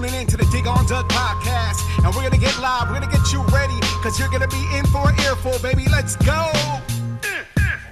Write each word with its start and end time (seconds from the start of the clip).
tuning 0.00 0.20
in 0.20 0.26
to 0.26 0.36
the 0.36 0.46
Dig 0.46 0.66
on 0.66 0.86
Doug 0.86 1.08
podcast. 1.08 1.84
And 1.98 2.14
we're 2.14 2.22
gonna 2.22 2.38
get 2.38 2.58
live, 2.58 2.88
we're 2.88 3.00
gonna 3.00 3.12
get 3.12 3.32
you 3.32 3.42
ready, 3.52 3.78
cause 4.02 4.18
you're 4.18 4.30
gonna 4.30 4.48
be 4.48 4.64
in 4.76 4.86
for 4.86 5.10
an 5.10 5.20
earful, 5.20 5.58
baby. 5.60 5.84
Let's 5.90 6.16
go! 6.16 6.50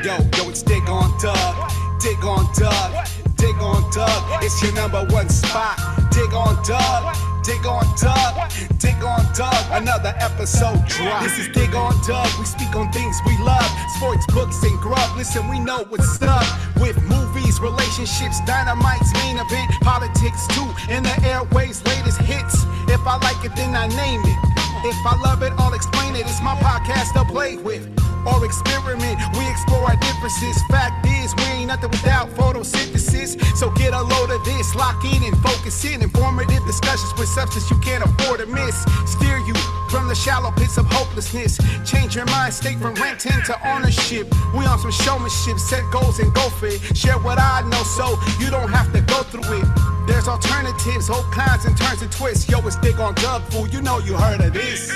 Yo, 0.03 0.17
yo, 0.37 0.49
it's 0.49 0.63
Dig 0.63 0.89
on 0.89 1.11
Doug. 1.21 1.71
Dig 2.01 2.25
on 2.25 2.47
Doug. 2.55 3.07
Dig 3.37 3.57
on 3.57 3.91
Doug. 3.91 4.43
It's 4.43 4.63
your 4.63 4.73
number 4.73 5.05
one 5.11 5.29
spot. 5.29 5.79
Dig 6.11 6.33
on 6.33 6.63
Doug. 6.65 7.28
Dig 7.49 7.65
on 7.65 7.83
Doug. 7.97 8.51
Dig 8.77 9.03
on 9.03 9.25
Doug. 9.33 9.65
Another 9.73 10.13
episode 10.19 10.85
drop. 10.87 11.23
This 11.23 11.39
is 11.39 11.49
Dig 11.49 11.75
on 11.75 11.95
Doug. 12.07 12.29
We 12.39 12.45
speak 12.45 12.77
on 12.77 12.93
things 12.93 13.17
we 13.25 13.39
love. 13.39 13.65
Sports, 13.97 14.27
books, 14.35 14.63
and 14.63 14.79
grub. 14.81 15.17
Listen, 15.17 15.49
we 15.49 15.59
know 15.59 15.83
what's 15.89 16.21
up 16.21 16.45
with 16.79 17.01
movies, 17.09 17.59
relationships, 17.59 18.39
dynamite's 18.45 19.11
main 19.15 19.39
event, 19.39 19.71
politics 19.81 20.47
too. 20.49 20.69
In 20.93 21.03
the 21.03 21.17
airways, 21.25 21.83
latest 21.87 22.21
hits. 22.21 22.67
If 22.87 23.01
I 23.07 23.17
like 23.17 23.43
it, 23.43 23.57
then 23.57 23.75
I 23.75 23.87
name 23.97 24.21
it. 24.27 24.39
If 24.85 25.07
I 25.07 25.19
love 25.25 25.43
it, 25.43 25.55
I'll 25.57 25.73
explain 25.73 26.17
it. 26.17 26.27
It's 26.27 26.43
my 26.43 26.55
podcast 26.57 27.15
to 27.15 27.25
play 27.33 27.57
with 27.57 27.89
or 28.29 28.45
experiment. 28.45 29.17
We 29.37 29.49
explore 29.49 29.85
our 29.89 29.97
differences. 29.97 30.61
Fact 30.69 31.07
is, 31.07 31.35
we 31.37 31.45
ain't 31.59 31.69
nothing 31.69 31.91
without 31.91 32.29
photosynthesis. 32.31 33.41
So 33.57 33.71
get 33.71 33.93
a 33.95 34.03
load 34.03 34.31
of 34.31 34.45
this, 34.45 34.75
lock 34.75 35.05
in 35.05 35.23
and 35.23 35.37
focus 35.39 35.85
in. 35.85 36.03
Informative 36.03 36.65
discussions 36.67 37.13
with 37.19 37.29
substance 37.29 37.71
you 37.71 37.79
can't 37.79 38.05
afford 38.05 38.41
to 38.41 38.47
miss. 38.47 38.77
Steer 39.07 39.39
you 39.39 39.55
from 39.91 40.09
the 40.09 40.15
shallow 40.15 40.51
pits 40.53 40.77
of 40.79 40.87
hopelessness. 40.87 41.59
Change 41.85 42.17
your 42.17 42.27
mind 42.27 42.53
state 42.53 42.79
from 42.79 42.95
renting 42.95 43.43
to 43.47 43.55
ownership. 43.69 44.27
We 44.55 44.65
on 44.67 44.79
some 44.79 44.93
showmanship, 44.93 45.59
set 45.59 45.85
goals 45.91 46.19
and 46.19 46.33
go 46.35 46.49
for 46.51 46.67
it. 46.67 46.81
Share 46.97 47.19
what 47.19 47.39
I 47.39 47.63
know 47.69 47.83
so 47.83 48.19
you 48.39 48.51
don't 48.51 48.71
have 48.71 48.93
to 48.93 49.01
go 49.03 49.23
through 49.25 49.59
it. 49.59 49.67
There's 50.07 50.29
alternatives, 50.29 51.11
all 51.11 51.25
kinds 51.33 51.67
and 51.67 51.77
turns 51.77 52.03
and 52.03 52.11
twists. 52.11 52.49
Yo, 52.49 52.59
it's 52.67 52.77
Dig 52.77 52.99
on 52.99 53.15
Doug 53.17 53.43
Fool. 53.51 53.69
You 53.69 53.83
know 53.83 53.99
you 53.99 54.15
heard 54.17 54.41
of 54.41 54.53
this. 54.55 54.91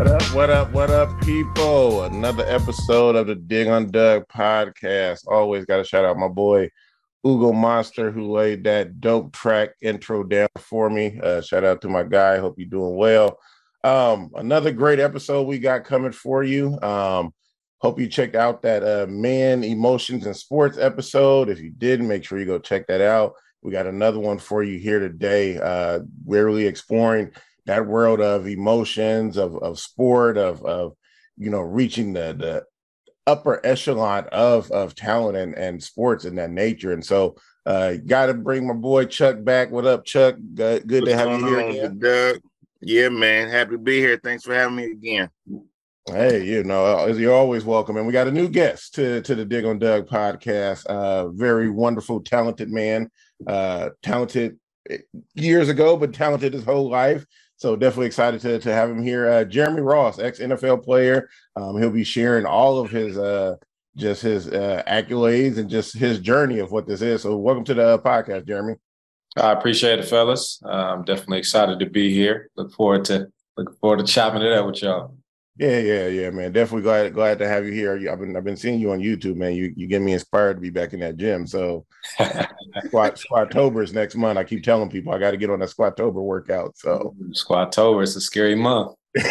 What 0.00 0.08
up, 0.08 0.34
what 0.34 0.50
up, 0.50 0.72
what 0.72 0.90
up, 0.90 1.20
people? 1.20 2.04
Another 2.04 2.42
episode 2.46 3.16
of 3.16 3.26
the 3.26 3.34
Dig 3.34 3.68
on 3.68 3.90
Doug 3.90 4.26
podcast. 4.28 5.26
Always 5.28 5.66
got 5.66 5.76
to 5.76 5.84
shout 5.84 6.06
out 6.06 6.16
my 6.16 6.26
boy 6.26 6.70
Ugo 7.22 7.52
Monster 7.52 8.10
who 8.10 8.32
laid 8.32 8.64
that 8.64 9.02
dope 9.02 9.34
track 9.34 9.72
intro 9.82 10.24
down 10.24 10.48
for 10.56 10.88
me. 10.88 11.20
Uh, 11.22 11.42
shout 11.42 11.64
out 11.64 11.82
to 11.82 11.90
my 11.90 12.02
guy. 12.02 12.38
Hope 12.38 12.54
you're 12.56 12.66
doing 12.66 12.96
well. 12.96 13.38
Um, 13.84 14.30
another 14.36 14.72
great 14.72 15.00
episode 15.00 15.42
we 15.42 15.58
got 15.58 15.84
coming 15.84 16.12
for 16.12 16.42
you. 16.42 16.80
Um, 16.80 17.34
hope 17.76 18.00
you 18.00 18.08
checked 18.08 18.36
out 18.36 18.62
that 18.62 18.82
uh, 18.82 19.06
Man 19.06 19.62
Emotions 19.62 20.24
and 20.24 20.34
Sports 20.34 20.78
episode. 20.78 21.50
If 21.50 21.60
you 21.60 21.72
didn't, 21.76 22.08
make 22.08 22.24
sure 22.24 22.38
you 22.38 22.46
go 22.46 22.58
check 22.58 22.86
that 22.86 23.02
out. 23.02 23.34
We 23.60 23.70
got 23.70 23.86
another 23.86 24.18
one 24.18 24.38
for 24.38 24.62
you 24.62 24.78
here 24.78 24.98
today. 24.98 25.58
Uh, 25.58 26.00
we're 26.24 26.46
really 26.46 26.66
exploring 26.66 27.32
that 27.66 27.86
world 27.86 28.20
of 28.20 28.46
emotions, 28.46 29.36
of 29.36 29.56
of 29.56 29.78
sport, 29.78 30.36
of 30.36 30.64
of 30.64 30.94
you 31.36 31.50
know 31.50 31.60
reaching 31.60 32.12
the 32.12 32.34
the 32.38 32.64
upper 33.26 33.64
echelon 33.64 34.26
of 34.32 34.70
of 34.70 34.94
talent 34.94 35.36
and 35.36 35.54
and 35.54 35.82
sports 35.82 36.24
in 36.24 36.36
that 36.36 36.50
nature. 36.50 36.92
And 36.92 37.04
so, 37.04 37.36
uh, 37.66 37.94
got 38.06 38.26
to 38.26 38.34
bring 38.34 38.66
my 38.66 38.74
boy 38.74 39.04
Chuck 39.06 39.42
back. 39.42 39.70
What 39.70 39.86
up, 39.86 40.04
Chuck? 40.04 40.36
Good, 40.54 40.86
good 40.86 41.04
to 41.04 41.16
have 41.16 41.40
you 41.40 41.46
here 41.46 41.60
again. 41.60 41.98
Doug? 41.98 42.40
Yeah, 42.80 43.10
man. 43.10 43.48
Happy 43.48 43.72
to 43.72 43.78
be 43.78 43.98
here. 43.98 44.18
Thanks 44.22 44.44
for 44.44 44.54
having 44.54 44.76
me 44.76 44.84
again. 44.84 45.28
Hey, 46.06 46.44
you 46.44 46.64
know, 46.64 47.06
as 47.06 47.18
you're 47.18 47.34
always 47.34 47.64
welcome. 47.64 47.96
And 47.96 48.06
we 48.06 48.12
got 48.12 48.26
a 48.26 48.32
new 48.32 48.48
guest 48.48 48.94
to, 48.94 49.20
to 49.22 49.34
the 49.34 49.44
Dig 49.44 49.66
on 49.66 49.78
Doug 49.78 50.08
podcast. 50.08 50.86
Uh, 50.86 51.28
very 51.28 51.70
wonderful, 51.70 52.20
talented 52.20 52.70
man. 52.70 53.10
Uh, 53.46 53.90
talented 54.02 54.58
eh, 54.88 54.98
years 55.34 55.68
ago, 55.68 55.96
but 55.96 56.14
talented 56.14 56.54
his 56.54 56.64
whole 56.64 56.90
life. 56.90 57.24
So 57.60 57.76
definitely 57.76 58.06
excited 58.06 58.40
to, 58.40 58.58
to 58.58 58.72
have 58.72 58.88
him 58.88 59.02
here. 59.02 59.30
Uh, 59.30 59.44
Jeremy 59.44 59.82
Ross, 59.82 60.18
ex 60.18 60.38
NFL 60.38 60.82
player. 60.82 61.28
Um, 61.56 61.78
he'll 61.78 61.90
be 61.90 62.04
sharing 62.04 62.46
all 62.46 62.78
of 62.78 62.90
his 62.90 63.18
uh, 63.18 63.56
just 63.94 64.22
his 64.22 64.48
uh, 64.48 64.82
accolades 64.88 65.58
and 65.58 65.68
just 65.68 65.94
his 65.94 66.20
journey 66.20 66.60
of 66.60 66.72
what 66.72 66.86
this 66.86 67.02
is. 67.02 67.20
So 67.20 67.36
welcome 67.36 67.64
to 67.64 67.74
the 67.74 67.86
uh, 67.86 67.98
podcast, 67.98 68.46
Jeremy. 68.46 68.76
I 69.36 69.52
appreciate 69.52 69.98
it, 69.98 70.06
fellas. 70.06 70.58
I'm 70.64 71.04
definitely 71.04 71.36
excited 71.36 71.78
to 71.80 71.86
be 71.86 72.14
here. 72.14 72.50
Look 72.56 72.72
forward 72.72 73.04
to 73.06 73.28
looking 73.58 73.76
forward 73.76 73.98
to 73.98 74.10
chopping 74.10 74.40
it 74.40 74.52
up 74.52 74.64
with 74.64 74.80
y'all. 74.80 75.14
Yeah, 75.60 75.78
yeah, 75.78 76.06
yeah, 76.06 76.30
man. 76.30 76.52
Definitely 76.52 76.84
glad 76.84 77.12
glad 77.12 77.38
to 77.38 77.46
have 77.46 77.66
you 77.66 77.72
here. 77.72 77.92
I've 78.10 78.18
been 78.18 78.34
I've 78.34 78.44
been 78.44 78.56
seeing 78.56 78.80
you 78.80 78.92
on 78.92 79.00
YouTube, 79.00 79.36
man. 79.36 79.54
You 79.54 79.74
you 79.76 79.86
get 79.86 80.00
me 80.00 80.14
inspired 80.14 80.54
to 80.54 80.60
be 80.62 80.70
back 80.70 80.94
in 80.94 81.00
that 81.00 81.18
gym. 81.18 81.46
So 81.46 81.84
squat 82.86 83.16
Squattober 83.16 83.84
is 83.84 83.92
next 83.92 84.14
month. 84.14 84.38
I 84.38 84.44
keep 84.44 84.64
telling 84.64 84.88
people 84.88 85.12
I 85.12 85.18
got 85.18 85.32
to 85.32 85.36
get 85.36 85.50
on 85.50 85.58
that 85.58 85.68
Squattober 85.68 86.14
workout. 86.14 86.78
So 86.78 87.14
Squattober 87.32 88.02
is 88.02 88.16
a 88.16 88.22
scary 88.22 88.54
month. 88.54 88.96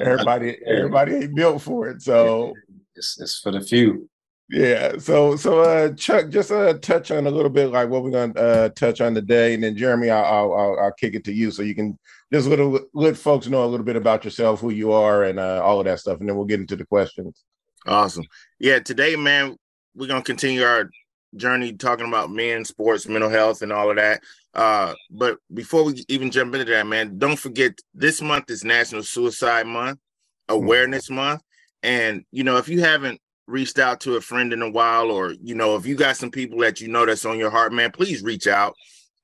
everybody 0.00 0.58
everybody 0.64 1.16
ain't 1.16 1.34
built 1.34 1.62
for 1.62 1.88
it. 1.88 2.00
So 2.00 2.54
it's, 2.94 3.20
it's 3.20 3.40
for 3.40 3.50
the 3.50 3.60
few. 3.60 4.08
Yeah. 4.48 4.92
So 4.98 5.34
so 5.34 5.58
uh 5.58 5.92
Chuck, 5.94 6.28
just 6.28 6.52
uh 6.52 6.74
touch 6.74 7.10
on 7.10 7.26
a 7.26 7.30
little 7.32 7.50
bit 7.50 7.70
like 7.70 7.88
what 7.88 8.04
we're 8.04 8.12
gonna 8.12 8.38
uh 8.40 8.68
touch 8.68 9.00
on 9.00 9.12
today, 9.12 9.54
and 9.54 9.64
then 9.64 9.76
Jeremy, 9.76 10.10
I'll 10.10 10.54
I'll, 10.54 10.78
I'll 10.78 10.92
kick 10.92 11.16
it 11.16 11.24
to 11.24 11.32
you 11.32 11.50
so 11.50 11.62
you 11.62 11.74
can 11.74 11.98
just 12.32 12.48
little 12.48 12.80
let 12.94 13.16
folks 13.16 13.48
know 13.48 13.64
a 13.64 13.66
little 13.66 13.84
bit 13.84 13.96
about 13.96 14.24
yourself, 14.24 14.60
who 14.60 14.70
you 14.70 14.92
are, 14.92 15.24
and 15.24 15.38
uh, 15.38 15.62
all 15.62 15.80
of 15.80 15.86
that 15.86 16.00
stuff, 16.00 16.20
and 16.20 16.28
then 16.28 16.36
we'll 16.36 16.46
get 16.46 16.60
into 16.60 16.76
the 16.76 16.86
questions. 16.86 17.42
Awesome. 17.86 18.24
Yeah, 18.58 18.78
today, 18.78 19.16
man, 19.16 19.56
we're 19.94 20.06
gonna 20.06 20.22
continue 20.22 20.62
our 20.62 20.90
journey 21.36 21.72
talking 21.72 22.06
about 22.06 22.30
men, 22.30 22.64
sports, 22.64 23.06
mental 23.06 23.30
health, 23.30 23.62
and 23.62 23.72
all 23.72 23.90
of 23.90 23.96
that. 23.96 24.22
Uh, 24.54 24.94
but 25.10 25.38
before 25.54 25.84
we 25.84 26.04
even 26.08 26.30
jump 26.30 26.54
into 26.54 26.70
that, 26.70 26.86
man, 26.86 27.18
don't 27.18 27.38
forget 27.38 27.78
this 27.94 28.20
month 28.20 28.50
is 28.50 28.64
National 28.64 29.02
Suicide 29.02 29.66
Month, 29.66 29.98
Awareness 30.48 31.06
mm-hmm. 31.06 31.16
Month, 31.16 31.42
and 31.82 32.24
you 32.30 32.44
know 32.44 32.56
if 32.58 32.68
you 32.68 32.80
haven't 32.80 33.20
reached 33.50 33.78
out 33.78 34.00
to 34.00 34.14
a 34.14 34.20
friend 34.20 34.52
in 34.52 34.62
a 34.62 34.70
while, 34.70 35.10
or 35.10 35.32
you 35.42 35.54
know, 35.54 35.76
if 35.76 35.84
you 35.84 35.96
got 35.96 36.16
some 36.16 36.30
people 36.30 36.58
that 36.60 36.80
you 36.80 36.88
know 36.88 37.04
that's 37.04 37.24
on 37.24 37.38
your 37.38 37.50
heart, 37.50 37.72
man, 37.72 37.90
please 37.90 38.22
reach 38.22 38.46
out 38.46 38.74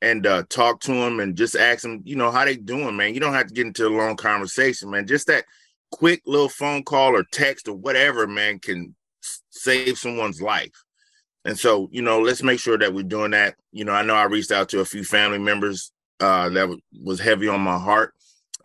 and 0.02 0.26
uh, 0.26 0.44
talk 0.48 0.80
to 0.80 0.92
them 0.92 1.20
and 1.20 1.36
just 1.36 1.56
ask 1.56 1.82
them, 1.82 2.02
you 2.04 2.16
know, 2.16 2.30
how 2.30 2.44
they 2.44 2.56
doing, 2.56 2.96
man. 2.96 3.14
You 3.14 3.20
don't 3.20 3.32
have 3.32 3.48
to 3.48 3.54
get 3.54 3.66
into 3.66 3.86
a 3.86 3.88
long 3.88 4.16
conversation, 4.16 4.90
man. 4.90 5.06
Just 5.06 5.26
that 5.28 5.44
quick 5.90 6.22
little 6.26 6.48
phone 6.48 6.82
call 6.82 7.16
or 7.16 7.24
text 7.32 7.68
or 7.68 7.74
whatever, 7.74 8.26
man, 8.26 8.58
can 8.58 8.94
save 9.50 9.98
someone's 9.98 10.42
life. 10.42 10.84
And 11.44 11.58
so, 11.58 11.88
you 11.92 12.02
know, 12.02 12.20
let's 12.20 12.42
make 12.42 12.58
sure 12.58 12.76
that 12.76 12.92
we're 12.92 13.04
doing 13.04 13.30
that. 13.30 13.54
You 13.72 13.84
know, 13.84 13.92
I 13.92 14.02
know 14.02 14.14
I 14.14 14.24
reached 14.24 14.50
out 14.50 14.68
to 14.70 14.80
a 14.80 14.84
few 14.84 15.04
family 15.04 15.38
members 15.38 15.92
uh, 16.20 16.48
that 16.48 16.60
w- 16.62 16.80
was 17.02 17.20
heavy 17.20 17.48
on 17.48 17.60
my 17.60 17.78
heart, 17.78 18.14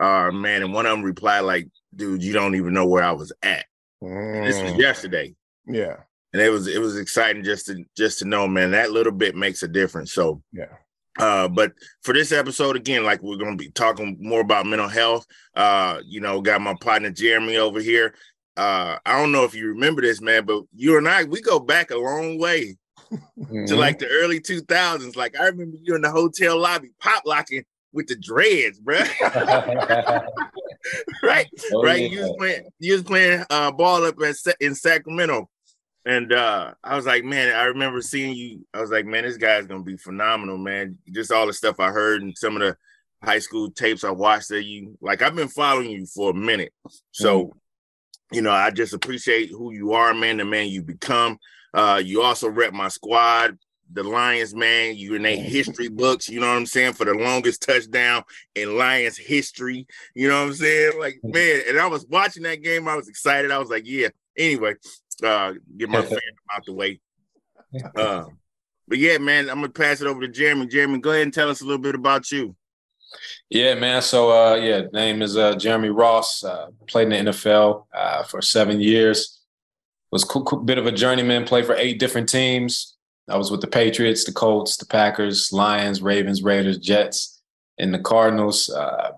uh, 0.00 0.30
man, 0.32 0.62
and 0.62 0.72
one 0.72 0.86
of 0.86 0.92
them 0.92 1.02
replied 1.02 1.40
like, 1.40 1.68
"Dude, 1.94 2.22
you 2.22 2.32
don't 2.32 2.54
even 2.56 2.74
know 2.74 2.86
where 2.86 3.04
I 3.04 3.12
was 3.12 3.32
at." 3.42 3.66
Mm. 4.02 4.46
This 4.46 4.60
was 4.60 4.72
mm. 4.72 4.78
yesterday. 4.78 5.34
Yeah. 5.66 5.96
And 6.32 6.40
it 6.40 6.48
was 6.48 6.66
it 6.66 6.80
was 6.80 6.96
exciting 6.96 7.44
just 7.44 7.66
to 7.66 7.84
just 7.96 8.18
to 8.20 8.24
know, 8.24 8.48
man, 8.48 8.70
that 8.70 8.90
little 8.90 9.12
bit 9.12 9.36
makes 9.36 9.62
a 9.62 9.68
difference. 9.68 10.12
So 10.12 10.42
yeah. 10.52 10.74
Uh, 11.18 11.48
but 11.48 11.72
for 12.02 12.14
this 12.14 12.32
episode, 12.32 12.76
again, 12.76 13.04
like 13.04 13.22
we're 13.22 13.36
gonna 13.36 13.56
be 13.56 13.70
talking 13.70 14.16
more 14.20 14.40
about 14.40 14.66
mental 14.66 14.88
health. 14.88 15.26
Uh, 15.54 16.00
you 16.04 16.20
know, 16.20 16.40
got 16.40 16.60
my 16.60 16.74
partner 16.80 17.10
Jeremy 17.10 17.56
over 17.56 17.80
here. 17.80 18.14
Uh, 18.56 18.98
I 19.04 19.18
don't 19.18 19.32
know 19.32 19.44
if 19.44 19.54
you 19.54 19.68
remember 19.68 20.02
this, 20.02 20.20
man, 20.20 20.44
but 20.44 20.62
you 20.74 20.98
and 20.98 21.08
I, 21.08 21.24
we 21.24 21.40
go 21.40 21.58
back 21.58 21.90
a 21.90 21.96
long 21.96 22.38
way 22.38 22.76
mm-hmm. 23.38 23.64
to 23.66 23.76
like 23.76 23.98
the 23.98 24.08
early 24.08 24.40
2000s. 24.40 25.16
Like 25.16 25.38
I 25.38 25.46
remember 25.46 25.76
you 25.80 25.94
in 25.94 26.02
the 26.02 26.10
hotel 26.10 26.58
lobby 26.58 26.90
pop 27.00 27.22
locking 27.24 27.64
with 27.92 28.08
the 28.08 28.16
dreads, 28.16 28.78
bro. 28.78 28.98
right, 31.22 31.48
oh, 31.72 31.82
right. 31.82 32.00
Yeah. 32.00 32.08
You 32.08 32.20
was 32.20 32.34
playing, 32.38 32.68
you 32.78 32.92
was 32.94 33.02
playing 33.02 33.44
uh, 33.50 33.72
ball 33.72 34.04
up 34.04 34.16
at, 34.20 34.36
in 34.60 34.74
Sacramento, 34.74 35.48
and 36.04 36.32
uh, 36.32 36.72
I 36.82 36.96
was 36.96 37.06
like, 37.06 37.24
man, 37.24 37.54
I 37.54 37.64
remember 37.64 38.00
seeing 38.00 38.34
you. 38.34 38.66
I 38.74 38.80
was 38.80 38.90
like, 38.90 39.06
man, 39.06 39.24
this 39.24 39.36
guy's 39.36 39.66
gonna 39.66 39.82
be 39.82 39.96
phenomenal, 39.96 40.58
man. 40.58 40.98
Just 41.10 41.32
all 41.32 41.46
the 41.46 41.52
stuff 41.52 41.80
I 41.80 41.90
heard 41.90 42.22
and 42.22 42.36
some 42.36 42.56
of 42.56 42.62
the 42.62 42.76
high 43.22 43.38
school 43.38 43.70
tapes 43.70 44.04
I 44.04 44.10
watched 44.10 44.48
that 44.48 44.64
you 44.64 44.96
like. 45.00 45.22
I've 45.22 45.36
been 45.36 45.48
following 45.48 45.90
you 45.90 46.06
for 46.06 46.30
a 46.30 46.34
minute, 46.34 46.72
so 47.12 47.44
mm-hmm. 47.44 48.34
you 48.34 48.42
know, 48.42 48.50
I 48.50 48.70
just 48.70 48.94
appreciate 48.94 49.50
who 49.50 49.72
you 49.72 49.92
are, 49.92 50.12
man. 50.14 50.38
The 50.38 50.44
man 50.44 50.68
you 50.68 50.82
become. 50.82 51.38
Uh, 51.74 52.02
you 52.04 52.22
also 52.22 52.48
rep 52.48 52.74
my 52.74 52.88
squad 52.88 53.56
the 53.94 54.02
Lions, 54.02 54.54
man. 54.54 54.96
You 54.96 55.14
in 55.14 55.22
their 55.22 55.36
history 55.36 55.88
books, 55.88 56.28
you 56.28 56.40
know 56.40 56.48
what 56.48 56.56
I'm 56.56 56.66
saying, 56.66 56.94
for 56.94 57.04
the 57.04 57.14
longest 57.14 57.62
touchdown 57.62 58.24
in 58.54 58.76
Lions 58.76 59.18
history. 59.18 59.86
You 60.14 60.28
know 60.28 60.40
what 60.40 60.48
I'm 60.48 60.54
saying? 60.54 60.92
Like, 60.98 61.20
man, 61.22 61.62
and 61.68 61.78
I 61.78 61.86
was 61.86 62.06
watching 62.06 62.42
that 62.44 62.62
game. 62.62 62.88
I 62.88 62.96
was 62.96 63.08
excited. 63.08 63.50
I 63.50 63.58
was 63.58 63.70
like, 63.70 63.86
yeah. 63.86 64.08
Anyway, 64.36 64.74
uh, 65.22 65.54
get 65.76 65.88
my 65.88 66.02
fan 66.02 66.18
out 66.54 66.64
the 66.66 66.72
way. 66.72 67.00
Uh, 67.96 68.24
but 68.88 68.98
yeah, 68.98 69.18
man, 69.18 69.48
I'm 69.48 69.56
gonna 69.56 69.68
pass 69.70 70.00
it 70.00 70.06
over 70.06 70.20
to 70.20 70.28
Jeremy. 70.28 70.66
Jeremy, 70.66 70.98
go 70.98 71.10
ahead 71.10 71.22
and 71.22 71.34
tell 71.34 71.50
us 71.50 71.60
a 71.60 71.64
little 71.64 71.82
bit 71.82 71.94
about 71.94 72.30
you. 72.30 72.54
Yeah, 73.50 73.74
man. 73.74 74.00
So, 74.00 74.30
uh, 74.30 74.56
yeah, 74.56 74.82
name 74.92 75.20
is 75.20 75.36
uh, 75.36 75.54
Jeremy 75.56 75.90
Ross. 75.90 76.42
Uh, 76.42 76.68
played 76.88 77.12
in 77.12 77.26
the 77.26 77.32
NFL 77.32 77.86
uh, 77.94 78.22
for 78.24 78.40
seven 78.40 78.80
years. 78.80 79.40
Was 80.10 80.24
a 80.24 80.26
cool, 80.26 80.44
cool, 80.44 80.60
bit 80.60 80.78
of 80.78 80.86
a 80.86 80.92
journeyman. 80.92 81.44
Played 81.44 81.66
for 81.66 81.74
eight 81.74 81.98
different 81.98 82.28
teams 82.28 82.96
I 83.28 83.36
was 83.36 83.50
with 83.50 83.60
the 83.60 83.66
Patriots, 83.66 84.24
the 84.24 84.32
Colts, 84.32 84.76
the 84.76 84.86
Packers, 84.86 85.52
Lions, 85.52 86.02
Ravens, 86.02 86.42
Raiders, 86.42 86.78
Jets, 86.78 87.40
and 87.78 87.94
the 87.94 87.98
Cardinals. 87.98 88.68
Uh, 88.68 89.12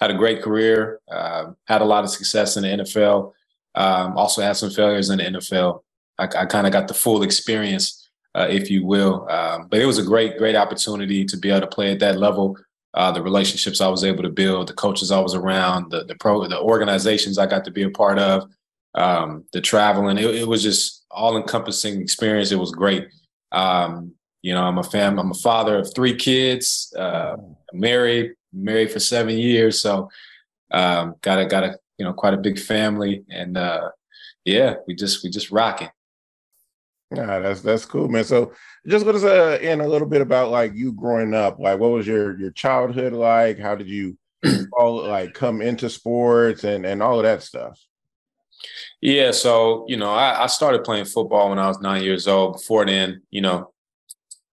had 0.00 0.10
a 0.10 0.16
great 0.16 0.42
career. 0.42 1.00
Uh, 1.10 1.52
had 1.66 1.82
a 1.82 1.84
lot 1.84 2.04
of 2.04 2.10
success 2.10 2.56
in 2.56 2.62
the 2.62 2.84
NFL. 2.84 3.32
Um, 3.74 4.16
also 4.16 4.42
had 4.42 4.56
some 4.56 4.70
failures 4.70 5.10
in 5.10 5.18
the 5.18 5.24
NFL. 5.24 5.82
I, 6.18 6.24
I 6.24 6.46
kind 6.46 6.66
of 6.66 6.72
got 6.72 6.88
the 6.88 6.94
full 6.94 7.22
experience, 7.22 8.10
uh, 8.34 8.46
if 8.50 8.70
you 8.70 8.84
will. 8.84 9.28
Um, 9.30 9.68
but 9.68 9.80
it 9.80 9.86
was 9.86 9.98
a 9.98 10.04
great, 10.04 10.38
great 10.38 10.56
opportunity 10.56 11.24
to 11.24 11.36
be 11.36 11.50
able 11.50 11.62
to 11.62 11.66
play 11.66 11.92
at 11.92 12.00
that 12.00 12.18
level. 12.18 12.56
Uh, 12.94 13.12
the 13.12 13.22
relationships 13.22 13.80
I 13.80 13.88
was 13.88 14.02
able 14.02 14.24
to 14.24 14.30
build, 14.30 14.68
the 14.68 14.74
coaches 14.74 15.12
I 15.12 15.20
was 15.20 15.34
around, 15.34 15.90
the 15.92 16.04
the 16.04 16.16
pro, 16.16 16.46
the 16.48 16.60
organizations 16.60 17.38
I 17.38 17.46
got 17.46 17.64
to 17.66 17.70
be 17.70 17.84
a 17.84 17.90
part 17.90 18.18
of, 18.18 18.50
um, 18.94 19.44
the 19.52 19.60
traveling. 19.60 20.18
It, 20.18 20.24
it 20.24 20.48
was 20.48 20.62
just 20.62 21.04
all 21.10 21.36
encompassing 21.36 22.00
experience. 22.00 22.50
It 22.50 22.58
was 22.58 22.72
great. 22.72 23.08
Um, 23.52 24.14
you 24.42 24.54
know, 24.54 24.62
I'm 24.62 24.78
a 24.78 24.82
fam. 24.82 25.18
I'm 25.18 25.30
a 25.30 25.34
father 25.34 25.78
of 25.78 25.94
three 25.94 26.16
kids. 26.16 26.92
Uh, 26.98 27.36
married, 27.72 28.32
married 28.52 28.90
for 28.90 28.98
seven 28.98 29.38
years. 29.38 29.80
So, 29.80 30.08
um, 30.72 31.14
got 31.20 31.40
a 31.40 31.46
got 31.46 31.64
a 31.64 31.78
you 32.00 32.06
know 32.06 32.14
quite 32.14 32.32
a 32.32 32.38
big 32.38 32.58
family, 32.58 33.24
and 33.28 33.58
uh, 33.58 33.90
yeah, 34.46 34.76
we 34.88 34.94
just 34.94 35.22
we 35.22 35.28
just 35.28 35.50
rocking. 35.50 35.90
Yeah, 37.14 37.40
that's 37.40 37.60
that's 37.60 37.84
cool, 37.84 38.08
man. 38.08 38.24
So, 38.24 38.52
just 38.86 39.04
going 39.04 39.20
to 39.20 39.54
uh, 39.54 39.58
in 39.58 39.82
a 39.82 39.86
little 39.86 40.08
bit 40.08 40.22
about 40.22 40.50
like 40.50 40.72
you 40.74 40.92
growing 40.92 41.34
up. 41.34 41.58
Like, 41.58 41.78
what 41.78 41.90
was 41.90 42.06
your 42.06 42.40
your 42.40 42.52
childhood 42.52 43.12
like? 43.12 43.58
How 43.58 43.74
did 43.74 43.88
you 43.88 44.16
all 44.72 45.06
like 45.06 45.34
come 45.34 45.60
into 45.60 45.90
sports 45.90 46.64
and 46.64 46.86
and 46.86 47.02
all 47.02 47.18
of 47.18 47.24
that 47.24 47.42
stuff? 47.42 47.78
Yeah, 49.02 49.30
so 49.32 49.84
you 49.86 49.98
know, 49.98 50.10
I, 50.10 50.44
I, 50.44 50.46
started 50.46 50.84
playing 50.84 51.06
football 51.06 51.50
when 51.50 51.58
I 51.58 51.68
was 51.68 51.80
nine 51.80 52.02
years 52.02 52.26
old. 52.28 52.54
Before 52.54 52.86
then, 52.86 53.22
you 53.30 53.42
know, 53.42 53.72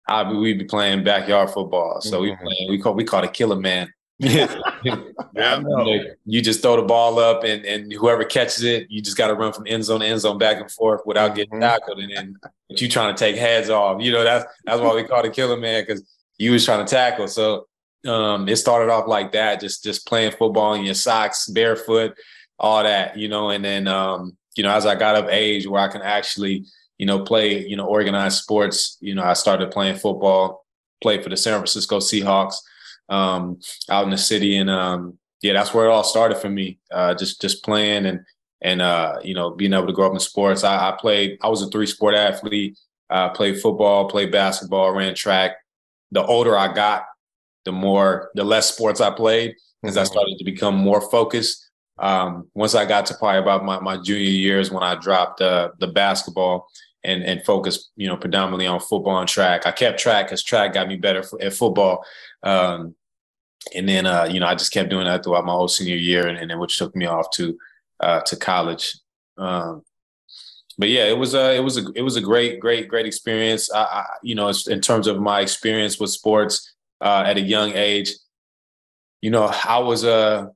I 0.05 0.29
we'd 0.29 0.59
be 0.59 0.65
playing 0.65 1.05
backyard 1.05 1.51
football. 1.51 2.01
So 2.01 2.21
mm-hmm. 2.21 2.23
we 2.23 2.35
playing, 2.35 2.69
we 2.71 2.79
call 2.79 2.93
we 2.93 3.05
called 3.05 3.23
it 3.23 3.33
killer 3.33 3.55
man. 3.55 3.89
Yeah, 4.19 4.61
you 6.25 6.41
just 6.41 6.61
throw 6.61 6.75
the 6.75 6.83
ball 6.83 7.19
up, 7.19 7.43
and 7.43 7.65
and 7.65 7.91
whoever 7.93 8.23
catches 8.23 8.63
it, 8.63 8.87
you 8.89 9.01
just 9.01 9.17
got 9.17 9.27
to 9.27 9.35
run 9.35 9.53
from 9.53 9.65
end 9.67 9.85
zone 9.85 9.99
to 9.99 10.05
end 10.05 10.21
zone 10.21 10.37
back 10.37 10.59
and 10.59 10.71
forth 10.71 11.01
without 11.05 11.35
getting 11.35 11.53
mm-hmm. 11.53 11.61
tackled, 11.61 11.99
and 11.99 12.11
then 12.15 12.37
but 12.67 12.81
you 12.81 12.89
trying 12.89 13.15
to 13.15 13.19
take 13.19 13.35
heads 13.35 13.69
off. 13.69 14.01
You 14.01 14.11
know 14.11 14.23
that's 14.23 14.45
that's 14.65 14.81
why 14.81 14.95
we 14.95 15.03
call 15.03 15.23
it 15.23 15.33
killer 15.33 15.57
man 15.57 15.83
because 15.83 16.03
you 16.37 16.51
was 16.51 16.65
trying 16.65 16.85
to 16.85 16.89
tackle. 16.89 17.27
So 17.27 17.67
um, 18.07 18.47
it 18.47 18.55
started 18.57 18.91
off 18.91 19.07
like 19.07 19.31
that, 19.33 19.59
just 19.59 19.83
just 19.83 20.07
playing 20.07 20.31
football 20.31 20.73
in 20.73 20.83
your 20.83 20.93
socks, 20.93 21.47
barefoot 21.47 22.15
all 22.59 22.83
that, 22.83 23.17
you 23.17 23.27
know, 23.27 23.49
and 23.49 23.63
then 23.63 23.87
um, 23.87 24.37
you 24.55 24.63
know, 24.63 24.71
as 24.71 24.85
I 24.85 24.95
got 24.95 25.15
of 25.15 25.29
age 25.29 25.67
where 25.67 25.81
I 25.81 25.87
can 25.87 26.01
actually, 26.01 26.65
you 26.97 27.05
know, 27.05 27.23
play, 27.23 27.65
you 27.65 27.75
know, 27.75 27.85
organized 27.85 28.41
sports, 28.41 28.97
you 28.99 29.13
know, 29.13 29.23
I 29.23 29.33
started 29.33 29.71
playing 29.71 29.97
football, 29.97 30.65
played 31.01 31.23
for 31.23 31.29
the 31.29 31.37
San 31.37 31.53
Francisco 31.53 31.99
Seahawks 31.99 32.55
um, 33.09 33.59
out 33.89 34.05
in 34.05 34.09
the 34.09 34.17
city, 34.17 34.57
and 34.57 34.69
um, 34.69 35.17
yeah, 35.41 35.53
that's 35.53 35.73
where 35.73 35.85
it 35.85 35.91
all 35.91 36.03
started 36.03 36.37
for 36.37 36.49
me. 36.49 36.79
Uh, 36.91 37.13
just 37.13 37.41
just 37.41 37.63
playing 37.63 38.05
and 38.05 38.21
and 38.61 38.81
uh, 38.81 39.17
you 39.23 39.33
know, 39.33 39.51
being 39.51 39.73
able 39.73 39.87
to 39.87 39.93
grow 39.93 40.07
up 40.07 40.13
in 40.13 40.19
sports. 40.19 40.63
I, 40.63 40.89
I 40.89 40.97
played. 40.99 41.37
I 41.41 41.49
was 41.49 41.61
a 41.61 41.67
three 41.67 41.87
sport 41.87 42.15
athlete. 42.15 42.77
I 43.09 43.29
played 43.29 43.61
football, 43.61 44.09
played 44.09 44.31
basketball, 44.31 44.91
ran 44.91 45.15
track. 45.15 45.51
The 46.11 46.25
older 46.25 46.57
I 46.57 46.73
got, 46.73 47.05
the 47.65 47.71
more 47.71 48.31
the 48.35 48.43
less 48.43 48.73
sports 48.73 49.01
I 49.01 49.11
played, 49.11 49.55
as 49.83 49.91
mm-hmm. 49.91 49.99
I 49.99 50.03
started 50.03 50.37
to 50.37 50.45
become 50.45 50.75
more 50.75 51.01
focused 51.09 51.67
um, 51.99 52.47
once 52.53 52.75
I 52.75 52.85
got 52.85 53.05
to 53.07 53.15
probably 53.15 53.39
about 53.39 53.65
my, 53.65 53.79
my 53.79 53.97
junior 53.97 54.29
years 54.29 54.71
when 54.71 54.83
I 54.83 54.95
dropped 54.95 55.41
uh, 55.41 55.69
the 55.79 55.87
basketball 55.87 56.67
and 57.03 57.23
and 57.23 57.43
focused, 57.45 57.91
you 57.95 58.07
know, 58.07 58.17
predominantly 58.17 58.67
on 58.67 58.79
football 58.79 59.19
and 59.19 59.29
track. 59.29 59.65
I 59.65 59.71
kept 59.71 59.99
track 59.99 60.27
because 60.27 60.43
track 60.43 60.73
got 60.73 60.87
me 60.87 60.97
better 60.97 61.23
at 61.41 61.53
football. 61.53 62.03
Um, 62.43 62.95
and 63.75 63.87
then, 63.87 64.05
uh, 64.05 64.27
you 64.29 64.39
know, 64.39 64.47
I 64.47 64.55
just 64.55 64.71
kept 64.71 64.89
doing 64.89 65.05
that 65.05 65.23
throughout 65.23 65.45
my 65.45 65.53
whole 65.53 65.67
senior 65.67 65.95
year, 65.95 66.27
and, 66.27 66.37
and 66.37 66.49
then 66.49 66.59
which 66.59 66.77
took 66.77 66.95
me 66.95 67.05
off 67.05 67.29
to 67.31 67.57
uh, 67.99 68.21
to 68.21 68.35
college. 68.35 68.95
Um, 69.37 69.83
but 70.77 70.89
yeah, 70.89 71.05
it 71.05 71.17
was 71.17 71.33
a 71.33 71.55
it 71.55 71.63
was 71.63 71.77
a 71.77 71.91
it 71.95 72.01
was 72.01 72.15
a 72.15 72.21
great 72.21 72.59
great 72.59 72.87
great 72.87 73.05
experience. 73.05 73.71
I, 73.71 73.81
I 73.81 74.05
you 74.21 74.35
know, 74.35 74.51
in 74.67 74.81
terms 74.81 75.07
of 75.07 75.19
my 75.19 75.41
experience 75.41 75.99
with 75.99 76.11
sports 76.11 76.73
uh, 77.01 77.23
at 77.25 77.37
a 77.37 77.41
young 77.41 77.73
age, 77.73 78.13
you 79.21 79.31
know, 79.31 79.51
I 79.65 79.79
was 79.79 80.03
a 80.03 80.51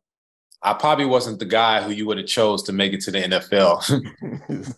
uh, 0.63 0.74
probably 0.75 1.06
wasn't 1.06 1.40
the 1.40 1.46
guy 1.46 1.81
who 1.81 1.92
you 1.92 2.06
would 2.06 2.18
have 2.18 2.28
chose 2.28 2.63
to 2.63 2.74
make 2.74 2.94
it 2.94 3.02
to 3.02 3.12
the 3.12 3.22
NFL. 3.22 4.75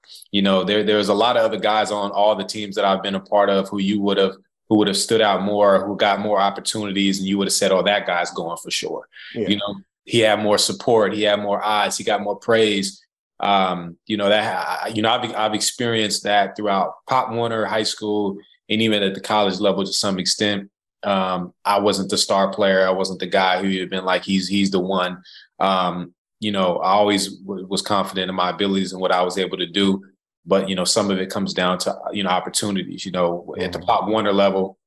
you 0.30 0.42
know, 0.42 0.62
there 0.64 0.82
there's 0.84 1.08
a 1.08 1.14
lot 1.14 1.36
of 1.36 1.44
other 1.44 1.58
guys 1.58 1.90
on 1.90 2.10
all 2.10 2.36
the 2.36 2.44
teams 2.44 2.76
that 2.76 2.84
I've 2.84 3.02
been 3.02 3.14
a 3.14 3.20
part 3.20 3.48
of 3.48 3.68
who 3.68 3.80
you 3.80 4.00
would 4.02 4.18
have 4.18 4.36
who 4.72 4.78
would 4.78 4.88
have 4.88 4.96
stood 4.96 5.20
out 5.20 5.42
more, 5.42 5.84
who 5.84 5.94
got 5.94 6.18
more 6.18 6.40
opportunities, 6.40 7.18
and 7.18 7.28
you 7.28 7.36
would 7.36 7.46
have 7.46 7.52
said, 7.52 7.72
"Oh, 7.72 7.82
that 7.82 8.06
guy's 8.06 8.30
going 8.30 8.56
for 8.56 8.70
sure." 8.70 9.06
Yeah. 9.34 9.48
You 9.48 9.56
know, 9.56 9.74
he 10.04 10.20
had 10.20 10.38
more 10.38 10.56
support, 10.56 11.12
he 11.12 11.24
had 11.24 11.40
more 11.40 11.62
eyes, 11.62 11.98
he 11.98 12.04
got 12.04 12.22
more 12.22 12.36
praise. 12.36 13.04
Um, 13.38 13.98
you 14.06 14.16
know 14.16 14.30
that 14.30 14.96
you 14.96 15.02
know 15.02 15.10
I've 15.10 15.34
I've 15.34 15.52
experienced 15.52 16.22
that 16.22 16.56
throughout 16.56 16.94
Pop 17.06 17.32
Warner, 17.32 17.66
high 17.66 17.82
school, 17.82 18.38
and 18.70 18.80
even 18.80 19.02
at 19.02 19.12
the 19.12 19.20
college 19.20 19.60
level 19.60 19.84
to 19.84 19.92
some 19.92 20.18
extent. 20.18 20.70
Um, 21.02 21.52
I 21.66 21.78
wasn't 21.78 22.08
the 22.08 22.16
star 22.16 22.50
player. 22.50 22.86
I 22.86 22.92
wasn't 22.92 23.20
the 23.20 23.26
guy 23.26 23.60
who 23.60 23.78
had 23.78 23.90
been 23.90 24.06
like 24.06 24.24
he's 24.24 24.48
he's 24.48 24.70
the 24.70 24.80
one. 24.80 25.22
Um, 25.58 26.14
you 26.40 26.50
know, 26.50 26.78
I 26.78 26.92
always 26.92 27.28
w- 27.28 27.66
was 27.66 27.82
confident 27.82 28.30
in 28.30 28.34
my 28.34 28.48
abilities 28.48 28.92
and 28.92 29.02
what 29.02 29.12
I 29.12 29.20
was 29.20 29.36
able 29.36 29.58
to 29.58 29.66
do. 29.66 30.02
But 30.44 30.68
you 30.68 30.74
know, 30.74 30.84
some 30.84 31.10
of 31.10 31.18
it 31.18 31.30
comes 31.30 31.54
down 31.54 31.78
to 31.78 31.96
you 32.12 32.22
know 32.22 32.30
opportunities. 32.30 33.04
You 33.04 33.12
know, 33.12 33.44
mm-hmm. 33.48 33.62
at 33.62 33.72
the 33.72 33.78
mm-hmm. 33.78 33.86
Pop 33.86 34.08
Warner 34.08 34.32
level, 34.32 34.78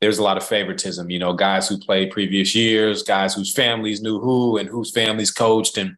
there's 0.00 0.18
a 0.18 0.22
lot 0.22 0.36
of 0.36 0.44
favoritism. 0.44 1.10
You 1.10 1.18
know, 1.18 1.32
guys 1.32 1.68
who 1.68 1.78
played 1.78 2.10
previous 2.10 2.54
years, 2.54 3.02
guys 3.02 3.34
whose 3.34 3.52
families 3.52 4.00
knew 4.00 4.20
who 4.20 4.56
and 4.56 4.68
whose 4.68 4.90
families 4.92 5.30
coached, 5.30 5.78
and 5.78 5.96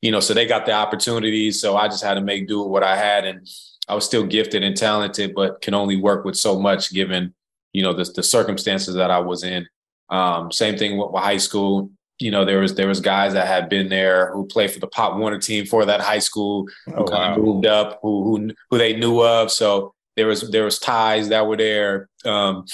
you 0.00 0.10
know, 0.10 0.20
so 0.20 0.34
they 0.34 0.46
got 0.46 0.66
the 0.66 0.72
opportunities. 0.72 1.60
So 1.60 1.76
I 1.76 1.88
just 1.88 2.02
had 2.02 2.14
to 2.14 2.20
make 2.20 2.48
do 2.48 2.60
with 2.60 2.70
what 2.70 2.82
I 2.82 2.96
had, 2.96 3.24
and 3.24 3.46
I 3.88 3.94
was 3.94 4.04
still 4.04 4.24
gifted 4.24 4.62
and 4.62 4.76
talented, 4.76 5.34
but 5.34 5.60
can 5.60 5.74
only 5.74 5.96
work 5.96 6.24
with 6.24 6.36
so 6.36 6.58
much 6.58 6.92
given 6.92 7.34
you 7.72 7.82
know 7.82 7.92
the, 7.92 8.10
the 8.14 8.22
circumstances 8.22 8.94
that 8.94 9.10
I 9.10 9.20
was 9.20 9.44
in. 9.44 9.66
Um, 10.10 10.50
same 10.50 10.78
thing 10.78 10.96
with, 10.96 11.10
with 11.10 11.22
high 11.22 11.36
school. 11.36 11.90
You 12.18 12.30
know, 12.30 12.44
there 12.44 12.58
was 12.58 12.74
there 12.74 12.88
was 12.88 13.00
guys 13.00 13.32
that 13.34 13.46
had 13.46 13.68
been 13.68 13.88
there 13.88 14.32
who 14.32 14.46
played 14.46 14.72
for 14.72 14.80
the 14.80 14.88
Pop 14.88 15.16
Warner 15.16 15.38
team 15.38 15.66
for 15.66 15.84
that 15.84 16.00
high 16.00 16.18
school, 16.18 16.66
who 16.86 16.94
oh, 16.94 17.04
kind 17.04 17.32
of 17.32 17.44
moved 17.44 17.66
up, 17.66 18.00
who 18.02 18.24
who 18.24 18.50
who 18.70 18.78
they 18.78 18.96
knew 18.96 19.22
of. 19.22 19.52
So 19.52 19.94
there 20.16 20.26
was 20.26 20.50
there 20.50 20.64
was 20.64 20.78
ties 20.80 21.28
that 21.28 21.46
were 21.46 21.56
there. 21.56 22.08
Um, 22.24 22.64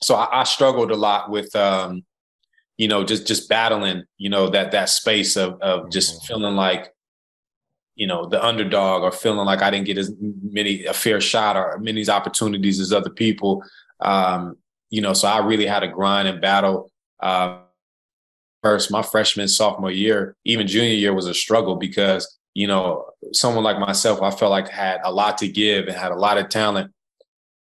so 0.00 0.14
I, 0.14 0.40
I, 0.40 0.44
struggled 0.44 0.90
a 0.90 0.96
lot 0.96 1.30
with 1.30 1.54
um, 1.54 2.02
you 2.78 2.88
know 2.88 3.04
just 3.04 3.26
just 3.26 3.48
battling 3.48 4.04
you 4.16 4.30
know 4.30 4.48
that 4.48 4.72
that 4.72 4.88
space 4.88 5.36
of 5.36 5.60
of 5.60 5.90
just 5.90 6.14
mm-hmm. 6.14 6.26
feeling 6.26 6.56
like 6.56 6.92
you 7.94 8.06
know 8.06 8.26
the 8.26 8.42
underdog 8.42 9.02
or 9.02 9.12
feeling 9.12 9.44
like 9.44 9.60
I 9.60 9.70
didn't 9.70 9.86
get 9.86 9.98
as 9.98 10.12
many 10.18 10.86
a 10.86 10.94
fair 10.94 11.20
shot 11.20 11.56
or 11.56 11.78
many 11.78 12.08
opportunities 12.08 12.80
as 12.80 12.92
other 12.92 13.10
people. 13.10 13.62
Um, 14.00 14.56
you 14.88 15.00
know, 15.00 15.12
so 15.12 15.28
I 15.28 15.38
really 15.38 15.66
had 15.66 15.80
to 15.80 15.88
grind 15.88 16.28
and 16.28 16.40
battle. 16.40 16.90
Uh, 17.20 17.58
first, 18.62 18.90
my 18.90 19.02
freshman, 19.02 19.48
sophomore 19.48 19.90
year, 19.90 20.36
even 20.44 20.66
junior 20.66 20.94
year 20.94 21.12
was 21.12 21.26
a 21.26 21.34
struggle 21.34 21.76
because, 21.76 22.38
you 22.54 22.66
know, 22.66 23.06
someone 23.32 23.64
like 23.64 23.78
myself, 23.78 24.22
I 24.22 24.30
felt 24.30 24.50
like 24.50 24.68
had 24.68 25.00
a 25.04 25.12
lot 25.12 25.38
to 25.38 25.48
give 25.48 25.88
and 25.88 25.96
had 25.96 26.12
a 26.12 26.16
lot 26.16 26.38
of 26.38 26.48
talent, 26.48 26.92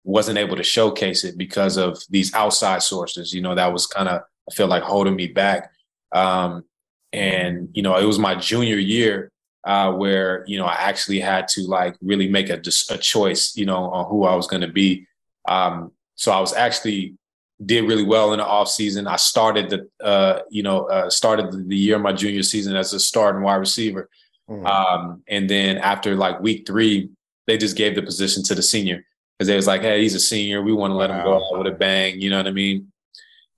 wasn't 0.04 0.38
able 0.38 0.56
to 0.56 0.64
showcase 0.64 1.24
it 1.24 1.38
because 1.38 1.78
of 1.78 2.02
these 2.10 2.34
outside 2.34 2.82
sources, 2.82 3.34
you 3.34 3.42
know, 3.42 3.56
that 3.56 3.74
was 3.74 3.88
kind 3.88 4.08
of, 4.08 4.22
I 4.50 4.54
feel 4.54 4.68
like 4.68 4.84
holding 4.84 5.16
me 5.16 5.28
back. 5.28 5.72
Um, 6.14 6.64
and, 7.12 7.70
you 7.74 7.82
know, 7.82 7.96
it 7.98 8.06
was 8.06 8.20
my 8.20 8.36
junior 8.36 8.78
year 8.78 9.32
uh, 9.66 9.92
where, 9.92 10.46
you 10.48 10.58
know, 10.58 10.66
I 10.66 10.75
actually 10.75 11.20
had 11.20 11.48
to 11.50 11.62
like 11.62 11.96
really 12.02 12.30
make 12.30 12.50
a, 12.50 12.62
a 12.90 12.98
choice, 12.98 13.58
you 13.58 13.66
know, 13.66 13.90
on 13.92 14.08
who 14.10 14.25
I 14.25 14.36
was 14.36 14.48
going 14.48 14.62
to 14.62 14.68
be. 14.68 15.08
Um, 15.48 15.92
so 16.16 16.32
I 16.32 16.40
was 16.40 16.54
actually 16.54 17.16
did 17.63 17.88
really 17.88 18.03
well 18.03 18.33
in 18.33 18.39
the 18.39 18.45
off 18.45 18.69
season. 18.69 19.07
I 19.07 19.15
started 19.15 19.69
the 19.69 20.05
uh, 20.05 20.41
you 20.50 20.63
know 20.63 20.85
uh, 20.85 21.09
started 21.09 21.69
the 21.69 21.75
year 21.75 22.00
my 22.00 22.13
junior 22.13 22.43
season 22.43 22.75
as 22.75 22.93
a 22.93 23.00
starting 23.00 23.41
wide 23.41 23.55
receiver, 23.55 24.09
mm-hmm. 24.50 24.65
um, 24.65 25.24
and 25.27 25.50
then 25.50 25.77
after 25.77 26.15
like 26.15 26.41
week 26.41 26.67
three, 26.67 27.09
they 27.47 27.57
just 27.57 27.77
gave 27.77 27.95
the 27.95 28.01
position 28.01 28.43
to 28.43 28.55
the 28.55 28.62
senior 28.62 29.05
because 29.38 29.47
they 29.47 29.55
was 29.55 29.67
like, 29.67 29.81
hey, 29.81 30.01
he's 30.01 30.15
a 30.15 30.19
senior, 30.19 30.62
we 30.62 30.74
want 30.74 30.91
to 30.91 30.95
let 30.95 31.09
wow. 31.09 31.17
him 31.17 31.24
go 31.24 31.35
out 31.35 31.57
with 31.57 31.74
a 31.74 31.75
bang, 31.75 32.19
you 32.21 32.29
know 32.29 32.38
what 32.38 32.47
I 32.47 32.51
mean, 32.51 32.91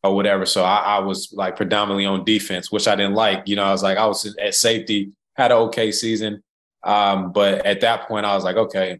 or 0.03 0.15
whatever. 0.15 0.45
So 0.45 0.63
I, 0.63 0.77
I, 0.77 0.99
was 0.99 1.31
like 1.33 1.55
predominantly 1.55 2.05
on 2.05 2.25
defense, 2.25 2.71
which 2.71 2.87
I 2.87 2.95
didn't 2.95 3.13
like. 3.13 3.47
You 3.47 3.55
know, 3.55 3.63
I 3.63 3.71
was 3.71 3.83
like 3.83 3.97
I 3.97 4.05
was 4.07 4.35
at 4.41 4.55
safety, 4.55 5.11
had 5.35 5.51
an 5.51 5.57
okay 5.57 5.91
season, 5.91 6.43
um, 6.83 7.31
but 7.31 7.65
at 7.65 7.81
that 7.81 8.07
point 8.07 8.25
I 8.25 8.35
was 8.35 8.43
like, 8.43 8.57
okay, 8.57 8.99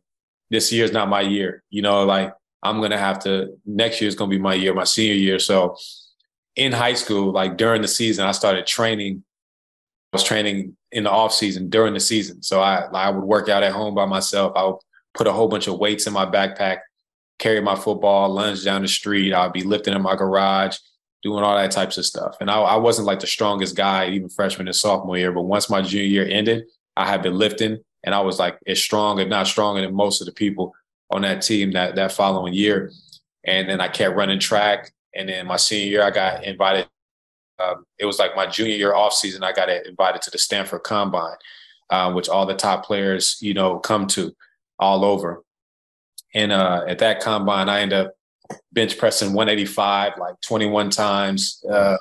this 0.50 0.72
year's 0.72 0.92
not 0.92 1.10
my 1.10 1.22
year. 1.22 1.64
You 1.70 1.82
know, 1.82 2.06
like 2.06 2.34
I'm 2.64 2.82
gonna 2.82 2.98
have 2.98 3.20
to 3.24 3.58
next 3.66 4.02
year 4.02 4.08
is 4.08 4.16
gonna 4.16 4.30
be 4.30 4.40
my 4.40 4.54
year, 4.54 4.74
my 4.74 4.84
senior 4.84 5.16
year. 5.16 5.40
So 5.40 5.78
in 6.56 6.72
high 6.72 6.96
school, 6.96 7.32
like 7.32 7.58
during 7.58 7.82
the 7.82 7.88
season, 7.88 8.26
I 8.26 8.32
started 8.32 8.66
training. 8.66 9.24
I 10.14 10.18
was 10.18 10.24
training 10.24 10.76
in 10.92 11.04
the 11.04 11.12
off 11.12 11.34
season 11.34 11.70
during 11.70 11.94
the 11.94 12.00
season. 12.00 12.42
So 12.42 12.62
I 12.62 12.88
I 12.94 13.10
would 13.10 13.24
work 13.24 13.50
out 13.50 13.64
at 13.64 13.74
home 13.74 13.96
by 13.96 14.06
myself. 14.06 14.54
I 14.56 14.66
would 14.66 14.78
put 15.14 15.28
a 15.28 15.34
whole 15.34 15.48
bunch 15.48 15.68
of 15.68 15.78
weights 15.78 16.08
in 16.08 16.14
my 16.14 16.26
backpack 16.26 16.80
carry 17.40 17.62
my 17.62 17.76
football, 17.76 18.30
lunge 18.30 18.64
down 18.64 18.82
the 18.82 18.88
street. 18.88 19.34
I'll 19.34 19.52
be 19.52 19.64
lifting 19.64 19.94
in 19.94 20.02
my 20.02 20.16
garage, 20.16 20.78
doing 21.24 21.44
all 21.44 21.56
that 21.56 21.72
types 21.72 21.98
of 21.98 22.06
stuff. 22.06 22.38
And 22.40 22.50
I, 22.50 22.60
I 22.60 22.76
wasn't 22.78 23.08
like 23.08 23.20
the 23.20 23.28
strongest 23.28 23.76
guy, 23.76 24.10
even 24.10 24.30
freshman 24.30 24.68
and 24.68 24.76
sophomore 24.76 25.18
year. 25.18 25.32
But 25.32 25.44
once 25.44 25.70
my 25.70 25.82
junior 25.82 26.06
year 26.06 26.28
ended, 26.28 26.66
I 26.96 27.06
had 27.06 27.22
been 27.22 27.36
lifting, 27.38 27.78
and 28.04 28.16
I 28.16 28.22
was 28.22 28.40
like 28.40 28.58
as 28.66 28.82
strong, 28.82 29.20
if 29.20 29.28
not 29.28 29.48
stronger 29.48 29.82
than 29.82 29.94
most 29.94 30.22
of 30.22 30.26
the 30.26 30.34
people 30.34 30.74
on 31.10 31.22
that 31.22 31.42
team 31.42 31.72
that 31.72 31.96
that 31.96 32.12
following 32.12 32.54
year. 32.54 32.92
And 33.46 33.70
then 33.70 33.80
I 33.80 33.88
kept 33.88 34.16
running 34.16 34.40
track. 34.40 34.92
And 35.16 35.30
then 35.30 35.48
my 35.48 35.58
senior 35.58 35.90
year, 35.90 36.04
I 36.04 36.12
got 36.12 36.44
invited. 36.44 36.88
Um, 37.60 37.86
it 37.98 38.06
was 38.06 38.20
like 38.20 38.36
my 38.36 38.46
junior 38.46 38.76
year 38.76 38.94
off 38.94 39.14
season. 39.14 39.44
I 39.44 39.52
got 39.52 39.70
invited 39.70 40.22
to 40.24 40.32
the 40.32 40.38
Stanford 40.38 40.84
Combine, 40.84 41.38
uh, 41.90 42.12
which 42.14 42.30
all 42.30 42.46
the 42.46 42.54
top 42.54 42.86
players, 42.86 43.38
you 43.42 43.54
know, 43.54 43.80
come 43.80 44.06
to 44.08 44.36
all 44.80 45.04
over. 45.04 45.44
And 46.36 46.52
uh, 46.52 46.84
at 46.88 47.00
that 47.00 47.22
combine, 47.22 47.70
I 47.70 47.80
ended 47.80 48.00
up 48.00 48.14
bench 48.74 48.98
pressing 48.98 49.34
185 49.34 50.14
like 50.20 50.40
21 50.42 50.90
times. 50.92 51.64
Uh, 51.70 51.98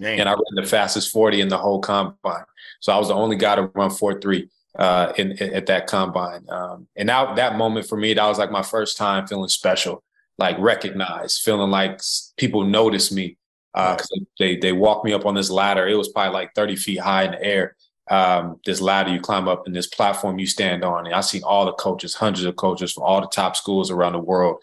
and 0.00 0.28
I 0.28 0.32
ran 0.32 0.54
the 0.54 0.62
fastest 0.62 1.10
40 1.10 1.40
in 1.40 1.48
the 1.48 1.58
whole 1.58 1.80
combine. 1.80 2.44
So 2.80 2.92
I 2.92 2.98
was 2.98 3.08
the 3.08 3.14
only 3.14 3.36
guy 3.36 3.56
to 3.56 3.62
run 3.74 3.90
4.3 3.90 4.48
uh, 4.78 5.12
in, 5.16 5.32
in, 5.32 5.54
at 5.54 5.66
that 5.66 5.86
combine. 5.86 6.44
Um, 6.48 6.86
and 6.96 7.06
now 7.06 7.34
that 7.34 7.56
moment 7.56 7.88
for 7.88 7.96
me, 7.96 8.14
that 8.14 8.26
was 8.26 8.38
like 8.38 8.50
my 8.50 8.62
first 8.62 8.96
time 8.96 9.26
feeling 9.26 9.48
special, 9.48 10.02
like 10.38 10.58
recognized, 10.58 11.42
feeling 11.42 11.70
like 11.70 12.00
people 12.36 12.64
noticed 12.64 13.12
me. 13.12 13.36
Because 13.74 14.10
uh, 14.16 14.24
they 14.38 14.56
they 14.56 14.72
walked 14.72 15.04
me 15.04 15.12
up 15.12 15.26
on 15.26 15.34
this 15.34 15.50
ladder. 15.50 15.86
It 15.86 15.94
was 15.94 16.08
probably 16.08 16.32
like 16.32 16.54
30 16.54 16.76
feet 16.76 17.00
high 17.00 17.24
in 17.24 17.32
the 17.32 17.44
air, 17.44 17.76
um, 18.10 18.58
this 18.64 18.80
ladder 18.80 19.10
you 19.10 19.20
climb 19.20 19.48
up 19.48 19.66
and 19.66 19.74
this 19.74 19.86
platform 19.86 20.38
you 20.38 20.46
stand 20.46 20.84
on. 20.84 21.06
And 21.06 21.14
I've 21.14 21.24
seen 21.24 21.42
all 21.42 21.66
the 21.66 21.72
coaches, 21.72 22.14
hundreds 22.14 22.44
of 22.44 22.56
coaches 22.56 22.92
from 22.92 23.04
all 23.04 23.20
the 23.20 23.28
top 23.28 23.56
schools 23.56 23.90
around 23.90 24.14
the 24.14 24.18
world. 24.18 24.62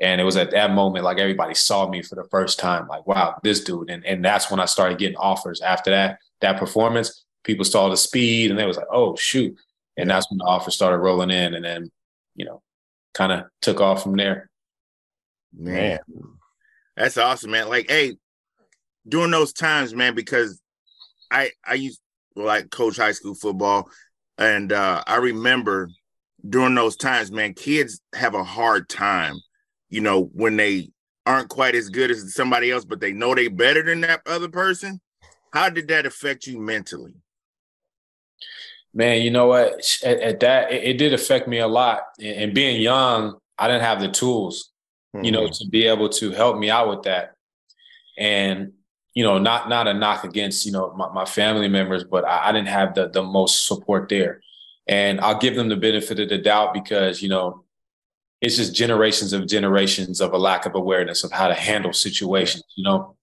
And 0.00 0.20
it 0.20 0.24
was 0.24 0.36
at 0.36 0.50
that 0.50 0.72
moment, 0.72 1.04
like 1.04 1.18
everybody 1.18 1.54
saw 1.54 1.88
me 1.88 2.02
for 2.02 2.16
the 2.16 2.24
first 2.24 2.58
time, 2.58 2.88
like, 2.88 3.06
wow, 3.06 3.36
this 3.42 3.62
dude. 3.62 3.88
And, 3.88 4.04
and 4.04 4.24
that's 4.24 4.50
when 4.50 4.60
I 4.60 4.64
started 4.64 4.98
getting 4.98 5.16
offers 5.16 5.60
after 5.60 5.90
that, 5.90 6.18
that 6.40 6.58
performance. 6.58 7.24
People 7.44 7.64
saw 7.64 7.88
the 7.88 7.96
speed 7.96 8.50
and 8.50 8.58
they 8.58 8.66
was 8.66 8.76
like, 8.76 8.86
oh, 8.90 9.16
shoot. 9.16 9.56
And 9.96 10.08
that's 10.08 10.30
when 10.30 10.38
the 10.38 10.44
offers 10.44 10.74
started 10.74 10.98
rolling 10.98 11.30
in. 11.30 11.54
And 11.54 11.64
then, 11.64 11.90
you 12.34 12.44
know, 12.44 12.62
kind 13.14 13.32
of 13.32 13.44
took 13.60 13.80
off 13.80 14.02
from 14.02 14.16
there. 14.16 14.48
Man, 15.54 15.98
that's 16.96 17.18
awesome, 17.18 17.50
man. 17.50 17.68
Like, 17.68 17.90
hey, 17.90 18.16
during 19.06 19.30
those 19.30 19.52
times, 19.52 19.94
man, 19.94 20.14
because 20.14 20.60
I 21.30 21.50
I 21.66 21.74
used 21.74 22.00
like 22.36 22.70
coach 22.70 22.96
high 22.96 23.12
school 23.12 23.34
football. 23.34 23.90
And 24.38 24.72
uh, 24.72 25.02
I 25.06 25.16
remember 25.16 25.90
during 26.48 26.74
those 26.74 26.96
times, 26.96 27.30
man, 27.30 27.54
kids 27.54 28.00
have 28.14 28.34
a 28.34 28.44
hard 28.44 28.88
time, 28.88 29.36
you 29.90 30.00
know, 30.00 30.24
when 30.32 30.56
they 30.56 30.90
aren't 31.26 31.48
quite 31.48 31.74
as 31.74 31.88
good 31.88 32.10
as 32.10 32.34
somebody 32.34 32.70
else, 32.70 32.84
but 32.84 33.00
they 33.00 33.12
know 33.12 33.34
they 33.34 33.48
better 33.48 33.82
than 33.82 34.00
that 34.00 34.22
other 34.26 34.48
person. 34.48 35.00
How 35.52 35.68
did 35.68 35.88
that 35.88 36.06
affect 36.06 36.46
you 36.46 36.58
mentally? 36.58 37.14
Man, 38.94 39.22
you 39.22 39.30
know 39.30 39.46
what? 39.46 39.98
At, 40.04 40.20
at 40.20 40.40
that, 40.40 40.72
it, 40.72 40.84
it, 40.84 40.98
did 40.98 41.14
affect 41.14 41.48
me 41.48 41.58
a 41.58 41.66
lot. 41.66 42.02
And, 42.18 42.36
and, 42.36 42.54
being 42.54 42.80
young, 42.80 43.38
I 43.58 43.66
didn't 43.66 43.82
have 43.82 44.00
the 44.00 44.08
tools, 44.08 44.70
mm-hmm. 45.14 45.24
you 45.24 45.32
know, 45.32 45.44
mm-hmm. 45.44 45.64
to 45.64 45.70
be 45.70 45.86
able 45.86 46.10
to 46.10 46.30
help 46.32 46.58
me 46.58 46.68
out 46.68 46.88
with 46.88 47.02
that. 47.04 47.34
And 48.18 48.72
you 49.14 49.24
know, 49.24 49.38
not 49.38 49.68
not 49.68 49.88
a 49.88 49.94
knock 49.94 50.24
against 50.24 50.64
you 50.64 50.72
know 50.72 50.92
my, 50.94 51.08
my 51.12 51.24
family 51.24 51.68
members, 51.68 52.04
but 52.04 52.24
I, 52.24 52.48
I, 52.48 52.52
didn't 52.52 52.68
have 52.68 52.94
the 52.94 53.08
the 53.08 53.22
most 53.22 53.66
support 53.66 54.08
there, 54.08 54.40
and 54.86 55.20
I'll 55.20 55.38
give 55.38 55.54
them 55.54 55.68
the 55.68 55.76
benefit 55.76 56.18
of 56.18 56.28
the 56.28 56.38
doubt 56.38 56.72
because 56.72 57.20
you 57.20 57.28
know 57.28 57.64
it's 58.40 58.56
just 58.56 58.74
generations 58.74 59.32
of 59.32 59.46
generations 59.46 60.20
of 60.20 60.32
a 60.32 60.38
lack 60.38 60.66
of 60.66 60.74
awareness 60.74 61.24
of 61.24 61.32
how 61.32 61.48
to 61.48 61.54
handle 61.54 61.92
situations, 61.92 62.64
you 62.74 62.84
know. 62.84 63.16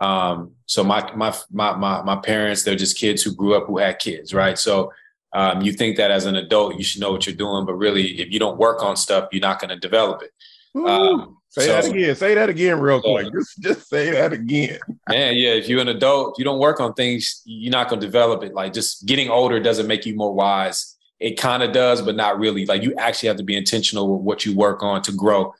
Um, 0.00 0.52
so 0.66 0.84
my 0.84 1.12
my 1.14 1.34
my 1.50 1.76
my 1.76 2.02
my 2.02 2.16
parents, 2.16 2.62
they're 2.62 2.76
just 2.76 2.96
kids 2.96 3.22
who 3.22 3.34
grew 3.34 3.54
up 3.54 3.66
who 3.66 3.78
had 3.78 3.98
kids, 3.98 4.32
right? 4.32 4.58
So 4.58 4.92
um, 5.32 5.62
you 5.62 5.72
think 5.72 5.96
that 5.96 6.10
as 6.10 6.26
an 6.26 6.36
adult 6.36 6.76
you 6.76 6.84
should 6.84 7.00
know 7.00 7.12
what 7.12 7.26
you're 7.26 7.34
doing, 7.34 7.64
but 7.64 7.74
really, 7.74 8.20
if 8.20 8.32
you 8.32 8.38
don't 8.38 8.58
work 8.58 8.82
on 8.82 8.96
stuff, 8.96 9.28
you're 9.32 9.40
not 9.40 9.60
going 9.60 9.70
to 9.70 9.76
develop 9.76 10.22
it. 10.22 10.30
Um, 10.74 11.38
Say 11.52 11.66
so, 11.66 11.72
that 11.72 11.84
again. 11.84 12.16
Say 12.16 12.34
that 12.34 12.48
again, 12.48 12.80
real 12.80 13.02
quick. 13.02 13.30
Just, 13.34 13.60
just 13.60 13.88
say 13.90 14.10
that 14.10 14.32
again. 14.32 14.78
Man, 15.06 15.36
yeah. 15.36 15.50
If 15.50 15.68
you're 15.68 15.82
an 15.82 15.88
adult, 15.88 16.38
you 16.38 16.46
don't 16.46 16.58
work 16.58 16.80
on 16.80 16.94
things, 16.94 17.42
you're 17.44 17.70
not 17.70 17.90
going 17.90 18.00
to 18.00 18.06
develop 18.06 18.42
it. 18.42 18.54
Like 18.54 18.72
just 18.72 19.04
getting 19.04 19.28
older 19.28 19.60
doesn't 19.60 19.86
make 19.86 20.06
you 20.06 20.16
more 20.16 20.32
wise. 20.32 20.96
It 21.20 21.38
kind 21.38 21.62
of 21.62 21.72
does, 21.72 22.00
but 22.00 22.16
not 22.16 22.38
really. 22.38 22.64
Like 22.64 22.82
you 22.82 22.94
actually 22.96 23.26
have 23.26 23.36
to 23.36 23.42
be 23.42 23.54
intentional 23.54 24.16
with 24.16 24.22
what 24.22 24.46
you 24.46 24.56
work 24.56 24.82
on 24.82 25.02
to 25.02 25.12
grow. 25.12 25.52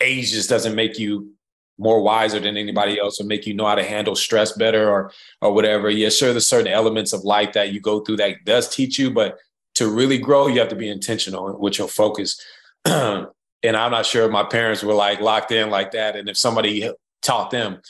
Age 0.00 0.32
just 0.32 0.50
doesn't 0.50 0.74
make 0.74 0.98
you 0.98 1.30
more 1.78 2.00
wiser 2.02 2.40
than 2.40 2.56
anybody 2.56 2.98
else 2.98 3.20
or 3.20 3.24
make 3.24 3.46
you 3.46 3.54
know 3.54 3.66
how 3.66 3.74
to 3.74 3.84
handle 3.84 4.16
stress 4.16 4.52
better 4.52 4.90
or 4.90 5.12
or 5.40 5.52
whatever. 5.52 5.90
Yeah, 5.90 6.08
sure, 6.08 6.32
there's 6.32 6.46
certain 6.46 6.72
elements 6.72 7.12
of 7.12 7.24
life 7.24 7.52
that 7.52 7.72
you 7.72 7.80
go 7.80 8.00
through 8.00 8.16
that 8.16 8.44
does 8.44 8.68
teach 8.68 8.98
you, 8.98 9.10
but 9.10 9.38
to 9.74 9.88
really 9.88 10.18
grow, 10.18 10.46
you 10.46 10.58
have 10.58 10.68
to 10.68 10.76
be 10.76 10.88
intentional 10.88 11.58
with 11.58 11.78
your 11.78 11.88
focus. 11.88 12.40
and 12.84 13.26
I'm 13.62 13.90
not 13.90 14.06
sure 14.06 14.24
if 14.24 14.30
my 14.30 14.44
parents 14.44 14.82
were 14.82 14.94
like 14.94 15.20
locked 15.20 15.52
in 15.52 15.70
like 15.70 15.92
that, 15.92 16.16
and 16.16 16.28
if 16.28 16.36
somebody 16.36 16.90
taught 17.22 17.50
them. 17.50 17.80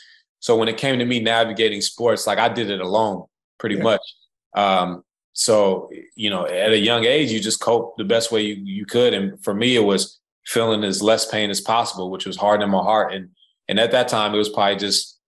So 0.40 0.56
when 0.56 0.68
it 0.68 0.76
came 0.76 0.98
to 0.98 1.04
me 1.04 1.20
navigating 1.20 1.80
sports, 1.80 2.26
like 2.26 2.38
I 2.38 2.48
did 2.48 2.70
it 2.70 2.80
alone 2.80 3.24
pretty 3.58 3.76
yeah. 3.76 3.82
much. 3.82 4.00
Um, 4.54 5.02
so 5.32 5.90
you 6.14 6.30
know, 6.30 6.46
at 6.46 6.72
a 6.72 6.78
young 6.78 7.04
age, 7.04 7.30
you 7.30 7.40
just 7.40 7.60
cope 7.60 7.96
the 7.96 8.04
best 8.04 8.32
way 8.32 8.42
you, 8.42 8.54
you 8.54 8.86
could, 8.86 9.14
and 9.14 9.42
for 9.44 9.54
me, 9.54 9.76
it 9.76 9.84
was 9.84 10.18
feeling 10.46 10.84
as 10.84 11.02
less 11.02 11.26
pain 11.26 11.50
as 11.50 11.60
possible, 11.60 12.10
which 12.10 12.24
was 12.24 12.36
hard 12.36 12.62
in 12.62 12.70
my 12.70 12.78
heart. 12.78 13.12
And 13.12 13.30
and 13.68 13.78
at 13.78 13.92
that 13.92 14.08
time, 14.08 14.34
it 14.34 14.38
was 14.38 14.48
probably 14.48 14.76
just 14.76 15.18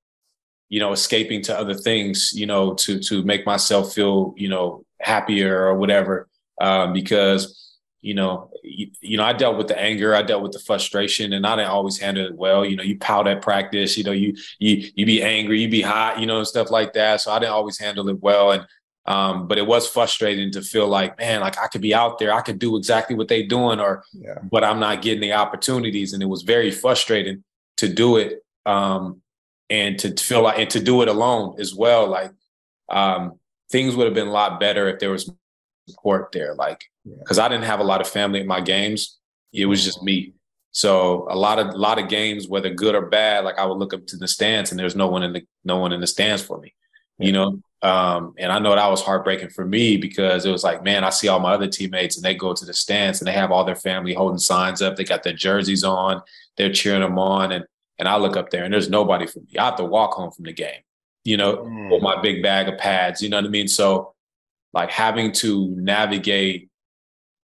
you 0.68 0.80
know 0.80 0.92
escaping 0.92 1.42
to 1.42 1.58
other 1.58 1.74
things, 1.74 2.32
you 2.34 2.46
know, 2.46 2.74
to 2.74 3.00
to 3.00 3.22
make 3.22 3.46
myself 3.46 3.94
feel 3.94 4.34
you 4.36 4.48
know 4.48 4.84
happier 5.00 5.66
or 5.66 5.76
whatever, 5.76 6.28
um, 6.60 6.92
because 6.92 7.58
you 8.00 8.14
know, 8.14 8.50
you, 8.62 8.90
you, 9.00 9.16
know, 9.16 9.24
I 9.24 9.32
dealt 9.32 9.58
with 9.58 9.66
the 9.66 9.78
anger, 9.78 10.14
I 10.14 10.22
dealt 10.22 10.42
with 10.42 10.52
the 10.52 10.60
frustration, 10.60 11.32
and 11.32 11.44
I 11.44 11.56
didn't 11.56 11.70
always 11.70 11.98
handle 11.98 12.26
it 12.26 12.34
well. 12.34 12.64
You 12.64 12.76
know, 12.76 12.84
you 12.84 12.96
pout 12.98 13.26
at 13.26 13.42
practice, 13.42 13.98
you 13.98 14.04
know, 14.04 14.12
you 14.12 14.36
you 14.58 14.90
you 14.94 15.04
be 15.04 15.22
angry, 15.22 15.60
you 15.60 15.68
be 15.68 15.82
hot, 15.82 16.20
you 16.20 16.26
know, 16.26 16.38
and 16.38 16.46
stuff 16.46 16.70
like 16.70 16.92
that. 16.92 17.20
So 17.20 17.32
I 17.32 17.40
didn't 17.40 17.52
always 17.52 17.78
handle 17.78 18.08
it 18.08 18.20
well, 18.20 18.52
and 18.52 18.66
um, 19.06 19.48
but 19.48 19.58
it 19.58 19.66
was 19.66 19.88
frustrating 19.88 20.52
to 20.52 20.62
feel 20.62 20.86
like, 20.86 21.18
man, 21.18 21.40
like 21.40 21.58
I 21.58 21.66
could 21.66 21.80
be 21.80 21.94
out 21.94 22.18
there, 22.18 22.32
I 22.32 22.42
could 22.42 22.58
do 22.58 22.76
exactly 22.76 23.16
what 23.16 23.26
they're 23.26 23.46
doing, 23.46 23.80
or 23.80 24.04
yeah. 24.12 24.38
but 24.42 24.62
I'm 24.62 24.78
not 24.78 25.02
getting 25.02 25.20
the 25.20 25.32
opportunities, 25.32 26.12
and 26.12 26.22
it 26.22 26.26
was 26.26 26.42
very 26.42 26.70
frustrating 26.70 27.42
to 27.78 27.88
do 27.88 28.16
it, 28.16 28.44
um, 28.66 29.22
and 29.70 29.98
to 29.98 30.14
feel 30.16 30.42
like 30.42 30.58
and 30.58 30.70
to 30.70 30.80
do 30.80 31.02
it 31.02 31.08
alone 31.08 31.56
as 31.58 31.74
well. 31.74 32.06
Like 32.06 32.32
um, 32.88 33.38
things 33.70 33.96
would 33.96 34.06
have 34.06 34.14
been 34.14 34.28
a 34.28 34.32
lot 34.32 34.60
better 34.60 34.88
if 34.88 34.98
there 34.98 35.10
was 35.10 35.30
support 35.88 36.30
there. 36.32 36.54
Like 36.54 36.82
because 37.18 37.38
I 37.38 37.48
didn't 37.48 37.64
have 37.64 37.80
a 37.80 37.84
lot 37.84 38.00
of 38.00 38.08
family 38.08 38.40
at 38.40 38.46
my 38.46 38.60
games. 38.60 39.18
It 39.52 39.66
was 39.66 39.84
just 39.84 40.02
me. 40.02 40.34
So 40.70 41.26
a 41.30 41.36
lot 41.36 41.58
of 41.58 41.68
a 41.68 41.78
lot 41.78 41.98
of 41.98 42.08
games, 42.08 42.48
whether 42.48 42.70
good 42.70 42.94
or 42.94 43.06
bad, 43.06 43.44
like 43.44 43.58
I 43.58 43.64
would 43.64 43.78
look 43.78 43.94
up 43.94 44.06
to 44.06 44.16
the 44.16 44.28
stands 44.28 44.70
and 44.70 44.78
there's 44.78 44.96
no 44.96 45.08
one 45.08 45.22
in 45.22 45.32
the 45.32 45.42
no 45.64 45.78
one 45.78 45.92
in 45.92 46.00
the 46.00 46.06
stands 46.06 46.42
for 46.42 46.58
me. 46.60 46.74
You 47.18 47.32
know, 47.32 47.60
um, 47.82 48.34
and 48.38 48.50
I 48.50 48.58
know 48.58 48.74
that 48.74 48.90
was 48.90 49.02
heartbreaking 49.02 49.50
for 49.50 49.64
me 49.64 49.96
because 49.96 50.44
it 50.44 50.50
was 50.50 50.64
like, 50.64 50.82
man, 50.82 51.04
I 51.04 51.10
see 51.10 51.28
all 51.28 51.38
my 51.38 51.52
other 51.52 51.68
teammates 51.68 52.16
and 52.16 52.24
they 52.24 52.34
go 52.34 52.52
to 52.52 52.64
the 52.64 52.74
stands 52.74 53.20
and 53.20 53.28
they 53.28 53.32
have 53.32 53.52
all 53.52 53.64
their 53.64 53.76
family 53.76 54.14
holding 54.14 54.38
signs 54.38 54.82
up. 54.82 54.96
They 54.96 55.04
got 55.04 55.22
their 55.22 55.32
jerseys 55.32 55.84
on, 55.84 56.22
they're 56.56 56.72
cheering 56.72 57.02
them 57.02 57.18
on, 57.18 57.52
and 57.52 57.64
and 57.98 58.08
I 58.08 58.16
look 58.16 58.36
up 58.36 58.50
there 58.50 58.64
and 58.64 58.72
there's 58.72 58.90
nobody 58.90 59.26
for 59.26 59.40
me. 59.40 59.58
I 59.58 59.66
have 59.66 59.76
to 59.76 59.84
walk 59.84 60.14
home 60.14 60.30
from 60.30 60.44
the 60.44 60.52
game, 60.52 60.82
you 61.24 61.36
know, 61.36 61.58
mm. 61.58 61.90
with 61.90 62.02
my 62.02 62.20
big 62.20 62.42
bag 62.42 62.68
of 62.68 62.78
pads. 62.78 63.20
You 63.20 63.28
know 63.28 63.38
what 63.38 63.46
I 63.46 63.48
mean? 63.48 63.66
So, 63.66 64.14
like 64.72 64.90
having 64.90 65.32
to 65.32 65.68
navigate 65.76 66.68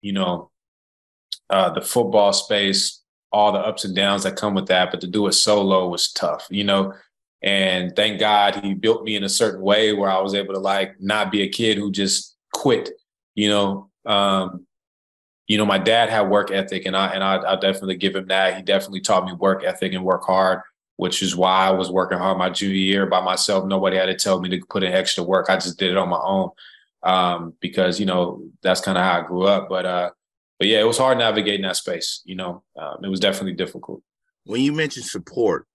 you 0.01 0.13
know, 0.13 0.49
uh, 1.49 1.69
the 1.69 1.81
football 1.81 2.33
space, 2.33 3.01
all 3.31 3.51
the 3.51 3.59
ups 3.59 3.85
and 3.85 3.95
downs 3.95 4.23
that 4.23 4.35
come 4.35 4.53
with 4.53 4.67
that. 4.67 4.91
But 4.91 5.01
to 5.01 5.07
do 5.07 5.27
it 5.27 5.33
solo 5.33 5.87
was 5.87 6.11
tough, 6.11 6.47
you 6.49 6.63
know. 6.63 6.93
And 7.43 7.95
thank 7.95 8.19
God 8.19 8.55
he 8.55 8.74
built 8.74 9.03
me 9.03 9.15
in 9.15 9.24
a 9.24 9.29
certain 9.29 9.62
way 9.62 9.93
where 9.93 10.10
I 10.10 10.19
was 10.19 10.36
able 10.36 10.53
to 10.53 10.60
like 10.60 11.00
not 11.00 11.31
be 11.31 11.41
a 11.41 11.50
kid 11.50 11.77
who 11.77 11.91
just 11.91 12.36
quit, 12.53 12.89
you 13.36 13.50
know. 13.50 13.89
Um, 14.05 14.65
you 15.48 15.57
know, 15.57 15.65
my 15.65 15.79
dad 15.79 16.10
had 16.10 16.29
work 16.29 16.51
ethic, 16.51 16.86
and 16.86 16.95
I 16.95 17.07
and 17.07 17.24
I, 17.24 17.53
I 17.53 17.55
definitely 17.55 17.98
give 17.98 18.15
him 18.15 18.27
that. 18.27 18.55
He 18.55 18.62
definitely 18.62 19.01
taught 19.01 19.25
me 19.25 19.33
work 19.33 19.63
ethic 19.63 19.93
and 19.93 20.05
work 20.05 20.24
hard, 20.24 20.62
which 20.98 21.21
is 21.21 21.36
why 21.36 21.67
I 21.67 21.71
was 21.71 21.91
working 21.91 22.19
hard 22.19 22.38
my 22.38 22.50
junior 22.50 22.75
year 22.75 23.05
by 23.05 23.21
myself. 23.21 23.65
Nobody 23.65 23.98
had 23.98 24.05
to 24.05 24.15
tell 24.15 24.39
me 24.39 24.50
to 24.50 24.62
put 24.69 24.83
in 24.83 24.93
extra 24.93 25.24
work. 25.24 25.50
I 25.50 25.55
just 25.55 25.77
did 25.77 25.91
it 25.91 25.98
on 25.98 26.10
my 26.10 26.21
own 26.24 26.51
um, 27.03 27.53
because 27.60 28.00
you 28.00 28.05
know 28.05 28.43
that's 28.62 28.81
kind 28.81 28.98
of 28.98 29.03
how 29.03 29.19
I 29.19 29.27
grew 29.27 29.43
up. 29.43 29.67
But 29.67 29.86
uh, 29.86 30.12
but 30.60 30.67
yeah, 30.67 30.79
it 30.79 30.88
was 30.88 31.00
hard 31.00 31.17
navigating 31.17 31.63
that 31.63 31.75
space. 31.75 32.21
You 32.24 32.36
know, 32.36 32.63
um, 32.77 33.03
it 33.03 33.10
was 33.10 33.19
definitely 33.19 33.53
difficult. 33.53 34.03
When 34.45 34.62
you 34.62 34.74
mentioned 34.74 35.05
support, 35.05 35.67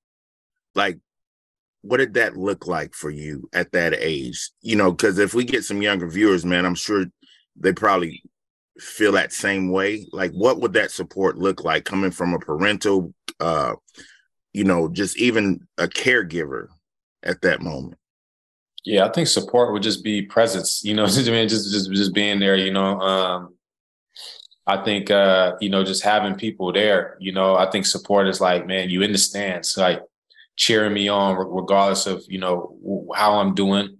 like 0.74 0.98
what 1.86 1.98
did 1.98 2.14
that 2.14 2.36
look 2.36 2.66
like 2.66 2.94
for 2.94 3.10
you 3.10 3.48
at 3.52 3.72
that 3.72 3.94
age? 3.94 4.50
You 4.60 4.76
know, 4.76 4.90
because 4.90 5.18
if 5.18 5.34
we 5.34 5.44
get 5.44 5.64
some 5.64 5.82
younger 5.82 6.08
viewers, 6.08 6.44
man, 6.44 6.66
I'm 6.66 6.74
sure 6.74 7.06
they 7.56 7.72
probably 7.72 8.22
feel 8.78 9.12
that 9.12 9.32
same 9.32 9.70
way? 9.70 10.06
Like, 10.12 10.32
what 10.32 10.60
would 10.60 10.74
that 10.74 10.90
support 10.90 11.38
look 11.38 11.64
like 11.64 11.84
coming 11.84 12.10
from 12.10 12.34
a 12.34 12.38
parental, 12.38 13.14
uh, 13.40 13.74
you 14.52 14.64
know, 14.64 14.88
just 14.88 15.18
even 15.18 15.66
a 15.78 15.86
caregiver 15.86 16.68
at 17.22 17.42
that 17.42 17.62
moment? 17.62 17.98
Yeah, 18.84 19.04
I 19.04 19.12
think 19.12 19.26
support 19.26 19.72
would 19.72 19.82
just 19.82 20.04
be 20.04 20.22
presence. 20.22 20.84
You 20.84 20.94
know, 20.94 21.04
I 21.08 21.30
mean, 21.30 21.48
just 21.48 21.72
just 21.72 21.92
just 21.92 22.14
being 22.14 22.38
there. 22.38 22.56
You 22.56 22.72
know, 22.72 23.00
um, 23.00 23.54
I 24.66 24.82
think 24.84 25.10
uh, 25.10 25.54
you 25.60 25.70
know, 25.70 25.84
just 25.84 26.04
having 26.04 26.36
people 26.36 26.72
there. 26.72 27.16
You 27.20 27.32
know, 27.32 27.56
I 27.56 27.70
think 27.70 27.86
support 27.86 28.28
is 28.28 28.40
like, 28.40 28.66
man, 28.66 28.90
you 28.90 29.02
in 29.02 29.12
the 29.12 29.18
stands, 29.18 29.76
like 29.76 30.00
cheering 30.56 30.94
me 30.94 31.08
on, 31.08 31.36
regardless 31.36 32.06
of 32.06 32.24
you 32.28 32.38
know 32.38 33.06
how 33.14 33.38
I'm 33.38 33.54
doing. 33.54 33.98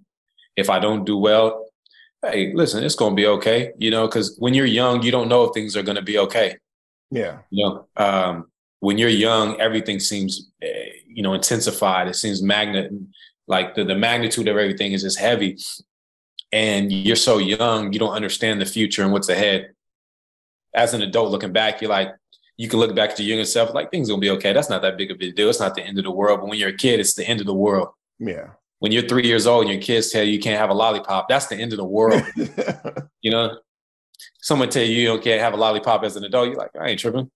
If 0.56 0.70
I 0.70 0.78
don't 0.78 1.04
do 1.04 1.18
well, 1.18 1.66
hey, 2.22 2.52
listen, 2.54 2.82
it's 2.82 2.94
going 2.94 3.12
to 3.12 3.16
be 3.16 3.26
okay, 3.26 3.72
you 3.78 3.90
know, 3.90 4.06
because 4.06 4.36
when 4.38 4.54
you're 4.54 4.66
young, 4.66 5.02
you 5.02 5.10
don't 5.10 5.28
know 5.28 5.44
if 5.44 5.54
things 5.54 5.76
are 5.76 5.82
going 5.82 5.96
to 5.96 6.02
be 6.02 6.18
okay. 6.18 6.56
Yeah. 7.10 7.38
You 7.50 7.64
know, 7.64 7.86
um, 7.96 8.50
when 8.80 8.98
you're 8.98 9.08
young, 9.08 9.60
everything 9.60 10.00
seems, 10.00 10.50
eh, 10.62 10.90
you 11.06 11.22
know, 11.22 11.34
intensified. 11.34 12.08
It 12.08 12.16
seems 12.16 12.42
magnet, 12.42 12.90
like 13.46 13.74
the, 13.74 13.84
the 13.84 13.94
magnitude 13.94 14.48
of 14.48 14.56
everything 14.56 14.92
is 14.92 15.02
just 15.02 15.18
heavy. 15.18 15.58
And 16.52 16.92
you're 16.92 17.16
so 17.16 17.38
young, 17.38 17.92
you 17.92 17.98
don't 17.98 18.12
understand 18.12 18.60
the 18.60 18.66
future 18.66 19.02
and 19.02 19.12
what's 19.12 19.28
ahead. 19.28 19.72
As 20.74 20.94
an 20.94 21.02
adult 21.02 21.30
looking 21.30 21.52
back, 21.52 21.80
you're 21.80 21.90
like, 21.90 22.14
you 22.56 22.68
can 22.68 22.78
look 22.78 22.94
back 22.94 23.10
at 23.10 23.18
your 23.18 23.28
younger 23.28 23.44
self, 23.44 23.74
like 23.74 23.90
things 23.90 24.08
gonna 24.08 24.20
be 24.20 24.30
okay. 24.30 24.52
That's 24.52 24.70
not 24.70 24.82
that 24.82 24.96
big 24.96 25.10
of 25.10 25.20
a 25.20 25.30
deal. 25.30 25.48
It's 25.48 25.60
not 25.60 25.74
the 25.74 25.82
end 25.82 25.98
of 25.98 26.04
the 26.04 26.10
world. 26.10 26.40
But 26.40 26.48
when 26.48 26.58
you're 26.58 26.70
a 26.70 26.76
kid, 26.76 27.00
it's 27.00 27.14
the 27.14 27.26
end 27.26 27.40
of 27.40 27.46
the 27.46 27.54
world. 27.54 27.88
Yeah 28.18 28.48
when 28.78 28.92
you're 28.92 29.08
three 29.08 29.26
years 29.26 29.46
old 29.46 29.64
and 29.64 29.72
your 29.72 29.80
kids 29.80 30.10
tell 30.10 30.22
you 30.22 30.32
you 30.32 30.40
can't 30.40 30.60
have 30.60 30.70
a 30.70 30.74
lollipop, 30.74 31.28
that's 31.28 31.46
the 31.46 31.56
end 31.56 31.72
of 31.72 31.78
the 31.78 31.84
world. 31.84 32.22
you 33.22 33.30
know, 33.30 33.58
someone 34.40 34.68
tell 34.68 34.84
you 34.84 35.12
you 35.12 35.18
can't 35.20 35.40
have 35.40 35.54
a 35.54 35.56
lollipop 35.56 36.04
as 36.04 36.16
an 36.16 36.24
adult, 36.24 36.48
you're 36.48 36.56
like, 36.56 36.70
I 36.78 36.88
ain't 36.90 37.00
tripping. 37.00 37.30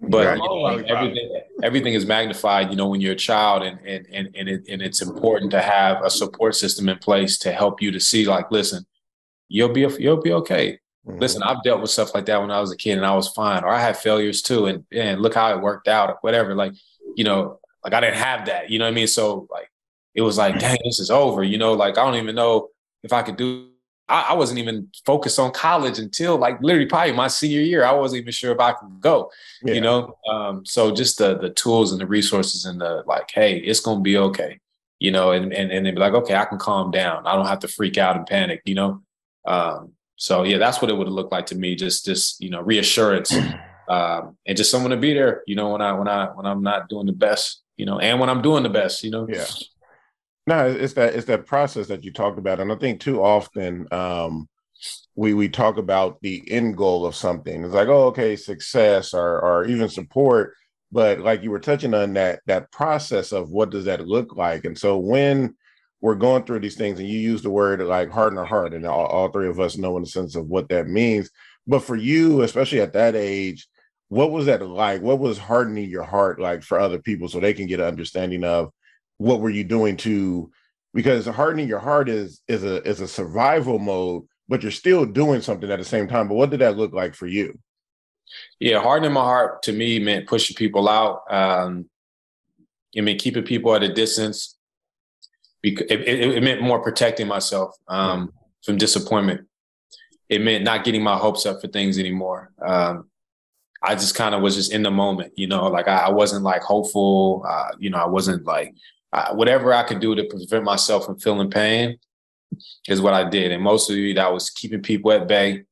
But 0.00 0.36
you 0.36 0.44
know, 0.44 0.66
everything 0.66 1.40
everything 1.62 1.94
is 1.94 2.06
magnified, 2.06 2.70
you 2.70 2.76
know, 2.76 2.86
when 2.86 3.00
you're 3.00 3.14
a 3.14 3.16
child, 3.16 3.64
and 3.64 3.80
and 3.84 4.06
and 4.12 4.28
and, 4.36 4.48
it, 4.48 4.62
and 4.68 4.80
it's 4.80 5.02
important 5.02 5.50
to 5.50 5.60
have 5.60 6.04
a 6.04 6.10
support 6.10 6.54
system 6.54 6.88
in 6.88 6.98
place 6.98 7.36
to 7.38 7.52
help 7.52 7.82
you 7.82 7.90
to 7.90 7.98
see, 7.98 8.24
like, 8.24 8.50
listen, 8.50 8.86
you'll 9.48 9.72
be 9.72 9.80
you'll 9.98 10.22
be 10.22 10.32
okay. 10.32 10.78
Mm-hmm. 11.08 11.20
Listen, 11.20 11.42
I've 11.42 11.62
dealt 11.62 11.80
with 11.80 11.90
stuff 11.90 12.14
like 12.14 12.26
that 12.26 12.40
when 12.40 12.50
I 12.50 12.60
was 12.60 12.70
a 12.70 12.76
kid, 12.76 12.98
and 12.98 13.06
I 13.06 13.14
was 13.14 13.28
fine, 13.28 13.64
or 13.64 13.68
I 13.68 13.80
had 13.80 13.96
failures 13.96 14.42
too, 14.42 14.66
and 14.66 14.84
and 14.92 15.20
look 15.20 15.34
how 15.34 15.50
it 15.52 15.62
worked 15.62 15.88
out, 15.88 16.10
or 16.10 16.18
whatever. 16.20 16.54
Like, 16.54 16.74
you 17.16 17.24
know, 17.24 17.60
like 17.82 17.94
I 17.94 18.00
didn't 18.00 18.16
have 18.16 18.46
that, 18.46 18.70
you 18.70 18.78
know 18.78 18.84
what 18.84 18.92
I 18.92 18.94
mean? 18.94 19.06
So 19.06 19.46
like 19.50 19.70
it 20.14 20.22
was 20.22 20.36
like, 20.36 20.58
dang, 20.58 20.78
this 20.84 20.98
is 20.98 21.10
over. 21.10 21.42
You 21.42 21.58
know, 21.58 21.72
like 21.72 21.96
I 21.96 22.04
don't 22.04 22.20
even 22.20 22.34
know 22.34 22.68
if 23.02 23.12
I 23.12 23.22
could 23.22 23.36
do. 23.36 23.68
I, 24.08 24.28
I, 24.30 24.34
wasn't 24.34 24.58
even 24.58 24.88
focused 25.04 25.38
on 25.38 25.52
college 25.52 25.98
until 25.98 26.38
like 26.38 26.60
literally 26.62 26.86
probably 26.86 27.12
my 27.12 27.28
senior 27.28 27.60
year. 27.60 27.84
I 27.84 27.92
wasn't 27.92 28.22
even 28.22 28.32
sure 28.32 28.52
if 28.52 28.58
I 28.58 28.72
could 28.72 29.00
go. 29.00 29.30
Yeah. 29.62 29.74
You 29.74 29.80
know, 29.82 30.16
um, 30.30 30.64
so 30.64 30.94
just 30.94 31.18
the 31.18 31.38
the 31.38 31.50
tools 31.50 31.92
and 31.92 32.00
the 32.00 32.06
resources 32.06 32.64
and 32.64 32.80
the 32.80 33.02
like, 33.06 33.30
hey, 33.32 33.58
it's 33.58 33.80
gonna 33.80 34.00
be 34.00 34.16
okay. 34.16 34.60
You 34.98 35.10
know, 35.12 35.32
and 35.32 35.52
and 35.52 35.70
and 35.70 35.86
then 35.86 35.94
be 35.94 36.00
like, 36.00 36.14
okay, 36.14 36.34
I 36.34 36.46
can 36.46 36.58
calm 36.58 36.90
down. 36.90 37.26
I 37.26 37.36
don't 37.36 37.46
have 37.46 37.60
to 37.60 37.68
freak 37.68 37.98
out 37.98 38.16
and 38.16 38.26
panic. 38.26 38.62
You 38.64 38.74
know, 38.74 39.02
um, 39.46 39.92
so 40.18 40.42
yeah, 40.42 40.58
that's 40.58 40.82
what 40.82 40.90
it 40.90 40.94
would 40.94 41.06
have 41.06 41.14
looked 41.14 41.32
like 41.32 41.46
to 41.46 41.54
me. 41.54 41.74
Just 41.76 42.04
just 42.04 42.42
you 42.42 42.50
know, 42.50 42.60
reassurance. 42.60 43.34
Um, 43.88 44.36
and 44.44 44.54
just 44.54 44.70
someone 44.70 44.90
to 44.90 44.98
be 44.98 45.14
there, 45.14 45.42
you 45.46 45.56
know, 45.56 45.70
when 45.70 45.80
I 45.80 45.92
when 45.94 46.08
I 46.08 46.26
when 46.26 46.44
I'm 46.44 46.62
not 46.62 46.90
doing 46.90 47.06
the 47.06 47.12
best, 47.14 47.62
you 47.78 47.86
know, 47.86 47.98
and 47.98 48.20
when 48.20 48.28
I'm 48.28 48.42
doing 48.42 48.62
the 48.62 48.68
best, 48.68 49.02
you 49.02 49.10
know. 49.10 49.26
Yeah. 49.26 49.46
No, 50.46 50.66
it's 50.66 50.92
that 50.92 51.14
it's 51.14 51.24
that 51.26 51.46
process 51.46 51.86
that 51.86 52.04
you 52.04 52.12
talked 52.12 52.38
about, 52.38 52.60
and 52.60 52.70
I 52.70 52.74
think 52.74 53.00
too 53.00 53.22
often 53.22 53.88
um, 53.90 54.46
we 55.14 55.32
we 55.32 55.48
talk 55.48 55.78
about 55.78 56.20
the 56.20 56.42
end 56.50 56.76
goal 56.76 57.06
of 57.06 57.14
something. 57.14 57.64
It's 57.64 57.72
like, 57.72 57.88
oh, 57.88 58.08
okay, 58.08 58.36
success 58.36 59.14
or 59.14 59.40
or 59.40 59.64
even 59.64 59.88
support, 59.88 60.54
but 60.92 61.20
like 61.20 61.42
you 61.42 61.50
were 61.50 61.58
touching 61.58 61.94
on 61.94 62.12
that 62.12 62.40
that 62.44 62.70
process 62.70 63.32
of 63.32 63.50
what 63.50 63.70
does 63.70 63.86
that 63.86 64.06
look 64.06 64.36
like, 64.36 64.66
and 64.66 64.76
so 64.76 64.98
when 64.98 65.54
we're 66.00 66.14
going 66.14 66.44
through 66.44 66.60
these 66.60 66.76
things, 66.76 66.98
and 66.98 67.08
you 67.08 67.18
use 67.18 67.42
the 67.42 67.50
word 67.50 67.80
like 67.80 68.10
harden 68.10 68.38
our 68.38 68.44
heart, 68.44 68.74
and 68.74 68.86
all, 68.86 69.06
all 69.06 69.28
three 69.28 69.48
of 69.48 69.60
us 69.60 69.76
know 69.76 69.96
in 69.96 70.04
the 70.04 70.08
sense 70.08 70.36
of 70.36 70.46
what 70.46 70.68
that 70.68 70.88
means. 70.88 71.30
But 71.66 71.80
for 71.80 71.96
you, 71.96 72.42
especially 72.42 72.80
at 72.80 72.92
that 72.94 73.14
age, 73.14 73.68
what 74.08 74.30
was 74.30 74.46
that 74.46 74.62
like? 74.62 75.02
What 75.02 75.18
was 75.18 75.38
hardening 75.38 75.90
your 75.90 76.04
heart 76.04 76.40
like 76.40 76.62
for 76.62 76.78
other 76.78 76.98
people 76.98 77.28
so 77.28 77.40
they 77.40 77.52
can 77.52 77.66
get 77.66 77.80
an 77.80 77.86
understanding 77.86 78.44
of 78.44 78.72
what 79.18 79.40
were 79.40 79.50
you 79.50 79.64
doing 79.64 79.96
to 79.98 80.50
because 80.94 81.26
hardening 81.26 81.68
your 81.68 81.78
heart 81.78 82.08
is 82.08 82.40
is 82.48 82.64
a 82.64 82.82
is 82.88 83.00
a 83.00 83.08
survival 83.08 83.78
mode 83.78 84.24
but 84.48 84.62
you're 84.62 84.72
still 84.72 85.04
doing 85.04 85.42
something 85.42 85.70
at 85.70 85.78
the 85.78 85.84
same 85.84 86.08
time 86.08 86.28
but 86.28 86.34
what 86.34 86.50
did 86.50 86.60
that 86.60 86.76
look 86.76 86.92
like 86.92 87.14
for 87.14 87.26
you 87.26 87.58
yeah 88.60 88.80
hardening 88.80 89.12
my 89.12 89.20
heart 89.20 89.62
to 89.62 89.72
me 89.72 89.98
meant 89.98 90.26
pushing 90.26 90.56
people 90.56 90.88
out 90.88 91.22
um 91.30 91.88
i 92.96 93.00
mean 93.00 93.18
keeping 93.18 93.42
people 93.42 93.74
at 93.74 93.82
a 93.82 93.92
distance 93.92 94.56
because 95.62 95.86
it, 95.90 96.00
it, 96.00 96.36
it 96.36 96.42
meant 96.42 96.62
more 96.62 96.80
protecting 96.80 97.26
myself 97.26 97.74
um 97.88 98.32
from 98.64 98.76
disappointment 98.76 99.46
it 100.28 100.40
meant 100.40 100.64
not 100.64 100.84
getting 100.84 101.02
my 101.02 101.16
hopes 101.16 101.46
up 101.46 101.60
for 101.60 101.68
things 101.68 101.98
anymore 101.98 102.52
um 102.64 103.08
I 103.82 103.94
just 103.94 104.14
kind 104.14 104.34
of 104.34 104.42
was 104.42 104.56
just 104.56 104.72
in 104.72 104.82
the 104.82 104.90
moment, 104.90 105.34
you 105.36 105.46
know, 105.46 105.68
like 105.68 105.86
I, 105.86 106.06
I 106.06 106.10
wasn't 106.10 106.42
like 106.42 106.62
hopeful, 106.62 107.44
uh, 107.48 107.68
you 107.78 107.90
know, 107.90 107.98
I 107.98 108.06
wasn't 108.06 108.44
like 108.44 108.74
whatever 109.32 109.72
I 109.72 109.82
could 109.82 110.00
do 110.00 110.14
to 110.14 110.24
prevent 110.24 110.64
myself 110.64 111.06
from 111.06 111.18
feeling 111.18 111.50
pain 111.50 111.98
is 112.88 113.00
what 113.00 113.14
I 113.14 113.28
did. 113.28 113.52
And 113.52 113.62
mostly 113.62 114.12
that 114.14 114.32
was 114.32 114.50
keeping 114.50 114.82
people 114.82 115.12
at 115.12 115.28
bay, 115.28 115.64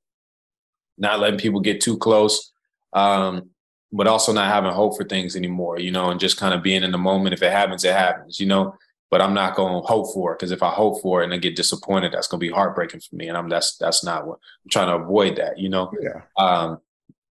not 0.97 1.21
letting 1.21 1.39
people 1.39 1.61
get 1.61 1.81
too 1.81 1.99
close, 1.99 2.53
um, 2.93 3.51
but 3.93 4.07
also 4.07 4.33
not 4.33 4.53
having 4.53 4.73
hope 4.73 4.97
for 4.97 5.05
things 5.05 5.37
anymore, 5.37 5.79
you 5.79 5.91
know, 5.91 6.11
and 6.11 6.21
just 6.21 6.37
kind 6.37 6.55
of 6.55 6.63
being 6.63 6.83
in 6.83 6.93
the 6.93 6.99
moment. 6.99 7.35
If 7.35 7.43
it 7.43 7.53
happens, 7.53 7.85
it 7.85 7.95
happens, 7.95 8.41
you 8.41 8.47
know. 8.47 8.75
But 9.11 9.21
I'm 9.23 9.35
not 9.35 9.55
going 9.55 9.81
to 9.81 9.87
hope 9.87 10.13
for 10.13 10.33
it 10.33 10.39
because 10.39 10.51
if 10.51 10.63
I 10.63 10.71
hope 10.71 11.01
for 11.01 11.21
it 11.21 11.25
and 11.25 11.35
I 11.35 11.37
get 11.37 11.55
disappointed, 11.55 12.13
that's 12.13 12.27
going 12.27 12.41
to 12.41 12.47
be 12.47 12.53
heartbreaking 12.53 13.01
for 13.01 13.15
me. 13.15 13.29
And 13.29 13.37
I'm 13.37 13.49
that's 13.49 13.77
that's 13.77 14.03
not 14.03 14.27
what 14.27 14.39
I'm 14.65 14.71
trying 14.71 14.89
to 14.89 15.05
avoid. 15.05 15.37
That 15.37 15.59
you 15.59 15.69
know. 15.69 15.93
Yeah. 16.01 16.23
Um, 16.37 16.81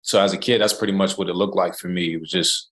so 0.01 0.21
as 0.21 0.33
a 0.33 0.37
kid, 0.37 0.61
that's 0.61 0.73
pretty 0.73 0.93
much 0.93 1.17
what 1.17 1.29
it 1.29 1.35
looked 1.35 1.55
like 1.55 1.75
for 1.75 1.87
me. 1.87 2.13
It 2.13 2.19
was 2.19 2.29
just 2.29 2.69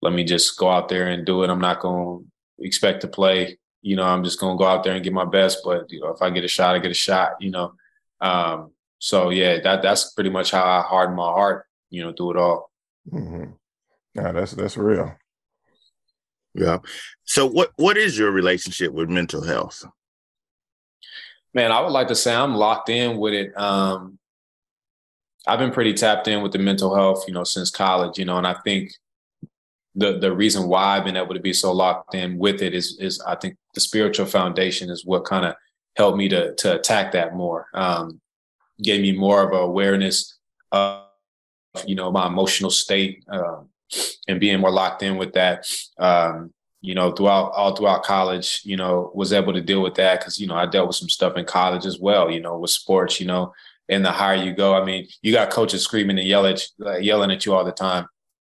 let 0.00 0.12
me 0.12 0.24
just 0.24 0.56
go 0.56 0.70
out 0.70 0.88
there 0.88 1.08
and 1.08 1.26
do 1.26 1.42
it. 1.42 1.50
I'm 1.50 1.60
not 1.60 1.80
going 1.80 2.24
to 2.24 2.64
expect 2.64 3.02
to 3.02 3.08
play. 3.08 3.58
You 3.82 3.96
know, 3.96 4.04
I'm 4.04 4.24
just 4.24 4.40
gonna 4.40 4.58
go 4.58 4.64
out 4.64 4.82
there 4.82 4.94
and 4.94 5.04
get 5.04 5.12
my 5.12 5.24
best. 5.24 5.60
But 5.64 5.90
you 5.90 6.00
know, 6.00 6.08
if 6.08 6.20
I 6.20 6.30
get 6.30 6.44
a 6.44 6.48
shot, 6.48 6.74
I 6.74 6.78
get 6.78 6.90
a 6.90 6.94
shot. 6.94 7.32
You 7.40 7.50
know, 7.50 7.72
um, 8.20 8.72
so 8.98 9.30
yeah, 9.30 9.60
that 9.62 9.82
that's 9.82 10.12
pretty 10.14 10.30
much 10.30 10.50
how 10.50 10.64
I 10.64 10.82
harden 10.82 11.16
my 11.16 11.22
heart. 11.22 11.66
You 11.90 12.02
know, 12.02 12.12
through 12.12 12.32
it 12.32 12.36
all. 12.36 12.70
Mm-hmm. 13.10 13.52
Yeah, 14.14 14.32
that's 14.32 14.52
that's 14.52 14.76
real. 14.76 15.14
Yeah. 16.58 16.78
So 17.24 17.46
what 17.46 17.72
what 17.76 17.96
is 17.96 18.18
your 18.18 18.30
relationship 18.30 18.92
with 18.92 19.08
mental 19.08 19.42
health? 19.42 19.84
Man, 21.54 21.72
I 21.72 21.80
would 21.80 21.92
like 21.92 22.08
to 22.08 22.14
say 22.14 22.34
I'm 22.34 22.54
locked 22.54 22.88
in 22.88 23.16
with 23.16 23.32
it. 23.32 23.56
Um, 23.58 24.18
I've 25.46 25.58
been 25.58 25.70
pretty 25.70 25.94
tapped 25.94 26.28
in 26.28 26.42
with 26.42 26.52
the 26.52 26.58
mental 26.58 26.94
health, 26.94 27.24
you 27.26 27.32
know, 27.32 27.44
since 27.44 27.70
college, 27.70 28.18
you 28.18 28.24
know, 28.24 28.36
and 28.36 28.46
I 28.46 28.54
think 28.64 28.90
the 29.94 30.18
the 30.18 30.32
reason 30.32 30.68
why 30.68 30.96
I've 30.96 31.04
been 31.04 31.16
able 31.16 31.34
to 31.34 31.40
be 31.40 31.52
so 31.52 31.72
locked 31.72 32.14
in 32.14 32.38
with 32.38 32.62
it 32.62 32.74
is 32.74 32.98
is 33.00 33.20
I 33.20 33.34
think 33.36 33.56
the 33.74 33.80
spiritual 33.80 34.26
foundation 34.26 34.90
is 34.90 35.06
what 35.06 35.24
kind 35.24 35.46
of 35.46 35.54
helped 35.96 36.18
me 36.18 36.28
to 36.28 36.54
to 36.54 36.74
attack 36.74 37.12
that 37.12 37.34
more. 37.34 37.66
Um, 37.74 38.20
gave 38.82 39.00
me 39.00 39.12
more 39.12 39.42
of 39.42 39.52
a 39.52 39.56
awareness 39.56 40.38
of 40.72 41.02
you 41.86 41.94
know 41.94 42.10
my 42.10 42.26
emotional 42.26 42.70
state 42.70 43.24
um, 43.28 43.68
and 44.26 44.40
being 44.40 44.60
more 44.60 44.70
locked 44.70 45.02
in 45.02 45.16
with 45.16 45.32
that. 45.34 45.66
Um, 45.98 46.52
you 46.80 46.94
know, 46.94 47.10
throughout 47.10 47.52
all 47.52 47.74
throughout 47.74 48.04
college, 48.04 48.60
you 48.64 48.76
know, 48.76 49.10
was 49.14 49.32
able 49.32 49.52
to 49.52 49.60
deal 49.60 49.82
with 49.82 49.96
that 49.96 50.20
because 50.20 50.38
you 50.38 50.46
know 50.46 50.54
I 50.54 50.66
dealt 50.66 50.86
with 50.86 50.96
some 50.96 51.08
stuff 51.08 51.36
in 51.36 51.44
college 51.44 51.86
as 51.86 51.98
well. 51.98 52.30
You 52.30 52.40
know, 52.40 52.58
with 52.58 52.70
sports, 52.70 53.20
you 53.20 53.26
know, 53.26 53.52
and 53.88 54.04
the 54.04 54.12
higher 54.12 54.36
you 54.36 54.52
go, 54.52 54.74
I 54.74 54.84
mean, 54.84 55.08
you 55.22 55.32
got 55.32 55.50
coaches 55.50 55.82
screaming 55.82 56.18
and 56.18 56.28
yelling, 56.28 56.56
yelling 57.00 57.32
at 57.32 57.44
you 57.44 57.54
all 57.54 57.64
the 57.64 57.72
time 57.72 58.06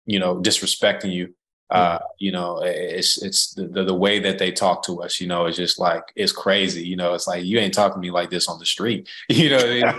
you 0.06 0.20
know, 0.20 0.41
disrespecting 0.41 1.13
you. 1.13 1.34
Uh, 1.70 2.00
you 2.20 2.34
know, 2.34 2.62
it's 2.62 3.22
it's 3.24 3.54
the, 3.54 3.65
the, 3.65 3.86
the 3.86 3.96
way 3.96 4.20
that 4.20 4.38
they 4.38 4.52
talk 4.52 4.84
to 4.84 5.02
us. 5.02 5.22
You 5.22 5.28
know, 5.28 5.46
it's 5.46 5.56
just 5.56 5.80
like 5.80 6.04
it's 6.17 6.34
crazy. 6.34 6.86
You 6.86 6.98
know, 6.98 7.13
it's 7.13 7.28
like 7.28 7.46
you 7.46 7.60
ain't 7.60 7.74
talking 7.74 7.96
to 7.96 8.00
me 8.02 8.12
like 8.12 8.30
this 8.30 8.50
on 8.50 8.60
the 8.60 8.65
street. 8.65 9.08
You 9.30 9.52
know, 9.52 9.60
you 9.74 9.82
know, 9.84 9.94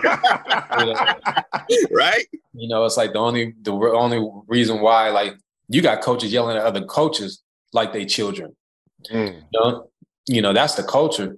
right? 1.90 2.26
You 2.54 2.68
know, 2.68 2.84
it's 2.84 2.96
like 2.96 3.12
the 3.12 3.18
only 3.18 3.54
the 3.62 3.72
only 3.72 4.28
reason 4.46 4.80
why 4.80 5.10
like 5.10 5.34
you 5.68 5.80
got 5.80 6.02
coaches 6.02 6.32
yelling 6.32 6.56
at 6.56 6.64
other 6.64 6.84
coaches 6.84 7.42
like 7.72 7.92
they 7.92 8.04
children. 8.04 8.54
Mm. 9.10 9.34
You 9.34 9.60
know, 9.60 9.90
you 10.28 10.42
know 10.42 10.52
that's 10.52 10.74
the 10.74 10.82
culture. 10.82 11.36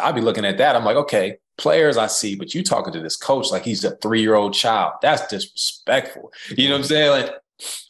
I'd 0.00 0.14
be 0.14 0.20
looking 0.20 0.44
at 0.44 0.58
that. 0.58 0.76
I'm 0.76 0.84
like, 0.84 0.96
okay, 0.96 1.38
players 1.58 1.96
I 1.96 2.06
see, 2.06 2.34
but 2.34 2.54
you 2.54 2.62
talking 2.62 2.92
to 2.92 3.00
this 3.00 3.16
coach 3.16 3.50
like 3.50 3.64
he's 3.64 3.84
a 3.84 3.96
three 3.96 4.20
year 4.20 4.34
old 4.34 4.54
child. 4.54 4.94
That's 5.02 5.26
disrespectful. 5.26 6.32
You 6.50 6.68
know 6.68 6.74
what 6.74 6.78
I'm 6.78 6.84
saying? 6.84 7.10
Like 7.10 7.34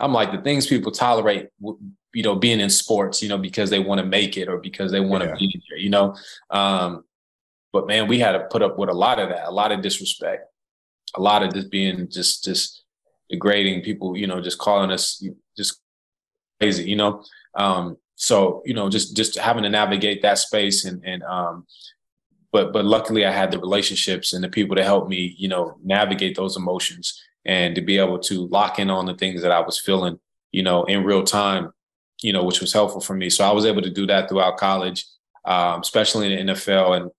I'm 0.00 0.12
like 0.12 0.32
the 0.32 0.40
things 0.42 0.66
people 0.66 0.92
tolerate, 0.92 1.48
you 1.60 2.22
know, 2.22 2.34
being 2.34 2.60
in 2.60 2.70
sports, 2.70 3.22
you 3.22 3.28
know, 3.28 3.38
because 3.38 3.70
they 3.70 3.78
want 3.78 4.00
to 4.00 4.06
make 4.06 4.36
it 4.36 4.48
or 4.48 4.58
because 4.58 4.90
they 4.90 5.00
want 5.00 5.22
to 5.22 5.28
yeah. 5.30 5.36
be 5.38 5.62
there, 5.68 5.78
you 5.78 5.90
know. 5.90 6.16
Um, 6.50 7.04
but 7.72 7.86
man, 7.86 8.08
we 8.08 8.18
had 8.18 8.32
to 8.32 8.40
put 8.50 8.62
up 8.62 8.78
with 8.78 8.88
a 8.88 8.94
lot 8.94 9.18
of 9.18 9.28
that, 9.28 9.46
a 9.46 9.50
lot 9.50 9.72
of 9.72 9.82
disrespect. 9.82 10.46
A 11.16 11.20
lot 11.20 11.42
of 11.42 11.52
this 11.52 11.64
being 11.64 12.08
just 12.10 12.44
just 12.44 12.84
degrading 13.30 13.82
people, 13.82 14.16
you 14.16 14.26
know, 14.26 14.40
just 14.40 14.58
calling 14.58 14.90
us 14.90 15.22
just 15.56 15.80
crazy, 16.60 16.88
you 16.88 16.96
know. 16.96 17.22
Um, 17.54 17.96
so 18.16 18.62
you 18.64 18.74
know, 18.74 18.88
just 18.88 19.16
just 19.16 19.38
having 19.38 19.62
to 19.62 19.68
navigate 19.70 20.22
that 20.22 20.38
space 20.38 20.84
and 20.84 21.02
and 21.04 21.22
um, 21.22 21.66
but 22.52 22.72
but 22.72 22.84
luckily 22.84 23.24
I 23.26 23.30
had 23.30 23.50
the 23.50 23.58
relationships 23.58 24.32
and 24.32 24.42
the 24.42 24.48
people 24.48 24.76
to 24.76 24.84
help 24.84 25.08
me, 25.08 25.34
you 25.38 25.48
know, 25.48 25.78
navigate 25.82 26.36
those 26.36 26.56
emotions 26.56 27.20
and 27.44 27.74
to 27.74 27.80
be 27.80 27.98
able 27.98 28.18
to 28.18 28.46
lock 28.48 28.78
in 28.78 28.90
on 28.90 29.06
the 29.06 29.14
things 29.14 29.42
that 29.42 29.52
I 29.52 29.60
was 29.60 29.78
feeling, 29.78 30.18
you 30.52 30.62
know, 30.62 30.84
in 30.84 31.04
real 31.04 31.22
time, 31.22 31.72
you 32.22 32.32
know, 32.32 32.44
which 32.44 32.60
was 32.60 32.72
helpful 32.72 33.00
for 33.00 33.14
me. 33.14 33.30
So 33.30 33.44
I 33.44 33.52
was 33.52 33.64
able 33.64 33.82
to 33.82 33.90
do 33.90 34.06
that 34.06 34.28
throughout 34.28 34.56
college, 34.56 35.06
um, 35.44 35.80
especially 35.80 36.32
in 36.32 36.46
the 36.46 36.52
NFL. 36.52 37.00
And 37.00 37.10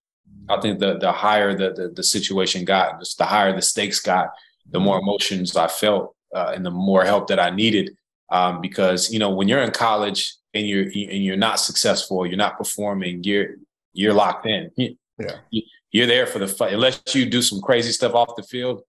I 0.49 0.59
think 0.59 0.79
the 0.79 0.97
the 0.97 1.11
higher 1.11 1.55
the 1.55 1.73
the, 1.73 1.89
the 1.89 2.03
situation 2.03 2.65
got, 2.65 2.99
just 2.99 3.17
the 3.17 3.25
higher 3.25 3.55
the 3.55 3.61
stakes 3.61 3.99
got, 3.99 4.29
the 4.69 4.79
more 4.79 4.99
emotions 4.99 5.55
I 5.55 5.67
felt 5.67 6.15
uh, 6.35 6.51
and 6.55 6.65
the 6.65 6.71
more 6.71 7.03
help 7.05 7.27
that 7.27 7.39
I 7.39 7.49
needed. 7.49 7.91
Um, 8.31 8.61
because 8.61 9.11
you 9.11 9.19
know, 9.19 9.31
when 9.31 9.47
you're 9.47 9.61
in 9.61 9.71
college 9.71 10.35
and 10.53 10.67
you're 10.67 10.83
and 10.83 11.23
you're 11.23 11.37
not 11.37 11.59
successful, 11.59 12.25
you're 12.25 12.37
not 12.37 12.57
performing, 12.57 13.23
you're 13.23 13.55
you're 13.93 14.13
locked 14.13 14.45
in. 14.45 14.71
Yeah. 14.77 15.61
You're 15.91 16.07
there 16.07 16.27
for 16.27 16.39
the 16.39 16.47
fight. 16.47 16.73
Unless 16.73 17.15
you 17.15 17.25
do 17.25 17.41
some 17.41 17.61
crazy 17.61 17.91
stuff 17.91 18.13
off 18.13 18.35
the 18.35 18.43
field, 18.43 18.83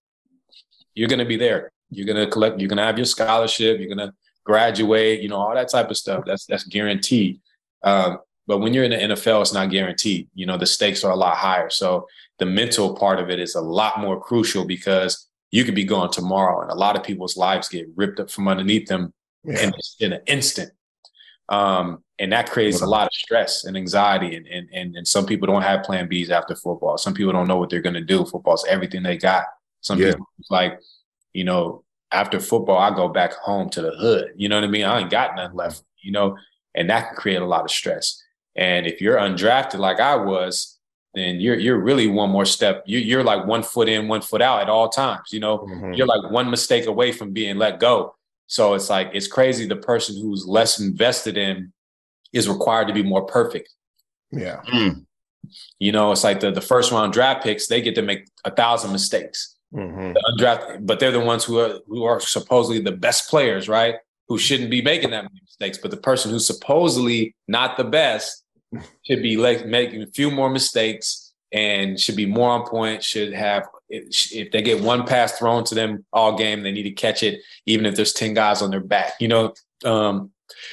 you're 0.95 1.09
going 1.09 1.19
to 1.19 1.25
be 1.25 1.37
there. 1.37 1.73
You're 1.91 2.07
going 2.07 2.25
to 2.25 2.31
collect, 2.31 2.61
you're 2.61 2.69
going 2.69 2.77
to 2.77 2.85
have 2.85 2.99
your 2.99 3.07
scholarship, 3.07 3.81
you're 3.81 3.95
going 3.95 4.07
to 4.07 4.15
graduate, 4.45 5.21
you 5.21 5.29
know, 5.29 5.37
all 5.37 5.55
that 5.55 5.71
type 5.71 5.91
of 5.91 5.97
stuff. 5.97 6.25
That's 6.27 6.47
that's 6.47 6.65
guaranteed. 6.65 7.41
Um, 7.83 8.19
but 8.51 8.59
when 8.59 8.75
you're 8.75 8.83
in 8.83 8.91
the 8.91 9.15
NFL, 9.15 9.43
it's 9.43 9.53
not 9.53 9.71
guaranteed. 9.71 10.29
You 10.35 10.45
know, 10.45 10.57
the 10.57 10.67
stakes 10.67 11.05
are 11.05 11.13
a 11.13 11.17
lot 11.17 11.37
higher. 11.37 11.71
So 11.71 12.09
the 12.41 12.47
mental 12.47 12.97
part 12.97 13.21
of 13.21 13.31
it 13.31 13.39
is 13.39 13.55
a 13.55 13.61
lot 13.61 14.01
more 14.01 14.21
crucial 14.21 14.65
because 14.65 15.29
you 15.53 15.63
could 15.63 15.77
be 15.77 15.85
gone 15.85 16.11
tomorrow 16.11 16.61
and 16.61 16.69
a 16.69 16.75
lot 16.75 16.97
of 16.97 17.05
people's 17.05 17.37
lives 17.37 17.69
get 17.69 17.87
ripped 17.95 18.19
up 18.19 18.29
from 18.29 18.49
underneath 18.49 18.89
them 18.89 19.13
yeah. 19.45 19.67
in, 19.67 19.73
in 20.01 20.13
an 20.15 20.23
instant. 20.27 20.73
Um, 21.49 22.03
and 22.19 22.33
that 22.33 22.51
creates 22.51 22.81
a 22.81 22.87
lot 22.87 23.07
of 23.07 23.13
stress 23.13 23.63
and 23.63 23.77
anxiety 23.77 24.35
and, 24.35 24.49
and 24.49 24.69
and 24.73 24.97
and 24.97 25.07
some 25.07 25.27
people 25.27 25.47
don't 25.47 25.63
have 25.63 25.83
plan 25.83 26.07
b's 26.07 26.31
after 26.31 26.55
football 26.55 26.99
some 26.99 27.15
people 27.15 27.33
don't 27.33 27.49
know 27.49 27.57
what 27.57 27.71
they're 27.71 27.81
going 27.81 27.95
to 27.95 28.05
do 28.05 28.27
football's 28.27 28.65
everything 28.67 29.03
they 29.03 29.17
got 29.17 29.45
some 29.81 29.99
yeah. 29.99 30.11
people 30.11 30.27
like 30.51 30.79
you 31.33 31.45
know 31.45 31.83
after 32.13 32.39
football 32.39 32.77
i 32.79 32.95
go 32.95 33.09
back 33.09 33.33
home 33.33 33.71
to 33.71 33.81
the 33.81 33.93
hood 33.93 34.33
you 34.37 34.51
know 34.51 34.57
what 34.57 34.65
i 34.65 34.71
mean 34.71 34.85
i 34.85 35.01
ain't 35.01 35.11
got 35.11 35.35
nothing 35.35 35.57
left 35.57 35.83
you 36.03 36.13
know 36.13 36.37
and 36.75 36.91
that 36.91 37.09
can 37.09 37.17
create 37.17 37.41
a 37.41 37.47
lot 37.47 37.65
of 37.65 37.71
stress 37.71 38.23
and 38.61 38.87
if 38.87 39.01
you're 39.01 39.17
undrafted 39.17 39.79
like 39.79 39.99
i 39.99 40.15
was 40.15 40.79
then 41.15 41.41
you're 41.41 41.59
you're 41.59 41.81
really 41.81 42.07
one 42.07 42.31
more 42.31 42.45
step 42.45 42.85
you, 42.87 43.01
you're 43.01 43.25
like 43.25 43.45
one 43.45 43.65
foot 43.65 43.89
in 43.89 44.07
one 44.07 44.21
foot 44.21 44.41
out 44.41 44.63
at 44.63 44.69
all 44.69 44.89
times 44.89 45.33
you 45.33 45.41
know 45.41 45.59
mm-hmm. 45.59 45.93
you're 45.95 46.07
like 46.07 46.31
one 46.31 46.49
mistake 46.49 46.87
away 46.87 47.11
from 47.11 47.33
being 47.33 47.57
let 47.57 47.81
go 47.81 48.15
so 48.47 48.75
it's 48.75 48.91
like 48.91 49.11
it's 49.13 49.29
crazy 49.29 49.67
the 49.67 49.77
person 49.77 50.21
who's 50.21 50.47
less 50.47 50.81
invested 50.81 51.37
in 51.37 51.73
is 52.33 52.49
required 52.49 52.89
to 52.89 52.95
be 52.95 53.03
more 53.03 53.25
perfect. 53.25 53.73
Yeah. 54.31 54.61
Mm. 54.73 55.07
You 55.79 55.93
know, 55.93 56.13
it's 56.13 56.25
like 56.25 56.41
the, 56.41 56.51
the 56.51 56.61
first 56.61 56.93
round 56.93 57.13
draft 57.13 57.43
picks, 57.43 57.67
they 57.67 57.81
get 57.81 57.95
to 57.97 58.03
make 58.03 58.29
a 58.45 58.51
thousand 58.51 58.93
mistakes. 58.93 59.57
Mm-hmm. 59.73 60.15
The 60.15 60.33
undrafted, 60.33 60.87
but 60.87 60.99
they're 60.99 61.13
the 61.13 61.21
ones 61.21 61.45
who 61.45 61.59
are 61.59 61.79
who 61.87 62.03
are 62.03 62.19
supposedly 62.21 62.81
the 62.81 62.93
best 62.93 63.31
players, 63.31 63.69
right? 63.69 63.97
Who 64.29 64.37
shouldn't 64.37 64.71
be 64.71 64.83
making 64.83 65.11
that 65.11 65.23
many 65.23 65.41
mistakes. 65.43 65.79
But 65.79 65.93
the 65.93 65.97
person 65.97 66.33
who's 66.33 66.47
supposedly 66.47 67.37
not 67.47 67.77
the 67.77 67.85
best 67.85 68.45
should 69.03 69.23
be 69.23 69.37
like 69.37 69.67
making 69.67 70.03
a 70.03 70.07
few 70.07 70.31
more 70.31 70.51
mistakes 70.51 71.33
and 71.53 71.99
should 71.99 72.17
be 72.17 72.27
more 72.27 72.51
on 72.51 72.67
point, 72.67 73.03
should 73.03 73.33
have 73.33 73.67
if 73.89 74.53
they 74.53 74.63
get 74.63 74.83
one 74.83 75.05
pass 75.05 75.39
thrown 75.39 75.65
to 75.65 75.75
them 75.75 76.05
all 76.13 76.39
game, 76.39 76.63
they 76.63 76.71
need 76.71 76.85
to 76.85 76.93
catch 76.93 77.23
it, 77.23 77.41
even 77.67 77.87
if 77.87 77.97
there's 77.97 78.13
10 78.13 78.35
guys 78.35 78.63
on 78.63 78.71
their 78.71 78.81
back. 78.81 79.15
You 79.19 79.29
know, 79.29 79.55
um, 79.85 80.31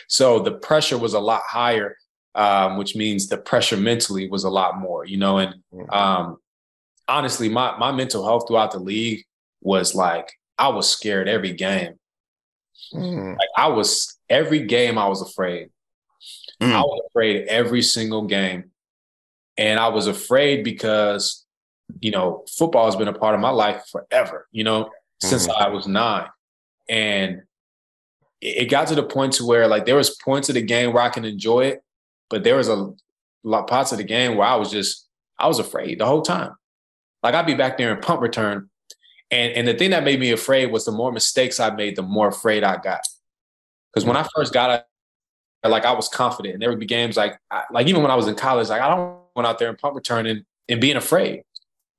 so 0.07 0.39
the 0.39 0.51
pressure 0.51 0.97
was 0.97 1.13
a 1.13 1.19
lot 1.19 1.41
higher, 1.47 1.97
um, 2.35 2.77
which 2.77 2.95
means 2.95 3.27
the 3.27 3.37
pressure 3.37 3.77
mentally 3.77 4.29
was 4.29 4.43
a 4.43 4.49
lot 4.49 4.77
more, 4.79 5.05
you 5.05 5.17
know. 5.17 5.39
And 5.39 5.55
mm-hmm. 5.73 5.89
um, 5.89 6.37
honestly, 7.07 7.49
my 7.49 7.75
my 7.77 7.91
mental 7.91 8.23
health 8.23 8.47
throughout 8.47 8.71
the 8.71 8.79
league 8.79 9.23
was 9.61 9.95
like 9.95 10.31
I 10.57 10.69
was 10.69 10.89
scared 10.89 11.27
every 11.27 11.53
game. 11.53 11.95
Mm. 12.93 13.37
Like 13.37 13.49
I 13.57 13.67
was 13.67 14.17
every 14.29 14.65
game 14.65 14.97
I 14.97 15.07
was 15.07 15.21
afraid. 15.21 15.69
Mm. 16.61 16.73
I 16.73 16.81
was 16.81 17.01
afraid 17.09 17.47
every 17.47 17.81
single 17.81 18.23
game. 18.25 18.71
And 19.57 19.79
I 19.79 19.87
was 19.87 20.07
afraid 20.07 20.63
because, 20.63 21.45
you 21.99 22.11
know, 22.11 22.45
football 22.57 22.85
has 22.85 22.95
been 22.95 23.07
a 23.07 23.13
part 23.13 23.33
of 23.33 23.41
my 23.41 23.49
life 23.49 23.83
forever, 23.91 24.47
you 24.51 24.63
know, 24.63 24.85
mm-hmm. 24.85 25.27
since 25.27 25.49
I 25.49 25.69
was 25.69 25.87
nine. 25.87 26.27
And 26.89 27.41
it 28.39 28.69
got 28.69 28.87
to 28.87 28.95
the 28.95 29.03
point 29.03 29.33
to 29.33 29.45
where 29.45 29.67
like 29.67 29.85
there 29.85 29.95
was 29.95 30.15
points 30.23 30.49
of 30.49 30.55
the 30.55 30.61
game 30.61 30.93
where 30.93 31.03
I 31.03 31.09
can 31.09 31.25
enjoy 31.25 31.65
it, 31.65 31.83
but 32.29 32.43
there 32.43 32.55
was 32.55 32.69
a 32.69 32.93
lot 33.43 33.67
parts 33.67 33.91
of 33.91 33.97
the 33.97 34.03
game 34.03 34.37
where 34.37 34.47
I 34.47 34.55
was 34.55 34.71
just 34.71 35.07
I 35.39 35.47
was 35.47 35.59
afraid 35.59 35.99
the 35.99 36.05
whole 36.05 36.21
time. 36.21 36.51
Like 37.23 37.33
I'd 37.33 37.45
be 37.45 37.55
back 37.55 37.77
there 37.77 37.93
in 37.93 38.01
punt 38.01 38.21
return, 38.21 38.69
and 39.31 39.53
and 39.53 39.67
the 39.67 39.73
thing 39.73 39.89
that 39.89 40.03
made 40.03 40.19
me 40.19 40.31
afraid 40.31 40.71
was 40.71 40.85
the 40.85 40.91
more 40.91 41.11
mistakes 41.11 41.59
I 41.59 41.71
made, 41.71 41.95
the 41.95 42.03
more 42.03 42.27
afraid 42.27 42.63
I 42.63 42.77
got. 42.77 43.01
Because 43.91 44.05
when 44.05 44.17
I 44.17 44.27
first 44.35 44.53
got 44.53 44.85
like 45.63 45.85
I 45.85 45.93
was 45.93 46.07
confident, 46.07 46.53
and 46.53 46.61
there 46.61 46.69
would 46.69 46.79
be 46.79 46.85
games 46.85 47.17
like 47.17 47.37
I, 47.51 47.63
like 47.71 47.87
even 47.87 48.01
when 48.01 48.11
I 48.11 48.15
was 48.15 48.27
in 48.27 48.35
college, 48.35 48.69
like 48.69 48.81
I 48.81 48.95
don't 48.95 49.17
went 49.37 49.47
out 49.47 49.59
there 49.59 49.69
and 49.69 49.77
punt 49.77 49.95
return 49.95 50.25
and, 50.25 50.43
and 50.67 50.81
being 50.81 50.97
afraid. 50.97 51.43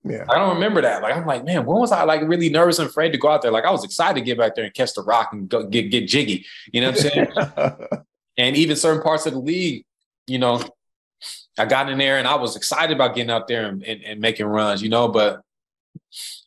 Yeah. 0.05 0.25
I 0.29 0.35
don't 0.35 0.55
remember 0.55 0.83
that. 0.83 1.03
Like 1.03 1.17
I'm 1.17 1.27
like, 1.27 1.45
man, 1.45 1.65
when 1.65 1.79
was 1.79 1.93
I 1.93 2.03
like 2.03 2.23
really 2.23 2.51
nervous 2.51 2.79
and 2.79 2.89
afraid 2.89 3.13
to 3.13 3.19
go 3.19 3.29
out 3.29 3.43
there? 3.43 3.51
Like 3.51 3.65
I 3.65 3.71
was 3.71 3.85
excited 3.85 4.19
to 4.19 4.25
get 4.25 4.37
back 4.37 4.55
there 4.55 4.65
and 4.65 4.75
catch 4.75 4.95
the 4.95 5.03
rock 5.03 5.33
and 5.33 5.49
go 5.49 5.65
get 5.65 5.91
get 5.91 6.07
jiggy. 6.07 6.45
You 6.73 6.83
know 6.83 6.91
what 6.91 7.05
I'm 7.05 7.11
saying? 7.11 8.05
and 8.39 8.57
even 8.57 8.77
certain 8.77 9.03
parts 9.03 9.27
of 9.27 9.33
the 9.33 9.39
league, 9.39 9.85
you 10.27 10.39
know, 10.39 10.63
I 11.59 11.65
got 11.65 11.91
in 11.91 11.99
there 11.99 12.19
and 12.19 12.29
I 12.29 12.37
was 12.37 12.57
excited 12.57 12.95
about 12.95 13.15
getting 13.15 13.31
out 13.31 13.49
there 13.49 13.67
and, 13.67 13.83
and, 13.83 14.03
and 14.05 14.21
making 14.21 14.47
runs, 14.47 14.83
you 14.83 14.89
know, 14.89 15.09
but 15.09 15.43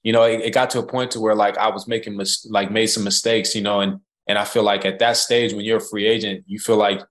you 0.03 0.13
know, 0.13 0.23
it, 0.23 0.41
it, 0.41 0.53
got 0.53 0.69
to 0.71 0.79
a 0.79 0.85
point 0.85 1.11
to 1.11 1.19
where 1.19 1.35
like 1.35 1.57
I 1.57 1.69
was 1.69 1.87
making 1.87 2.17
mis- 2.17 2.47
like 2.49 2.71
made 2.71 2.87
some 2.87 3.03
mistakes, 3.03 3.53
you 3.53 3.61
know, 3.61 3.81
and 3.81 3.99
and 4.31 4.39
I 4.39 4.45
feel 4.45 4.63
like 4.63 4.85
at 4.85 4.99
that 4.99 5.17
stage 5.17 5.51
when 5.51 5.65
you're 5.65 5.79
a 5.79 5.81
free 5.81 6.07
agent, 6.07 6.45
you 6.47 6.57
feel 6.57 6.77
like 6.77 7.01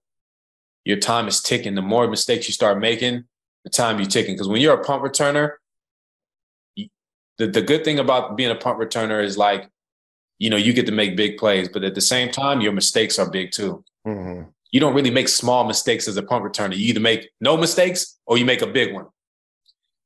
your 0.87 0.97
time 0.97 1.29
is 1.29 1.43
ticking. 1.43 1.75
The 1.75 1.83
more 1.83 2.09
mistakes 2.09 2.49
you 2.49 2.55
start 2.55 2.81
making, 2.81 3.25
the 3.63 3.69
time 3.69 3.99
you're 3.99 4.09
ticking. 4.09 4.35
Because 4.35 4.49
when 4.49 4.63
you're 4.63 4.81
a 4.81 4.83
punt 4.83 5.03
returner, 5.03 5.57
the, 6.79 7.47
the 7.47 7.61
good 7.61 7.85
thing 7.85 7.99
about 7.99 8.39
being 8.39 8.51
a 8.51 8.55
punt 8.55 8.79
returner 8.79 9.23
is 9.23 9.37
like, 9.37 9.69
you 10.39 10.49
know, 10.49 10.57
you 10.57 10.73
get 10.73 10.87
to 10.87 10.93
make 10.93 11.15
big 11.15 11.37
plays, 11.37 11.69
but 11.69 11.85
at 11.85 11.95
the 11.95 12.01
same 12.01 12.31
time, 12.31 12.63
your 12.63 12.73
mistakes 12.73 13.19
are 13.19 13.31
big 13.31 13.53
too. 13.53 13.85
Mm-hmm. 14.07 14.49
You 14.71 14.81
don't 14.81 14.95
really 14.95 15.11
make 15.11 15.29
small 15.29 15.65
mistakes 15.67 16.09
as 16.09 16.17
a 16.17 16.23
punt 16.23 16.43
returner. 16.43 16.75
You 16.75 16.87
either 16.87 17.01
make 17.01 17.29
no 17.39 17.55
mistakes 17.59 18.19
or 18.25 18.39
you 18.39 18.47
make 18.47 18.63
a 18.63 18.67
big 18.67 18.95
one. 18.95 19.09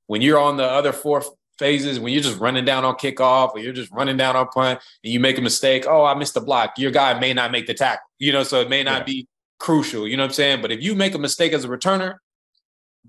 When 0.09 0.21
you're 0.21 0.41
on 0.41 0.57
the 0.57 0.65
other 0.65 0.93
four 0.93 1.23
phases, 1.59 1.99
when 1.99 2.13
you're 2.13 2.23
just 2.23 2.39
running 2.39 2.65
down 2.65 2.85
on 2.85 2.95
kickoff 2.95 3.55
or 3.55 3.61
you're 3.61 3.73
just 3.73 3.93
running 3.93 4.17
down 4.17 4.37
on 4.37 4.49
punt 4.49 4.81
and 5.03 5.13
you 5.13 5.21
make 5.21 5.39
a 5.39 5.43
mistake, 5.43 5.85
oh, 5.89 6.05
I 6.05 6.15
missed 6.15 6.35
the 6.35 6.41
block. 6.41 6.75
Your 6.79 6.91
guy 6.91 7.19
may 7.19 7.33
not 7.33 7.53
make 7.53 7.67
the 7.67 7.75
tackle, 7.75 8.09
you 8.19 8.33
know, 8.33 8.43
so 8.43 8.61
it 8.61 8.69
may 8.69 8.83
not 8.83 9.01
yeah. 9.01 9.05
be 9.05 9.29
crucial. 9.59 10.07
You 10.07 10.17
know 10.17 10.25
what 10.25 10.31
I'm 10.31 10.35
saying? 10.35 10.63
But 10.63 10.73
if 10.73 10.83
you 10.83 10.95
make 10.95 11.15
a 11.15 11.19
mistake 11.19 11.53
as 11.53 11.65
a 11.65 11.69
returner, 11.69 12.17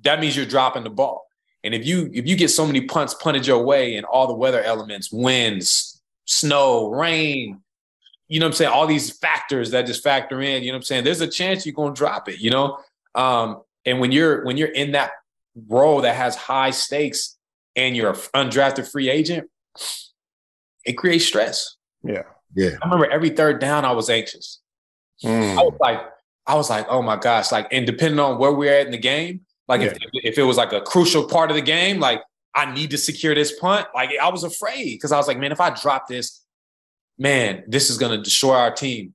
that 0.03 0.19
means 0.19 0.35
you're 0.35 0.45
dropping 0.45 0.83
the 0.83 0.89
ball. 0.89 1.25
And 1.63 1.73
if 1.73 1.85
you 1.85 2.11
if 2.13 2.27
you 2.27 2.35
get 2.35 2.49
so 2.49 2.65
many 2.65 2.81
punts 2.81 3.15
punted 3.15 3.47
your 3.47 3.63
way 3.63 3.95
and 3.95 4.05
all 4.05 4.27
the 4.27 4.35
weather 4.35 4.61
elements, 4.61 5.11
winds, 5.11 6.01
snow, 6.25 6.89
rain, 6.91 7.61
you 8.27 8.39
know 8.39 8.45
what 8.45 8.51
I'm 8.51 8.55
saying? 8.55 8.71
All 8.71 8.85
these 8.87 9.17
factors 9.17 9.71
that 9.71 9.87
just 9.87 10.03
factor 10.03 10.41
in, 10.41 10.63
you 10.63 10.69
know 10.69 10.75
what 10.75 10.79
I'm 10.79 10.83
saying? 10.83 11.03
There's 11.03 11.21
a 11.21 11.27
chance 11.27 11.65
you're 11.65 11.73
gonna 11.73 11.95
drop 11.95 12.29
it, 12.29 12.39
you 12.39 12.51
know? 12.51 12.77
Um, 13.15 13.61
and 13.85 13.99
when 13.99 14.11
you're 14.11 14.45
when 14.45 14.57
you're 14.57 14.67
in 14.67 14.91
that 14.91 15.11
role 15.67 16.01
that 16.01 16.15
has 16.15 16.35
high 16.35 16.71
stakes 16.71 17.34
and 17.75 17.95
you're 17.95 18.09
an 18.09 18.15
undrafted 18.35 18.89
free 18.89 19.09
agent, 19.09 19.49
it 20.85 20.93
creates 20.93 21.25
stress. 21.25 21.75
Yeah. 22.03 22.23
Yeah. 22.55 22.71
I 22.81 22.85
remember 22.85 23.09
every 23.11 23.31
third 23.31 23.59
down 23.59 23.85
I 23.85 23.91
was 23.91 24.09
anxious. 24.09 24.61
Mm. 25.23 25.57
I 25.57 25.61
was 25.63 25.77
like, 25.79 26.01
I 26.47 26.55
was 26.55 26.69
like, 26.69 26.85
oh 26.89 27.01
my 27.01 27.15
gosh, 27.15 27.51
like, 27.51 27.67
and 27.71 27.85
depending 27.85 28.19
on 28.19 28.37
where 28.37 28.51
we're 28.51 28.73
at 28.73 28.85
in 28.85 28.91
the 28.91 28.97
game, 28.97 29.41
like 29.67 29.81
yeah. 29.81 29.87
if, 29.87 29.97
if 30.13 30.37
it 30.37 30.43
was 30.43 30.57
like 30.57 30.73
a 30.73 30.81
crucial 30.81 31.27
part 31.27 31.49
of 31.49 31.55
the 31.55 31.61
game, 31.61 31.99
like 31.99 32.21
I 32.53 32.71
need 32.71 32.91
to 32.91 32.97
secure 32.97 33.33
this 33.35 33.57
punt. 33.59 33.87
Like 33.93 34.11
I 34.21 34.29
was 34.29 34.43
afraid 34.43 34.93
because 34.93 35.11
I 35.11 35.17
was 35.17 35.27
like, 35.27 35.39
man, 35.39 35.51
if 35.51 35.59
I 35.59 35.71
drop 35.71 36.07
this, 36.07 36.43
man, 37.17 37.63
this 37.67 37.89
is 37.89 37.97
gonna 37.97 38.21
destroy 38.21 38.55
our 38.55 38.71
team. 38.71 39.13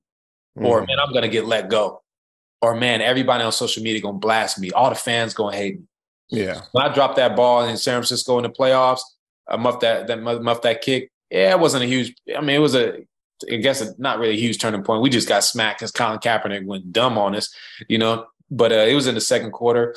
Mm. 0.57 0.65
Or 0.65 0.81
man, 0.81 0.99
I'm 0.99 1.13
gonna 1.13 1.29
get 1.29 1.45
let 1.45 1.69
go. 1.69 2.01
Or 2.61 2.75
man, 2.75 3.01
everybody 3.01 3.43
on 3.43 3.51
social 3.51 3.81
media 3.81 4.01
gonna 4.01 4.17
blast 4.17 4.59
me. 4.59 4.71
All 4.71 4.89
the 4.89 4.95
fans 4.95 5.33
gonna 5.33 5.55
hate 5.55 5.79
me. 5.79 5.85
Yeah. 6.31 6.61
When 6.71 6.85
I 6.85 6.93
dropped 6.93 7.17
that 7.17 7.35
ball 7.35 7.65
in 7.65 7.77
San 7.77 7.95
Francisco 7.95 8.37
in 8.37 8.43
the 8.43 8.49
playoffs, 8.49 9.01
I 9.47 9.57
muffed 9.57 9.81
that 9.81 10.07
that 10.07 10.21
muffed 10.21 10.63
that 10.63 10.81
kick. 10.81 11.11
Yeah, 11.29 11.51
it 11.51 11.59
wasn't 11.59 11.83
a 11.83 11.87
huge. 11.87 12.15
I 12.35 12.41
mean, 12.41 12.55
it 12.55 12.59
was 12.59 12.75
a 12.75 13.01
I 13.51 13.57
guess 13.57 13.81
a, 13.81 13.93
not 13.97 14.19
really 14.19 14.33
a 14.33 14.39
huge 14.39 14.59
turning 14.59 14.83
point. 14.83 15.01
We 15.01 15.09
just 15.09 15.27
got 15.27 15.43
smacked 15.43 15.79
because 15.79 15.91
Colin 15.91 16.19
Kaepernick 16.19 16.65
went 16.65 16.91
dumb 16.91 17.17
on 17.17 17.35
us, 17.35 17.53
you 17.87 17.97
know. 17.97 18.27
But 18.49 18.71
uh, 18.71 18.85
it 18.87 18.95
was 18.95 19.07
in 19.07 19.15
the 19.15 19.21
second 19.21 19.51
quarter, 19.51 19.95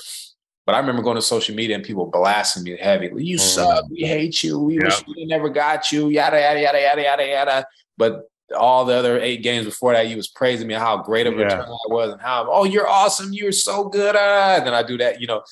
But 0.65 0.75
I 0.75 0.79
remember 0.79 1.03
going 1.03 1.17
to 1.17 1.23
social 1.23 1.55
media 1.55 1.75
and 1.75 1.85
people 1.85 2.07
blasting 2.07 2.63
me 2.63 2.77
heavy. 2.77 3.11
You 3.17 3.37
mm. 3.37 3.41
suck. 3.41 3.85
We 3.91 4.03
hate 4.03 4.43
you. 4.43 4.59
We 4.59 4.77
yeah. 4.77 4.85
wish 4.85 5.05
we 5.07 5.27
never 5.27 5.49
got 5.49 5.91
you. 5.91 6.09
Yada 6.09 6.41
yada 6.41 6.61
yada 6.61 6.81
yada 6.81 7.03
yada 7.03 7.27
yada. 7.27 7.67
But 7.97 8.29
all 8.57 8.85
the 8.85 8.95
other 8.95 9.19
eight 9.21 9.43
games 9.43 9.67
before 9.67 9.93
that, 9.93 10.09
you 10.09 10.17
was 10.17 10.29
praising 10.29 10.69
me 10.69 10.75
how 10.75 10.99
great 10.99 11.27
of 11.27 11.39
a 11.39 11.41
yeah. 11.41 11.63
I 11.63 11.93
was 11.93 12.13
and 12.13 12.21
how 12.21 12.47
oh 12.51 12.65
you're 12.65 12.89
awesome. 12.89 13.33
You're 13.33 13.53
so 13.53 13.89
good. 13.89 14.15
Uh, 14.15 14.55
and 14.59 14.67
then 14.67 14.75
I 14.75 14.83
do 14.83 14.97
that, 14.99 15.21
you 15.21 15.27
know. 15.27 15.43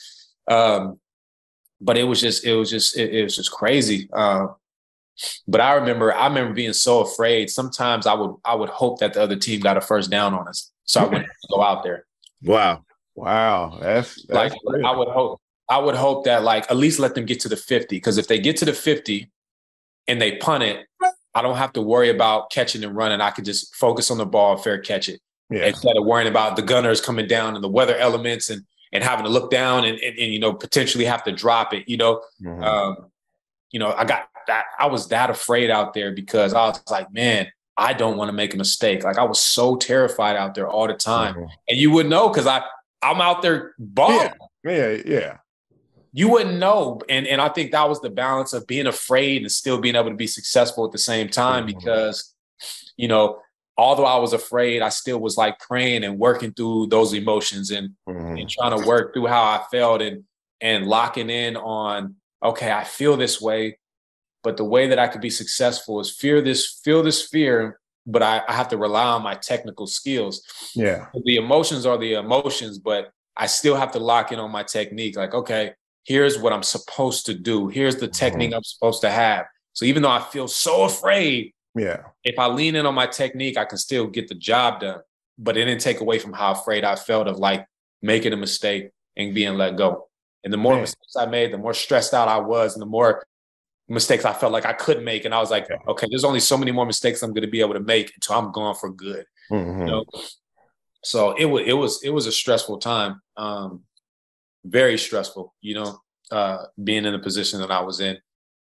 Um, 0.48 0.98
but 1.81 1.98
it 1.98 2.05
was 2.05 2.20
just 2.20 2.44
it 2.44 2.55
was 2.55 2.70
just 2.70 2.96
it, 2.96 3.14
it 3.14 3.22
was 3.24 3.37
just 3.37 3.50
crazy. 3.50 4.09
Uh, 4.12 4.48
but 5.46 5.61
I 5.61 5.74
remember 5.74 6.14
I 6.14 6.26
remember 6.26 6.55
being 6.55 6.72
so 6.72 7.00
afraid. 7.00 7.50
Sometimes 7.50 8.07
I 8.07 8.14
would 8.14 8.35
I 8.44 8.55
would 8.55 8.70
hope 8.70 9.00
that 9.00 9.14
the 9.14 9.22
other 9.22 9.37
team 9.37 9.61
got 9.61 9.76
a 9.76 9.81
first 9.81 10.11
down 10.11 10.35
on 10.35 10.48
us, 10.48 10.70
so 10.85 11.00
I 11.00 11.05
wouldn't 11.05 11.26
go 11.50 11.62
out 11.62 11.83
there. 11.83 12.07
Wow, 12.42 12.85
wow, 13.14 13.78
that's, 13.81 14.24
that's 14.26 14.55
like 14.55 14.85
I 14.85 14.96
would 14.96 15.09
hope 15.09 15.40
I 15.68 15.78
would 15.78 15.96
hope 15.96 16.24
that 16.24 16.44
like 16.44 16.70
at 16.70 16.76
least 16.76 16.98
let 16.98 17.14
them 17.14 17.24
get 17.24 17.40
to 17.40 17.48
the 17.48 17.57
fifty 17.57 17.96
because 17.96 18.18
if 18.18 18.28
they 18.28 18.38
get 18.38 18.57
to 18.59 18.64
the 18.64 18.72
fifty 18.72 19.31
and 20.09 20.20
they 20.20 20.37
punt 20.37 20.64
it, 20.64 20.87
I 21.35 21.42
don't 21.42 21.57
have 21.57 21.72
to 21.74 21.83
worry 21.83 22.11
about 22.11 22.50
catching 22.50 22.85
and 22.85 22.96
running. 22.96 23.20
I 23.20 23.31
can 23.31 23.44
just 23.44 23.74
focus 23.76 24.11
on 24.11 24.18
the 24.18 24.26
ball, 24.26 24.57
fair 24.57 24.78
catch 24.78 25.09
it, 25.09 25.20
yeah. 25.50 25.66
instead 25.66 25.96
of 25.96 26.05
worrying 26.05 26.28
about 26.28 26.57
the 26.57 26.62
gunners 26.62 27.00
coming 27.00 27.26
down 27.26 27.55
and 27.55 27.62
the 27.62 27.68
weather 27.68 27.96
elements 27.96 28.50
and 28.50 28.62
and 28.92 29.02
having 29.02 29.24
to 29.24 29.31
look 29.31 29.50
down 29.50 29.85
and, 29.85 29.98
and, 29.98 30.18
and 30.18 30.33
you 30.33 30.38
know 30.38 30.52
potentially 30.52 31.05
have 31.05 31.24
to 31.24 31.33
drop 31.33 31.72
it. 31.74 31.88
You 31.88 31.96
know, 31.96 32.22
mm-hmm. 32.42 32.62
um, 32.62 32.96
you 33.70 33.78
know, 33.78 33.92
I 33.92 34.05
got 34.05 34.28
that. 34.46 34.64
I 34.78 34.87
was 34.87 35.09
that 35.09 35.31
afraid 35.31 35.70
out 35.70 35.94
there 35.94 36.12
because 36.12 36.55
I 36.55 36.66
was 36.68 36.83
like, 36.90 37.12
man, 37.12 37.50
I 37.76 37.92
don't 37.92 38.16
want 38.16 38.28
to 38.28 38.33
make 38.33 38.55
a 38.55 38.57
mistake. 38.57 39.02
Like 39.02 39.18
I 39.18 39.24
was 39.24 39.40
so 39.40 39.76
terrified 39.76 40.37
out 40.37 40.55
there 40.55 40.68
all 40.68 40.87
the 40.87 40.94
time, 40.94 41.35
mm-hmm. 41.35 41.46
and 41.68 41.78
you 41.78 41.90
would 41.92 42.09
know 42.09 42.28
because 42.28 42.46
I 42.46 42.62
I'm 43.02 43.20
out 43.20 43.42
there 43.42 43.74
balling. 43.78 44.31
Yeah. 44.64 44.70
yeah, 44.70 45.02
yeah. 45.05 45.37
You 46.14 46.28
wouldn't 46.28 46.59
know, 46.59 47.00
and 47.09 47.26
and 47.26 47.40
I 47.40 47.48
think 47.48 47.72
that 47.72 47.88
was 47.88 48.00
the 48.00 48.11
balance 48.11 48.52
of 48.52 48.66
being 48.66 48.87
afraid 48.87 49.42
and 49.42 49.50
still 49.50 49.78
being 49.78 49.96
able 49.96 50.11
to 50.11 50.16
be 50.16 50.26
successful 50.26 50.85
at 50.85 50.92
the 50.92 50.98
same 50.98 51.28
time 51.28 51.66
mm-hmm. 51.66 51.78
because, 51.78 52.35
you 52.98 53.09
know, 53.09 53.38
although 53.83 54.05
I 54.05 54.16
was 54.16 54.33
afraid, 54.33 54.83
I 54.83 54.88
still 54.88 55.18
was 55.18 55.37
like 55.37 55.59
praying 55.59 56.05
and 56.05 56.18
working 56.18 56.53
through 56.53 56.87
those 56.87 57.12
emotions 57.12 57.71
and, 57.71 57.90
mm-hmm. 58.09 58.37
and 58.38 58.49
trying 58.49 58.79
to 58.79 58.87
work 58.87 59.12
through 59.12 59.27
how 59.27 59.42
I 59.42 59.64
felt 59.71 60.03
and 60.03 60.25
and 60.61 60.87
locking 60.87 61.29
in 61.29 61.57
on 61.57 62.14
okay, 62.42 62.73
I 62.73 62.85
feel 62.85 63.16
this 63.16 63.40
way, 63.40 63.79
but 64.42 64.57
the 64.57 64.64
way 64.64 64.88
that 64.88 64.99
I 64.99 65.09
could 65.09 65.21
be 65.21 65.31
successful 65.31 66.01
is 66.01 66.11
fear 66.11 66.42
this, 66.42 66.81
feel 66.85 67.03
this 67.03 67.29
fear, 67.29 67.79
but 68.07 68.23
I, 68.23 68.42
I 68.49 68.53
have 68.53 68.68
to 68.68 68.77
rely 68.77 69.05
on 69.05 69.23
my 69.23 69.35
technical 69.35 69.87
skills. 69.87 70.42
Yeah. 70.75 71.07
The 71.25 71.37
emotions 71.37 71.87
are 71.87 71.97
the 71.97 72.14
emotions, 72.14 72.79
but 72.79 73.12
I 73.37 73.47
still 73.47 73.77
have 73.77 73.92
to 73.92 73.99
lock 73.99 74.33
in 74.33 74.40
on 74.40 74.51
my 74.51 74.64
technique. 74.64 75.16
Like, 75.16 75.35
okay, 75.35 75.73
here's 76.05 76.38
what 76.38 76.53
I'm 76.53 76.64
supposed 76.64 77.27
to 77.27 77.35
do. 77.35 77.68
Here's 77.68 77.97
the 77.97 78.09
technique 78.09 78.51
mm-hmm. 78.51 78.57
I'm 78.57 78.64
supposed 78.64 79.03
to 79.03 79.11
have. 79.11 79.47
So 79.73 79.85
even 79.85 80.03
though 80.03 80.11
I 80.11 80.21
feel 80.21 80.49
so 80.49 80.83
afraid, 80.83 81.55
yeah, 81.75 82.03
if 82.25 82.39
I 82.39 82.47
lean 82.47 82.77
in 82.77 82.87
on 82.87 82.95
my 82.95 83.07
technique, 83.07 83.57
I 83.57 83.65
can 83.65 83.79
still 83.79 84.07
get 84.07 84.29
the 84.29 84.35
job 84.35 84.81
done. 84.81 85.01
But 85.39 85.57
it 85.57 85.65
didn't 85.65 85.81
take 85.81 86.01
away 86.01 86.19
from 86.19 86.33
how 86.33 86.53
afraid 86.53 86.85
I 86.85 86.95
felt 86.95 87.27
of 87.27 87.39
like 87.39 87.67
making 88.03 88.33
a 88.33 88.37
mistake 88.37 88.91
and 89.17 89.35
being 89.35 89.55
let 89.55 89.77
go. 89.77 90.09
And 90.45 90.53
the 90.53 90.59
more 90.59 90.75
Man. 90.75 90.83
mistakes 90.83 91.17
I 91.17 91.27
made, 91.27 91.53
the 91.53 91.59
more 91.59 91.75
stressed 91.75 92.15
out 92.15 92.29
I 92.29 92.39
was, 92.39 92.75
and 92.75 92.83
the 92.83 92.87
more 92.87 93.25
mistakes 93.89 94.25
I 94.25 94.33
felt 94.33 94.53
like 94.53 94.67
I 94.67 94.73
couldn't 94.73 95.05
make. 95.05 95.25
And 95.25 95.35
I 95.35 95.41
was 95.41 95.51
like, 95.51 95.69
okay, 95.89 96.07
there's 96.11 96.25
only 96.25 96.41
so 96.41 96.57
many 96.57 96.73
more 96.73 96.87
mistakes 96.87 97.23
I'm 97.23 97.33
going 97.33 97.43
to 97.43 97.51
be 97.51 97.61
able 97.61 97.75
to 97.75 97.81
make 97.81 98.13
until 98.15 98.37
I'm 98.37 98.53
gone 98.53 98.75
for 98.75 98.91
good. 98.91 99.25
Mm-hmm. 99.51 99.81
You 99.81 99.87
know? 99.87 100.05
So 101.05 101.33
it 101.33 101.47
was 101.47 101.67
it 101.67 101.73
was 101.73 102.03
it 102.05 102.11
was 102.11 102.27
a 102.27 102.33
stressful 102.33 102.79
time, 102.79 103.21
um, 103.37 103.83
very 104.65 104.99
stressful. 104.99 105.55
You 105.61 105.75
know, 105.75 105.99
uh, 106.31 106.65
being 106.83 107.05
in 107.05 107.13
the 107.13 107.19
position 107.19 107.61
that 107.61 107.71
I 107.71 107.81
was 107.81 108.01
in. 108.01 108.19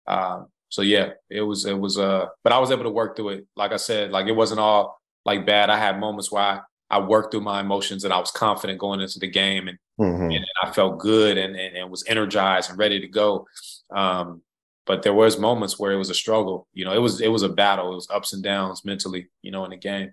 Um, 0.07 0.49
so 0.69 0.83
yeah, 0.83 1.11
it 1.31 1.43
was 1.43 1.65
it 1.65 1.79
was 1.79 1.99
uh, 1.99 2.27
but 2.43 2.53
I 2.53 2.59
was 2.59 2.71
able 2.71 2.85
to 2.85 2.91
work 2.91 3.17
through 3.17 3.31
it. 3.31 3.47
Like 3.57 3.73
I 3.73 3.77
said, 3.77 4.11
like 4.11 4.27
it 4.27 4.33
wasn't 4.33 4.61
all 4.61 5.01
like 5.25 5.47
bad. 5.47 5.71
I 5.71 5.79
had 5.79 6.01
moments 6.01 6.31
where 6.31 6.43
I, 6.43 6.61
I 6.91 7.01
worked 7.01 7.33
through 7.33 7.41
my 7.43 7.61
emotions 7.61 8.05
and 8.05 8.13
I 8.13 8.19
was 8.19 8.31
confident 8.31 8.79
going 8.79 9.01
into 9.01 9.19
the 9.19 9.27
game 9.27 9.69
and, 9.69 9.79
mm-hmm. 9.99 10.31
and 10.31 10.47
I 10.63 10.71
felt 10.71 10.99
good 10.99 11.37
and, 11.37 11.57
and, 11.57 11.77
and, 11.77 11.91
was 11.91 12.05
energized 12.07 12.71
and 12.71 12.79
ready 12.79 13.01
to 13.01 13.09
go. 13.09 13.47
Um, 13.91 14.43
but 14.87 15.03
there 15.03 15.15
was 15.15 15.39
moments 15.39 15.81
where 15.81 15.93
it 15.93 15.97
was 15.97 16.11
a 16.11 16.15
struggle. 16.15 16.69
You 16.73 16.85
know, 16.85 16.93
it 16.93 17.01
was 17.01 17.21
it 17.21 17.29
was 17.29 17.43
a 17.43 17.49
battle. 17.49 17.93
It 17.93 17.97
was 17.97 18.09
ups 18.11 18.33
and 18.33 18.43
downs 18.43 18.85
mentally. 18.85 19.29
You 19.43 19.51
know, 19.51 19.65
in 19.65 19.71
the 19.71 19.77
game. 19.77 20.13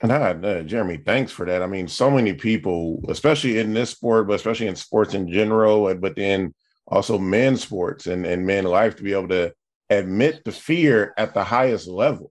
And 0.00 0.12
I, 0.12 0.32
uh, 0.32 0.62
Jeremy, 0.62 0.98
thanks 0.98 1.30
for 1.30 1.46
that. 1.46 1.62
I 1.62 1.66
mean, 1.66 1.88
so 1.88 2.10
many 2.10 2.34
people, 2.34 3.00
especially 3.08 3.58
in 3.58 3.72
this 3.72 3.90
sport, 3.90 4.26
but 4.26 4.34
especially 4.34 4.66
in 4.66 4.76
sports 4.76 5.14
in 5.14 5.30
general, 5.30 5.94
but 5.94 6.16
then 6.16 6.52
also 6.88 7.18
men's 7.18 7.62
sports 7.62 8.06
and 8.06 8.26
and 8.26 8.46
men 8.46 8.64
life, 8.64 8.96
to 8.96 9.02
be 9.02 9.12
able 9.12 9.28
to 9.28 9.52
admit 9.94 10.44
the 10.44 10.52
fear 10.52 11.14
at 11.16 11.34
the 11.34 11.44
highest 11.44 11.88
level. 11.88 12.30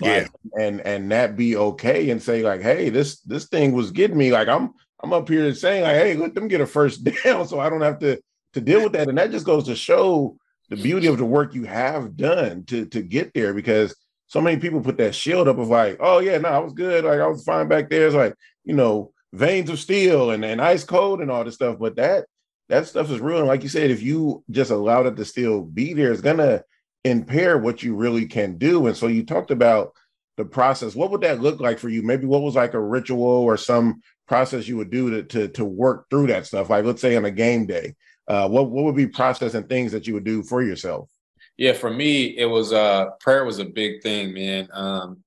Like, 0.00 0.28
yeah, 0.54 0.64
and 0.64 0.80
and 0.82 1.10
that 1.10 1.36
be 1.36 1.56
okay 1.56 2.10
and 2.10 2.22
say 2.22 2.42
like, 2.42 2.62
hey, 2.62 2.88
this 2.88 3.20
this 3.22 3.48
thing 3.48 3.72
was 3.72 3.90
getting 3.90 4.16
me. 4.16 4.30
Like 4.30 4.48
I'm 4.48 4.72
I'm 5.02 5.12
up 5.12 5.28
here 5.28 5.52
saying 5.54 5.82
like, 5.82 5.96
hey, 5.96 6.14
let 6.14 6.34
them 6.34 6.48
get 6.48 6.60
a 6.60 6.66
first 6.66 7.04
down, 7.24 7.46
so 7.48 7.58
I 7.60 7.68
don't 7.68 7.80
have 7.80 7.98
to 8.00 8.20
to 8.54 8.60
deal 8.60 8.82
with 8.82 8.92
that. 8.92 9.08
And 9.08 9.18
that 9.18 9.30
just 9.30 9.46
goes 9.46 9.64
to 9.64 9.74
show 9.76 10.36
the 10.70 10.76
beauty 10.76 11.06
of 11.06 11.18
the 11.18 11.24
work 11.24 11.54
you 11.54 11.64
have 11.64 12.16
done 12.16 12.64
to 12.66 12.86
to 12.86 13.02
get 13.02 13.34
there 13.34 13.54
because 13.54 13.94
so 14.28 14.40
many 14.40 14.60
people 14.60 14.80
put 14.80 14.98
that 14.98 15.14
shield 15.14 15.48
up 15.48 15.58
of 15.58 15.68
like, 15.68 15.96
oh 16.00 16.18
yeah, 16.18 16.38
no, 16.38 16.48
I 16.48 16.58
was 16.58 16.74
good, 16.74 17.04
like 17.04 17.20
I 17.20 17.26
was 17.26 17.44
fine 17.44 17.66
back 17.66 17.88
there. 17.88 18.06
It's 18.06 18.14
like, 18.14 18.34
you 18.64 18.74
know, 18.74 19.12
veins 19.32 19.70
of 19.70 19.78
steel 19.78 20.30
and, 20.30 20.44
and 20.44 20.60
ice 20.60 20.84
cold 20.84 21.20
and 21.20 21.30
all 21.30 21.44
this 21.44 21.54
stuff. 21.54 21.78
But 21.78 21.96
that 21.96 22.26
that 22.68 22.86
stuff 22.86 23.10
is 23.10 23.20
real. 23.20 23.38
And 23.38 23.48
like 23.48 23.62
you 23.62 23.68
said, 23.68 23.90
if 23.90 24.02
you 24.02 24.44
just 24.50 24.70
allow 24.70 25.02
it 25.06 25.16
to 25.16 25.24
still 25.24 25.62
be 25.62 25.94
there, 25.94 26.12
it's 26.12 26.20
gonna 26.20 26.62
impair 27.04 27.58
what 27.58 27.82
you 27.82 27.94
really 27.94 28.26
can 28.26 28.58
do. 28.58 28.86
And 28.86 28.96
so 28.96 29.06
you 29.06 29.24
talked 29.24 29.50
about 29.50 29.92
the 30.36 30.44
process. 30.44 30.94
What 30.94 31.10
would 31.10 31.20
that 31.22 31.40
look 31.40 31.60
like 31.60 31.78
for 31.78 31.88
you? 31.88 32.02
Maybe 32.02 32.26
what 32.26 32.42
was 32.42 32.54
like 32.54 32.74
a 32.74 32.80
ritual 32.80 33.22
or 33.22 33.56
some 33.56 34.02
process 34.26 34.68
you 34.68 34.76
would 34.76 34.90
do 34.90 35.10
to 35.10 35.22
to, 35.24 35.48
to 35.48 35.64
work 35.64 36.06
through 36.10 36.28
that 36.28 36.46
stuff? 36.46 36.70
Like 36.70 36.84
let's 36.84 37.00
say 37.00 37.16
on 37.16 37.24
a 37.24 37.30
game 37.30 37.66
day, 37.66 37.94
uh, 38.28 38.48
what 38.48 38.70
what 38.70 38.84
would 38.84 38.96
be 38.96 39.06
process 39.06 39.54
and 39.54 39.68
things 39.68 39.92
that 39.92 40.06
you 40.06 40.14
would 40.14 40.24
do 40.24 40.42
for 40.42 40.62
yourself? 40.62 41.10
Yeah, 41.56 41.72
for 41.72 41.90
me, 41.90 42.38
it 42.38 42.46
was 42.46 42.72
uh 42.72 43.06
prayer 43.20 43.44
was 43.44 43.58
a 43.58 43.64
big 43.64 44.02
thing, 44.02 44.32
man. 44.32 44.68
Um, 44.72 45.24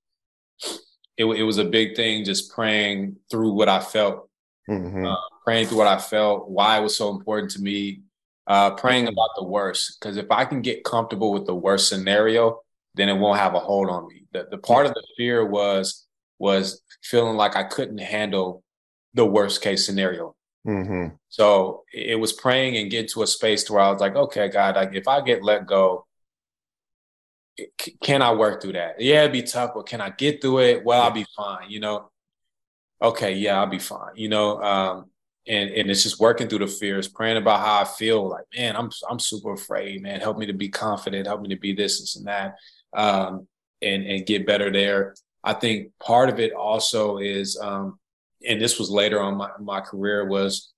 it 1.17 1.25
it 1.25 1.43
was 1.43 1.57
a 1.57 1.65
big 1.65 1.95
thing, 1.95 2.23
just 2.23 2.51
praying 2.53 3.17
through 3.29 3.51
what 3.51 3.69
I 3.69 3.79
felt, 3.81 4.29
mm-hmm. 4.69 5.05
uh, 5.05 5.15
praying 5.43 5.67
through 5.67 5.79
what 5.79 5.87
I 5.87 5.97
felt, 5.97 6.49
why 6.49 6.77
it 6.77 6.81
was 6.81 6.95
so 6.95 7.09
important 7.09 7.51
to 7.51 7.61
me, 7.61 8.01
uh, 8.51 8.71
praying 8.71 9.07
about 9.07 9.29
the 9.37 9.45
worst. 9.45 9.97
Because 9.97 10.17
if 10.17 10.29
I 10.29 10.43
can 10.43 10.61
get 10.61 10.83
comfortable 10.83 11.31
with 11.31 11.45
the 11.45 11.55
worst 11.55 11.87
scenario, 11.87 12.59
then 12.95 13.07
it 13.07 13.13
won't 13.13 13.39
have 13.39 13.55
a 13.55 13.59
hold 13.59 13.89
on 13.89 14.09
me. 14.09 14.25
The 14.33 14.47
the 14.51 14.57
part 14.57 14.85
of 14.85 14.93
the 14.93 15.03
fear 15.15 15.45
was 15.45 16.05
was 16.37 16.81
feeling 17.01 17.37
like 17.37 17.55
I 17.55 17.63
couldn't 17.63 17.99
handle 17.99 18.61
the 19.13 19.25
worst 19.25 19.61
case 19.61 19.85
scenario. 19.85 20.35
Mm-hmm. 20.67 21.15
So 21.29 21.85
it 21.93 22.19
was 22.19 22.33
praying 22.33 22.75
and 22.75 22.91
getting 22.91 23.09
to 23.11 23.23
a 23.23 23.27
space 23.27 23.69
where 23.69 23.81
I 23.81 23.89
was 23.89 24.01
like, 24.01 24.15
okay, 24.15 24.49
God, 24.49 24.75
like 24.75 24.95
if 24.95 25.07
I 25.07 25.21
get 25.21 25.43
let 25.43 25.65
go, 25.65 26.05
can 28.01 28.21
I 28.21 28.33
work 28.33 28.61
through 28.61 28.73
that? 28.73 28.99
Yeah, 28.99 29.21
it'd 29.21 29.31
be 29.31 29.43
tough, 29.43 29.71
but 29.75 29.87
can 29.87 30.01
I 30.01 30.09
get 30.09 30.41
through 30.41 30.59
it? 30.59 30.83
Well, 30.83 31.01
I'll 31.01 31.11
be 31.11 31.25
fine, 31.37 31.69
you 31.69 31.79
know. 31.79 32.09
Okay, 33.01 33.35
yeah, 33.35 33.59
I'll 33.59 33.67
be 33.67 33.79
fine, 33.79 34.15
you 34.15 34.27
know. 34.27 34.61
Um, 34.61 35.10
and 35.47 35.69
and 35.71 35.89
it's 35.89 36.03
just 36.03 36.19
working 36.19 36.47
through 36.47 36.59
the 36.59 36.67
fears, 36.67 37.07
praying 37.07 37.37
about 37.37 37.59
how 37.59 37.81
I 37.81 37.85
feel. 37.85 38.29
Like, 38.29 38.45
man, 38.55 38.75
I'm 38.75 38.89
I'm 39.09 39.19
super 39.19 39.53
afraid, 39.53 40.01
man. 40.01 40.19
Help 40.19 40.37
me 40.37 40.45
to 40.45 40.53
be 40.53 40.69
confident. 40.69 41.27
Help 41.27 41.41
me 41.41 41.49
to 41.49 41.59
be 41.59 41.73
this, 41.73 41.99
this, 41.99 42.15
and 42.15 42.27
that, 42.27 42.55
um, 42.95 43.47
and 43.81 44.05
and 44.05 44.25
get 44.25 44.45
better 44.45 44.71
there. 44.71 45.15
I 45.43 45.53
think 45.53 45.91
part 45.99 46.29
of 46.29 46.39
it 46.39 46.53
also 46.53 47.17
is 47.17 47.59
um, 47.59 47.99
and 48.47 48.61
this 48.61 48.79
was 48.79 48.89
later 48.89 49.19
on 49.19 49.37
my, 49.37 49.49
my 49.59 49.81
career 49.81 50.27
was 50.27 50.71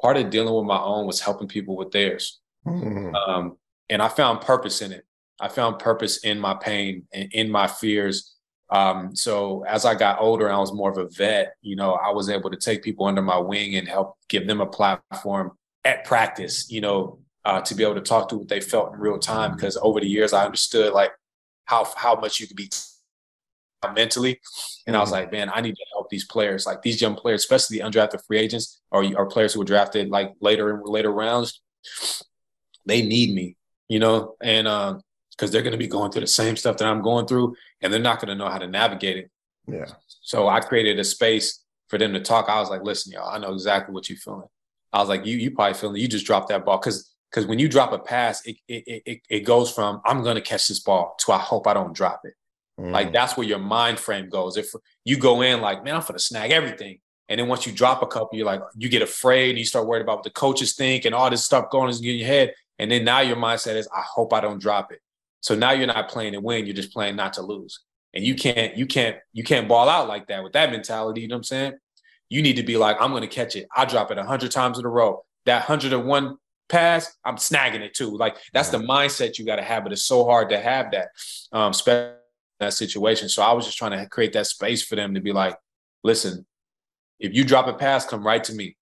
part 0.00 0.16
of 0.16 0.30
dealing 0.30 0.54
with 0.54 0.64
my 0.64 0.80
own 0.80 1.06
was 1.06 1.20
helping 1.20 1.48
people 1.48 1.76
with 1.76 1.92
theirs. 1.92 2.40
Mm-hmm. 2.66 3.14
Um, 3.14 3.56
and 3.88 4.02
I 4.02 4.08
found 4.08 4.40
purpose 4.40 4.82
in 4.82 4.92
it. 4.92 5.04
I 5.40 5.48
found 5.48 5.78
purpose 5.78 6.24
in 6.24 6.38
my 6.38 6.54
pain 6.54 7.06
and 7.12 7.32
in 7.32 7.50
my 7.50 7.66
fears. 7.66 8.34
Um, 8.72 9.14
so 9.14 9.64
as 9.68 9.84
I 9.84 9.94
got 9.94 10.18
older 10.18 10.46
and 10.46 10.56
I 10.56 10.58
was 10.58 10.72
more 10.72 10.90
of 10.90 10.96
a 10.96 11.06
vet, 11.06 11.54
you 11.60 11.76
know, 11.76 11.92
I 11.92 12.10
was 12.10 12.30
able 12.30 12.50
to 12.50 12.56
take 12.56 12.82
people 12.82 13.04
under 13.04 13.20
my 13.20 13.36
wing 13.36 13.76
and 13.76 13.86
help 13.86 14.16
give 14.30 14.46
them 14.46 14.62
a 14.62 14.66
platform 14.66 15.52
at 15.84 16.06
practice, 16.06 16.70
you 16.70 16.80
know, 16.80 17.18
uh, 17.44 17.60
to 17.60 17.74
be 17.74 17.82
able 17.82 17.96
to 17.96 18.00
talk 18.00 18.30
to 18.30 18.38
what 18.38 18.48
they 18.48 18.60
felt 18.62 18.94
in 18.94 18.98
real 18.98 19.18
time. 19.18 19.54
Because 19.54 19.76
over 19.76 20.00
the 20.00 20.08
years, 20.08 20.32
I 20.32 20.46
understood 20.46 20.94
like 20.94 21.12
how 21.66 21.84
how 21.96 22.14
much 22.18 22.40
you 22.40 22.46
could 22.46 22.56
be 22.56 22.70
mentally. 23.94 24.40
And 24.86 24.96
I 24.96 25.00
was 25.00 25.10
mm-hmm. 25.10 25.20
like, 25.20 25.32
man, 25.32 25.50
I 25.52 25.60
need 25.60 25.76
to 25.76 25.84
help 25.92 26.08
these 26.08 26.24
players, 26.24 26.64
like 26.64 26.80
these 26.80 27.00
young 27.00 27.14
players, 27.14 27.42
especially 27.42 27.78
the 27.78 27.84
undrafted 27.84 28.24
free 28.26 28.38
agents 28.38 28.80
or, 28.90 29.04
or 29.16 29.26
players 29.26 29.52
who 29.52 29.58
were 29.60 29.66
drafted 29.66 30.08
like 30.08 30.32
later 30.40 30.70
in 30.70 30.82
later 30.84 31.12
rounds. 31.12 31.60
They 32.86 33.02
need 33.02 33.34
me, 33.34 33.56
you 33.88 33.98
know, 33.98 34.36
and 34.40 34.66
because 35.36 35.50
they're 35.50 35.62
going 35.62 35.72
to 35.72 35.78
be 35.78 35.86
going 35.86 36.12
through 36.12 36.20
the 36.20 36.26
same 36.26 36.56
stuff 36.56 36.76
that 36.78 36.86
I'm 36.86 37.02
going 37.02 37.26
through, 37.26 37.56
and 37.80 37.92
they're 37.92 38.00
not 38.00 38.20
going 38.20 38.28
to 38.28 38.34
know 38.34 38.50
how 38.50 38.58
to 38.58 38.66
navigate 38.66 39.16
it. 39.16 39.30
Yeah. 39.66 39.86
So 40.20 40.48
I 40.48 40.60
created 40.60 40.98
a 40.98 41.04
space 41.04 41.62
for 41.88 41.98
them 41.98 42.12
to 42.12 42.20
talk. 42.20 42.48
I 42.48 42.60
was 42.60 42.70
like, 42.70 42.82
listen, 42.82 43.12
y'all, 43.12 43.28
I 43.28 43.38
know 43.38 43.52
exactly 43.52 43.94
what 43.94 44.08
you're 44.08 44.18
feeling. 44.18 44.48
I 44.92 44.98
was 44.98 45.08
like, 45.08 45.24
you 45.24 45.36
you 45.36 45.50
probably 45.50 45.74
feeling 45.74 46.00
you 46.00 46.08
just 46.08 46.26
dropped 46.26 46.48
that 46.48 46.64
ball 46.64 46.78
because 46.78 47.10
because 47.30 47.46
when 47.46 47.58
you 47.58 47.68
drop 47.68 47.92
a 47.92 47.98
pass, 47.98 48.44
it 48.46 48.56
it 48.68 49.02
it, 49.06 49.20
it 49.28 49.40
goes 49.40 49.72
from 49.72 50.00
I'm 50.04 50.22
gonna 50.22 50.40
catch 50.40 50.68
this 50.68 50.80
ball 50.80 51.14
to 51.20 51.32
I 51.32 51.38
hope 51.38 51.66
I 51.66 51.74
don't 51.74 51.94
drop 51.94 52.20
it. 52.24 52.34
Mm. 52.78 52.90
Like 52.92 53.12
that's 53.12 53.36
where 53.36 53.46
your 53.46 53.58
mind 53.58 53.98
frame 53.98 54.28
goes. 54.28 54.56
If 54.56 54.70
you 55.04 55.16
go 55.16 55.40
in 55.42 55.60
like, 55.60 55.84
man, 55.84 55.96
I'm 55.96 56.02
gonna 56.02 56.18
snag 56.18 56.50
everything. 56.50 56.98
And 57.28 57.40
then 57.40 57.48
once 57.48 57.66
you 57.66 57.72
drop 57.72 58.02
a 58.02 58.06
couple, 58.06 58.36
you're 58.36 58.46
like, 58.46 58.60
you 58.76 58.88
get 58.90 59.00
afraid 59.00 59.50
and 59.50 59.58
you 59.58 59.64
start 59.64 59.86
worried 59.86 60.02
about 60.02 60.18
what 60.18 60.24
the 60.24 60.30
coaches 60.30 60.74
think 60.74 61.06
and 61.06 61.14
all 61.14 61.30
this 61.30 61.44
stuff 61.44 61.70
going 61.70 61.94
in 61.94 62.02
your 62.02 62.26
head. 62.26 62.52
And 62.78 62.90
then 62.90 63.04
now 63.04 63.20
your 63.20 63.36
mindset 63.36 63.76
is, 63.76 63.88
I 63.94 64.02
hope 64.02 64.34
I 64.34 64.40
don't 64.40 64.60
drop 64.60 64.92
it. 64.92 65.00
So 65.42 65.54
now 65.54 65.72
you're 65.72 65.86
not 65.86 66.08
playing 66.08 66.32
to 66.32 66.40
win, 66.40 66.66
you're 66.66 66.74
just 66.74 66.92
playing 66.92 67.16
not 67.16 67.34
to 67.34 67.42
lose. 67.42 67.80
And 68.14 68.24
you 68.24 68.34
can't, 68.34 68.76
you 68.76 68.86
can't, 68.86 69.16
you 69.32 69.44
can't 69.44 69.68
ball 69.68 69.88
out 69.88 70.08
like 70.08 70.28
that 70.28 70.42
with 70.42 70.54
that 70.54 70.70
mentality. 70.70 71.20
You 71.20 71.28
know 71.28 71.34
what 71.34 71.40
I'm 71.40 71.44
saying? 71.44 71.72
You 72.28 72.42
need 72.42 72.56
to 72.56 72.62
be 72.62 72.76
like, 72.76 72.96
I'm 73.00 73.10
going 73.10 73.22
to 73.22 73.28
catch 73.28 73.56
it. 73.56 73.68
I 73.76 73.84
drop 73.84 74.10
it 74.10 74.18
a 74.18 74.24
hundred 74.24 74.50
times 74.50 74.78
in 74.78 74.86
a 74.86 74.88
row. 74.88 75.24
That 75.44 75.62
hundred 75.62 75.92
and 75.92 76.06
one 76.06 76.38
pass, 76.68 77.14
I'm 77.24 77.36
snagging 77.36 77.80
it 77.80 77.94
too. 77.94 78.16
Like 78.16 78.36
that's 78.52 78.70
the 78.70 78.78
mindset 78.78 79.38
you 79.38 79.44
got 79.44 79.56
to 79.56 79.62
have. 79.62 79.82
But 79.82 79.92
it's 79.92 80.04
so 80.04 80.24
hard 80.24 80.48
to 80.50 80.58
have 80.58 80.92
that, 80.92 81.08
um, 81.52 81.70
especially 81.70 82.16
that 82.60 82.72
situation. 82.72 83.28
So 83.28 83.42
I 83.42 83.52
was 83.52 83.66
just 83.66 83.76
trying 83.76 83.98
to 83.98 84.08
create 84.08 84.32
that 84.32 84.46
space 84.46 84.82
for 84.82 84.96
them 84.96 85.14
to 85.14 85.20
be 85.20 85.32
like, 85.32 85.56
listen, 86.02 86.46
if 87.18 87.34
you 87.34 87.44
drop 87.44 87.66
a 87.66 87.74
pass, 87.74 88.06
come 88.06 88.24
right 88.24 88.42
to 88.44 88.54
me 88.54 88.76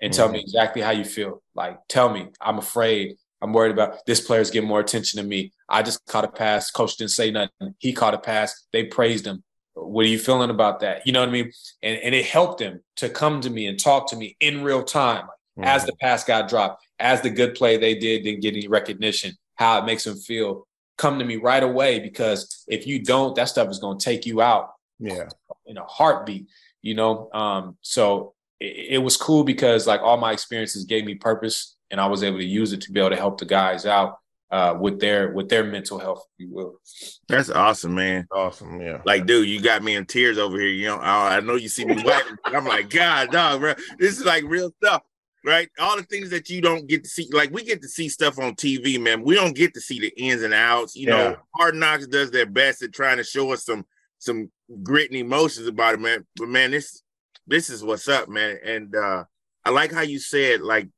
and 0.00 0.12
tell 0.12 0.26
mm-hmm. 0.26 0.34
me 0.34 0.40
exactly 0.40 0.82
how 0.82 0.90
you 0.90 1.04
feel. 1.04 1.42
Like, 1.54 1.78
tell 1.88 2.08
me, 2.08 2.28
I'm 2.40 2.58
afraid. 2.58 3.16
I'm 3.42 3.52
worried 3.52 3.72
about 3.72 4.04
this 4.06 4.20
player's 4.20 4.50
getting 4.50 4.68
more 4.68 4.80
attention 4.80 5.20
to 5.20 5.26
me. 5.26 5.52
I 5.68 5.82
just 5.82 6.04
caught 6.06 6.24
a 6.24 6.28
pass. 6.28 6.70
Coach 6.70 6.96
didn't 6.96 7.12
say 7.12 7.30
nothing. 7.30 7.74
He 7.78 7.92
caught 7.92 8.14
a 8.14 8.18
pass. 8.18 8.66
They 8.72 8.84
praised 8.84 9.26
him. 9.26 9.42
What 9.74 10.04
are 10.04 10.08
you 10.08 10.18
feeling 10.18 10.50
about 10.50 10.80
that? 10.80 11.06
You 11.06 11.12
know 11.12 11.20
what 11.20 11.30
I 11.30 11.32
mean? 11.32 11.52
And, 11.82 11.98
and 12.02 12.14
it 12.14 12.26
helped 12.26 12.60
him 12.60 12.80
to 12.96 13.08
come 13.08 13.40
to 13.40 13.50
me 13.50 13.66
and 13.66 13.78
talk 13.78 14.10
to 14.10 14.16
me 14.16 14.36
in 14.40 14.62
real 14.62 14.82
time 14.82 15.24
mm-hmm. 15.24 15.64
as 15.64 15.86
the 15.86 15.94
pass 15.96 16.24
got 16.24 16.48
dropped, 16.48 16.84
as 16.98 17.22
the 17.22 17.30
good 17.30 17.54
play 17.54 17.76
they 17.76 17.94
did 17.94 18.24
didn't 18.24 18.42
get 18.42 18.54
any 18.54 18.68
recognition, 18.68 19.32
how 19.54 19.78
it 19.78 19.86
makes 19.86 20.06
him 20.06 20.16
feel. 20.16 20.66
Come 20.98 21.18
to 21.18 21.24
me 21.24 21.36
right 21.36 21.62
away 21.62 21.98
because 21.98 22.62
if 22.68 22.86
you 22.86 23.02
don't, 23.02 23.34
that 23.36 23.48
stuff 23.48 23.70
is 23.70 23.78
going 23.78 23.98
to 23.98 24.04
take 24.04 24.26
you 24.26 24.42
out. 24.42 24.72
Yeah. 24.98 25.28
In 25.64 25.78
a 25.78 25.84
heartbeat, 25.84 26.48
you 26.82 26.94
know? 26.94 27.30
Um, 27.32 27.78
so 27.80 28.34
it, 28.58 28.96
it 28.96 28.98
was 28.98 29.16
cool 29.16 29.44
because 29.44 29.86
like 29.86 30.02
all 30.02 30.18
my 30.18 30.32
experiences 30.32 30.84
gave 30.84 31.06
me 31.06 31.14
purpose 31.14 31.76
and 31.90 32.00
I 32.00 32.06
was 32.06 32.22
able 32.22 32.38
to 32.38 32.44
use 32.44 32.72
it 32.72 32.80
to 32.82 32.92
be 32.92 33.00
able 33.00 33.10
to 33.10 33.16
help 33.16 33.38
the 33.38 33.46
guys 33.46 33.86
out 33.86 34.18
uh, 34.50 34.76
with 34.78 34.98
their 35.00 35.30
with 35.32 35.48
their 35.48 35.64
mental 35.64 35.98
health, 35.98 36.24
if 36.38 36.46
you 36.46 36.52
will. 36.52 36.80
That's 37.28 37.50
awesome, 37.50 37.94
man. 37.94 38.26
Awesome, 38.32 38.80
yeah. 38.80 39.00
Like, 39.04 39.26
dude, 39.26 39.48
you 39.48 39.60
got 39.60 39.82
me 39.82 39.94
in 39.94 40.06
tears 40.06 40.38
over 40.38 40.58
here. 40.58 40.70
You 40.70 40.86
know, 40.86 40.96
I, 40.96 41.36
I 41.36 41.40
know 41.40 41.54
you 41.54 41.68
see 41.68 41.84
me 41.84 42.02
wiping. 42.04 42.36
I'm 42.44 42.64
like, 42.64 42.90
God, 42.90 43.30
dog, 43.30 43.60
bro, 43.60 43.74
this 43.98 44.18
is 44.18 44.24
like 44.24 44.44
real 44.44 44.72
stuff, 44.82 45.02
right? 45.44 45.68
All 45.78 45.96
the 45.96 46.02
things 46.02 46.30
that 46.30 46.50
you 46.50 46.60
don't 46.60 46.88
get 46.88 47.04
to 47.04 47.10
see, 47.10 47.28
like 47.32 47.52
we 47.52 47.62
get 47.62 47.80
to 47.82 47.88
see 47.88 48.08
stuff 48.08 48.38
on 48.38 48.56
TV, 48.56 49.00
man. 49.00 49.22
We 49.22 49.36
don't 49.36 49.54
get 49.54 49.74
to 49.74 49.80
see 49.80 50.00
the 50.00 50.12
ins 50.20 50.42
and 50.42 50.54
outs. 50.54 50.96
You 50.96 51.08
yeah. 51.08 51.16
know, 51.16 51.36
Hard 51.56 51.76
Knocks 51.76 52.08
does 52.08 52.30
their 52.30 52.46
best 52.46 52.82
at 52.82 52.92
trying 52.92 53.18
to 53.18 53.24
show 53.24 53.52
us 53.52 53.64
some 53.64 53.86
some 54.18 54.50
grit 54.82 55.10
and 55.10 55.18
emotions 55.18 55.68
about 55.68 55.94
it, 55.94 56.00
man. 56.00 56.26
But 56.36 56.48
man, 56.48 56.72
this 56.72 57.02
this 57.46 57.70
is 57.70 57.84
what's 57.84 58.08
up, 58.08 58.28
man. 58.28 58.58
And 58.64 58.96
uh 58.96 59.24
I 59.64 59.70
like 59.70 59.92
how 59.92 60.02
you 60.02 60.18
said 60.18 60.60
like 60.60 60.88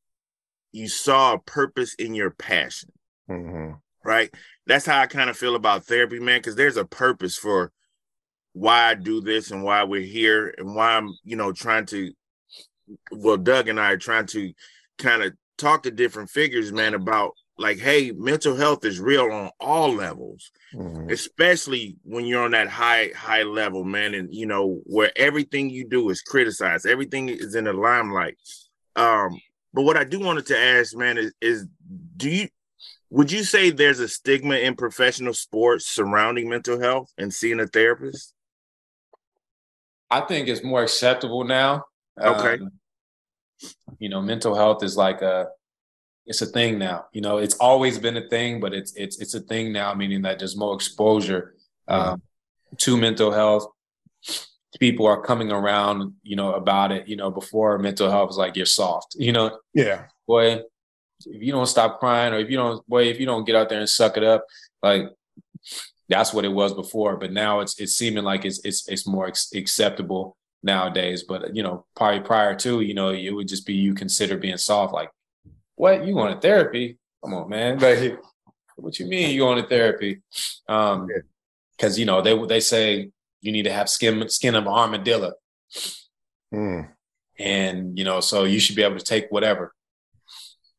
you 0.73 0.89
saw 0.89 1.35
a 1.35 1.39
purpose 1.39 1.95
in 1.95 2.15
your 2.15 2.31
passion. 2.31 2.91
Mm-hmm. 3.31 3.75
Right. 4.05 4.35
That's 4.67 4.87
how 4.87 5.01
I 5.01 5.07
kind 5.07 5.31
of 5.31 5.37
feel 5.37 5.55
about 5.55 5.85
therapy, 5.85 6.19
man, 6.19 6.41
because 6.41 6.57
there's 6.57 6.77
a 6.77 6.85
purpose 6.85 7.37
for 7.37 7.71
why 8.53 8.91
I 8.91 8.95
do 8.95 9.21
this 9.21 9.51
and 9.51 9.63
why 9.63 9.85
we're 9.85 10.01
here 10.01 10.53
and 10.59 10.75
why 10.75 10.97
I'm, 10.97 11.17
you 11.25 11.37
know, 11.37 11.53
trying 11.53 11.87
to 11.87 12.13
well, 13.11 13.37
Doug 13.37 13.69
and 13.69 13.81
I 13.81 13.93
are 13.93 13.97
trying 13.97 14.27
to 14.27 14.53
kind 14.99 15.23
of 15.23 15.33
talk 15.59 15.85
to 15.85 15.91
different 15.91 16.31
figures, 16.31 16.73
man, 16.73 16.95
about 16.95 17.33
like, 17.59 17.79
hey, 17.79 18.13
mental 18.13 18.57
health 18.57 18.85
is 18.85 18.99
real 18.99 19.31
on 19.31 19.51
all 19.61 19.93
levels, 19.93 20.51
mm-hmm. 20.75 21.11
especially 21.11 21.97
when 22.03 22.25
you're 22.25 22.45
on 22.45 22.53
that 22.53 22.69
high, 22.69 23.11
high 23.17 23.43
level, 23.43 23.85
man, 23.85 24.15
and 24.15 24.35
you 24.35 24.47
know, 24.47 24.81
where 24.85 25.13
everything 25.17 25.71
you 25.71 25.89
do 25.89 26.09
is 26.11 26.23
criticized, 26.23 26.87
everything 26.87 27.29
is 27.29 27.55
in 27.55 27.65
the 27.65 27.73
limelight. 27.73 28.37
Um, 28.97 29.39
but 29.75 29.83
what 29.83 29.97
I 29.97 30.05
do 30.05 30.21
wanted 30.21 30.47
to 30.47 30.59
ask, 30.59 30.97
man, 30.97 31.19
is, 31.19 31.33
is 31.41 31.67
do 32.17 32.31
you 32.31 32.49
would 33.11 33.31
you 33.31 33.45
say 33.45 33.71
there's 33.71 34.01
a 34.01 34.09
stigma 34.09 34.55
in 34.57 34.75
professional 34.75 35.35
sports 35.35 35.87
surrounding 35.87 36.49
mental 36.49 36.81
health 36.81 37.13
and 37.19 37.33
seeing 37.33 37.61
a 37.61 37.67
therapist? 37.67 38.33
I 40.11 40.23
think 40.23 40.49
it's 40.49 40.65
more 40.65 40.83
acceptable 40.83 41.45
now. 41.45 41.85
Okay. 42.19 42.55
Um, 42.55 42.71
you 43.99 44.09
know, 44.09 44.23
mental 44.23 44.55
health 44.55 44.83
is 44.83 44.97
like 44.97 45.23
a 45.23 45.49
it's 46.27 46.43
a 46.43 46.47
thing 46.47 46.79
now. 46.79 47.07
You 47.13 47.21
know, 47.21 47.39
it's 47.39 47.55
always 47.57 47.99
been 47.99 48.17
a 48.17 48.29
thing, 48.29 48.61
but 48.61 48.73
it's 48.73 48.95
it's 48.97 49.21
it's 49.21 49.35
a 49.35 49.41
thing 49.41 49.73
now, 49.73 49.95
meaning 49.95 50.23
that 50.23 50.39
there's 50.39 50.57
more 50.57 50.75
exposure 50.75 51.55
um, 51.89 52.23
to 52.79 52.97
mental 52.97 53.31
health. 53.31 53.67
People 54.79 55.07
are 55.07 55.21
coming 55.21 55.53
around, 55.53 56.15
you 56.23 56.37
know, 56.37 56.55
about 56.55 56.93
it. 56.93 57.07
You 57.09 57.17
know, 57.17 57.31
before 57.31 57.79
mental 57.79 58.11
health 58.11 58.29
was 58.29 58.39
like 58.39 58.57
you're 58.57 58.67
soft. 58.67 59.15
You 59.19 59.33
know, 59.33 59.59
yeah, 59.75 60.07
boy. 60.27 60.61
If 61.25 61.41
you 61.41 61.53
don't 61.53 61.67
stop 61.67 62.01
crying, 62.01 62.33
or 62.33 62.39
if 62.39 62.51
you 62.51 62.57
don't, 62.57 62.87
boy, 62.89 63.05
if 63.05 63.21
you 63.21 63.27
don't 63.27 63.45
get 63.45 63.55
out 63.55 63.69
there 63.69 63.79
and 63.79 63.89
suck 63.89 64.17
it 64.17 64.25
up, 64.25 64.45
like 64.83 65.05
that's 66.09 66.33
what 66.33 66.45
it 66.45 66.53
was 66.53 66.75
before. 66.75 67.17
But 67.17 67.33
now 67.33 67.61
it's 67.61 67.79
it's 67.79 67.95
seeming 67.95 68.25
like 68.25 68.45
it's 68.45 68.61
it's 68.65 68.89
it's 68.89 69.07
more 69.07 69.29
ex- 69.29 69.53
acceptable 69.55 70.37
nowadays. 70.63 71.23
But 71.23 71.55
you 71.55 71.63
know, 71.63 71.87
probably 71.95 72.21
prior 72.21 72.55
to, 72.57 72.81
you 72.81 72.95
know, 72.95 73.11
it 73.11 73.31
would 73.31 73.49
just 73.49 73.67
be 73.67 73.75
you 73.75 73.95
consider 73.95 74.37
being 74.37 74.57
soft, 74.57 74.93
like 74.93 75.11
what 75.77 76.07
you 76.07 76.15
going 76.15 76.35
to 76.35 76.41
therapy? 76.41 76.99
Come 77.25 77.35
on, 77.35 77.49
man. 77.49 77.79
Like, 77.79 78.19
what 78.77 78.99
you 78.99 79.07
mean 79.07 79.31
you 79.31 79.41
going 79.41 79.63
to 79.63 79.69
therapy? 79.69 80.21
Um, 80.69 81.09
because 81.77 81.99
you 81.99 82.07
know 82.07 82.21
they 82.23 82.37
they 82.47 82.61
say 82.61 83.11
you 83.43 83.53
need 83.53 83.65
to 83.65 83.73
have 83.73 83.89
skin 83.89 84.29
skin 84.29 84.55
of 84.55 84.67
armadillo, 84.67 85.33
mm. 86.55 86.89
and 87.39 87.99
you 87.99 88.05
know 88.05 88.21
so 88.21 88.45
you 88.45 88.61
should 88.61 88.77
be 88.77 88.83
able 88.83 88.99
to 88.99 89.05
take 89.05 89.27
whatever, 89.31 89.75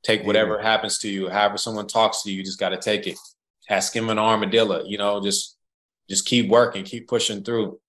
take 0.02 0.26
whatever 0.26 0.58
mm. 0.58 0.64
happens 0.64 0.98
to 1.00 1.10
you. 1.10 1.30
However 1.30 1.58
someone 1.58 1.88
talks 1.88 2.24
to 2.24 2.32
you, 2.32 2.38
you 2.38 2.44
just 2.44 2.60
got 2.60 2.70
to 2.70 2.78
take 2.78 3.06
it. 3.06 3.20
Have 3.68 3.84
skin 3.84 4.06
of 4.06 4.10
an 4.10 4.20
armadillo. 4.20 4.84
You 4.86 4.98
know, 4.98 5.22
just 5.22 5.58
just 6.10 6.26
keep 6.26 6.50
working, 6.50 6.84
keep 6.84 7.08
pushing 7.08 7.44
through, 7.44 7.80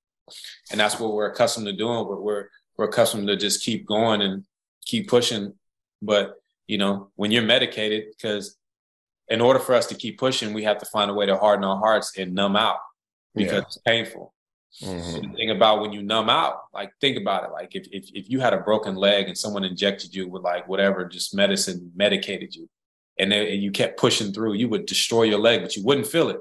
and 0.70 0.78
that's 0.78 1.00
what 1.00 1.14
we're 1.14 1.30
accustomed 1.30 1.66
to 1.66 1.72
doing. 1.72 2.06
We're 2.06 2.20
we're, 2.20 2.48
we're 2.76 2.87
accustomed 2.87 3.28
to 3.28 3.37
just 3.37 3.64
keep 3.64 3.87
going 3.87 4.20
and 4.22 4.44
keep 4.84 5.08
pushing, 5.08 5.54
but 6.02 6.34
you 6.66 6.78
know, 6.78 7.10
when 7.16 7.30
you're 7.30 7.42
medicated, 7.42 8.04
because 8.10 8.56
in 9.28 9.40
order 9.40 9.58
for 9.58 9.74
us 9.74 9.87
to 9.87 9.94
keep 9.94 10.18
pushing, 10.18 10.52
we 10.52 10.64
have 10.64 10.78
to 10.78 10.87
find 10.87 11.10
a 11.10 11.14
way 11.14 11.26
to 11.26 11.37
harden 11.37 11.64
our 11.64 11.78
hearts 11.78 12.16
and 12.18 12.34
numb 12.34 12.56
out 12.56 12.78
because 13.34 13.52
yeah. 13.52 13.58
it's 13.60 13.78
painful. 13.78 14.34
Mm-hmm. 14.82 15.34
Think 15.34 15.50
about 15.50 15.80
when 15.80 15.92
you 15.92 16.02
numb 16.02 16.28
out, 16.28 16.62
like 16.72 16.92
think 17.00 17.16
about 17.16 17.44
it. 17.44 17.52
Like 17.52 17.74
if, 17.74 17.87
if 17.92 18.10
if 18.12 18.28
you 18.28 18.40
had 18.40 18.52
a 18.52 18.58
broken 18.58 18.96
leg 18.96 19.28
and 19.28 19.38
someone 19.38 19.64
injected 19.64 20.14
you 20.14 20.28
with 20.28 20.42
like 20.42 20.66
whatever, 20.66 21.04
just 21.04 21.34
medicine 21.34 21.92
medicated 21.94 22.54
you, 22.54 22.68
and, 23.18 23.30
then, 23.30 23.46
and 23.46 23.62
you 23.62 23.70
kept 23.70 23.98
pushing 23.98 24.32
through, 24.32 24.54
you 24.54 24.68
would 24.68 24.87
destroy 24.87 25.22
your 25.22 25.38
leg, 25.38 25.62
but 25.62 25.76
you 25.76 25.84
wouldn't 25.84 26.08
feel 26.08 26.28
it. 26.30 26.38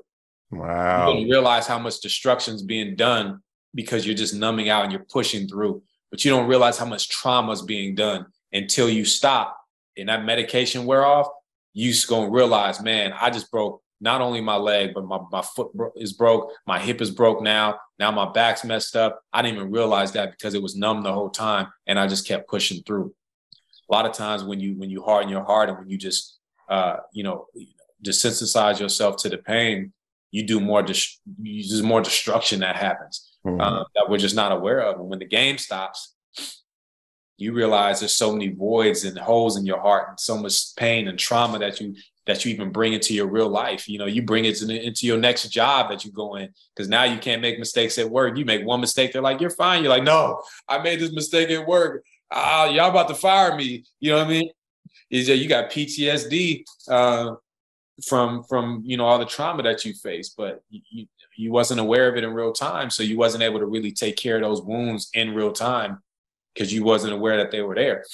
Wow. 0.51 1.09
You 1.09 1.13
wouldn't 1.13 1.31
realize 1.31 1.67
how 1.67 1.77
much 1.77 1.99
destruction 1.99 2.55
is 2.55 2.63
being 2.63 2.95
done 2.95 3.41
because 3.75 4.05
you're 4.05 4.15
just 4.15 4.33
numbing 4.33 4.69
out 4.69 4.83
and 4.83 4.91
you're 4.91 5.05
pushing 5.11 5.47
through. 5.47 5.83
But 6.09 6.25
you 6.25 6.31
don't 6.31 6.47
realize 6.47 6.77
how 6.77 6.85
much 6.85 7.09
trauma 7.09 7.51
is 7.51 7.61
being 7.61 7.95
done 7.95 8.25
until 8.51 8.89
you 8.89 9.05
stop 9.05 9.59
and 9.97 10.09
that 10.09 10.25
medication 10.25 10.85
wear 10.85 11.05
off, 11.05 11.27
you 11.73 11.91
just 11.91 12.07
gonna 12.07 12.29
realize, 12.29 12.81
man, 12.81 13.13
I 13.19 13.29
just 13.29 13.51
broke 13.51 13.82
not 14.03 14.19
only 14.19 14.41
my 14.41 14.57
leg, 14.57 14.93
but 14.93 15.05
my, 15.05 15.17
my 15.31 15.41
foot 15.41 15.73
bro- 15.73 15.93
is 15.95 16.11
broke, 16.11 16.51
my 16.67 16.77
hip 16.77 17.01
is 17.01 17.09
broke 17.09 17.41
now. 17.41 17.79
Now 17.97 18.11
my 18.11 18.29
back's 18.29 18.65
messed 18.65 18.97
up. 18.97 19.21
I 19.31 19.41
didn't 19.41 19.57
even 19.57 19.71
realize 19.71 20.11
that 20.11 20.31
because 20.31 20.53
it 20.53 20.61
was 20.61 20.75
numb 20.75 21.03
the 21.03 21.13
whole 21.13 21.29
time, 21.29 21.67
and 21.87 21.97
I 21.97 22.07
just 22.07 22.27
kept 22.27 22.49
pushing 22.49 22.83
through. 22.83 23.15
A 23.89 23.93
lot 23.93 24.05
of 24.05 24.11
times 24.11 24.43
when 24.43 24.59
you 24.59 24.77
when 24.77 24.89
you 24.89 25.01
harden 25.01 25.29
your 25.29 25.45
heart 25.45 25.69
and 25.69 25.77
when 25.77 25.89
you 25.89 25.97
just 25.97 26.37
uh, 26.69 26.97
you 27.13 27.23
know 27.23 27.47
desensitize 28.05 28.77
yourself 28.77 29.15
to 29.17 29.29
the 29.29 29.37
pain, 29.37 29.93
you 30.31 30.45
do 30.45 30.59
more. 30.59 30.83
Dis- 30.83 31.19
you, 31.41 31.63
there's 31.67 31.81
more 31.81 32.01
destruction 32.01 32.59
that 32.59 32.75
happens 32.75 33.37
mm-hmm. 33.45 33.61
uh, 33.61 33.85
that 33.95 34.09
we're 34.09 34.17
just 34.17 34.35
not 34.35 34.51
aware 34.51 34.81
of. 34.81 34.99
And 34.99 35.09
when 35.09 35.19
the 35.19 35.25
game 35.25 35.57
stops, 35.57 36.13
you 37.37 37.53
realize 37.53 38.01
there's 38.01 38.15
so 38.15 38.33
many 38.33 38.49
voids 38.49 39.05
and 39.05 39.17
holes 39.17 39.57
in 39.57 39.65
your 39.65 39.79
heart 39.79 40.09
and 40.09 40.19
so 40.19 40.37
much 40.37 40.75
pain 40.75 41.07
and 41.07 41.17
trauma 41.17 41.57
that 41.59 41.79
you 41.79 41.95
that 42.25 42.45
you 42.45 42.53
even 42.53 42.71
bring 42.71 42.93
into 42.93 43.13
your 43.13 43.27
real 43.27 43.49
life. 43.49 43.87
You 43.89 43.99
know, 43.99 44.05
you 44.05 44.21
bring 44.21 44.45
it 44.45 44.61
into, 44.61 45.05
your 45.05 45.17
next 45.17 45.47
job 45.49 45.89
that 45.89 46.05
you 46.05 46.11
go 46.11 46.35
in 46.35 46.49
because 46.75 46.87
now 46.87 47.03
you 47.03 47.17
can't 47.17 47.41
make 47.41 47.59
mistakes 47.59 47.97
at 47.97 48.09
work. 48.09 48.37
You 48.37 48.45
make 48.45 48.65
one 48.65 48.81
mistake, 48.81 49.11
they're 49.11 49.21
like, 49.21 49.41
"You're 49.41 49.49
fine." 49.49 49.83
You're 49.83 49.91
like, 49.91 50.03
"No, 50.03 50.41
I 50.67 50.79
made 50.79 50.99
this 50.99 51.11
mistake 51.11 51.49
at 51.49 51.67
work. 51.67 52.03
Uh, 52.31 52.71
y'all 52.73 52.89
about 52.89 53.07
to 53.09 53.15
fire 53.15 53.55
me." 53.55 53.83
You 53.99 54.11
know 54.11 54.17
what 54.17 54.27
I 54.27 54.29
mean? 54.29 54.51
Is 55.09 55.27
that 55.27 55.37
you 55.37 55.49
got 55.49 55.71
PTSD 55.71 56.63
uh, 56.87 57.35
from 58.05 58.43
from 58.43 58.81
you 58.85 58.97
know 58.97 59.05
all 59.05 59.19
the 59.19 59.25
trauma 59.25 59.63
that 59.63 59.85
you 59.85 59.93
face, 59.93 60.29
but 60.29 60.61
you 60.69 61.07
you 61.35 61.51
wasn't 61.51 61.79
aware 61.79 62.07
of 62.07 62.15
it 62.15 62.23
in 62.23 62.33
real 62.33 62.53
time, 62.53 62.89
so 62.89 63.03
you 63.03 63.17
wasn't 63.17 63.43
able 63.43 63.59
to 63.59 63.65
really 63.65 63.91
take 63.91 64.15
care 64.15 64.35
of 64.35 64.41
those 64.41 64.61
wounds 64.61 65.09
in 65.13 65.33
real 65.33 65.51
time 65.51 66.01
because 66.53 66.71
you 66.71 66.83
wasn't 66.83 67.13
aware 67.13 67.37
that 67.37 67.51
they 67.51 67.61
were 67.61 67.75
there. 67.75 68.05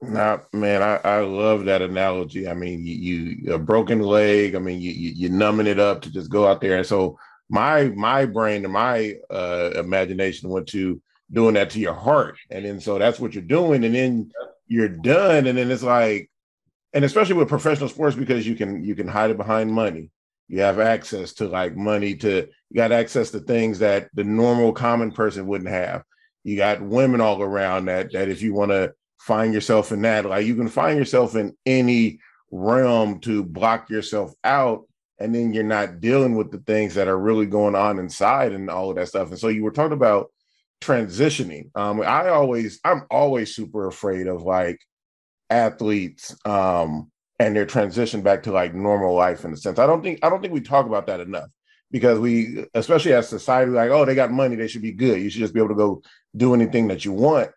Nah, 0.00 0.38
man, 0.52 0.82
I, 0.82 0.96
I 0.98 1.20
love 1.22 1.64
that 1.64 1.82
analogy. 1.82 2.48
I 2.48 2.54
mean, 2.54 2.86
you, 2.86 2.94
you 3.42 3.54
a 3.54 3.58
broken 3.58 4.00
leg. 4.00 4.54
I 4.54 4.60
mean, 4.60 4.80
you, 4.80 4.92
you 4.92 5.10
you're 5.10 5.30
numbing 5.30 5.66
it 5.66 5.80
up 5.80 6.02
to 6.02 6.12
just 6.12 6.30
go 6.30 6.46
out 6.46 6.60
there. 6.60 6.76
And 6.78 6.86
so 6.86 7.18
my 7.50 7.84
my 7.88 8.24
brain 8.24 8.64
and 8.64 8.72
my 8.72 9.14
uh, 9.28 9.70
imagination 9.74 10.50
went 10.50 10.68
to 10.68 11.02
doing 11.32 11.54
that 11.54 11.70
to 11.70 11.80
your 11.80 11.94
heart, 11.94 12.36
and 12.50 12.64
then 12.64 12.80
so 12.80 12.98
that's 12.98 13.18
what 13.18 13.34
you're 13.34 13.42
doing, 13.42 13.84
and 13.84 13.94
then 13.94 14.30
you're 14.68 14.88
done, 14.88 15.46
and 15.48 15.58
then 15.58 15.70
it's 15.70 15.82
like, 15.82 16.30
and 16.92 17.04
especially 17.04 17.34
with 17.34 17.48
professional 17.48 17.88
sports 17.88 18.14
because 18.16 18.46
you 18.46 18.54
can 18.54 18.84
you 18.84 18.94
can 18.94 19.08
hide 19.08 19.30
it 19.30 19.36
behind 19.36 19.72
money. 19.72 20.10
You 20.46 20.60
have 20.60 20.78
access 20.78 21.32
to 21.34 21.48
like 21.48 21.76
money 21.76 22.14
to 22.16 22.46
you 22.70 22.76
got 22.76 22.92
access 22.92 23.32
to 23.32 23.40
things 23.40 23.80
that 23.80 24.10
the 24.14 24.24
normal 24.24 24.72
common 24.72 25.10
person 25.10 25.46
wouldn't 25.48 25.70
have. 25.70 26.04
You 26.44 26.56
got 26.56 26.80
women 26.80 27.20
all 27.20 27.42
around 27.42 27.86
that 27.86 28.12
that 28.12 28.28
if 28.28 28.42
you 28.42 28.54
want 28.54 28.70
to 28.70 28.94
find 29.18 29.52
yourself 29.52 29.92
in 29.92 30.02
that. 30.02 30.24
Like 30.24 30.46
you 30.46 30.56
can 30.56 30.68
find 30.68 30.98
yourself 30.98 31.34
in 31.36 31.56
any 31.66 32.20
realm 32.50 33.20
to 33.20 33.44
block 33.44 33.90
yourself 33.90 34.32
out, 34.44 34.84
and 35.18 35.34
then 35.34 35.52
you're 35.52 35.64
not 35.64 36.00
dealing 36.00 36.34
with 36.36 36.50
the 36.50 36.58
things 36.58 36.94
that 36.94 37.08
are 37.08 37.18
really 37.18 37.46
going 37.46 37.74
on 37.74 37.98
inside 37.98 38.52
and 38.52 38.70
all 38.70 38.90
of 38.90 38.96
that 38.96 39.08
stuff. 39.08 39.30
And 39.30 39.38
so 39.38 39.48
you 39.48 39.64
were 39.64 39.70
talking 39.70 39.92
about 39.92 40.30
transitioning. 40.80 41.70
Um, 41.74 42.00
I 42.02 42.28
always, 42.28 42.80
I'm 42.84 43.04
always 43.10 43.54
super 43.54 43.86
afraid 43.88 44.28
of 44.28 44.42
like 44.42 44.80
athletes 45.50 46.36
um 46.44 47.10
and 47.38 47.56
their 47.56 47.64
transition 47.64 48.20
back 48.20 48.42
to 48.42 48.52
like 48.52 48.74
normal 48.74 49.14
life 49.14 49.44
in 49.44 49.52
a 49.52 49.56
sense. 49.56 49.78
I 49.78 49.86
don't 49.86 50.02
think 50.02 50.18
I 50.22 50.28
don't 50.28 50.40
think 50.40 50.52
we 50.52 50.60
talk 50.60 50.86
about 50.86 51.06
that 51.06 51.20
enough 51.20 51.48
because 51.90 52.18
we, 52.18 52.66
especially 52.74 53.12
as 53.14 53.28
society, 53.28 53.70
like, 53.70 53.90
oh, 53.90 54.04
they 54.04 54.14
got 54.14 54.30
money, 54.30 54.56
they 54.56 54.68
should 54.68 54.82
be 54.82 54.92
good. 54.92 55.20
You 55.20 55.30
should 55.30 55.40
just 55.40 55.54
be 55.54 55.60
able 55.60 55.70
to 55.70 55.74
go 55.74 56.02
do 56.36 56.52
anything 56.52 56.88
that 56.88 57.04
you 57.04 57.12
want. 57.12 57.50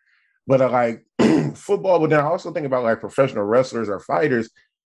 But 0.48 0.62
I 0.62 0.68
like 0.68 1.06
football, 1.56 2.00
but 2.00 2.10
then 2.10 2.20
I 2.20 2.24
also 2.24 2.52
think 2.52 2.66
about 2.66 2.84
like 2.84 3.00
professional 3.00 3.44
wrestlers 3.44 3.90
or 3.90 4.00
fighters. 4.00 4.50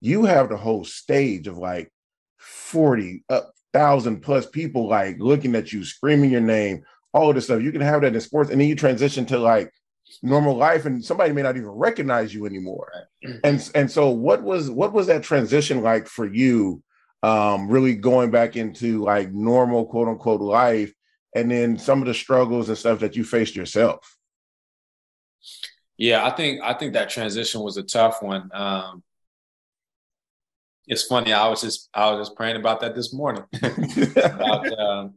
You 0.02 0.26
have 0.26 0.50
the 0.50 0.58
whole 0.58 0.84
stage 0.84 1.48
of 1.48 1.58
like 1.58 1.92
40 2.38 3.24
thousand 3.74 4.22
plus 4.22 4.46
people 4.46 4.88
like 4.88 5.18
looking 5.20 5.56
at 5.56 5.74
you, 5.74 5.84
screaming 5.84 6.32
your 6.32 6.42
name, 6.42 6.84
all 7.12 7.30
of 7.30 7.36
this 7.36 7.46
stuff. 7.46 7.62
You 7.62 7.72
can 7.72 7.82
have 7.82 8.02
that 8.02 8.14
in 8.14 8.22
sports, 8.22 8.50
and 8.50 8.62
then 8.62 8.68
you 8.68 8.76
transition 8.76 9.26
to 9.28 9.40
like 9.40 9.72
normal 10.22 10.56
life, 10.56 10.86
and 10.86 11.04
somebody 11.04 11.34
may 11.34 11.42
not 11.42 11.58
even 11.58 11.70
recognize 11.70 12.34
you 12.34 12.46
anymore. 12.46 12.92
And 13.44 13.72
and 13.76 13.92
so, 13.92 14.10
what 14.10 14.44
was 14.44 14.70
what 14.70 14.94
was 14.94 15.08
that 15.08 15.24
transition 15.24 15.82
like 15.82 16.08
for 16.08 16.26
you? 16.26 16.82
Um, 17.24 17.70
really 17.70 17.96
going 17.96 18.32
back 18.32 18.56
into 18.56 19.02
like 19.04 19.32
normal 19.32 19.86
quote 19.86 20.08
unquote 20.08 20.42
life, 20.42 20.94
and 21.36 21.50
then 21.50 21.78
some 21.78 22.02
of 22.02 22.08
the 22.08 22.14
struggles 22.14 22.70
and 22.70 22.78
stuff 22.78 23.00
that 23.00 23.16
you 23.16 23.24
faced 23.24 23.56
yourself. 23.56 24.13
Yeah, 25.98 26.26
I 26.26 26.32
think 26.32 26.62
I 26.62 26.74
think 26.74 26.94
that 26.94 27.10
transition 27.10 27.62
was 27.62 27.78
a 27.78 27.84
tough 27.84 28.22
one. 28.22 28.50
Um, 28.54 29.04
it's 30.88 31.04
funny. 31.04 31.32
I 31.32 31.48
was 31.48 31.62
just 31.62 31.90
I 31.94 32.12
was 32.12 32.28
just 32.28 32.38
praying 32.38 32.56
about 32.56 32.82
that 32.82 32.96
this 32.96 33.14
morning 33.14 33.44
about 34.18 34.80
um, 34.80 35.14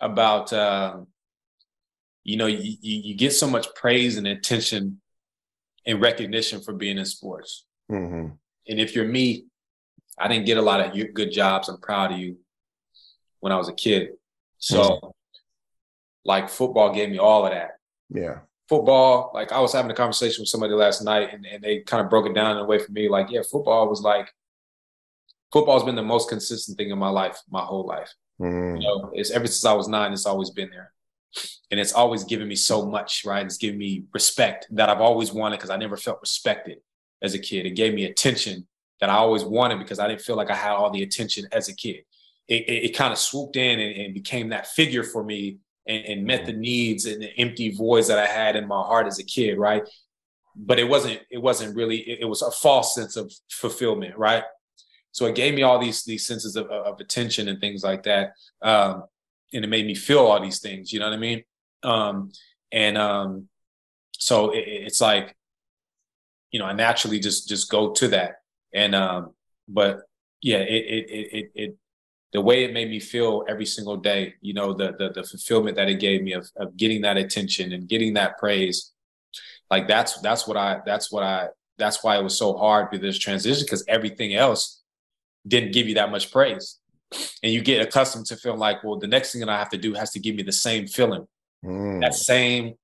about 0.00 0.52
uh, 0.52 0.98
you 2.22 2.36
know 2.36 2.46
you, 2.46 2.76
you 2.80 3.14
get 3.14 3.32
so 3.32 3.48
much 3.48 3.66
praise 3.74 4.16
and 4.16 4.26
attention 4.26 5.00
and 5.84 6.00
recognition 6.00 6.60
for 6.60 6.72
being 6.72 6.98
in 6.98 7.04
sports. 7.04 7.64
Mm-hmm. 7.90 8.34
And 8.68 8.80
if 8.80 8.94
you're 8.94 9.08
me, 9.08 9.46
I 10.18 10.28
didn't 10.28 10.46
get 10.46 10.58
a 10.58 10.62
lot 10.62 10.80
of 10.80 11.14
good 11.14 11.32
jobs. 11.32 11.68
I'm 11.68 11.80
proud 11.80 12.12
of 12.12 12.18
you 12.18 12.38
when 13.40 13.52
I 13.52 13.56
was 13.56 13.68
a 13.68 13.74
kid. 13.74 14.10
So, 14.58 14.82
mm-hmm. 14.82 15.06
like 16.24 16.48
football 16.50 16.92
gave 16.94 17.10
me 17.10 17.18
all 17.18 17.46
of 17.46 17.52
that. 17.52 17.78
Yeah 18.10 18.38
football, 18.68 19.30
like 19.34 19.52
I 19.52 19.60
was 19.60 19.72
having 19.72 19.90
a 19.90 19.94
conversation 19.94 20.42
with 20.42 20.48
somebody 20.48 20.74
last 20.74 21.02
night 21.02 21.32
and, 21.32 21.46
and 21.46 21.62
they 21.62 21.80
kind 21.80 22.04
of 22.04 22.10
broke 22.10 22.26
it 22.26 22.34
down 22.34 22.52
in 22.52 22.58
a 22.58 22.64
way 22.64 22.78
for 22.78 22.92
me. 22.92 23.08
Like, 23.08 23.30
yeah, 23.30 23.42
football 23.42 23.88
was 23.88 24.00
like 24.00 24.32
football's 25.52 25.84
been 25.84 25.94
the 25.94 26.02
most 26.02 26.28
consistent 26.28 26.76
thing 26.76 26.90
in 26.90 26.98
my 26.98 27.08
life, 27.08 27.40
my 27.50 27.62
whole 27.62 27.86
life. 27.86 28.12
Mm. 28.40 28.80
You 28.80 28.86
know, 28.86 29.10
it's 29.14 29.30
ever 29.30 29.46
since 29.46 29.64
I 29.64 29.72
was 29.72 29.88
nine, 29.88 30.12
it's 30.12 30.26
always 30.26 30.50
been 30.50 30.70
there. 30.70 30.92
And 31.70 31.78
it's 31.78 31.92
always 31.92 32.24
given 32.24 32.48
me 32.48 32.56
so 32.56 32.86
much, 32.86 33.24
right? 33.24 33.44
It's 33.44 33.58
given 33.58 33.78
me 33.78 34.04
respect 34.14 34.66
that 34.70 34.88
I've 34.88 35.00
always 35.00 35.32
wanted 35.32 35.56
because 35.56 35.70
I 35.70 35.76
never 35.76 35.96
felt 35.96 36.20
respected 36.20 36.78
as 37.22 37.34
a 37.34 37.38
kid. 37.38 37.66
It 37.66 37.70
gave 37.70 37.94
me 37.94 38.04
attention 38.04 38.66
that 39.00 39.10
I 39.10 39.16
always 39.16 39.44
wanted 39.44 39.78
because 39.78 39.98
I 39.98 40.08
didn't 40.08 40.22
feel 40.22 40.36
like 40.36 40.50
I 40.50 40.54
had 40.54 40.72
all 40.72 40.90
the 40.90 41.02
attention 41.02 41.46
as 41.52 41.68
a 41.68 41.74
kid. 41.74 42.04
It, 42.48 42.68
it, 42.68 42.84
it 42.84 42.96
kind 42.96 43.12
of 43.12 43.18
swooped 43.18 43.56
in 43.56 43.78
and, 43.78 43.96
and 44.00 44.14
became 44.14 44.48
that 44.48 44.68
figure 44.68 45.04
for 45.04 45.22
me 45.22 45.58
and, 45.88 46.04
and 46.04 46.24
met 46.24 46.46
the 46.46 46.52
needs 46.52 47.06
and 47.06 47.22
the 47.22 47.36
empty 47.38 47.70
voids 47.74 48.06
that 48.08 48.18
I 48.18 48.26
had 48.26 48.54
in 48.54 48.68
my 48.68 48.82
heart 48.82 49.06
as 49.06 49.18
a 49.18 49.24
kid, 49.24 49.58
right? 49.58 49.82
But 50.54 50.78
it 50.78 50.88
wasn't, 50.88 51.20
it 51.30 51.38
wasn't 51.38 51.74
really, 51.74 51.98
it, 51.98 52.20
it 52.20 52.24
was 52.26 52.42
a 52.42 52.50
false 52.50 52.94
sense 52.94 53.16
of 53.16 53.32
fulfillment, 53.50 54.16
right? 54.16 54.44
So 55.12 55.26
it 55.26 55.34
gave 55.34 55.54
me 55.54 55.62
all 55.62 55.78
these 55.78 56.04
these 56.04 56.26
senses 56.26 56.54
of, 56.54 56.66
of 56.66 57.00
attention 57.00 57.48
and 57.48 57.60
things 57.60 57.82
like 57.82 58.04
that. 58.04 58.34
Um, 58.62 59.04
and 59.52 59.64
it 59.64 59.68
made 59.68 59.86
me 59.86 59.94
feel 59.94 60.20
all 60.20 60.40
these 60.40 60.60
things, 60.60 60.92
you 60.92 61.00
know 61.00 61.06
what 61.06 61.14
I 61.14 61.18
mean? 61.18 61.42
Um, 61.82 62.30
and 62.70 62.98
um, 62.98 63.48
so 64.12 64.50
it, 64.50 64.64
it's 64.66 65.00
like, 65.00 65.34
you 66.50 66.60
know, 66.60 66.66
I 66.66 66.72
naturally 66.72 67.18
just 67.18 67.48
just 67.48 67.70
go 67.70 67.92
to 67.92 68.08
that. 68.08 68.42
And 68.72 68.94
um, 68.94 69.32
but 69.66 70.02
yeah, 70.42 70.58
it 70.58 70.84
it 70.84 71.10
it 71.10 71.52
it 71.54 71.76
the 72.32 72.40
way 72.40 72.64
it 72.64 72.72
made 72.72 72.90
me 72.90 73.00
feel 73.00 73.44
every 73.48 73.64
single 73.64 73.96
day, 73.96 74.34
you 74.40 74.52
know, 74.52 74.72
the 74.72 74.94
the, 74.98 75.10
the 75.10 75.24
fulfillment 75.24 75.76
that 75.76 75.88
it 75.88 76.00
gave 76.00 76.22
me 76.22 76.32
of, 76.32 76.50
of 76.56 76.76
getting 76.76 77.02
that 77.02 77.16
attention 77.16 77.72
and 77.72 77.88
getting 77.88 78.14
that 78.14 78.38
praise, 78.38 78.92
like 79.70 79.88
that's 79.88 80.20
that's 80.20 80.46
what 80.46 80.56
I 80.56 80.80
that's 80.84 81.10
what 81.10 81.22
I 81.22 81.48
that's 81.78 82.02
why 82.02 82.18
it 82.18 82.22
was 82.22 82.36
so 82.36 82.56
hard 82.56 82.88
with 82.92 83.00
this 83.00 83.18
transition 83.18 83.64
because 83.64 83.84
everything 83.88 84.34
else 84.34 84.82
didn't 85.46 85.72
give 85.72 85.88
you 85.88 85.94
that 85.94 86.10
much 86.10 86.30
praise, 86.30 86.78
and 87.42 87.52
you 87.52 87.62
get 87.62 87.80
accustomed 87.80 88.26
to 88.26 88.36
feeling 88.36 88.58
like, 88.58 88.84
well, 88.84 88.98
the 88.98 89.06
next 89.06 89.32
thing 89.32 89.40
that 89.40 89.48
I 89.48 89.58
have 89.58 89.70
to 89.70 89.78
do 89.78 89.94
has 89.94 90.10
to 90.12 90.20
give 90.20 90.34
me 90.34 90.42
the 90.42 90.52
same 90.52 90.86
feeling, 90.86 91.26
mm. 91.64 92.00
that 92.02 92.14
same, 92.14 92.74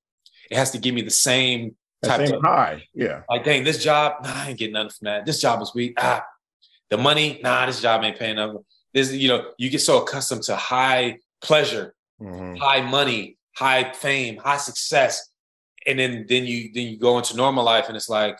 it 0.51 0.57
has 0.57 0.70
to 0.70 0.78
give 0.78 0.95
me 0.95 1.03
the 1.03 1.11
same 1.11 1.76
type 2.03 2.26
same 2.26 2.36
of 2.36 2.42
high, 2.42 2.84
yeah. 2.95 3.22
Like, 3.28 3.45
dang, 3.45 3.64
this 3.64 3.82
job, 3.82 4.22
nah, 4.22 4.32
I 4.32 4.49
ain't 4.51 4.59
getting 4.59 4.72
nothing 4.72 4.90
from 4.90 5.05
that. 5.07 5.26
This 5.26 5.40
job 5.40 5.61
is 5.61 5.72
weak. 5.74 5.95
Ah, 5.99 6.24
the 6.88 6.97
money, 6.97 7.40
nah, 7.42 7.66
this 7.66 7.82
job 7.82 8.03
ain't 8.05 8.18
paying 8.18 8.32
enough 8.32 8.57
there's 8.95 9.14
you 9.14 9.28
know 9.28 9.51
you 9.59 9.68
get 9.68 9.80
so 9.80 10.03
accustomed 10.03 10.42
to 10.45 10.57
high 10.57 11.18
pleasure 11.42 11.95
mm-hmm. 12.20 12.55
high 12.57 12.80
money 12.80 13.36
high 13.57 13.92
fame 13.92 14.38
high 14.38 14.57
success 14.57 15.30
and 15.86 15.99
then 15.99 16.24
then 16.28 16.45
you 16.45 16.70
then 16.72 16.86
you 16.86 16.99
go 16.99 17.18
into 17.18 17.36
normal 17.36 17.64
life 17.64 17.86
and 17.88 17.97
it's 17.97 18.09
like 18.09 18.38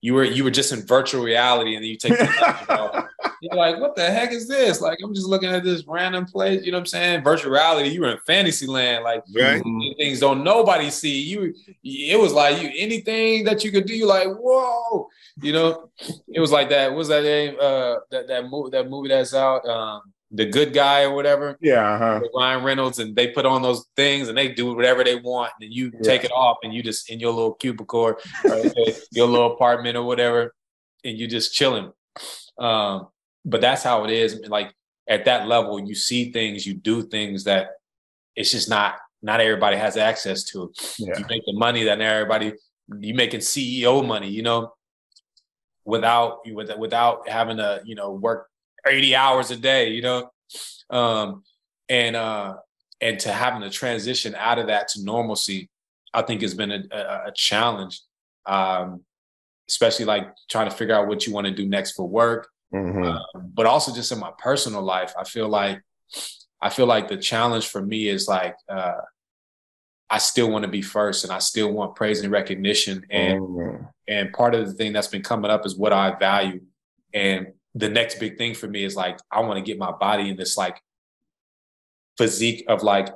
you 0.00 0.14
were 0.14 0.24
you 0.24 0.44
were 0.44 0.50
just 0.50 0.72
in 0.72 0.80
virtual 0.82 1.22
reality 1.22 1.74
and 1.74 1.84
then 1.84 1.90
you 1.90 1.96
take 1.96 2.16
the 2.16 3.08
you're 3.42 3.54
like 3.54 3.78
what 3.80 3.94
the 3.96 4.10
heck 4.10 4.32
is 4.32 4.48
this 4.48 4.80
like 4.80 4.98
i'm 5.02 5.14
just 5.14 5.26
looking 5.26 5.50
at 5.50 5.62
this 5.62 5.86
random 5.86 6.24
place 6.24 6.64
you 6.64 6.72
know 6.72 6.78
what 6.78 6.82
i'm 6.82 6.86
saying 6.86 7.22
virtual 7.22 7.52
reality 7.52 7.88
you 7.88 8.00
were 8.00 8.10
in 8.10 8.18
fantasy 8.26 8.66
land 8.66 9.04
like 9.04 9.22
right. 9.34 9.62
things 9.96 10.20
don't 10.20 10.42
nobody 10.42 10.90
see 10.90 11.20
you 11.20 11.54
it 11.82 12.18
was 12.18 12.32
like 12.32 12.60
you 12.62 12.70
anything 12.76 13.44
that 13.44 13.64
you 13.64 13.70
could 13.70 13.86
do 13.86 13.94
you 13.94 14.06
like 14.06 14.28
whoa 14.28 15.08
you 15.42 15.52
know, 15.52 15.90
it 16.28 16.40
was 16.40 16.52
like 16.52 16.68
that. 16.70 16.90
What 16.90 16.98
was 16.98 17.08
that 17.08 17.22
name? 17.22 17.56
Uh, 17.60 17.96
that 18.10 18.28
that 18.28 18.48
movie 18.48 18.70
that 18.70 18.88
movie 18.88 19.08
that's 19.08 19.34
out. 19.34 19.64
Um, 19.66 20.12
the 20.30 20.46
good 20.46 20.72
guy 20.72 21.02
or 21.02 21.14
whatever. 21.14 21.56
Yeah, 21.60 21.94
uh-huh. 21.94 22.20
Ryan 22.34 22.64
Reynolds, 22.64 22.98
and 22.98 23.16
they 23.16 23.28
put 23.28 23.46
on 23.46 23.62
those 23.62 23.86
things 23.96 24.28
and 24.28 24.38
they 24.38 24.48
do 24.48 24.74
whatever 24.74 25.02
they 25.02 25.16
want, 25.16 25.52
and 25.60 25.72
you 25.72 25.90
yeah. 25.94 26.00
take 26.02 26.24
it 26.24 26.30
off, 26.30 26.58
and 26.62 26.72
you 26.72 26.82
just 26.82 27.10
in 27.10 27.18
your 27.20 27.32
little 27.32 27.54
cubicle 27.54 28.00
or, 28.00 28.18
your 29.12 29.26
little 29.26 29.52
apartment 29.52 29.96
or 29.96 30.04
whatever, 30.04 30.54
and 31.04 31.18
you 31.18 31.26
just 31.26 31.54
chilling. 31.54 31.92
Um, 32.58 33.08
but 33.44 33.60
that's 33.60 33.82
how 33.82 34.04
it 34.04 34.10
is. 34.10 34.40
Like 34.48 34.72
at 35.08 35.24
that 35.24 35.48
level, 35.48 35.80
you 35.80 35.94
see 35.94 36.30
things, 36.32 36.66
you 36.66 36.74
do 36.74 37.02
things 37.02 37.44
that 37.44 37.70
it's 38.36 38.50
just 38.50 38.68
not 38.68 38.96
not 39.22 39.40
everybody 39.40 39.76
has 39.76 39.96
access 39.96 40.44
to. 40.44 40.72
Yeah. 40.98 41.18
You 41.18 41.24
make 41.28 41.44
the 41.44 41.54
money 41.54 41.84
that 41.84 42.00
everybody 42.00 42.54
you 42.98 43.14
making 43.14 43.40
CEO 43.40 44.06
money, 44.06 44.28
you 44.28 44.42
know 44.42 44.72
without 45.84 46.38
without 46.78 47.28
having 47.28 47.56
to 47.56 47.82
you 47.84 47.94
know 47.94 48.12
work 48.12 48.49
80 48.86 49.16
hours 49.16 49.50
a 49.50 49.56
day 49.56 49.90
you 49.90 50.02
know 50.02 50.30
um 50.90 51.42
and 51.88 52.16
uh 52.16 52.56
and 53.00 53.18
to 53.20 53.32
having 53.32 53.62
to 53.62 53.70
transition 53.70 54.34
out 54.36 54.58
of 54.58 54.66
that 54.66 54.88
to 54.88 55.04
normalcy 55.04 55.68
i 56.12 56.22
think 56.22 56.42
has 56.42 56.54
been 56.54 56.70
a, 56.70 56.82
a, 56.90 57.28
a 57.28 57.32
challenge 57.34 58.00
um 58.46 59.02
especially 59.68 60.04
like 60.04 60.28
trying 60.50 60.68
to 60.68 60.74
figure 60.74 60.94
out 60.94 61.06
what 61.06 61.26
you 61.26 61.32
want 61.32 61.46
to 61.46 61.52
do 61.52 61.68
next 61.68 61.92
for 61.92 62.08
work 62.08 62.48
mm-hmm. 62.74 63.04
uh, 63.04 63.22
but 63.34 63.66
also 63.66 63.94
just 63.94 64.12
in 64.12 64.18
my 64.18 64.32
personal 64.38 64.82
life 64.82 65.12
i 65.18 65.24
feel 65.24 65.48
like 65.48 65.80
i 66.60 66.68
feel 66.68 66.86
like 66.86 67.08
the 67.08 67.16
challenge 67.16 67.68
for 67.68 67.80
me 67.80 68.08
is 68.08 68.28
like 68.28 68.56
uh 68.68 69.00
I 70.10 70.18
still 70.18 70.50
want 70.50 70.64
to 70.64 70.70
be 70.70 70.82
first 70.82 71.22
and 71.22 71.32
I 71.32 71.38
still 71.38 71.72
want 71.72 71.94
praise 71.94 72.20
and 72.20 72.32
recognition. 72.32 73.06
And 73.10 73.40
mm-hmm. 73.40 73.84
and 74.08 74.32
part 74.32 74.56
of 74.56 74.66
the 74.66 74.74
thing 74.74 74.92
that's 74.92 75.06
been 75.06 75.22
coming 75.22 75.52
up 75.52 75.64
is 75.64 75.76
what 75.76 75.92
I 75.92 76.18
value. 76.18 76.62
And 77.14 77.52
the 77.74 77.88
next 77.88 78.18
big 78.18 78.36
thing 78.36 78.54
for 78.54 78.66
me 78.66 78.84
is 78.84 78.96
like 78.96 79.18
I 79.30 79.40
want 79.40 79.56
to 79.58 79.62
get 79.62 79.78
my 79.78 79.92
body 79.92 80.28
in 80.28 80.36
this 80.36 80.56
like 80.56 80.80
physique 82.18 82.64
of 82.68 82.82
like 82.82 83.08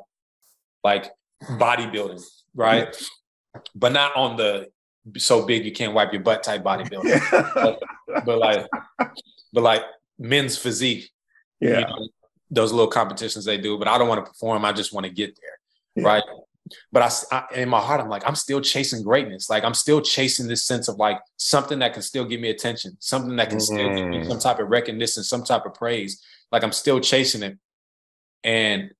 like 0.83 1.11
bodybuilding, 1.43 2.23
right? 2.55 2.95
But 3.73 3.93
not 3.93 4.17
on 4.17 4.37
the 4.37 4.67
so 5.17 5.47
big 5.47 5.65
you 5.65 5.71
can't 5.71 5.95
wipe 5.95 6.13
your 6.13 6.23
butt 6.23 6.43
type 6.43 6.65
bodybuilder. 6.65 7.55
but, 7.55 7.81
but, 8.27 8.39
like, 8.39 8.67
but 9.53 9.61
like 9.63 9.83
men's 10.19 10.59
physique, 10.59 11.09
yeah, 11.61 11.79
you 11.79 11.87
know, 11.87 12.09
those 12.51 12.73
little 12.73 12.91
competitions 12.91 13.45
they 13.45 13.57
do. 13.57 13.79
But 13.79 13.87
I 13.87 13.97
don't 13.97 14.09
want 14.09 14.25
to 14.25 14.29
perform. 14.29 14.65
I 14.65 14.73
just 14.73 14.93
want 14.93 15.07
to 15.07 15.13
get 15.13 15.39
there, 15.41 16.03
Yeah. 16.03 16.09
right? 16.15 16.23
But 16.93 17.03
I, 17.03 17.37
I, 17.37 17.61
in 17.61 17.69
my 17.69 17.81
heart, 17.81 18.01
I'm 18.01 18.09
like, 18.09 18.27
I'm 18.27 18.35
still 18.35 18.61
chasing 18.61 19.03
greatness. 19.03 19.51
Like 19.51 19.65
I'm 19.65 19.75
still 19.75 20.01
chasing 20.01 20.47
this 20.49 20.65
sense 20.65 20.89
of 20.89 20.97
like 20.97 21.21
something 21.37 21.79
that 21.81 21.93
can 21.93 22.03
still 22.03 22.25
give 22.25 22.41
me 22.41 22.49
attention, 22.51 22.97
something 23.01 23.37
that 23.37 23.51
can 23.51 23.61
still 23.61 23.95
give 23.95 24.07
me 24.09 24.19
Mm. 24.21 24.29
some 24.29 24.39
type 24.39 24.59
of 24.61 24.69
recognition, 24.69 25.23
some 25.25 25.45
type 25.45 25.67
of 25.67 25.75
praise. 25.75 26.23
Like 26.51 26.65
I'm 26.65 26.73
still 26.73 27.01
chasing 27.01 27.43
it. 27.43 27.59
And 28.43 28.91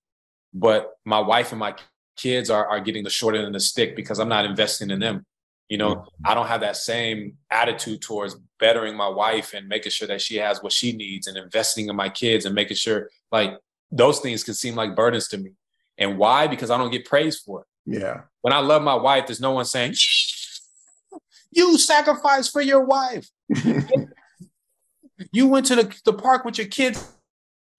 but 0.53 0.93
my 1.05 1.21
wife 1.21 1.53
and 1.53 1.59
my 1.59 1.75
kids 2.17 2.51
are 2.51 2.67
are 2.67 2.81
getting 2.81 3.03
the 3.05 3.11
short 3.11 3.35
end 3.35 3.47
of 3.47 3.53
the 3.53 3.61
stick 3.61 3.97
because 3.97 4.19
I'm 4.19 4.29
not 4.29 4.45
investing 4.45 4.91
in 4.91 5.01
them. 5.01 5.25
You 5.69 5.79
know, 5.79 6.07
I 6.25 6.35
don't 6.35 6.47
have 6.47 6.61
that 6.61 6.77
same 6.77 7.39
attitude 7.51 8.03
towards 8.03 8.37
bettering 8.61 8.95
my 8.97 9.09
wife 9.09 9.55
and 9.55 9.67
making 9.67 9.91
sure 9.91 10.07
that 10.09 10.21
she 10.21 10.37
has 10.37 10.63
what 10.63 10.73
she 10.73 10.93
needs 10.93 11.27
and 11.27 11.37
investing 11.39 11.89
in 11.89 11.97
my 11.97 12.11
kids 12.11 12.45
and 12.45 12.55
making 12.55 12.77
sure 12.77 13.09
like 13.33 13.53
those 13.91 14.21
things 14.21 14.45
can 14.45 14.55
seem 14.55 14.75
like 14.75 14.95
burdens 14.95 15.29
to 15.29 15.39
me. 15.39 15.51
And 15.99 16.19
why? 16.19 16.47
Because 16.47 16.71
I 16.71 16.79
don't 16.79 16.91
get 16.91 17.05
praised 17.05 17.43
for 17.45 17.61
it. 17.63 17.67
yeah, 18.01 18.23
When 18.43 18.53
I 18.53 18.59
love 18.59 18.83
my 18.83 18.95
wife, 18.95 19.27
there's 19.27 19.41
no 19.41 19.53
one 19.53 19.65
saying, 19.65 19.95
You 21.51 21.79
sacrificed 21.79 22.53
for 22.53 22.61
your 22.63 22.85
wife. 22.85 23.29
You 25.33 25.47
went 25.47 25.67
to 25.67 25.77
the, 25.77 25.95
the 26.05 26.13
park 26.13 26.45
with 26.45 26.59
your 26.59 26.67
kids 26.67 27.13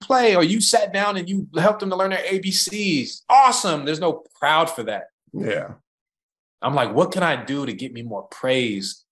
play, 0.01 0.35
or 0.37 0.43
you 0.43 0.61
sat 0.61 0.93
down 0.93 1.17
and 1.17 1.27
you 1.27 1.47
helped 1.57 1.81
them 1.81 1.89
to 1.89 1.95
learn 1.95 2.11
their 2.11 2.23
ABCs. 2.23 3.23
Awesome. 3.29 3.83
There's 3.83 3.99
no 3.99 4.23
crowd 4.35 4.69
for 4.69 4.83
that. 4.83 5.07
yeah, 5.33 5.73
I'm 6.61 6.75
like, 6.75 6.93
what 6.93 7.11
can 7.11 7.23
I 7.23 7.43
do 7.43 7.65
to 7.65 7.73
get 7.73 7.91
me 7.91 8.03
more 8.03 8.23
praise, 8.23 9.03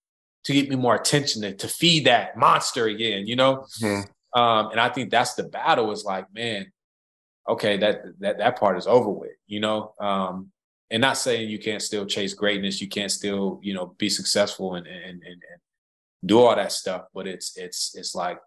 to 0.46 0.54
get 0.54 0.70
me 0.70 0.78
more 0.78 0.96
attention, 0.96 1.42
to, 1.42 1.54
to 1.54 1.68
feed 1.68 2.06
that 2.06 2.38
monster 2.38 2.86
again, 2.88 3.28
you 3.28 3.36
know? 3.36 3.66
Mhm. 3.82 4.08
Um, 4.34 4.72
and 4.72 4.80
I 4.80 4.88
think 4.90 5.12
that's 5.12 5.34
the 5.36 5.44
battle 5.44 5.92
is 5.92 6.06
like, 6.06 6.34
man, 6.34 6.72
okay, 7.48 7.78
that 7.78 8.02
that 8.20 8.38
that 8.38 8.60
part 8.60 8.78
is 8.78 8.88
over 8.88 9.10
with, 9.10 9.32
you 9.48 9.60
know. 9.60 9.94
Um, 10.00 10.52
and 10.92 11.02
not 11.02 11.18
saying 11.18 11.50
you 11.50 11.58
can't 11.60 11.82
still 11.82 12.06
chase 12.06 12.34
greatness, 12.36 12.80
you 12.82 12.88
can't 12.88 13.12
still, 13.12 13.60
you 13.64 13.74
know, 13.74 13.96
be 13.98 14.10
successful 14.10 14.76
and 14.76 14.86
and 14.88 15.04
and, 15.06 15.24
and 15.24 15.62
do 16.26 16.40
all 16.40 16.56
that 16.56 16.72
stuff, 16.72 17.06
but 17.14 17.28
it's 17.28 17.58
it's 17.58 17.96
it's 17.96 18.14
like 18.16 18.40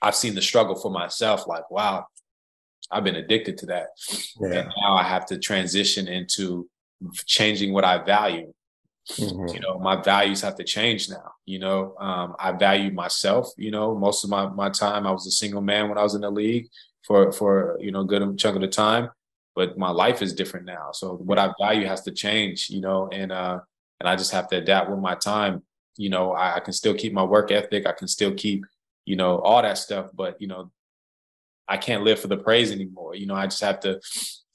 I've 0.00 0.14
seen 0.16 0.34
the 0.34 0.42
struggle 0.42 0.76
for 0.76 0.90
myself, 0.90 1.46
like, 1.46 1.70
wow, 1.70 2.06
I've 2.90 3.04
been 3.04 3.16
addicted 3.16 3.58
to 3.58 3.66
that. 3.66 3.88
yeah, 4.40 4.60
And 4.60 4.72
now 4.80 4.94
I 4.94 5.02
have 5.02 5.26
to 5.26 5.38
transition 5.38 6.08
into 6.08 6.68
changing 7.26 7.72
what 7.72 7.84
I 7.84 7.98
value 7.98 8.52
Mhm. 9.18 9.54
you 9.54 9.60
know 9.60 9.78
my 9.78 9.96
values 10.02 10.42
have 10.42 10.54
to 10.56 10.64
change 10.64 11.08
now 11.08 11.32
you 11.46 11.58
know 11.58 11.94
um, 11.98 12.36
i 12.38 12.52
value 12.52 12.90
myself 12.92 13.48
you 13.56 13.70
know 13.70 13.94
most 13.94 14.22
of 14.22 14.28
my, 14.28 14.46
my 14.48 14.68
time 14.68 15.06
i 15.06 15.10
was 15.10 15.26
a 15.26 15.30
single 15.30 15.62
man 15.62 15.88
when 15.88 15.96
i 15.96 16.02
was 16.02 16.14
in 16.14 16.20
the 16.20 16.30
league 16.30 16.68
for 17.08 17.32
for 17.32 17.76
you 17.80 17.90
know 17.90 18.00
a 18.00 18.04
good 18.04 18.38
chunk 18.38 18.54
of 18.54 18.62
the 18.62 18.68
time 18.68 19.10
but 19.56 19.76
my 19.76 19.90
life 19.90 20.22
is 20.22 20.32
different 20.32 20.66
now 20.66 20.90
so 20.92 21.14
what 21.14 21.38
i 21.38 21.50
value 21.58 21.86
has 21.86 22.02
to 22.02 22.12
change 22.12 22.68
you 22.70 22.80
know 22.80 23.08
and 23.10 23.32
uh 23.32 23.58
and 23.98 24.08
i 24.08 24.14
just 24.14 24.30
have 24.30 24.46
to 24.46 24.56
adapt 24.56 24.88
with 24.90 25.00
my 25.00 25.14
time 25.16 25.62
you 25.96 26.10
know 26.10 26.32
I, 26.32 26.56
I 26.56 26.60
can 26.60 26.74
still 26.74 26.94
keep 26.94 27.12
my 27.12 27.24
work 27.24 27.50
ethic 27.50 27.86
i 27.86 27.92
can 27.92 28.06
still 28.06 28.34
keep 28.34 28.64
you 29.06 29.16
know 29.16 29.38
all 29.38 29.62
that 29.62 29.78
stuff 29.78 30.10
but 30.14 30.40
you 30.40 30.46
know 30.46 30.70
i 31.66 31.78
can't 31.78 32.04
live 32.04 32.20
for 32.20 32.28
the 32.28 32.36
praise 32.36 32.70
anymore 32.70 33.16
you 33.16 33.26
know 33.26 33.34
i 33.34 33.46
just 33.46 33.62
have 33.62 33.80
to 33.80 34.00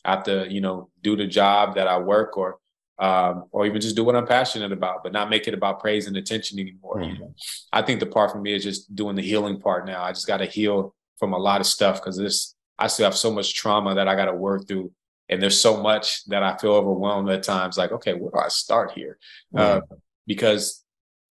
have 0.06 0.24
to 0.26 0.46
you 0.50 0.62
know 0.62 0.90
do 1.02 1.18
the 1.18 1.28
job 1.28 1.76
that 1.76 1.88
i 1.88 1.98
work 1.98 2.38
or 2.38 2.60
um, 3.00 3.46
or 3.52 3.66
even 3.66 3.82
just 3.82 3.96
do 3.96 4.04
what 4.04 4.16
I'm 4.16 4.28
passionate 4.28 4.72
about, 4.72 5.04
but 5.04 5.12
not 5.12 5.30
make 5.30 5.48
it 5.48 5.54
about 5.56 5.80
praise 5.80 6.06
and 6.06 6.16
attention 6.16 6.60
anymore. 6.60 7.02
You 7.02 7.18
know? 7.18 7.34
I 7.74 7.82
think 7.82 8.00
the 8.00 8.06
part 8.06 8.32
for 8.32 8.40
me 8.40 8.54
is 8.54 8.64
just 8.64 8.96
doing 8.96 9.16
the 9.16 9.22
healing 9.24 9.60
part 9.60 9.88
now. 9.88 10.04
I 10.04 10.12
just 10.12 10.28
got 10.28 10.38
to 10.38 10.46
heal 10.46 10.94
from 11.24 11.34
a 11.34 11.38
lot 11.38 11.62
of 11.62 11.68
stuff 11.68 12.02
because 12.02 12.18
this 12.18 12.54
I 12.78 12.88
still 12.88 13.06
have 13.06 13.16
so 13.16 13.32
much 13.32 13.54
trauma 13.54 13.96
that 13.96 14.10
I 14.10 14.16
got 14.16 14.26
to 14.26 14.34
work 14.34 14.68
through, 14.68 14.92
and 15.30 15.42
there's 15.42 15.62
so 15.62 15.82
much 15.82 16.26
that 16.26 16.44
I 16.44 16.58
feel 16.58 16.74
overwhelmed 16.74 17.30
at 17.30 17.44
times. 17.44 17.78
Like, 17.78 17.94
okay, 17.94 18.14
where 18.14 18.32
do 18.32 18.40
I 18.40 18.50
start 18.50 18.92
here? 18.92 19.18
Uh, 19.56 19.80
because 20.28 20.84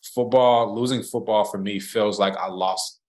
football, 0.03 0.75
losing 0.75 1.03
football 1.03 1.45
for 1.45 1.59
me 1.59 1.79
feels 1.79 2.19
like 2.19 2.37
I 2.39 2.47
lost 2.49 3.01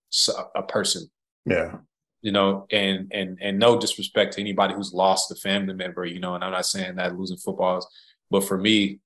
a 0.54 0.62
person 0.62 1.08
yeah, 1.46 1.76
you 2.22 2.32
know, 2.32 2.66
and 2.70 3.10
and 3.12 3.38
and 3.40 3.58
no 3.58 3.78
disrespect 3.78 4.34
to 4.34 4.40
anybody 4.40 4.74
who's 4.74 4.92
lost 4.92 5.30
a 5.30 5.36
family 5.36 5.74
member, 5.74 6.04
you 6.04 6.20
know, 6.20 6.34
and 6.34 6.44
I'm 6.44 6.52
not 6.52 6.66
saying 6.66 6.96
that 6.96 7.16
losing 7.16 7.38
football 7.38 7.78
is, 7.78 7.86
but 8.30 8.44
for 8.44 8.58
me, 8.58 9.00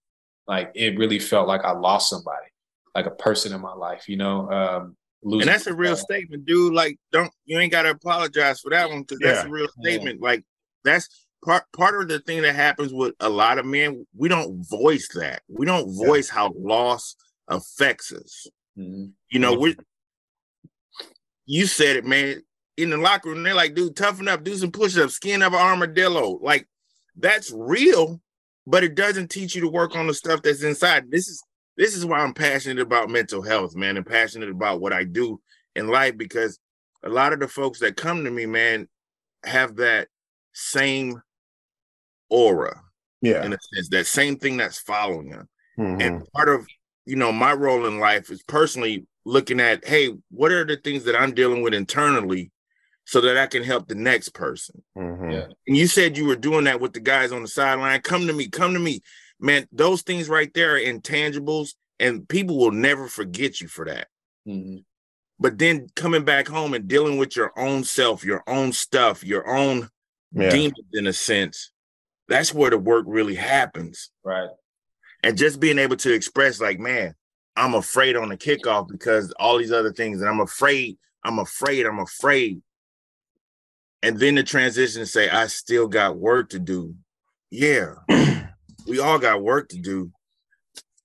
like 0.49 0.73
it 0.75 0.99
really 0.99 1.19
felt 1.21 1.49
like 1.49 1.65
I 1.65 1.73
lost 1.73 2.11
somebody, 2.11 2.47
like 2.95 3.07
a 3.07 3.11
person 3.11 3.53
in 3.53 3.61
my 3.61 3.75
life, 3.75 4.09
you 4.09 4.17
know. 4.17 4.51
Um 4.51 4.97
losing 5.23 5.49
And 5.49 5.55
that's 5.55 5.67
a 5.67 5.75
real 5.75 5.97
statement, 5.97 6.47
dude. 6.47 6.75
Like, 6.75 6.99
don't 7.13 7.33
you 7.45 7.59
ain't 7.59 7.73
gotta 7.73 7.91
apologize 7.91 8.61
for 8.61 8.71
that 8.71 8.89
one 8.89 9.03
because 9.03 9.19
that's 9.21 9.45
a 9.45 9.51
real 9.51 9.69
statement. 9.81 10.21
Like, 10.21 10.45
that's 10.85 11.27
part 11.45 11.65
part 11.77 12.01
of 12.01 12.09
the 12.09 12.21
thing 12.21 12.43
that 12.43 12.55
happens 12.55 12.93
with 12.93 13.15
a 13.21 13.29
lot 13.29 13.59
of 13.59 13.67
men. 13.67 14.07
We 14.17 14.29
don't 14.29 14.63
voice 14.69 15.09
that. 15.15 15.43
We 15.49 15.67
don't 15.67 15.89
Yeah. 15.89 16.07
voice 16.07 16.29
how 16.29 16.53
loss 16.57 17.17
affects 17.49 18.13
us. 18.13 18.47
Mhm. 18.79 19.13
You 19.31 19.39
know, 19.39 19.55
we 19.55 19.77
you 21.47 21.67
said 21.67 21.97
it, 21.97 22.05
man. 22.05 22.43
In 22.77 22.91
the 22.91 22.97
locker 22.97 23.31
room, 23.31 23.43
they're 23.43 23.55
like, 23.55 23.75
dude, 23.75 23.97
toughen 23.97 24.29
up, 24.29 24.45
do 24.45 24.57
some 24.57 24.71
push-ups, 24.71 25.15
skin 25.15 25.43
of 25.43 25.53
an 25.53 25.59
armadillo. 25.59 26.39
Like, 26.41 26.69
that's 27.17 27.51
real, 27.51 28.21
but 28.67 28.85
it 28.85 28.95
doesn't 28.95 29.31
teach 29.31 29.57
you 29.57 29.63
to 29.63 29.69
work 29.69 29.97
on 29.97 30.07
the 30.07 30.15
stuff 30.15 30.43
that's 30.43 30.63
inside. 30.63 31.11
This 31.11 31.27
is 31.27 31.43
this 31.79 31.95
is 31.95 32.05
why 32.05 32.19
I'm 32.19 32.35
passionate 32.35 32.81
about 32.83 33.09
mental 33.09 33.41
health, 33.41 33.75
man, 33.77 33.97
and 33.97 34.05
passionate 34.05 34.51
about 34.51 34.81
what 34.81 34.93
I 34.93 35.05
do 35.05 35.41
in 35.77 35.89
life 35.89 36.19
because 36.19 36.59
a 37.05 37.09
lot 37.09 37.33
of 37.33 37.39
the 37.39 37.49
folks 37.49 37.79
that 37.79 37.97
come 37.97 38.25
to 38.25 38.31
me, 38.31 38.45
man, 38.45 38.89
have 39.45 39.77
that 39.77 40.09
same 40.53 41.23
aura 42.29 42.83
yeah, 43.23 43.45
in 43.45 43.53
a 43.53 43.59
sense, 43.75 43.89
that 43.91 44.07
same 44.07 44.37
thing 44.37 44.57
that's 44.57 44.81
following 44.81 45.31
them. 45.31 45.49
Mhm. 45.79 46.03
And 46.03 46.33
part 46.33 46.49
of 46.49 46.67
you 47.07 47.17
know 47.17 47.33
my 47.33 47.53
role 47.53 47.87
in 47.87 48.01
life 48.01 48.31
is 48.31 48.43
personally 48.43 49.07
looking 49.25 49.61
at, 49.61 49.87
hey, 49.87 50.15
what 50.31 50.51
are 50.51 50.65
the 50.65 50.77
things 50.77 51.05
that 51.05 51.19
I'm 51.19 51.33
dealing 51.33 51.63
with 51.63 51.75
internally 51.75 52.51
so 53.05 53.21
that 53.21 53.39
I 53.39 53.47
can 53.47 53.63
help 53.63 53.89
the 53.89 53.95
next 53.95 54.31
person. 54.31 54.83
Mhm. 54.97 55.33
Yeah. 55.33 55.47
And 55.67 55.77
you 55.77 55.87
said 55.87 56.17
you 56.17 56.27
were 56.27 56.37
doing 56.37 56.65
that 56.65 56.81
with 56.81 56.93
the 56.93 57.01
guys 57.01 57.33
on 57.33 57.43
the 57.43 57.49
sideline. 57.49 58.01
Come 58.03 58.27
to 58.27 58.33
me, 58.33 58.49
come 58.49 58.75
to 58.75 58.81
me. 58.81 59.01
Man, 59.41 59.69
those 59.73 60.03
things 60.03 60.29
right 60.29 60.53
there 60.55 60.77
are 60.77 60.81
intangibles, 60.81 61.75
and 62.01 62.29
people 62.29 62.59
will 62.59 62.73
never 62.73 63.07
forget 63.07 63.61
you 63.61 63.69
for 63.69 63.85
that. 63.85 64.09
Mhm. 64.47 64.85
But 65.39 65.59
then 65.59 65.89
coming 65.95 66.25
back 66.25 66.49
home 66.49 66.75
and 66.75 66.89
dealing 66.89 67.17
with 67.19 67.37
your 67.37 67.53
own 67.57 67.85
self, 67.85 68.25
your 68.25 68.43
own 68.47 68.73
stuff, 68.73 69.23
your 69.23 69.47
own 69.49 69.89
yeah, 70.33 70.51
demons 70.51 70.87
in 70.93 71.07
a 71.07 71.13
sense, 71.13 71.71
that's 72.27 72.53
where 72.53 72.71
the 72.71 72.79
work 72.79 73.05
really 73.09 73.37
happens. 73.37 74.11
Right. 74.25 74.51
And 75.23 75.39
just 75.39 75.61
being 75.61 75.79
able 75.79 75.97
to 75.97 76.13
express, 76.13 76.61
like, 76.61 76.79
man, 76.79 77.15
I'm 77.57 77.75
afraid 77.75 78.17
on 78.17 78.29
the 78.29 78.37
kickoff 78.37 78.89
because 78.89 79.33
all 79.33 79.59
these 79.59 79.73
other 79.73 79.93
things, 79.93 80.21
and 80.21 80.29
I'm 80.29 80.41
afraid, 80.41 80.99
I'm 81.25 81.39
afraid, 81.39 81.87
I'm 81.87 81.99
afraid. 81.99 82.63
And 84.03 84.19
then 84.19 84.37
the 84.37 84.45
transition 84.45 85.01
to 85.01 85.07
say, 85.07 85.29
I 85.29 85.49
still 85.49 85.89
got 85.89 86.17
work 86.17 86.51
to 86.51 86.59
do. 86.59 86.95
Yeah, 87.51 87.95
we 88.89 88.99
all 88.99 89.19
got 89.19 89.43
work 89.43 89.69
to 89.69 89.79
do. 89.79 90.11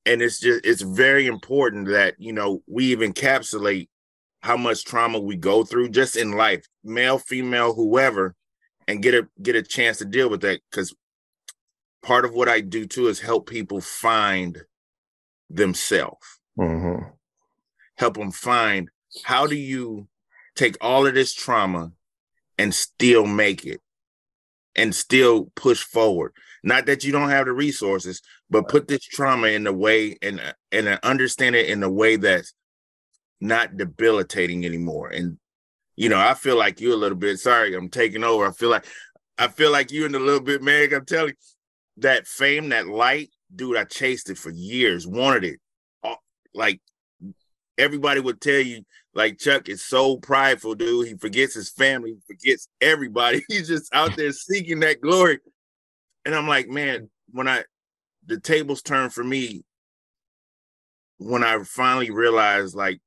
And 0.06 0.22
it's 0.22 0.40
just, 0.40 0.66
it's 0.66 0.82
very 0.82 1.28
important 1.28 1.88
that, 1.90 2.16
you 2.18 2.34
know, 2.34 2.62
we 2.68 2.86
even 2.86 3.14
encapsulate 3.14 3.88
how 4.42 4.58
much 4.58 4.84
trauma 4.84 5.20
we 5.20 5.38
go 5.38 5.64
through 5.64 5.90
just 5.90 6.18
in 6.18 6.32
life, 6.34 6.66
male, 6.84 7.18
female, 7.18 7.74
whoever, 7.74 8.36
and 8.88 9.02
get 9.02 9.14
a 9.14 9.28
get 9.42 9.56
a 9.56 9.62
chance 9.62 10.00
to 10.00 10.06
deal 10.06 10.30
with 10.30 10.42
that. 10.42 10.60
Cause 10.72 10.94
part 12.02 12.26
of 12.26 12.34
what 12.34 12.50
I 12.50 12.60
do 12.60 12.86
too 12.86 13.08
is 13.08 13.22
help 13.22 13.50
people 13.50 13.80
find 13.80 14.62
themselves, 15.50 16.42
Mhm. 16.60 17.14
help 17.96 18.16
them 18.16 18.32
find 18.32 18.90
how 19.24 19.48
do 19.48 19.56
you 19.56 20.10
take 20.56 20.76
all 20.82 21.08
of 21.08 21.14
this 21.14 21.34
trauma 21.34 21.94
and 22.58 22.74
still 22.74 23.26
make 23.26 23.66
it 23.66 23.82
and 24.76 24.94
still 24.94 25.46
push 25.56 25.82
forward. 25.82 26.34
Not 26.64 26.86
that 26.86 27.04
you 27.04 27.12
don't 27.12 27.30
have 27.30 27.46
the 27.46 27.52
resources, 27.52 28.22
but 28.50 28.70
put 28.70 28.88
this 28.88 29.04
trauma 29.04 29.48
in 29.48 29.66
the 29.66 29.74
way 29.74 30.18
and 30.22 30.42
and 30.72 30.88
understand 31.04 31.56
it 31.56 31.70
in 31.70 31.84
a 31.84 31.90
way 31.90 32.16
that's 32.16 32.54
not 33.42 33.76
debilitating 33.76 34.66
anymore. 34.66 35.10
And 35.10 35.38
you 35.96 36.10
know, 36.10 36.20
I 36.20 36.34
feel 36.34 36.58
like 36.58 36.80
you 36.80 36.94
a 36.94 36.96
little 36.96 37.18
bit. 37.18 37.40
Sorry, 37.40 37.76
I'm 37.76 37.90
taking 37.90 38.24
over. 38.24 38.48
I 38.48 38.52
feel 38.52 38.70
like 38.70 38.86
I 39.38 39.50
feel 39.50 39.72
like 39.72 39.92
you 39.92 40.06
in 40.06 40.16
a 40.16 40.20
little 40.20 40.42
bit, 40.42 40.62
Meg. 40.62 40.94
I'm 40.94 41.06
telling 41.06 41.30
you, 41.30 41.36
that 41.98 42.28
fame, 42.28 42.70
that 42.70 42.88
light, 42.88 43.30
dude. 43.54 43.78
I 43.78 43.84
chased 43.84 44.30
it 44.30 44.38
for 44.38 44.50
years, 44.50 45.06
wanted 45.06 45.44
it. 45.44 45.60
Like 46.54 46.82
everybody 47.78 48.20
would 48.22 48.40
tell 48.40 48.60
you, 48.60 48.84
like 49.14 49.40
Chuck 49.40 49.68
is 49.68 49.84
so 49.84 50.18
prideful, 50.18 50.76
dude. 50.76 51.08
He 51.08 51.16
forgets 51.16 51.56
his 51.56 51.70
family, 51.70 52.12
he 52.12 52.36
forgets 52.36 52.68
everybody. 52.80 53.44
He's 53.50 53.68
just 53.68 53.94
out 53.94 54.16
there 54.16 54.32
seeking 54.32 54.80
that 54.80 55.02
glory. 55.02 55.40
And 56.26 56.34
I'm 56.36 56.48
like, 56.48 56.70
man, 56.70 57.10
when 57.32 57.48
I 57.48 57.64
the 58.26 58.40
tables 58.40 58.82
turn 58.82 59.10
for 59.10 59.24
me, 59.24 59.64
when 61.18 61.44
I 61.44 61.62
finally 61.64 62.12
realized 62.12 62.76
like 62.76 63.00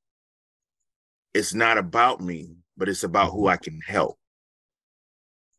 it's 1.33 1.53
not 1.53 1.77
about 1.77 2.21
me, 2.21 2.55
but 2.77 2.89
it's 2.89 3.03
about 3.03 3.31
who 3.31 3.47
I 3.47 3.57
can 3.57 3.79
help. 3.85 4.17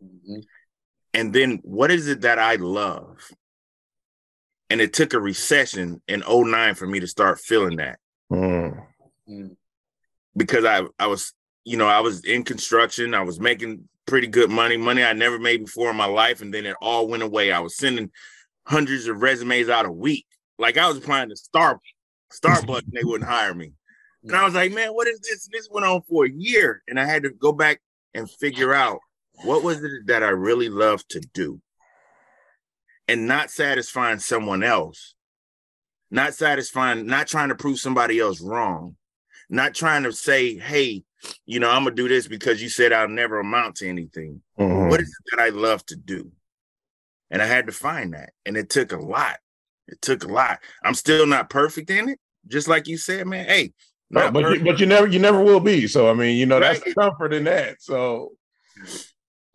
Mm-hmm. 0.02 0.40
And 1.14 1.32
then 1.32 1.60
what 1.62 1.90
is 1.90 2.08
it 2.08 2.22
that 2.22 2.38
I 2.38 2.56
love? 2.56 3.30
And 4.70 4.80
it 4.80 4.92
took 4.92 5.14
a 5.14 5.20
recession 5.20 6.02
in 6.06 6.22
09 6.28 6.74
for 6.74 6.86
me 6.86 7.00
to 7.00 7.06
start 7.06 7.40
feeling 7.40 7.76
that. 7.76 7.98
Mm. 8.30 8.84
Because 10.36 10.64
I 10.64 10.82
I 10.98 11.06
was, 11.06 11.32
you 11.64 11.76
know, 11.76 11.86
I 11.86 12.00
was 12.00 12.24
in 12.24 12.44
construction, 12.44 13.14
I 13.14 13.22
was 13.22 13.40
making 13.40 13.88
pretty 14.08 14.26
good 14.26 14.50
money, 14.50 14.76
money 14.76 15.04
I 15.04 15.12
never 15.12 15.38
made 15.38 15.64
before 15.64 15.90
in 15.90 15.96
my 15.96 16.06
life, 16.06 16.40
and 16.40 16.52
then 16.52 16.66
it 16.66 16.76
all 16.80 17.06
went 17.06 17.22
away. 17.22 17.52
I 17.52 17.60
was 17.60 17.76
sending 17.76 18.10
hundreds 18.66 19.06
of 19.06 19.22
resumes 19.22 19.68
out 19.68 19.86
a 19.86 19.92
week. 19.92 20.26
Like 20.58 20.76
I 20.76 20.88
was 20.88 20.96
applying 20.96 21.28
to 21.28 21.36
Star 21.36 21.80
Starbucks 22.32 22.84
and 22.84 22.92
they 22.92 23.04
wouldn't 23.04 23.28
hire 23.28 23.54
me. 23.54 23.72
And 24.24 24.34
I 24.34 24.44
was 24.44 24.54
like, 24.54 24.72
man, 24.72 24.90
what 24.90 25.08
is 25.08 25.20
this? 25.20 25.48
This 25.50 25.68
went 25.70 25.86
on 25.86 26.02
for 26.08 26.26
a 26.26 26.30
year. 26.30 26.82
And 26.88 26.98
I 26.98 27.04
had 27.04 27.22
to 27.22 27.30
go 27.30 27.52
back 27.52 27.80
and 28.14 28.30
figure 28.30 28.74
out 28.74 28.98
what 29.44 29.62
was 29.62 29.82
it 29.82 30.06
that 30.06 30.22
I 30.22 30.28
really 30.28 30.68
love 30.68 31.06
to 31.08 31.20
do? 31.20 31.60
And 33.06 33.26
not 33.26 33.50
satisfying 33.50 34.18
someone 34.18 34.62
else, 34.62 35.14
not 36.10 36.34
satisfying, 36.34 37.06
not 37.06 37.28
trying 37.28 37.48
to 37.48 37.54
prove 37.54 37.78
somebody 37.78 38.18
else 38.18 38.40
wrong, 38.40 38.96
not 39.48 39.74
trying 39.74 40.02
to 40.02 40.12
say, 40.12 40.58
hey, 40.58 41.04
you 41.46 41.60
know, 41.60 41.70
I'm 41.70 41.84
gonna 41.84 41.94
do 41.94 42.08
this 42.08 42.28
because 42.28 42.62
you 42.62 42.68
said 42.68 42.92
I'll 42.92 43.08
never 43.08 43.40
amount 43.40 43.76
to 43.76 43.88
anything. 43.88 44.42
Mm-hmm. 44.58 44.88
What 44.88 45.00
is 45.00 45.08
it 45.08 45.36
that 45.36 45.42
I 45.42 45.48
love 45.50 45.84
to 45.86 45.96
do? 45.96 46.30
And 47.30 47.42
I 47.42 47.46
had 47.46 47.66
to 47.66 47.72
find 47.72 48.14
that. 48.14 48.30
And 48.46 48.56
it 48.56 48.70
took 48.70 48.92
a 48.92 48.98
lot. 48.98 49.36
It 49.86 50.00
took 50.00 50.24
a 50.24 50.28
lot. 50.28 50.60
I'm 50.84 50.94
still 50.94 51.26
not 51.26 51.50
perfect 51.50 51.90
in 51.90 52.08
it. 52.08 52.18
Just 52.46 52.68
like 52.68 52.86
you 52.86 52.96
said, 52.96 53.26
man. 53.26 53.46
Hey, 53.46 53.72
no, 54.10 54.30
but 54.30 54.40
you, 54.54 54.64
but 54.64 54.80
you 54.80 54.86
never 54.86 55.06
you 55.06 55.18
never 55.18 55.42
will 55.42 55.60
be. 55.60 55.86
So 55.86 56.10
I 56.10 56.14
mean, 56.14 56.36
you 56.36 56.46
know, 56.46 56.60
right. 56.60 56.74
that's 56.74 56.84
the 56.84 56.94
comfort 56.94 57.34
in 57.34 57.44
that. 57.44 57.82
So 57.82 58.32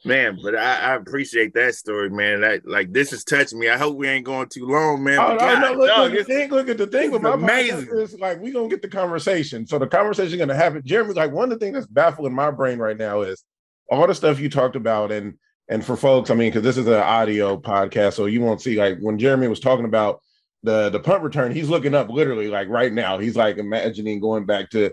Man, 0.06 0.38
but 0.44 0.54
I, 0.54 0.76
I, 0.80 0.96
appreciate 0.96 1.54
that 1.54 1.76
story, 1.76 2.10
man. 2.10 2.42
That 2.42 2.68
like 2.68 2.92
this 2.92 3.14
is 3.14 3.24
touching 3.24 3.58
me. 3.58 3.70
I 3.70 3.78
hope 3.78 3.96
we 3.96 4.10
ain't 4.10 4.26
going 4.26 4.50
too 4.50 4.66
long, 4.68 5.02
man. 5.02 5.18
Oh, 5.18 5.38
God, 5.38 5.62
no, 5.62 5.74
look, 5.74 5.88
dog, 5.88 6.12
look, 6.12 6.28
thing, 6.28 6.50
look 6.52 6.68
at 6.68 6.78
the 6.78 6.88
thing 6.88 7.12
with 7.12 7.22
my 7.22 7.36
amazing. 7.36 7.88
Is 7.94 8.20
like 8.20 8.42
we 8.42 8.52
gonna 8.52 8.68
get 8.68 8.82
the 8.82 8.90
conversation. 8.90 9.66
So 9.66 9.80
the 9.80 9.88
conversation 9.88 10.34
is 10.34 10.40
gonna 10.40 10.56
happen. 10.56 10.82
Jeremy, 10.84 11.14
like 11.14 11.32
one 11.32 11.46
of 11.46 11.58
the 11.58 11.66
things 11.66 11.76
that's 11.76 11.88
baffling 11.88 12.34
my 12.34 12.52
brain 12.52 12.80
right 12.80 12.98
now 12.98 13.22
is 13.22 13.46
all 13.90 14.06
the 14.06 14.14
stuff 14.14 14.42
you 14.42 14.50
talked 14.50 14.76
about, 14.76 15.14
and 15.14 15.36
and 15.70 15.86
for 15.86 15.96
folks, 15.96 16.30
I 16.30 16.36
mean, 16.36 16.50
because 16.50 16.64
this 16.64 16.78
is 16.78 16.88
an 16.88 16.96
audio 16.96 17.58
podcast, 17.58 18.14
so 18.14 18.26
you 18.26 18.42
won't 18.42 18.62
see 18.62 18.76
like 18.76 19.00
when 19.00 19.18
Jeremy 19.18 19.48
was 19.48 19.62
talking 19.62 19.86
about 19.86 20.20
the 20.64 20.90
the 20.90 21.00
punt 21.00 21.24
return, 21.24 21.54
he's 21.54 21.70
looking 21.70 21.96
up 21.96 22.10
literally 22.10 22.50
like 22.50 22.68
right 22.68 22.92
now. 22.92 23.20
He's 23.20 23.38
like 23.38 23.58
imagining 23.58 24.20
going 24.20 24.46
back 24.46 24.70
to 24.72 24.92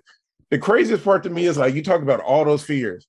the 0.51 0.59
craziest 0.59 1.03
part 1.03 1.25
to 1.25 1.31
me 1.31 1.47
is 1.47 1.59
like 1.59 1.75
you 1.75 1.83
talk 1.83 2.03
about 2.03 2.21
all 2.21 2.45
those 2.45 2.63
fears 2.63 3.09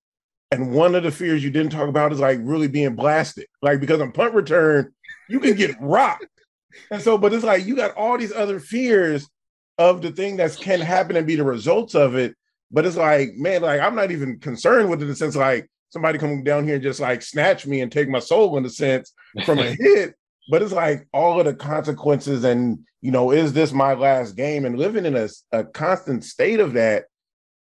and 0.51 0.73
one 0.73 0.95
of 0.95 1.03
the 1.03 1.11
fears 1.11 1.43
you 1.43 1.49
didn't 1.49 1.71
talk 1.71 1.87
about 1.87 2.11
is 2.11 2.19
like 2.19 2.39
really 2.41 2.67
being 2.67 2.95
blasted. 2.95 3.47
Like 3.61 3.79
because 3.79 4.01
on 4.01 4.11
punt 4.11 4.33
return, 4.33 4.93
you 5.29 5.39
can 5.39 5.55
get 5.55 5.75
rocked. 5.79 6.25
And 6.89 7.01
so, 7.01 7.17
but 7.17 7.33
it's 7.33 7.43
like 7.43 7.65
you 7.65 7.75
got 7.75 7.95
all 7.95 8.17
these 8.17 8.33
other 8.33 8.59
fears 8.59 9.27
of 9.77 10.01
the 10.01 10.11
thing 10.11 10.37
that 10.37 10.55
can 10.57 10.81
happen 10.81 11.15
and 11.15 11.25
be 11.25 11.35
the 11.35 11.43
results 11.43 11.95
of 11.95 12.15
it. 12.15 12.35
But 12.69 12.85
it's 12.85 12.97
like, 12.97 13.33
man, 13.35 13.61
like 13.61 13.81
I'm 13.81 13.95
not 13.95 14.11
even 14.11 14.39
concerned 14.39 14.89
with 14.89 14.99
it 14.99 15.03
in 15.03 15.09
the 15.09 15.15
sense 15.15 15.35
like 15.35 15.69
somebody 15.89 16.17
coming 16.17 16.43
down 16.43 16.65
here 16.65 16.75
and 16.75 16.83
just 16.83 16.99
like 16.99 17.21
snatch 17.21 17.65
me 17.65 17.81
and 17.81 17.91
take 17.91 18.09
my 18.09 18.19
soul 18.19 18.57
in 18.57 18.65
a 18.65 18.69
sense 18.69 19.13
from 19.45 19.59
a 19.59 19.75
hit. 19.79 20.15
But 20.49 20.61
it's 20.61 20.73
like 20.73 21.07
all 21.13 21.39
of 21.39 21.45
the 21.45 21.53
consequences, 21.53 22.43
and 22.43 22.79
you 23.01 23.11
know, 23.11 23.31
is 23.31 23.53
this 23.53 23.71
my 23.71 23.93
last 23.93 24.35
game? 24.35 24.65
And 24.65 24.77
living 24.77 25.05
in 25.05 25.15
a, 25.15 25.29
a 25.51 25.63
constant 25.63 26.25
state 26.25 26.59
of 26.59 26.73
that 26.73 27.05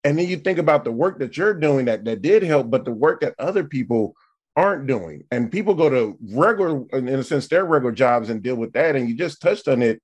and 0.06 0.16
then 0.16 0.28
you 0.28 0.36
think 0.36 0.58
about 0.58 0.84
the 0.84 0.92
work 0.92 1.18
that 1.18 1.36
you're 1.36 1.52
doing 1.52 1.86
that 1.86 2.04
that 2.04 2.22
did 2.22 2.44
help 2.44 2.70
but 2.70 2.84
the 2.84 2.92
work 2.92 3.22
that 3.22 3.34
other 3.40 3.64
people 3.64 4.14
aren't 4.54 4.86
doing. 4.86 5.24
And 5.32 5.50
people 5.50 5.74
go 5.74 5.90
to 5.90 6.16
regular 6.32 6.84
in 6.92 7.08
a 7.08 7.24
sense 7.24 7.48
their 7.48 7.64
regular 7.64 7.92
jobs 7.92 8.30
and 8.30 8.40
deal 8.40 8.54
with 8.54 8.72
that 8.74 8.94
and 8.94 9.08
you 9.08 9.16
just 9.16 9.42
touched 9.42 9.66
on 9.66 9.82
it. 9.82 10.00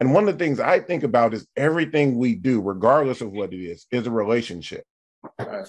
And 0.00 0.14
one 0.14 0.26
of 0.26 0.36
the 0.36 0.42
things 0.42 0.58
i 0.58 0.80
think 0.80 1.02
about 1.02 1.34
is 1.34 1.46
everything 1.54 2.16
we 2.16 2.34
do 2.34 2.62
regardless 2.62 3.20
of 3.20 3.30
what 3.30 3.52
it 3.52 3.62
is 3.62 3.86
is 3.90 4.06
a 4.06 4.10
relationship. 4.10 4.84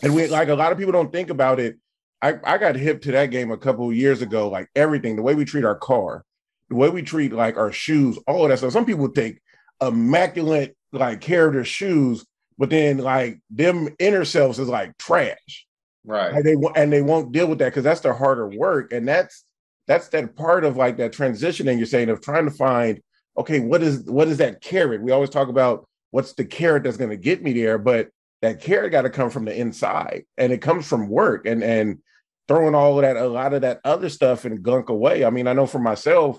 And 0.01 0.15
we 0.15 0.27
like 0.27 0.47
a 0.47 0.55
lot 0.55 0.71
of 0.71 0.77
people 0.77 0.93
don't 0.93 1.11
think 1.11 1.29
about 1.29 1.59
it. 1.59 1.77
I, 2.21 2.35
I 2.41 2.57
got 2.57 2.77
hip 2.77 3.01
to 3.01 3.11
that 3.11 3.31
game 3.31 3.51
a 3.51 3.57
couple 3.57 3.91
years 3.91 4.21
ago 4.21 4.47
like 4.47 4.69
everything 4.77 5.17
the 5.17 5.21
way 5.23 5.35
we 5.35 5.43
treat 5.43 5.65
our 5.65 5.75
car 5.75 6.23
the 6.69 6.75
way 6.75 6.89
we 6.89 7.01
treat 7.01 7.33
like 7.33 7.57
our 7.57 7.73
shoes 7.73 8.17
all 8.27 8.43
of 8.43 8.49
that 8.49 8.59
stuff. 8.59 8.71
Some 8.71 8.85
people 8.85 9.09
take 9.09 9.41
immaculate 9.81 10.77
like 10.93 11.19
care 11.19 11.47
of 11.47 11.53
their 11.53 11.65
shoes 11.65 12.25
but 12.57 12.69
then 12.69 12.97
like 12.97 13.39
them 13.49 13.89
inner 13.99 14.25
selves 14.25 14.59
is 14.59 14.67
like 14.67 14.97
trash. 14.97 15.67
Right. 16.05 16.33
And 16.33 16.45
they 16.45 16.55
and 16.75 16.91
they 16.91 17.01
won't 17.01 17.31
deal 17.31 17.47
with 17.47 17.59
that 17.59 17.69
because 17.69 17.83
that's 17.83 18.01
their 18.01 18.13
harder 18.13 18.47
work 18.47 18.91
and 18.91 19.07
that's 19.07 19.45
that's 19.87 20.09
that 20.09 20.35
part 20.35 20.65
of 20.65 20.75
like 20.75 20.97
that 20.97 21.13
transitioning 21.13 21.77
you're 21.77 21.85
saying 21.85 22.09
of 22.09 22.21
trying 22.21 22.45
to 22.45 22.51
find 22.51 23.01
okay 23.37 23.59
what 23.59 23.81
is 23.81 24.03
what 24.03 24.27
is 24.27 24.37
that 24.37 24.61
carrot? 24.61 25.01
We 25.01 25.11
always 25.11 25.29
talk 25.29 25.47
about 25.47 25.87
what's 26.11 26.33
the 26.33 26.45
carrot 26.45 26.83
that's 26.83 26.97
going 26.97 27.09
to 27.09 27.17
get 27.17 27.41
me 27.41 27.53
there 27.53 27.77
but 27.77 28.09
that 28.41 28.61
carrot 28.61 28.91
got 28.91 29.03
to 29.03 29.09
come 29.09 29.29
from 29.29 29.45
the 29.45 29.57
inside 29.57 30.25
and 30.37 30.51
it 30.51 30.61
comes 30.61 30.87
from 30.87 31.07
work 31.07 31.45
and 31.45 31.63
and 31.63 31.99
throwing 32.49 32.75
all 32.75 32.97
of 32.97 33.03
that 33.03 33.15
a 33.15 33.25
lot 33.25 33.53
of 33.53 33.61
that 33.61 33.79
other 33.85 34.09
stuff 34.09 34.43
and 34.43 34.61
gunk 34.61 34.89
away. 34.89 35.23
I 35.23 35.29
mean 35.29 35.47
i 35.47 35.53
know 35.53 35.65
for 35.65 35.79
myself 35.79 36.37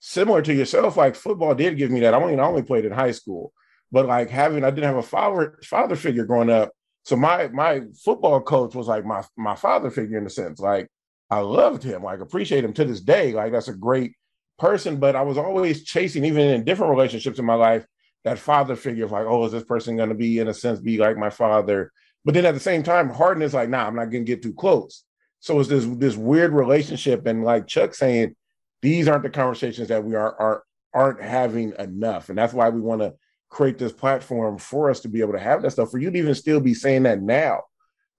similar 0.00 0.40
to 0.42 0.54
yourself 0.54 0.96
like 0.96 1.14
football 1.14 1.54
did 1.54 1.76
give 1.76 1.90
me 1.90 2.00
that. 2.00 2.14
I 2.14 2.16
only, 2.16 2.38
I 2.38 2.44
only 2.44 2.62
played 2.62 2.86
in 2.86 2.92
high 2.92 3.12
school 3.12 3.52
but 3.92 4.06
like 4.06 4.30
having 4.30 4.64
I 4.64 4.70
didn't 4.70 4.86
have 4.86 4.96
a 4.96 5.02
father 5.02 5.58
father 5.64 5.94
figure 5.94 6.24
growing 6.24 6.50
up. 6.50 6.72
So 7.04 7.14
my 7.14 7.48
my 7.48 7.82
football 8.02 8.40
coach 8.40 8.74
was 8.74 8.88
like 8.88 9.04
my 9.04 9.22
my 9.36 9.54
father 9.54 9.90
figure 9.90 10.18
in 10.18 10.26
a 10.26 10.30
sense. 10.30 10.58
Like 10.58 10.88
I 11.30 11.40
loved 11.40 11.82
him, 11.82 12.02
like 12.02 12.20
appreciate 12.20 12.64
him 12.64 12.72
to 12.74 12.84
this 12.84 13.00
day. 13.00 13.32
Like 13.32 13.52
that's 13.52 13.68
a 13.68 13.74
great 13.74 14.14
person. 14.58 14.96
But 14.96 15.14
I 15.14 15.22
was 15.22 15.38
always 15.38 15.84
chasing, 15.84 16.24
even 16.24 16.48
in 16.48 16.64
different 16.64 16.90
relationships 16.90 17.38
in 17.38 17.44
my 17.44 17.54
life, 17.54 17.86
that 18.24 18.38
father 18.38 18.76
figure 18.76 19.04
of 19.04 19.12
like, 19.12 19.26
oh, 19.26 19.44
is 19.44 19.52
this 19.52 19.64
person 19.64 19.96
gonna 19.96 20.14
be 20.14 20.38
in 20.38 20.48
a 20.48 20.54
sense 20.54 20.80
be 20.80 20.96
like 20.98 21.18
my 21.18 21.30
father? 21.30 21.92
But 22.24 22.34
then 22.34 22.46
at 22.46 22.54
the 22.54 22.60
same 22.60 22.82
time, 22.82 23.10
Harden 23.10 23.42
is 23.42 23.54
like, 23.54 23.68
nah, 23.68 23.86
I'm 23.86 23.96
not 23.96 24.06
gonna 24.06 24.24
get 24.24 24.42
too 24.42 24.54
close. 24.54 25.04
So 25.40 25.58
it's 25.60 25.68
this 25.68 25.84
this 25.84 26.16
weird 26.16 26.52
relationship, 26.52 27.26
and 27.26 27.44
like 27.44 27.66
Chuck 27.66 27.94
saying, 27.94 28.36
these 28.80 29.08
aren't 29.08 29.24
the 29.24 29.30
conversations 29.30 29.88
that 29.88 30.04
we 30.04 30.14
are 30.14 30.34
are 30.40 30.64
aren't 30.94 31.20
having 31.20 31.74
enough, 31.78 32.30
and 32.30 32.38
that's 32.38 32.54
why 32.54 32.70
we 32.70 32.80
want 32.80 33.02
to 33.02 33.14
create 33.52 33.76
this 33.76 33.92
platform 33.92 34.56
for 34.56 34.90
us 34.90 35.00
to 35.00 35.08
be 35.08 35.20
able 35.20 35.34
to 35.34 35.38
have 35.38 35.62
that 35.62 35.70
stuff. 35.70 35.90
For 35.90 35.98
you 35.98 36.10
to 36.10 36.18
even 36.18 36.34
still 36.34 36.58
be 36.58 36.72
saying 36.72 37.02
that 37.02 37.20
now, 37.20 37.60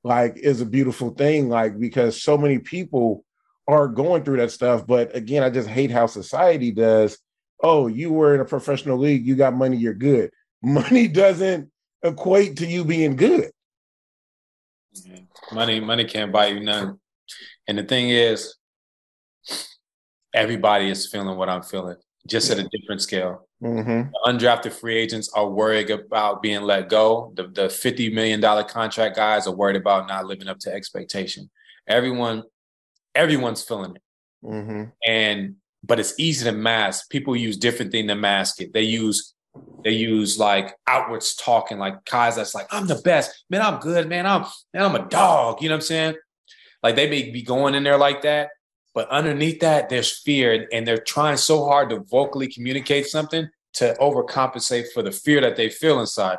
like, 0.03 0.37
is 0.37 0.61
a 0.61 0.65
beautiful 0.65 1.09
thing. 1.09 1.49
Like, 1.49 1.79
because 1.79 2.21
so 2.21 2.37
many 2.37 2.59
people 2.59 3.25
are 3.67 3.87
going 3.87 4.23
through 4.23 4.37
that 4.37 4.51
stuff. 4.51 4.85
But 4.85 5.15
again, 5.15 5.41
I 5.41 5.49
just 5.49 5.67
hate 5.67 5.89
how 5.89 6.05
society 6.05 6.71
does. 6.71 7.17
Oh, 7.61 7.87
you 7.87 8.13
were 8.13 8.35
in 8.35 8.41
a 8.41 8.45
professional 8.45 8.97
league, 8.97 9.25
you 9.25 9.35
got 9.35 9.55
money, 9.55 9.77
you're 9.77 9.93
good. 9.93 10.29
Money 10.65 11.09
doesn't 11.09 11.69
equate 12.03 12.57
to 12.57 12.65
you 12.65 12.85
being 12.85 13.17
good. 13.17 13.51
Mm-hmm. 14.95 15.55
Money, 15.55 15.79
money 15.81 16.05
can't 16.05 16.31
buy 16.31 16.47
you 16.47 16.61
none. 16.61 16.99
And 17.67 17.77
the 17.77 17.83
thing 17.83 18.09
is, 18.09 18.55
everybody 20.33 20.89
is 20.89 21.09
feeling 21.09 21.37
what 21.37 21.49
I'm 21.49 21.63
feeling, 21.63 21.97
just 22.25 22.49
at 22.49 22.59
a 22.59 22.69
different 22.69 23.01
scale. 23.01 23.45
Mm-hmm. 23.63 24.09
undrafted 24.29 24.73
free 24.73 24.97
agents 24.97 25.31
are 25.33 25.49
worried 25.49 25.89
about 25.89 26.41
being 26.41 26.63
let 26.63 26.89
go. 26.89 27.31
The, 27.35 27.43
the 27.43 27.67
$50 27.67 28.11
million 28.13 28.41
contract 28.67 29.15
guys 29.15 29.47
are 29.47 29.55
worried 29.55 29.77
about 29.77 30.07
not 30.07 30.25
living 30.25 30.49
up 30.49 30.59
to 30.59 30.73
expectation. 30.73 31.49
Everyone, 31.87 32.43
everyone's 33.15 33.63
feeling 33.63 33.95
it. 33.95 34.01
Mm-hmm. 34.43 34.83
And 35.07 35.55
but 35.83 35.99
it's 35.99 36.13
easy 36.17 36.45
to 36.45 36.51
mask. 36.51 37.09
People 37.09 37.35
use 37.35 37.57
different 37.57 37.91
thing 37.91 38.07
to 38.07 38.15
mask 38.15 38.61
it. 38.61 38.73
They 38.73 38.83
use 38.83 39.33
they 39.83 39.91
use 39.91 40.39
like 40.39 40.75
outwards 40.87 41.35
talking, 41.35 41.77
like 41.77 42.03
guys 42.05 42.37
that's 42.37 42.55
like, 42.55 42.67
I'm 42.71 42.87
the 42.87 43.01
best. 43.03 43.45
Man, 43.49 43.61
I'm 43.61 43.79
good, 43.79 44.09
man. 44.09 44.25
I'm 44.25 44.45
man, 44.73 44.83
I'm 44.83 44.95
a 44.95 45.07
dog. 45.07 45.61
You 45.61 45.69
know 45.69 45.75
what 45.75 45.83
I'm 45.83 45.85
saying? 45.85 46.15
Like 46.81 46.95
they 46.95 47.09
may 47.09 47.31
be 47.31 47.43
going 47.43 47.75
in 47.75 47.83
there 47.83 47.97
like 47.97 48.23
that, 48.23 48.49
but 48.93 49.09
underneath 49.09 49.59
that, 49.61 49.89
there's 49.89 50.19
fear, 50.19 50.67
and 50.71 50.87
they're 50.87 50.97
trying 50.97 51.37
so 51.37 51.65
hard 51.65 51.89
to 51.89 51.99
vocally 51.99 52.47
communicate 52.47 53.07
something 53.07 53.49
to 53.73 53.95
overcompensate 53.99 54.91
for 54.93 55.01
the 55.01 55.11
fear 55.11 55.41
that 55.41 55.55
they 55.55 55.69
feel 55.69 55.99
inside. 55.99 56.37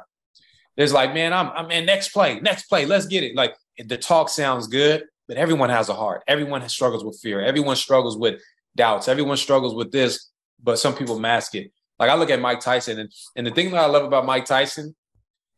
There's 0.76 0.92
like, 0.92 1.12
man, 1.14 1.32
I'm, 1.32 1.48
I'm 1.48 1.70
in 1.70 1.84
next 1.84 2.10
play, 2.10 2.40
next 2.40 2.68
play, 2.68 2.86
let's 2.86 3.06
get 3.06 3.24
it. 3.24 3.34
Like 3.34 3.56
the 3.78 3.96
talk 3.96 4.28
sounds 4.28 4.68
good, 4.68 5.04
but 5.26 5.36
everyone 5.36 5.70
has 5.70 5.88
a 5.88 5.94
heart. 5.94 6.22
Everyone 6.28 6.68
struggles 6.68 7.04
with 7.04 7.18
fear. 7.20 7.40
Everyone 7.40 7.76
struggles 7.76 8.16
with 8.16 8.40
doubts. 8.76 9.08
Everyone 9.08 9.36
struggles 9.36 9.74
with 9.74 9.90
this, 9.90 10.30
but 10.62 10.78
some 10.78 10.94
people 10.94 11.18
mask 11.18 11.54
it. 11.54 11.72
Like 11.98 12.10
I 12.10 12.14
look 12.14 12.30
at 12.30 12.40
Mike 12.40 12.60
Tyson, 12.60 12.98
and, 12.98 13.12
and 13.36 13.46
the 13.46 13.52
thing 13.52 13.70
that 13.70 13.78
I 13.78 13.86
love 13.86 14.04
about 14.04 14.26
Mike 14.26 14.44
Tyson 14.44 14.94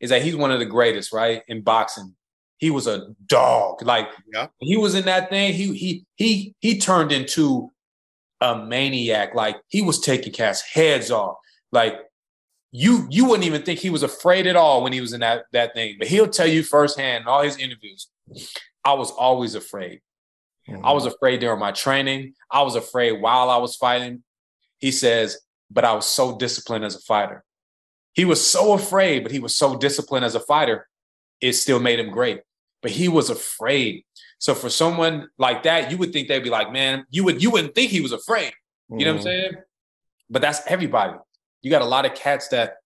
is 0.01 0.11
that 0.11 0.23
he's 0.23 0.37
one 0.37 0.51
of 0.51 0.59
the 0.59 0.67
greatest, 0.67 1.13
right, 1.13 1.43
in 1.49 1.63
boxing 1.63 2.15
he 2.59 2.71
was 2.71 2.87
a 2.87 3.09
dog. 3.27 3.83
Like 3.83 4.09
yeah. 4.33 4.49
he 4.61 4.77
was 4.77 4.95
in 4.95 5.05
that 5.05 5.31
thing. 5.31 5.53
He 5.53 5.75
he 5.75 6.07
he 6.17 6.55
he 6.61 6.79
turned 6.79 7.13
into 7.13 7.71
a 8.41 8.57
maniac. 8.57 9.35
Like 9.35 9.57
he 9.69 9.83
was 9.83 10.01
taking 10.01 10.33
cats 10.33 10.63
heads 10.63 11.11
off. 11.11 11.37
Like 11.73 11.99
you 12.73 13.07
you 13.11 13.27
wouldn't 13.27 13.47
even 13.47 13.63
think 13.63 13.81
he 13.81 13.91
was 13.91 14.03
afraid 14.03 14.47
at 14.47 14.57
all 14.57 14.83
when 14.83 14.93
he 14.93 15.01
was 15.01 15.13
in 15.13 15.21
that 15.21 15.45
that 15.53 15.75
thing. 15.75 15.97
But 15.99 16.09
he'll 16.09 16.29
tell 16.29 16.47
you 16.47 16.63
firsthand 16.63 17.23
in 17.23 17.29
all 17.29 17.43
his 17.43 17.59
interviews, 17.59 18.09
I 18.85 18.95
was 18.95 19.11
always 19.11 19.55
afraid. 19.55 20.01
Mm-hmm. 20.69 20.85
I 20.85 20.93
was 20.93 21.07
afraid 21.07 21.41
during 21.41 21.61
my 21.61 21.73
training. 21.73 22.35
I 22.51 22.63
was 22.63 22.75
afraid 22.75 23.13
while 23.13 23.51
I 23.51 23.57
was 23.59 23.77
fighting. 23.77 24.23
He 24.79 24.91
says, 24.91 25.39
but 25.71 25.85
I 25.85 25.95
was 25.95 26.07
so 26.07 26.37
disciplined 26.37 26.85
as 26.85 26.97
a 26.97 27.01
fighter. 27.01 27.45
He 28.15 28.25
was 28.25 28.45
so 28.45 28.73
afraid, 28.73 29.23
but 29.23 29.33
he 29.33 29.39
was 29.39 29.57
so 29.57 29.77
disciplined 29.77 30.25
as 30.25 30.35
a 30.35 30.41
fighter. 30.41 30.89
It 31.41 31.53
still 31.53 31.81
made 31.81 32.01
him 32.01 32.11
great. 32.11 32.41
But 32.87 32.93
he 32.93 33.09
was 33.09 33.31
afraid. 33.31 34.05
So 34.39 34.55
for 34.55 34.71
someone 34.71 35.29
like 35.39 35.65
that, 35.65 35.91
you 35.91 35.99
would 35.99 36.13
think 36.13 36.29
they'd 36.29 36.45
be 36.45 36.51
like, 36.51 36.71
man, 36.71 37.05
you 37.11 37.25
would 37.25 37.43
you 37.43 37.51
wouldn't 37.51 37.75
think 37.75 37.91
he 37.91 38.01
was 38.01 38.13
afraid. 38.13 38.53
You 38.89 38.99
know 38.99 39.07
what 39.07 39.09
I'm 39.09 39.17
mm-hmm. 39.17 39.25
saying? 39.25 39.53
But 40.31 40.41
that's 40.41 40.61
everybody. 40.69 41.15
You 41.63 41.71
got 41.73 41.83
a 41.83 41.87
lot 41.87 42.07
of 42.07 42.15
cats 42.15 42.47
that 42.51 42.77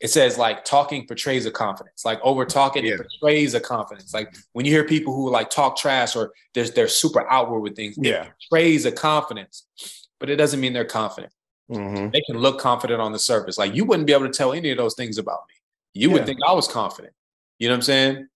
it 0.00 0.08
says 0.08 0.38
like 0.38 0.64
talking 0.64 1.06
portrays 1.06 1.44
a 1.44 1.50
confidence. 1.50 2.02
Like 2.02 2.18
over 2.22 2.46
talking, 2.46 2.86
yeah. 2.86 2.96
portrays 2.96 3.52
a 3.52 3.60
confidence. 3.60 4.14
Like 4.14 4.34
when 4.54 4.64
you 4.64 4.72
hear 4.72 4.84
people 4.84 5.14
who 5.14 5.30
like 5.30 5.50
talk 5.50 5.76
trash 5.76 6.16
or 6.16 6.32
they're, 6.54 6.70
they're 6.70 6.88
super 6.88 7.30
outward 7.30 7.60
with 7.60 7.76
things, 7.76 7.98
yeah. 8.00 8.22
it 8.22 8.32
portrays 8.48 8.86
a 8.86 8.92
confidence, 8.92 9.66
but 10.18 10.30
it 10.30 10.36
doesn't 10.36 10.60
mean 10.60 10.72
they're 10.72 10.86
confident. 10.86 11.34
Mm-hmm. 11.70 12.08
They 12.08 12.22
can 12.22 12.38
look 12.38 12.58
confident 12.58 13.02
on 13.02 13.12
the 13.12 13.18
surface. 13.18 13.58
Like 13.58 13.74
you 13.74 13.84
wouldn't 13.84 14.06
be 14.06 14.14
able 14.14 14.28
to 14.28 14.32
tell 14.32 14.54
any 14.54 14.70
of 14.70 14.78
those 14.78 14.94
things 14.94 15.18
about 15.18 15.40
me. 15.46 15.56
You 15.92 16.08
yeah. 16.08 16.14
would 16.14 16.24
think 16.24 16.38
I 16.42 16.54
was 16.54 16.68
confident. 16.68 17.12
You 17.58 17.68
know 17.68 17.74
what 17.74 17.80
I'm 17.80 17.82
saying? 17.82 18.28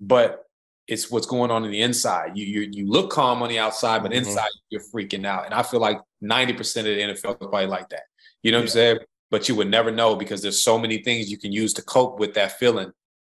But 0.00 0.44
it's 0.88 1.10
what's 1.10 1.26
going 1.26 1.50
on 1.50 1.64
in 1.64 1.70
the 1.70 1.82
inside. 1.82 2.36
You 2.36 2.46
you 2.46 2.68
you 2.72 2.88
look 2.88 3.10
calm 3.10 3.42
on 3.42 3.50
the 3.50 3.58
outside, 3.58 4.02
but 4.02 4.10
mm-hmm. 4.10 4.26
inside 4.26 4.48
you're 4.70 4.80
freaking 4.80 5.26
out. 5.26 5.44
And 5.44 5.54
I 5.54 5.62
feel 5.62 5.80
like 5.80 6.00
90% 6.22 6.58
of 6.78 6.84
the 6.84 7.00
NFL 7.00 7.12
is 7.12 7.22
probably 7.22 7.66
like 7.66 7.90
that. 7.90 8.02
You 8.42 8.50
know 8.50 8.58
what 8.58 8.62
yeah. 8.62 8.64
I'm 8.64 8.96
saying? 8.96 8.98
But 9.30 9.48
you 9.48 9.54
would 9.56 9.70
never 9.70 9.90
know 9.90 10.16
because 10.16 10.40
there's 10.40 10.62
so 10.62 10.78
many 10.78 10.98
things 11.02 11.30
you 11.30 11.36
can 11.38 11.52
use 11.52 11.74
to 11.74 11.82
cope 11.82 12.18
with 12.18 12.34
that 12.34 12.58
feeling. 12.58 12.92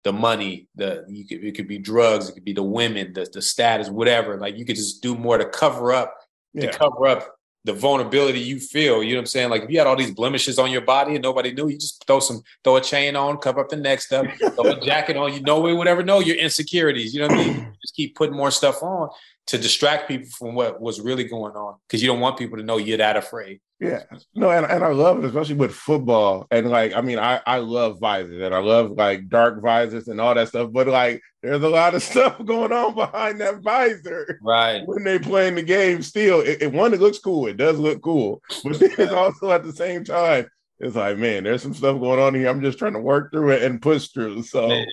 The 0.04 0.14
money, 0.14 0.68
the 0.76 1.04
you 1.10 1.28
could, 1.28 1.43
it 1.43 1.56
could 1.56 1.68
be 1.68 1.80
drugs, 1.80 2.30
it 2.30 2.34
could 2.34 2.45
be 2.45 2.54
the 2.54 2.64
women, 2.64 3.12
the 3.14 3.28
the 3.34 3.41
status, 3.41 3.89
whatever. 3.89 4.38
Like 4.38 4.58
you 4.58 4.64
could 4.64 4.78
just 4.78 5.02
do 5.02 5.16
more 5.16 5.38
to 5.38 5.45
cover 5.45 5.91
up, 5.91 6.16
yeah. 6.54 6.70
to 6.70 6.78
cover 6.78 7.08
up 7.08 7.39
the 7.66 7.74
vulnerability 7.74 8.39
you 8.39 8.60
feel. 8.60 9.03
You 9.03 9.12
know 9.12 9.18
what 9.18 9.24
I'm 9.24 9.26
saying? 9.28 9.49
Like 9.49 9.64
if 9.64 9.70
you 9.70 9.78
had 9.78 9.88
all 9.88 9.95
these 9.95 10.14
blemishes 10.14 10.60
on 10.60 10.72
your 10.72 10.82
body 10.82 11.16
and 11.16 11.24
nobody 11.24 11.53
knew, 11.53 11.68
you 11.68 11.78
just 11.78 12.05
throw 12.07 12.20
some, 12.20 12.41
throw 12.64 12.78
a 12.78 12.82
chain 12.82 13.16
on, 13.16 13.38
cover 13.38 13.60
up 13.60 13.70
the 13.70 13.76
neck 13.76 14.01
stuff, 14.01 14.26
throw 14.55 14.72
a 14.72 14.80
jacket 14.86 15.18
on. 15.18 15.34
You 15.34 15.41
know, 15.41 15.60
we 15.60 15.74
would 15.74 15.88
ever 15.88 16.03
know 16.03 16.20
your 16.20 16.38
insecurities. 16.38 17.14
You 17.14 17.22
know 17.22 17.28
what 17.28 17.38
I 17.38 17.45
mean? 17.45 17.74
Just 17.82 17.95
keep 17.95 18.16
putting 18.16 18.36
more 18.36 18.51
stuff 18.51 18.82
on 18.82 19.10
to 19.50 19.58
distract 19.58 20.08
people 20.08 20.30
from 20.38 20.54
what 20.54 20.80
was 20.80 21.02
really 21.02 21.24
going 21.24 21.56
on 21.56 21.76
because 21.88 22.04
you 22.04 22.08
don't 22.08 22.20
want 22.20 22.38
people 22.38 22.56
to 22.58 22.64
know 22.64 22.78
you're 22.78 22.97
that 22.97 23.18
afraid. 23.18 23.60
Yeah, 23.80 24.04
no, 24.36 24.52
and, 24.52 24.66
and 24.66 24.84
I 24.84 24.89
love 24.89 25.20
it, 25.20 25.26
especially 25.26 25.56
with 25.56 25.74
football. 25.74 26.45
And 26.52 26.70
like, 26.70 26.93
I 26.93 27.02
mean, 27.02 27.18
I, 27.18 27.41
I 27.47 27.58
love 27.60 28.00
visors 28.00 28.41
and 28.43 28.54
I 28.54 28.60
love 28.60 28.91
like 28.91 29.28
dark 29.28 29.62
visors 29.64 30.08
and 30.08 30.22
all 30.22 30.36
that 30.36 30.50
stuff. 30.50 30.70
But 30.72 30.88
like, 30.88 31.22
there's 31.41 31.64
a 31.64 31.70
lot 31.70 31.95
of 31.95 32.04
stuff 32.04 32.45
going 32.45 32.72
on 32.72 32.93
behind 32.93 33.41
that 33.41 33.62
visor. 33.64 34.39
Right. 34.43 34.84
When 34.86 35.04
they 35.04 35.18
playing 35.18 35.56
the 35.56 35.64
game, 35.64 36.04
still, 36.04 36.41
it, 36.41 36.62
it 36.62 36.72
one, 36.72 36.93
it 36.93 37.00
looks 37.00 37.20
cool. 37.20 37.47
It 37.47 37.58
does 37.58 37.80
look 37.80 38.04
cool. 38.04 38.43
But 38.64 38.80
then 38.80 38.91
it's 39.00 39.14
also 39.14 39.50
at 39.52 39.64
the 39.64 39.74
same 39.74 40.04
time, 40.04 40.45
it's 40.78 40.95
like, 40.95 41.18
man, 41.18 41.43
there's 41.43 41.64
some 41.64 41.74
stuff 41.74 42.00
going 42.00 42.20
on 42.20 42.36
here. 42.36 42.50
I'm 42.50 42.62
just 42.62 42.78
trying 42.78 42.93
to 42.93 43.00
work 43.00 43.32
through 43.32 43.52
it 43.52 43.64
and 43.64 43.82
push 43.82 44.10
through. 44.10 44.43
So 44.43 44.68
man. 44.68 44.86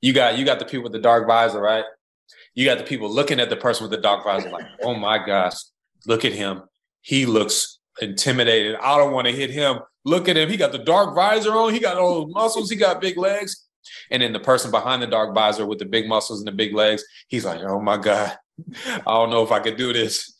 you 0.00 0.12
got 0.12 0.38
you 0.38 0.44
got 0.44 0.58
the 0.58 0.64
people 0.64 0.82
with 0.82 0.92
the 0.92 0.98
dark 0.98 1.28
visor, 1.28 1.60
right? 1.60 1.84
You 2.54 2.64
got 2.66 2.78
the 2.78 2.84
people 2.84 3.10
looking 3.10 3.40
at 3.40 3.50
the 3.50 3.56
person 3.56 3.84
with 3.84 3.90
the 3.90 4.02
dark 4.02 4.24
visor, 4.24 4.50
like, 4.50 4.66
oh 4.82 4.94
my 4.94 5.24
gosh, 5.24 5.54
look 6.06 6.24
at 6.24 6.32
him. 6.32 6.62
He 7.00 7.26
looks 7.26 7.78
intimidated. 8.00 8.76
I 8.76 8.96
don't 8.96 9.12
want 9.12 9.26
to 9.26 9.32
hit 9.32 9.50
him. 9.50 9.80
Look 10.04 10.28
at 10.28 10.36
him. 10.36 10.48
He 10.48 10.56
got 10.56 10.72
the 10.72 10.78
dark 10.78 11.14
visor 11.14 11.52
on. 11.52 11.72
He 11.72 11.80
got 11.80 11.96
all 11.96 12.24
those 12.24 12.34
muscles. 12.34 12.70
He 12.70 12.76
got 12.76 13.00
big 13.00 13.16
legs. 13.16 13.66
And 14.10 14.22
then 14.22 14.32
the 14.32 14.40
person 14.40 14.70
behind 14.70 15.02
the 15.02 15.06
dark 15.06 15.34
visor 15.34 15.66
with 15.66 15.78
the 15.78 15.84
big 15.84 16.08
muscles 16.08 16.40
and 16.40 16.46
the 16.46 16.52
big 16.52 16.74
legs, 16.74 17.04
he's 17.28 17.44
like, 17.44 17.60
oh 17.62 17.80
my 17.80 17.96
God, 17.96 18.36
I 18.86 19.00
don't 19.06 19.30
know 19.30 19.42
if 19.42 19.52
I 19.52 19.60
could 19.60 19.76
do 19.76 19.92
this. 19.92 20.34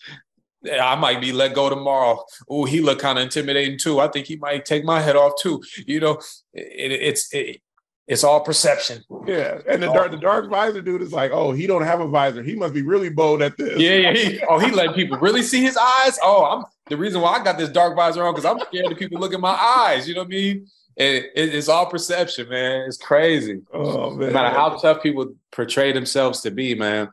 I 0.80 0.94
might 0.94 1.20
be 1.20 1.32
let 1.32 1.54
go 1.54 1.68
tomorrow. 1.68 2.22
Oh, 2.48 2.64
he 2.64 2.80
looked 2.80 3.02
kind 3.02 3.18
of 3.18 3.24
intimidating 3.24 3.78
too. 3.78 3.98
I 3.98 4.08
think 4.08 4.26
he 4.26 4.36
might 4.36 4.64
take 4.64 4.84
my 4.84 5.00
head 5.00 5.16
off 5.16 5.32
too. 5.40 5.60
You 5.86 5.98
know, 5.98 6.20
it, 6.52 6.92
it's 6.92 7.32
it, 7.34 7.60
it's 8.08 8.24
all 8.24 8.40
perception. 8.40 9.02
Yeah, 9.26 9.60
and 9.68 9.82
the 9.82 9.92
dark, 9.92 10.10
the 10.10 10.16
dark 10.16 10.50
visor 10.50 10.82
dude 10.82 11.02
is 11.02 11.12
like, 11.12 11.30
oh, 11.32 11.52
he 11.52 11.66
don't 11.66 11.84
have 11.84 12.00
a 12.00 12.08
visor. 12.08 12.42
He 12.42 12.54
must 12.54 12.74
be 12.74 12.82
really 12.82 13.10
bold 13.10 13.42
at 13.42 13.56
this. 13.56 13.78
Yeah, 13.78 13.94
yeah. 13.94 14.12
He, 14.12 14.40
oh, 14.48 14.58
he 14.58 14.70
let 14.70 14.94
people 14.94 15.18
really 15.18 15.42
see 15.42 15.62
his 15.62 15.76
eyes. 15.76 16.18
Oh, 16.22 16.44
I'm 16.44 16.64
the 16.86 16.96
reason 16.96 17.20
why 17.20 17.38
I 17.38 17.44
got 17.44 17.58
this 17.58 17.68
dark 17.68 17.96
visor 17.96 18.24
on 18.24 18.34
because 18.34 18.44
I'm 18.44 18.58
scared 18.66 18.90
of 18.90 18.98
people 18.98 19.20
look 19.20 19.32
at 19.32 19.40
my 19.40 19.54
eyes. 19.54 20.08
You 20.08 20.14
know 20.14 20.22
what 20.22 20.26
I 20.26 20.30
mean? 20.30 20.66
it, 20.96 21.32
it's 21.34 21.68
all 21.68 21.86
perception, 21.86 22.48
man. 22.48 22.82
It's 22.86 22.96
crazy. 22.96 23.62
Oh 23.72 24.10
man. 24.10 24.28
No 24.28 24.32
matter 24.32 24.54
how 24.54 24.76
tough 24.76 25.02
people 25.02 25.34
portray 25.50 25.92
themselves 25.92 26.40
to 26.42 26.50
be, 26.50 26.74
man, 26.74 27.08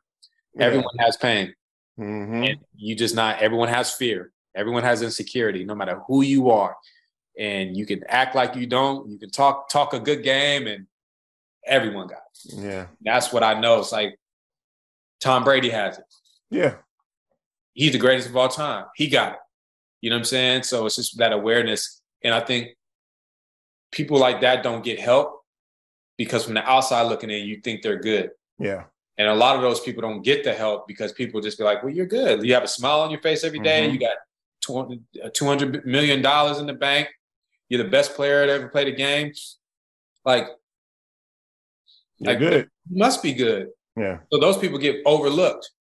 yeah. 0.56 0.66
everyone 0.66 0.98
has 1.00 1.18
pain. 1.18 1.54
Mm-hmm. 2.00 2.62
You 2.76 2.96
just 2.96 3.16
not. 3.16 3.40
Everyone 3.40 3.70
has 3.70 3.94
fear. 3.94 4.32
Everyone 4.56 4.84
has 4.84 5.02
insecurity. 5.02 5.64
No 5.64 5.76
matter 5.76 6.02
who 6.08 6.22
you 6.22 6.50
are, 6.50 6.76
and 7.40 7.76
you 7.76 7.86
can 7.86 8.04
act 8.08 8.36
like 8.36 8.56
you 8.56 8.68
don't. 8.68 9.10
You 9.10 9.18
can 9.18 9.32
talk 9.32 9.70
talk 9.70 9.94
a 9.94 10.00
good 10.00 10.24
game, 10.24 10.68
and 10.68 10.86
everyone 11.66 12.08
got 12.08 12.20
it. 12.46 12.54
Yeah, 12.54 12.88
that's 13.02 13.34
what 13.34 13.44
I 13.44 13.60
know. 13.60 13.80
It's 13.80 13.92
like 13.92 14.20
Tom 15.22 15.44
Brady 15.44 15.70
has 15.70 15.98
it. 15.98 16.06
Yeah, 16.52 16.76
he's 17.74 17.94
the 17.94 17.98
greatest 17.98 18.30
of 18.30 18.38
all 18.38 18.50
time. 18.50 18.86
He 18.96 19.08
got 19.08 19.34
it. 19.34 19.40
You 20.02 20.10
know 20.10 20.18
what 20.18 20.22
I'm 20.22 20.26
saying? 20.26 20.64
So 20.64 20.86
it's 20.86 20.98
just 20.98 21.18
that 21.18 21.32
awareness, 21.32 22.02
and 22.24 22.36
I 22.36 22.42
think 22.42 22.76
people 23.92 24.20
like 24.20 24.42
that 24.42 24.62
don't 24.62 24.84
get 24.84 25.00
help 25.00 25.42
because 26.18 26.44
from 26.44 26.54
the 26.54 26.70
outside 26.70 27.04
looking 27.04 27.30
in, 27.30 27.48
you 27.48 27.62
think 27.62 27.82
they're 27.82 28.00
good. 28.00 28.32
Yeah. 28.60 28.84
And 29.18 29.28
a 29.28 29.36
lot 29.36 29.56
of 29.56 29.62
those 29.62 29.80
people 29.82 30.02
don't 30.02 30.22
get 30.22 30.44
the 30.44 30.54
help 30.54 30.88
because 30.88 31.12
people 31.12 31.42
just 31.42 31.58
be 31.58 31.64
like, 31.64 31.84
well, 31.84 31.92
you're 31.92 32.06
good. 32.06 32.44
You 32.44 32.54
have 32.54 32.64
a 32.64 32.68
smile 32.68 33.02
on 33.02 33.12
your 33.12 33.22
face 33.22 33.44
every 33.44 33.60
day. 33.60 33.84
Mm-hmm. 33.84 33.94
You 33.94 34.00
got 34.00 34.18
$200 35.34 36.26
uh, 36.26 36.60
in 36.60 36.66
the 36.68 36.74
bank. 36.74 37.10
You're 37.70 37.84
the 37.84 37.90
best 37.90 38.16
player 38.16 38.46
that 38.46 38.54
ever 38.54 38.68
played 38.68 38.88
a 38.88 38.92
game. 38.92 39.32
Like, 40.26 40.48
you're 42.18 42.34
like, 42.34 42.40
good. 42.40 42.70
You 42.90 42.98
must 42.98 43.24
be 43.24 43.34
good. 43.34 43.70
Yeah. 43.96 44.20
So 44.32 44.40
those 44.40 44.58
people 44.58 44.78
get 44.78 44.98
overlooked. 45.06 45.72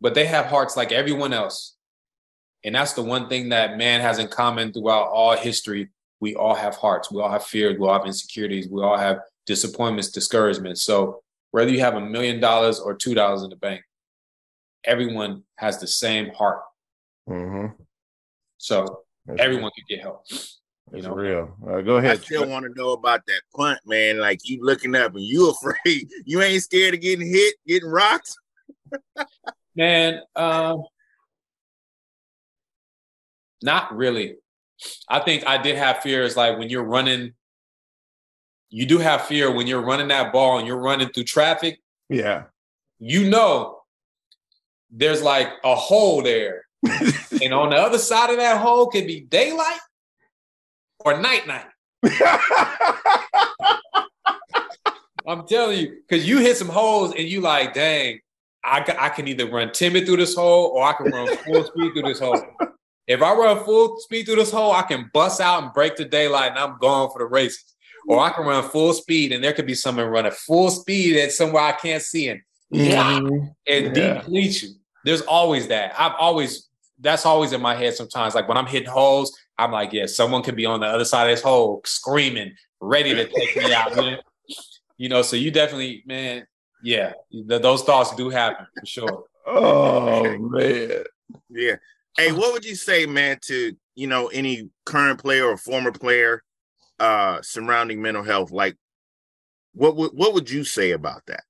But 0.00 0.14
they 0.14 0.26
have 0.26 0.46
hearts 0.46 0.76
like 0.76 0.92
everyone 0.92 1.32
else. 1.32 1.76
And 2.64 2.74
that's 2.74 2.94
the 2.94 3.02
one 3.02 3.28
thing 3.28 3.50
that 3.50 3.78
man 3.78 4.00
has 4.00 4.18
in 4.18 4.28
common 4.28 4.72
throughout 4.72 5.08
all 5.08 5.36
history 5.36 5.90
we 6.20 6.34
all 6.34 6.54
have 6.54 6.76
hearts, 6.76 7.10
we 7.10 7.20
all 7.20 7.30
have 7.30 7.44
fears, 7.44 7.78
we 7.78 7.86
all 7.86 7.98
have 7.98 8.06
insecurities, 8.06 8.68
we 8.68 8.82
all 8.82 8.96
have 8.96 9.20
disappointments, 9.46 10.10
discouragements. 10.10 10.82
So 10.82 11.22
whether 11.50 11.70
you 11.70 11.80
have 11.80 11.94
a 11.94 12.00
million 12.00 12.40
dollars 12.40 12.78
or 12.78 12.94
two 12.94 13.14
dollars 13.14 13.42
in 13.42 13.50
the 13.50 13.56
bank, 13.56 13.82
everyone 14.84 15.42
has 15.56 15.80
the 15.80 15.86
same 15.86 16.30
heart. 16.30 16.60
Mm-hmm. 17.28 17.82
So 18.58 19.00
That's 19.30 19.42
everyone 19.42 19.70
can 19.76 19.84
get 19.88 20.00
help. 20.00 20.24
You 20.92 21.02
know, 21.02 21.14
real. 21.14 21.56
Uh, 21.66 21.80
go 21.82 21.96
ahead. 21.96 22.18
I 22.18 22.20
still 22.20 22.48
want 22.48 22.64
to 22.64 22.72
know 22.74 22.92
about 22.92 23.24
that 23.26 23.42
punt, 23.54 23.78
man. 23.86 24.18
Like 24.18 24.40
you 24.44 24.64
looking 24.64 24.94
up 24.96 25.14
and 25.14 25.22
you 25.22 25.50
afraid. 25.62 26.10
You 26.24 26.42
ain't 26.42 26.62
scared 26.62 26.94
of 26.94 27.00
getting 27.00 27.26
hit, 27.26 27.54
getting 27.66 27.88
rocked. 27.88 28.34
man, 29.76 30.20
um, 30.34 30.82
not 33.62 33.94
really. 33.96 34.36
I 35.08 35.20
think 35.20 35.46
I 35.46 35.58
did 35.58 35.76
have 35.76 35.98
fears 35.98 36.36
like 36.36 36.58
when 36.58 36.70
you're 36.70 36.84
running, 36.84 37.34
you 38.70 38.86
do 38.86 38.98
have 38.98 39.26
fear 39.26 39.50
when 39.50 39.66
you're 39.66 39.82
running 39.82 40.08
that 40.08 40.32
ball 40.32 40.58
and 40.58 40.66
you're 40.66 40.80
running 40.80 41.08
through 41.10 41.24
traffic. 41.24 41.78
Yeah. 42.08 42.44
You 42.98 43.28
know, 43.28 43.80
there's 44.90 45.22
like 45.22 45.48
a 45.62 45.74
hole 45.74 46.22
there. 46.22 46.64
And 46.84 47.52
on 47.52 47.70
the 47.70 47.76
other 47.76 47.98
side 47.98 48.30
of 48.30 48.36
that 48.36 48.60
hole 48.60 48.86
could 48.86 49.06
be 49.06 49.20
daylight 49.20 49.80
or 51.00 51.20
night 51.20 51.46
night. 51.46 51.66
I'm 55.26 55.46
telling 55.46 55.78
you, 55.78 56.00
because 56.08 56.26
you 56.26 56.38
hit 56.38 56.56
some 56.56 56.68
holes 56.68 57.14
and 57.16 57.28
you 57.28 57.40
like, 57.40 57.74
dang, 57.74 58.20
I, 58.64 58.84
I 58.98 59.08
can 59.10 59.28
either 59.28 59.48
run 59.48 59.72
timid 59.72 60.06
through 60.06 60.16
this 60.18 60.34
hole 60.34 60.66
or 60.74 60.82
I 60.82 60.92
can 60.92 61.06
run 61.06 61.36
full 61.36 61.64
speed 61.64 61.92
through 61.92 62.02
this 62.02 62.20
hole. 62.20 62.42
If 63.06 63.22
I 63.22 63.32
run 63.34 63.64
full 63.64 63.98
speed 64.00 64.26
through 64.26 64.36
this 64.36 64.52
hole, 64.52 64.72
I 64.72 64.82
can 64.82 65.10
bust 65.12 65.40
out 65.40 65.62
and 65.62 65.72
break 65.72 65.96
the 65.96 66.04
daylight 66.04 66.50
and 66.50 66.58
I'm 66.58 66.78
going 66.78 67.10
for 67.10 67.18
the 67.18 67.26
races. 67.26 67.74
Or 68.08 68.20
I 68.20 68.30
can 68.30 68.46
run 68.46 68.68
full 68.68 68.92
speed 68.92 69.32
and 69.32 69.42
there 69.42 69.52
could 69.52 69.66
be 69.66 69.74
someone 69.74 70.06
running 70.06 70.32
full 70.32 70.70
speed 70.70 71.16
at 71.16 71.32
somewhere 71.32 71.62
I 71.62 71.72
can't 71.72 72.02
see 72.02 72.28
and, 72.28 72.40
mm-hmm. 72.72 73.46
and 73.66 73.96
yeah. 73.96 74.14
deplete 74.14 74.62
you. 74.62 74.70
There's 75.04 75.22
always 75.22 75.68
that. 75.68 75.94
I've 75.98 76.14
always, 76.18 76.68
that's 77.00 77.26
always 77.26 77.52
in 77.52 77.60
my 77.60 77.74
head 77.74 77.94
sometimes. 77.94 78.34
Like 78.34 78.48
when 78.48 78.56
I'm 78.56 78.66
hitting 78.66 78.88
holes, 78.88 79.36
I'm 79.58 79.72
like, 79.72 79.92
yeah, 79.92 80.06
someone 80.06 80.42
could 80.42 80.56
be 80.56 80.66
on 80.66 80.80
the 80.80 80.86
other 80.86 81.04
side 81.04 81.28
of 81.28 81.36
this 81.36 81.42
hole 81.42 81.80
screaming, 81.84 82.54
ready 82.80 83.14
to 83.14 83.26
take 83.26 83.56
me 83.56 83.72
out. 83.72 84.22
You 84.96 85.08
know, 85.08 85.22
so 85.22 85.36
you 85.36 85.50
definitely, 85.50 86.02
man, 86.06 86.46
yeah, 86.82 87.12
those 87.32 87.82
thoughts 87.82 88.14
do 88.14 88.28
happen 88.30 88.66
for 88.78 88.86
sure. 88.86 89.24
Oh 89.46 90.36
man. 90.38 91.04
Yeah. 91.48 91.76
Hey, 92.16 92.32
what 92.32 92.52
would 92.52 92.64
you 92.64 92.74
say, 92.74 93.06
man, 93.06 93.38
to 93.42 93.74
you 94.00 94.06
know 94.06 94.28
any 94.28 94.70
current 94.86 95.20
player 95.20 95.44
or 95.44 95.58
former 95.58 95.92
player 95.92 96.42
uh 96.98 97.40
surrounding 97.42 98.00
mental 98.00 98.22
health 98.22 98.50
like 98.50 98.76
what 99.74 99.94
would 99.94 100.12
what 100.12 100.32
would 100.32 100.48
you 100.48 100.64
say 100.64 100.92
about 100.92 101.20
that 101.26 101.42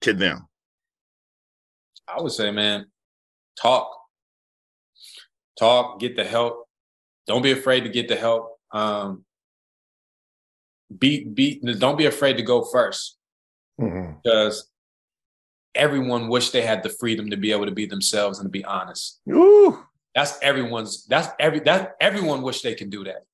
to 0.00 0.12
them 0.12 0.46
i 2.06 2.22
would 2.22 2.30
say 2.30 2.52
man 2.52 2.86
talk 3.60 3.97
talk 5.58 6.00
get 6.00 6.16
the 6.16 6.24
help. 6.24 6.66
Don't 7.26 7.42
be 7.42 7.52
afraid 7.52 7.80
to 7.82 7.88
get 7.88 8.08
the 8.08 8.16
help. 8.16 8.58
Um 8.72 9.24
be 10.96 11.24
be 11.24 11.60
don't 11.78 11.98
be 11.98 12.06
afraid 12.06 12.38
to 12.38 12.42
go 12.42 12.62
1st 12.62 13.10
mm-hmm. 13.80 14.12
because 14.22 14.70
everyone 15.74 16.28
wish 16.28 16.50
they 16.50 16.62
had 16.62 16.82
the 16.82 16.88
freedom 16.88 17.30
to 17.30 17.36
be 17.36 17.52
able 17.52 17.66
to 17.66 17.72
be 17.72 17.86
themselves 17.86 18.38
and 18.38 18.46
to 18.46 18.50
be 18.50 18.64
honest. 18.64 19.20
Ooh. 19.30 19.84
that's 20.14 20.38
everyone's 20.40 21.04
that's 21.06 21.28
every 21.38 21.60
that 21.60 21.96
everyone 22.00 22.42
wish 22.42 22.62
they 22.62 22.74
can 22.74 22.88
do 22.88 23.04
that. 23.04 23.24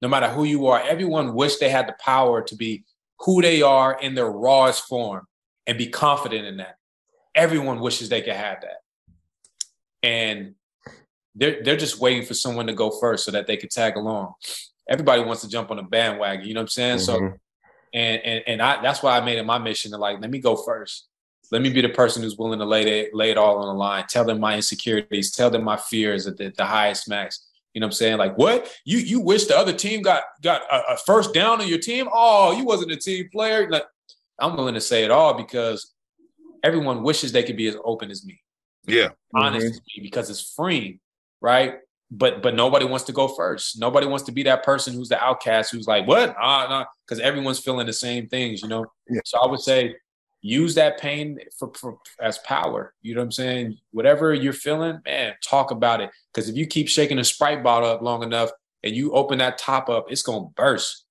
No 0.00 0.08
matter 0.08 0.28
who 0.28 0.44
you 0.44 0.66
are 0.66 0.80
everyone 0.80 1.34
wish 1.34 1.56
they 1.56 1.68
had 1.68 1.86
the 1.86 1.96
power 2.00 2.42
to 2.42 2.56
be 2.56 2.84
who 3.20 3.42
they 3.42 3.62
are 3.62 3.98
in 4.00 4.14
their 4.14 4.30
rawest 4.30 4.84
form 4.84 5.26
and 5.66 5.78
be 5.78 5.86
confident 5.86 6.46
in 6.46 6.58
that. 6.58 6.76
Everyone 7.34 7.80
wishes 7.80 8.08
they 8.08 8.22
could 8.22 8.34
have 8.34 8.60
that. 8.62 8.78
And 10.02 10.54
they're 11.34 11.62
they're 11.62 11.76
just 11.76 12.00
waiting 12.00 12.24
for 12.24 12.34
someone 12.34 12.66
to 12.66 12.74
go 12.74 12.90
first 12.90 13.24
so 13.24 13.30
that 13.32 13.46
they 13.46 13.56
could 13.56 13.70
tag 13.70 13.96
along. 13.96 14.34
Everybody 14.88 15.22
wants 15.22 15.42
to 15.42 15.48
jump 15.48 15.70
on 15.70 15.78
a 15.78 15.82
bandwagon, 15.82 16.46
you 16.46 16.54
know 16.54 16.60
what 16.60 16.64
I'm 16.64 16.68
saying? 16.68 16.98
Mm-hmm. 16.98 17.04
So 17.04 17.38
and 17.94 18.22
and 18.24 18.44
and 18.46 18.62
I 18.62 18.82
that's 18.82 19.02
why 19.02 19.16
I 19.16 19.24
made 19.24 19.38
it 19.38 19.44
my 19.44 19.58
mission 19.58 19.92
to 19.92 19.98
like 19.98 20.20
let 20.20 20.30
me 20.30 20.38
go 20.38 20.56
first. 20.56 21.08
Let 21.50 21.62
me 21.62 21.70
be 21.70 21.82
the 21.82 21.90
person 21.90 22.22
who's 22.22 22.36
willing 22.36 22.58
to 22.58 22.64
lay 22.64 23.00
it 23.00 23.14
lay 23.14 23.30
it 23.30 23.38
all 23.38 23.58
on 23.58 23.68
the 23.68 23.74
line. 23.74 24.04
Tell 24.08 24.24
them 24.24 24.40
my 24.40 24.56
insecurities. 24.56 25.30
Tell 25.30 25.50
them 25.50 25.62
my 25.62 25.76
fears 25.76 26.26
at 26.26 26.36
the, 26.36 26.52
the 26.56 26.64
highest 26.64 27.08
max. 27.08 27.46
You 27.72 27.80
know 27.80 27.86
what 27.86 27.88
I'm 27.88 27.94
saying? 27.94 28.18
Like 28.18 28.36
what? 28.36 28.72
You 28.84 28.98
you 28.98 29.20
wish 29.20 29.46
the 29.46 29.56
other 29.56 29.72
team 29.72 30.02
got 30.02 30.24
got 30.42 30.62
a, 30.70 30.94
a 30.94 30.96
first 30.96 31.34
down 31.34 31.60
on 31.60 31.68
your 31.68 31.78
team? 31.78 32.08
Oh, 32.12 32.52
you 32.52 32.64
wasn't 32.64 32.92
a 32.92 32.96
team 32.96 33.28
player. 33.30 33.68
Like 33.68 33.84
I'm 34.38 34.56
willing 34.56 34.74
to 34.74 34.80
say 34.80 35.04
it 35.04 35.10
all 35.10 35.34
because 35.34 35.92
everyone 36.62 37.02
wishes 37.02 37.32
they 37.32 37.42
could 37.42 37.56
be 37.56 37.68
as 37.68 37.76
open 37.84 38.10
as 38.10 38.24
me. 38.24 38.40
Yeah. 38.86 39.08
Honest 39.34 39.66
mm-hmm. 39.66 39.74
as 39.74 39.80
me 39.96 40.02
because 40.02 40.30
it's 40.30 40.52
freeing 40.54 41.00
right? 41.44 41.74
But 42.10 42.42
but 42.42 42.54
nobody 42.54 42.86
wants 42.86 43.04
to 43.04 43.12
go 43.12 43.28
first. 43.28 43.78
Nobody 43.78 44.06
wants 44.06 44.24
to 44.24 44.32
be 44.32 44.42
that 44.44 44.62
person 44.62 44.94
who's 44.94 45.10
the 45.10 45.22
outcast 45.22 45.70
who's 45.70 45.86
like, 45.86 46.06
what? 46.06 46.34
Ah, 46.40 46.66
nah, 46.68 46.84
because 47.06 47.20
everyone's 47.20 47.58
feeling 47.58 47.86
the 47.86 47.92
same 47.92 48.28
things, 48.28 48.62
you 48.62 48.68
know. 48.68 48.86
Yeah. 49.08 49.20
So 49.24 49.38
I 49.38 49.46
would 49.46 49.60
say 49.60 49.94
use 50.40 50.74
that 50.74 50.98
pain 50.98 51.38
for, 51.58 51.70
for, 51.74 51.98
as 52.20 52.38
power. 52.38 52.94
You 53.02 53.14
know 53.14 53.20
what 53.20 53.26
I'm 53.26 53.32
saying? 53.32 53.78
Whatever 53.90 54.32
you're 54.32 54.52
feeling, 54.52 55.00
man, 55.04 55.34
talk 55.46 55.70
about 55.70 56.00
it. 56.00 56.10
Because 56.32 56.48
if 56.48 56.56
you 56.56 56.66
keep 56.66 56.88
shaking 56.88 57.18
a 57.18 57.24
sprite 57.24 57.62
bottle 57.62 57.90
up 57.90 58.00
long 58.00 58.22
enough 58.22 58.50
and 58.82 58.94
you 58.94 59.12
open 59.12 59.38
that 59.38 59.58
top 59.58 59.90
up, 59.90 60.06
it's 60.10 60.22
gonna 60.22 60.48
burst. 60.56 61.04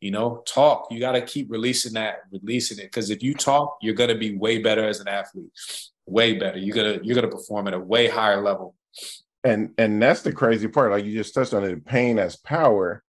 You 0.00 0.12
know, 0.12 0.44
talk. 0.46 0.86
You 0.92 1.00
got 1.00 1.12
to 1.12 1.22
keep 1.22 1.50
releasing 1.50 1.94
that, 1.94 2.18
releasing 2.30 2.78
it. 2.78 2.84
Because 2.84 3.10
if 3.10 3.20
you 3.20 3.34
talk, 3.34 3.78
you're 3.82 3.94
gonna 3.94 4.14
be 4.14 4.36
way 4.36 4.62
better 4.62 4.86
as 4.86 5.00
an 5.00 5.08
athlete. 5.08 5.50
Way 6.06 6.34
better. 6.38 6.58
You're 6.58 6.76
gonna 6.76 7.00
you're 7.02 7.16
gonna 7.16 7.28
perform 7.28 7.66
at 7.66 7.74
a 7.74 7.80
way 7.80 8.08
higher 8.08 8.40
level 8.40 8.76
and 9.44 9.70
and 9.78 10.02
that's 10.02 10.22
the 10.22 10.32
crazy 10.32 10.68
part 10.68 10.90
like 10.90 11.04
you 11.04 11.12
just 11.12 11.34
touched 11.34 11.54
on 11.54 11.64
it 11.64 11.84
pain 11.84 12.18
as 12.18 12.36
power 12.36 13.02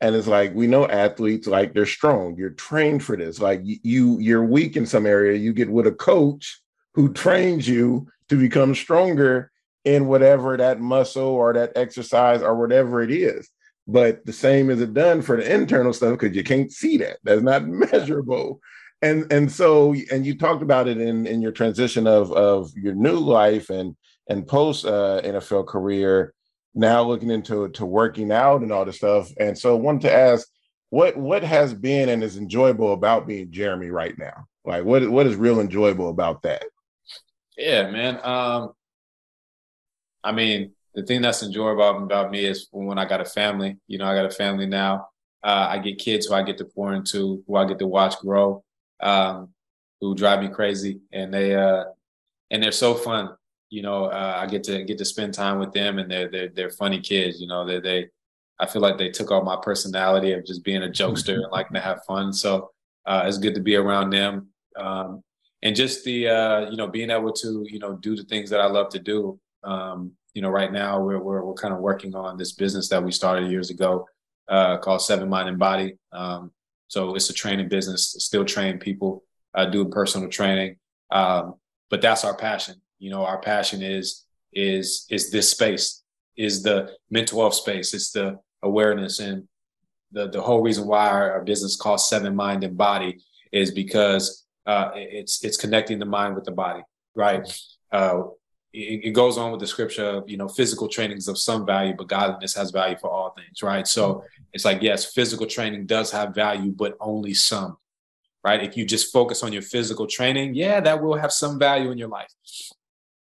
and 0.00 0.14
it's 0.14 0.26
like 0.26 0.54
we 0.54 0.66
know 0.66 0.86
athletes 0.86 1.46
like 1.46 1.72
they're 1.72 1.86
strong 1.86 2.36
you're 2.36 2.50
trained 2.50 3.02
for 3.02 3.16
this 3.16 3.40
like 3.40 3.60
you 3.64 4.18
you're 4.18 4.44
weak 4.44 4.76
in 4.76 4.86
some 4.86 5.06
area 5.06 5.38
you 5.38 5.52
get 5.52 5.70
with 5.70 5.86
a 5.86 5.92
coach 5.92 6.60
who 6.94 7.12
trains 7.12 7.68
you 7.68 8.06
to 8.28 8.36
become 8.36 8.74
stronger 8.74 9.50
in 9.84 10.06
whatever 10.06 10.56
that 10.56 10.80
muscle 10.80 11.22
or 11.22 11.52
that 11.54 11.72
exercise 11.76 12.42
or 12.42 12.56
whatever 12.56 13.02
it 13.02 13.10
is 13.10 13.48
but 13.86 14.24
the 14.26 14.32
same 14.32 14.70
is 14.70 14.80
it 14.80 14.92
done 14.92 15.22
for 15.22 15.36
the 15.36 15.54
internal 15.54 15.92
stuff 15.92 16.18
because 16.18 16.36
you 16.36 16.44
can't 16.44 16.70
see 16.72 16.98
that 16.98 17.18
that's 17.24 17.42
not 17.42 17.66
measurable 17.66 18.60
and 19.02 19.32
and 19.32 19.50
so 19.50 19.94
and 20.12 20.26
you 20.26 20.36
talked 20.36 20.62
about 20.62 20.88
it 20.88 21.00
in 21.00 21.26
in 21.26 21.40
your 21.40 21.52
transition 21.52 22.06
of 22.06 22.30
of 22.32 22.70
your 22.76 22.94
new 22.94 23.18
life 23.18 23.70
and 23.70 23.96
and 24.30 24.46
post 24.46 24.86
uh, 24.86 25.20
NFL 25.22 25.66
career, 25.66 26.32
now 26.74 27.02
looking 27.02 27.30
into 27.30 27.68
to 27.70 27.84
working 27.84 28.30
out 28.30 28.62
and 28.62 28.72
all 28.72 28.84
this 28.84 28.96
stuff. 28.96 29.28
And 29.38 29.58
so, 29.58 29.76
wanted 29.76 30.02
to 30.02 30.12
ask, 30.12 30.48
what 30.88 31.16
what 31.16 31.42
has 31.42 31.74
been 31.74 32.08
and 32.08 32.22
is 32.22 32.38
enjoyable 32.38 32.92
about 32.92 33.26
being 33.26 33.50
Jeremy 33.50 33.90
right 33.90 34.16
now? 34.16 34.46
Like, 34.64 34.84
what 34.84 35.06
what 35.10 35.26
is 35.26 35.34
real 35.34 35.60
enjoyable 35.60 36.08
about 36.08 36.42
that? 36.42 36.64
Yeah, 37.58 37.90
man. 37.90 38.20
Um, 38.22 38.72
I 40.22 40.32
mean, 40.32 40.72
the 40.94 41.02
thing 41.02 41.22
that's 41.22 41.42
enjoyable 41.42 42.04
about 42.04 42.30
me 42.30 42.44
is 42.44 42.68
when 42.70 42.98
I 42.98 43.06
got 43.06 43.20
a 43.20 43.24
family. 43.24 43.78
You 43.88 43.98
know, 43.98 44.06
I 44.06 44.14
got 44.14 44.26
a 44.26 44.30
family 44.30 44.66
now. 44.66 45.08
Uh, 45.42 45.66
I 45.70 45.78
get 45.78 45.98
kids 45.98 46.26
who 46.26 46.34
I 46.34 46.42
get 46.42 46.58
to 46.58 46.66
pour 46.66 46.92
into, 46.94 47.42
who 47.46 47.56
I 47.56 47.64
get 47.64 47.78
to 47.80 47.86
watch 47.86 48.18
grow, 48.20 48.62
um, 49.00 49.48
who 50.00 50.14
drive 50.14 50.40
me 50.40 50.48
crazy, 50.48 51.00
and 51.12 51.34
they 51.34 51.56
uh, 51.56 51.84
and 52.52 52.62
they're 52.62 52.70
so 52.70 52.94
fun 52.94 53.30
you 53.70 53.82
know, 53.82 54.06
uh, 54.06 54.36
I 54.36 54.46
get 54.46 54.64
to 54.64 54.84
get 54.84 54.98
to 54.98 55.04
spend 55.04 55.32
time 55.32 55.58
with 55.58 55.72
them, 55.72 55.98
and 55.98 56.10
they're 56.10 56.28
they're 56.28 56.48
they're 56.48 56.70
funny 56.70 57.00
kids. 57.00 57.40
You 57.40 57.46
know, 57.46 57.64
they 57.64 57.78
they 57.80 58.08
I 58.58 58.66
feel 58.66 58.82
like 58.82 58.98
they 58.98 59.10
took 59.10 59.30
all 59.30 59.42
my 59.42 59.56
personality 59.62 60.32
of 60.32 60.44
just 60.44 60.64
being 60.64 60.82
a 60.82 60.88
jokester 60.88 61.34
and 61.34 61.50
liking 61.52 61.74
to 61.74 61.80
have 61.80 62.04
fun. 62.04 62.32
So 62.32 62.72
uh, 63.06 63.24
it's 63.26 63.38
good 63.38 63.54
to 63.54 63.60
be 63.60 63.76
around 63.76 64.10
them, 64.10 64.48
um, 64.76 65.22
and 65.62 65.74
just 65.74 66.04
the 66.04 66.28
uh, 66.28 66.70
you 66.70 66.76
know 66.76 66.88
being 66.88 67.10
able 67.10 67.32
to 67.32 67.64
you 67.68 67.78
know 67.78 67.94
do 67.94 68.16
the 68.16 68.24
things 68.24 68.50
that 68.50 68.60
I 68.60 68.66
love 68.66 68.90
to 68.90 68.98
do. 68.98 69.38
Um, 69.62 70.12
you 70.34 70.42
know, 70.42 70.50
right 70.50 70.72
now 70.72 71.00
we're 71.00 71.20
we're 71.20 71.44
we're 71.44 71.54
kind 71.54 71.72
of 71.72 71.80
working 71.80 72.14
on 72.16 72.36
this 72.36 72.52
business 72.52 72.88
that 72.88 73.02
we 73.02 73.12
started 73.12 73.50
years 73.50 73.70
ago 73.70 74.06
uh, 74.48 74.78
called 74.78 75.00
Seven 75.00 75.28
Mind 75.28 75.48
and 75.48 75.58
Body. 75.58 75.96
Um, 76.12 76.50
so 76.88 77.14
it's 77.14 77.30
a 77.30 77.34
training 77.34 77.68
business. 77.68 78.16
Still 78.18 78.44
train 78.44 78.78
people, 78.78 79.22
uh, 79.54 79.66
do 79.66 79.84
personal 79.84 80.28
training, 80.28 80.76
um, 81.12 81.54
but 81.88 82.02
that's 82.02 82.24
our 82.24 82.36
passion 82.36 82.80
you 83.00 83.10
know 83.10 83.24
our 83.24 83.40
passion 83.40 83.82
is 83.82 84.24
is 84.52 85.06
is 85.10 85.30
this 85.32 85.50
space 85.50 86.04
is 86.36 86.62
the 86.62 86.76
mental 87.10 87.40
health 87.40 87.54
space 87.54 87.92
it's 87.92 88.12
the 88.12 88.38
awareness. 88.62 89.18
And 89.20 89.48
the 90.12 90.28
the 90.28 90.40
whole 90.40 90.62
reason 90.62 90.86
why 90.86 91.08
our, 91.08 91.32
our 91.32 91.44
business 91.44 91.76
called 91.76 92.00
seven 92.00 92.34
mind 92.34 92.64
and 92.64 92.76
body 92.76 93.20
is 93.52 93.70
because 93.70 94.44
uh, 94.66 94.90
it's 94.94 95.44
it's 95.44 95.56
connecting 95.56 95.98
the 95.98 96.06
mind 96.06 96.34
with 96.34 96.44
the 96.44 96.52
body 96.52 96.82
right? 97.16 97.42
Uh, 97.90 98.22
it, 98.72 99.06
it, 99.06 99.10
goes 99.10 99.36
on 99.36 99.50
with 99.50 99.58
the 99.58 99.66
scripture 99.66 100.06
of 100.06 100.30
you 100.30 100.36
know 100.36 100.46
physical 100.46 100.86
training 100.86 101.16
is 101.16 101.26
of 101.26 101.36
some 101.36 101.66
value 101.66 101.92
but 101.96 102.06
godliness 102.06 102.54
has 102.54 102.70
value 102.70 102.96
for 103.00 103.10
all 103.10 103.34
things 103.36 103.62
right? 103.62 103.86
So 103.86 104.24
it's 104.52 104.64
like 104.64 104.82
yes 104.82 105.12
physical 105.12 105.46
training 105.46 105.86
does 105.86 106.10
have 106.12 106.34
value 106.34 106.72
but 106.72 106.96
only 107.00 107.34
some 107.34 107.76
right? 108.44 108.62
If 108.62 108.76
you 108.76 108.84
just 108.84 109.12
focus 109.12 109.42
on 109.42 109.52
your 109.52 109.62
physical 109.62 110.06
training 110.06 110.54
yeah 110.54 110.80
that 110.80 111.02
will 111.02 111.16
have 111.16 111.32
some 111.32 111.58
value 111.58 111.90
in 111.90 111.98
your 111.98 112.08
life 112.08 112.32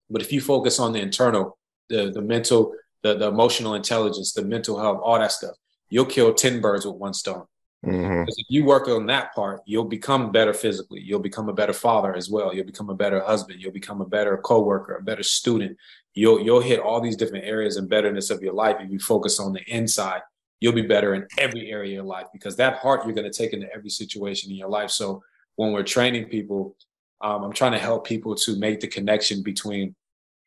but 0.10 0.22
if 0.22 0.32
you 0.32 0.42
focus 0.42 0.80
on 0.80 0.94
the 0.94 1.00
internal, 1.00 1.58
the 1.90 2.12
the 2.12 2.22
mental, 2.22 2.74
the, 3.04 3.16
the 3.16 3.28
emotional 3.28 3.76
intelligence, 3.76 4.34
the 4.34 4.44
mental 4.44 4.80
health, 4.80 5.00
all 5.04 5.20
that 5.20 5.32
stuff, 5.32 5.56
you'll 5.90 6.06
kill 6.06 6.34
10 6.34 6.62
birds 6.62 6.86
with 6.86 6.96
one 6.96 7.14
stone. 7.14 7.46
Mm-hmm. 7.86 8.22
Because 8.22 8.40
if 8.40 8.46
you 8.50 8.66
work 8.66 8.88
on 8.88 9.06
that 9.08 9.34
part, 9.36 9.62
you'll 9.66 9.86
become 9.86 10.32
better 10.32 10.54
physically. 10.54 11.02
You'll 11.02 11.20
become 11.20 11.50
a 11.50 11.54
better 11.54 11.74
father 11.74 12.16
as 12.16 12.30
well. 12.30 12.54
You'll 12.54 12.66
become 12.66 12.90
a 12.90 12.96
better 12.96 13.22
husband. 13.22 13.62
You'll 13.62 13.72
become 13.72 14.02
a 14.02 14.06
better 14.06 14.38
coworker, 14.38 14.96
a 14.96 15.04
better 15.04 15.24
student. 15.24 15.78
You'll 16.16 16.40
you'll 16.40 16.62
hit 16.62 16.80
all 16.80 17.00
these 17.00 17.16
different 17.16 17.46
areas 17.46 17.78
and 17.78 17.90
betterness 17.90 18.30
of 18.30 18.42
your 18.42 18.54
life 18.54 18.78
if 18.80 18.90
you 18.90 19.00
focus 19.00 19.40
on 19.40 19.54
the 19.54 19.62
inside. 19.68 20.22
You'll 20.60 20.74
be 20.74 20.82
better 20.82 21.14
in 21.14 21.28
every 21.38 21.70
area 21.70 21.92
of 21.92 21.94
your 21.96 22.04
life 22.04 22.28
because 22.34 22.56
that 22.56 22.78
heart 22.78 23.06
you're 23.06 23.14
going 23.14 23.30
to 23.30 23.38
take 23.38 23.54
into 23.54 23.72
every 23.72 23.90
situation 23.90 24.50
in 24.50 24.58
your 24.58 24.70
life. 24.70 24.90
So 24.90 25.22
when 25.56 25.72
we're 25.72 25.84
training 25.84 26.26
people, 26.26 26.76
um, 27.22 27.44
I'm 27.44 27.54
trying 27.54 27.72
to 27.72 27.80
help 27.80 28.06
people 28.06 28.36
to 28.36 28.58
make 28.58 28.80
the 28.80 28.88
connection 28.88 29.42
between 29.42 29.96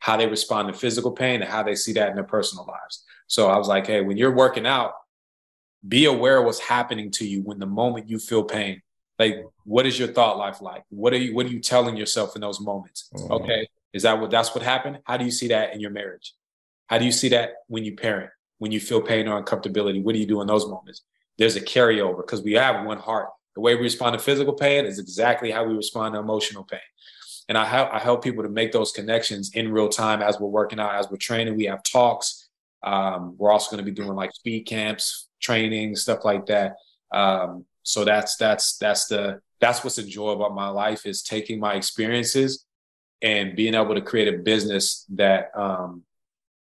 how 0.00 0.16
they 0.16 0.26
respond 0.26 0.72
to 0.72 0.78
physical 0.78 1.12
pain 1.12 1.42
and 1.42 1.50
how 1.50 1.62
they 1.62 1.74
see 1.74 1.92
that 1.94 2.10
in 2.10 2.14
their 2.14 2.24
personal 2.24 2.64
lives. 2.66 3.04
So 3.26 3.48
I 3.48 3.58
was 3.58 3.68
like, 3.68 3.86
hey, 3.86 4.00
when 4.00 4.16
you're 4.16 4.34
working 4.34 4.66
out, 4.66 4.92
be 5.86 6.06
aware 6.06 6.38
of 6.38 6.44
what's 6.44 6.60
happening 6.60 7.10
to 7.12 7.26
you 7.26 7.42
when 7.42 7.58
the 7.58 7.66
moment 7.66 8.08
you 8.08 8.18
feel 8.18 8.44
pain. 8.44 8.82
Like, 9.18 9.44
what 9.64 9.86
is 9.86 9.98
your 9.98 10.08
thought 10.08 10.38
life 10.38 10.60
like? 10.60 10.84
What 10.90 11.12
are 11.12 11.18
you 11.18 11.34
What 11.34 11.46
are 11.46 11.50
you 11.50 11.60
telling 11.60 11.96
yourself 11.96 12.34
in 12.36 12.40
those 12.40 12.60
moments? 12.60 13.10
Mm-hmm. 13.14 13.32
Okay, 13.32 13.68
is 13.92 14.02
that 14.04 14.20
what 14.20 14.30
that's 14.30 14.54
what 14.54 14.62
happened? 14.62 15.00
How 15.04 15.16
do 15.16 15.24
you 15.24 15.30
see 15.30 15.48
that 15.48 15.74
in 15.74 15.80
your 15.80 15.90
marriage? 15.90 16.34
How 16.86 16.98
do 16.98 17.04
you 17.04 17.12
see 17.12 17.28
that 17.30 17.50
when 17.66 17.84
you 17.84 17.96
parent? 17.96 18.30
When 18.58 18.72
you 18.72 18.80
feel 18.80 19.00
pain 19.00 19.28
or 19.28 19.40
uncomfortability, 19.40 20.02
what 20.02 20.14
do 20.14 20.18
you 20.18 20.26
do 20.26 20.40
in 20.40 20.46
those 20.46 20.66
moments? 20.66 21.02
There's 21.36 21.56
a 21.56 21.60
carryover 21.60 22.18
because 22.18 22.42
we 22.42 22.54
have 22.54 22.84
one 22.84 22.98
heart. 22.98 23.28
The 23.58 23.62
way 23.62 23.74
we 23.74 23.82
respond 23.82 24.12
to 24.12 24.20
physical 24.20 24.52
pain 24.52 24.86
is 24.86 25.00
exactly 25.00 25.50
how 25.50 25.64
we 25.64 25.74
respond 25.74 26.14
to 26.14 26.20
emotional 26.20 26.62
pain. 26.62 26.78
And 27.48 27.58
I 27.58 27.64
help 27.64 27.92
I 27.92 27.98
help 27.98 28.22
people 28.22 28.44
to 28.44 28.48
make 28.48 28.70
those 28.70 28.92
connections 28.92 29.50
in 29.52 29.72
real 29.72 29.88
time 29.88 30.22
as 30.22 30.38
we're 30.38 30.46
working 30.46 30.78
out, 30.78 30.94
as 30.94 31.10
we're 31.10 31.16
training. 31.16 31.56
We 31.56 31.64
have 31.64 31.82
talks. 31.82 32.50
Um, 32.84 33.34
we're 33.36 33.50
also 33.50 33.68
going 33.74 33.84
to 33.84 33.90
be 33.90 34.00
doing 34.00 34.14
like 34.14 34.32
speed 34.32 34.66
camps, 34.66 35.28
training, 35.40 35.96
stuff 35.96 36.24
like 36.24 36.46
that. 36.46 36.76
Um, 37.12 37.64
so 37.82 38.04
that's 38.04 38.36
that's 38.36 38.78
that's 38.78 39.08
the 39.08 39.40
that's 39.60 39.82
what's 39.82 39.98
enjoyable 39.98 40.46
about 40.46 40.54
my 40.54 40.68
life 40.68 41.04
is 41.04 41.20
taking 41.22 41.58
my 41.58 41.74
experiences 41.74 42.64
and 43.22 43.56
being 43.56 43.74
able 43.74 43.96
to 43.96 44.02
create 44.02 44.32
a 44.32 44.38
business 44.38 45.04
that 45.16 45.50
um, 45.56 46.04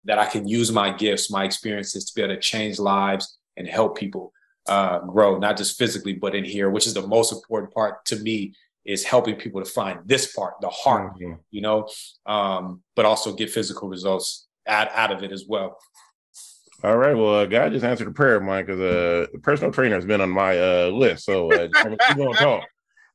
that 0.06 0.18
I 0.18 0.26
can 0.26 0.48
use 0.48 0.72
my 0.72 0.92
gifts, 0.92 1.30
my 1.30 1.44
experiences 1.44 2.06
to 2.06 2.12
be 2.16 2.22
able 2.22 2.34
to 2.34 2.40
change 2.40 2.80
lives 2.80 3.38
and 3.56 3.68
help 3.68 3.96
people 3.96 4.32
uh, 4.68 5.00
grow, 5.00 5.38
not 5.38 5.56
just 5.56 5.78
physically, 5.78 6.14
but 6.14 6.34
in 6.34 6.44
here, 6.44 6.70
which 6.70 6.86
is 6.86 6.94
the 6.94 7.06
most 7.06 7.32
important 7.32 7.72
part 7.72 8.04
to 8.06 8.16
me 8.16 8.54
is 8.84 9.04
helping 9.04 9.36
people 9.36 9.62
to 9.62 9.70
find 9.70 10.00
this 10.06 10.32
part, 10.32 10.54
the 10.60 10.68
heart, 10.68 11.14
mm-hmm. 11.14 11.34
you 11.50 11.60
know, 11.60 11.88
um, 12.26 12.82
but 12.96 13.04
also 13.04 13.32
get 13.34 13.50
physical 13.50 13.88
results 13.88 14.48
out, 14.66 14.88
out 14.92 15.12
of 15.12 15.22
it 15.22 15.32
as 15.32 15.44
well. 15.48 15.78
All 16.84 16.96
right. 16.96 17.16
Well, 17.16 17.34
uh, 17.36 17.46
God 17.46 17.72
just 17.72 17.84
answered 17.84 18.08
the 18.08 18.12
prayer 18.12 18.36
of 18.36 18.42
mine 18.42 18.66
because 18.66 18.80
uh, 18.80 19.26
personal 19.42 19.72
trainer 19.72 19.94
has 19.94 20.04
been 20.04 20.20
on 20.20 20.30
my 20.30 20.58
uh, 20.58 20.86
list. 20.88 21.24
So 21.24 21.52
uh, 21.52 21.68
keep 21.82 22.16
going 22.16 22.32
to 22.32 22.38
talk. 22.38 22.64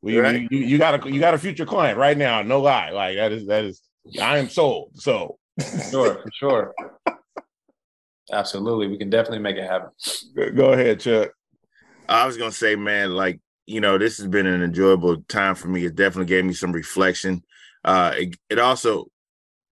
We, 0.02 0.18
right. 0.20 0.48
we, 0.50 0.58
you, 0.58 0.66
you 0.66 0.78
got 0.78 1.06
a 1.06 1.12
you 1.12 1.20
got 1.20 1.34
a 1.34 1.38
future 1.38 1.66
client 1.66 1.98
right 1.98 2.18
now. 2.18 2.42
No 2.44 2.62
lie. 2.62 2.92
Like 2.92 3.18
that 3.18 3.34
is 3.34 3.48
that 3.48 3.66
is 3.66 3.82
I 4.22 4.38
am 4.38 4.48
sold. 4.48 4.92
So 4.94 5.38
sure, 5.92 6.22
for 6.22 6.30
sure. 6.34 6.74
Absolutely. 8.32 8.88
We 8.88 8.98
can 8.98 9.10
definitely 9.10 9.40
make 9.40 9.58
it 9.58 9.70
happen. 9.70 9.90
Go 10.56 10.72
ahead, 10.72 11.02
Chuck. 11.02 11.32
I 12.08 12.26
was 12.26 12.38
gonna 12.38 12.52
say, 12.52 12.76
man, 12.76 13.12
like, 13.12 13.40
you 13.66 13.82
know, 13.82 13.98
this 13.98 14.18
has 14.18 14.28
been 14.28 14.48
an 14.48 14.64
enjoyable 14.64 15.22
time 15.24 15.56
for 15.56 15.68
me. 15.68 15.86
It 15.86 15.96
definitely 15.96 16.28
gave 16.28 16.46
me 16.46 16.54
some 16.54 16.72
reflection. 16.72 17.44
Uh 17.84 18.14
it, 18.16 18.36
it 18.50 18.60
also 18.60 19.08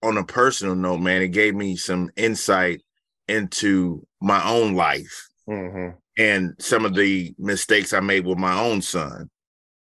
on 0.03 0.17
a 0.17 0.23
personal 0.23 0.75
note, 0.75 0.99
man, 0.99 1.21
it 1.21 1.29
gave 1.29 1.55
me 1.55 1.75
some 1.75 2.09
insight 2.17 2.81
into 3.27 4.05
my 4.21 4.43
own 4.47 4.75
life 4.75 5.29
mm-hmm. 5.47 5.95
and 6.17 6.53
some 6.59 6.85
of 6.85 6.93
the 6.93 7.33
mistakes 7.39 7.93
I 7.93 8.01
made 8.01 8.25
with 8.25 8.37
my 8.37 8.59
own 8.59 8.81
son. 8.81 9.29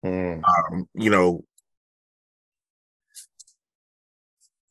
Mm. 0.05 0.43
Um, 0.45 0.89
you 0.95 1.11
know, 1.11 1.45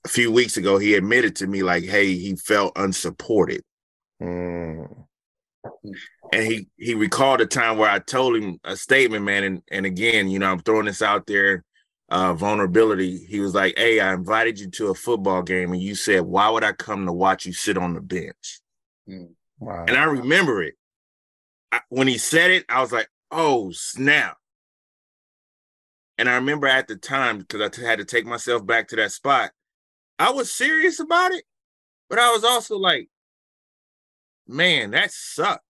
a 0.06 0.10
few 0.10 0.32
weeks 0.32 0.58
ago, 0.58 0.78
he 0.78 0.96
admitted 0.96 1.36
to 1.38 1.48
me 1.48 1.64
like, 1.64 1.84
"Hey, 1.84 2.14
he 2.16 2.36
felt 2.36 2.74
unsupported," 2.76 3.64
mm. 4.22 5.03
And 6.32 6.44
he 6.44 6.68
he 6.78 6.96
recalled 6.96 7.42
a 7.42 7.46
time 7.46 7.78
where 7.78 7.90
I 7.90 8.00
told 8.00 8.36
him 8.36 8.60
a 8.64 8.76
statement, 8.76 9.26
man. 9.26 9.44
And 9.44 9.62
and 9.72 9.86
again, 9.86 10.30
you 10.30 10.40
know, 10.40 10.52
I'm 10.52 10.60
throwing 10.60 10.86
this 10.86 11.02
out 11.02 11.26
there, 11.28 11.64
uh, 12.10 12.34
vulnerability. 12.34 13.18
He 13.26 13.40
was 13.40 13.54
like, 13.54 13.78
"Hey, 13.78 14.00
I 14.00 14.14
invited 14.14 14.60
you 14.60 14.70
to 14.72 14.88
a 14.88 14.96
football 14.96 15.42
game, 15.42 15.72
and 15.72 15.82
you 15.82 15.96
said, 15.96 16.22
why 16.22 16.50
would 16.50 16.64
I 16.64 16.74
come 16.74 17.06
to 17.06 17.14
watch 17.14 17.46
you 17.46 17.54
sit 17.54 17.78
on 17.78 17.94
the 17.94 18.02
bench?" 18.02 18.62
Mm. 19.08 19.30
Wow. 19.60 19.86
And 19.88 19.98
I 19.98 20.04
remember 20.04 20.64
it 20.64 20.76
I, 21.72 21.82
when 21.90 22.08
he 22.08 22.18
said 22.18 22.52
it. 22.52 22.66
I 22.70 22.82
was 22.82 22.92
like, 22.92 23.10
"Oh 23.32 23.72
snap!" 23.72 24.38
And 26.18 26.30
I 26.30 26.36
remember 26.36 26.68
at 26.68 26.88
the 26.88 26.96
time 26.96 27.40
because 27.40 27.62
I 27.62 27.70
t- 27.70 27.82
had 27.82 28.00
to 28.00 28.06
take 28.06 28.26
myself 28.26 28.66
back 28.66 28.90
to 28.90 28.96
that 28.98 29.12
spot. 29.12 29.52
I 30.20 30.32
was 30.32 30.52
serious 30.52 31.00
about 31.00 31.32
it, 31.32 31.44
but 32.10 32.20
I 32.20 32.32
was 32.32 32.44
also 32.44 32.78
like, 32.78 33.10
man, 34.48 34.92
that 34.92 35.12
sucked. 35.12 35.64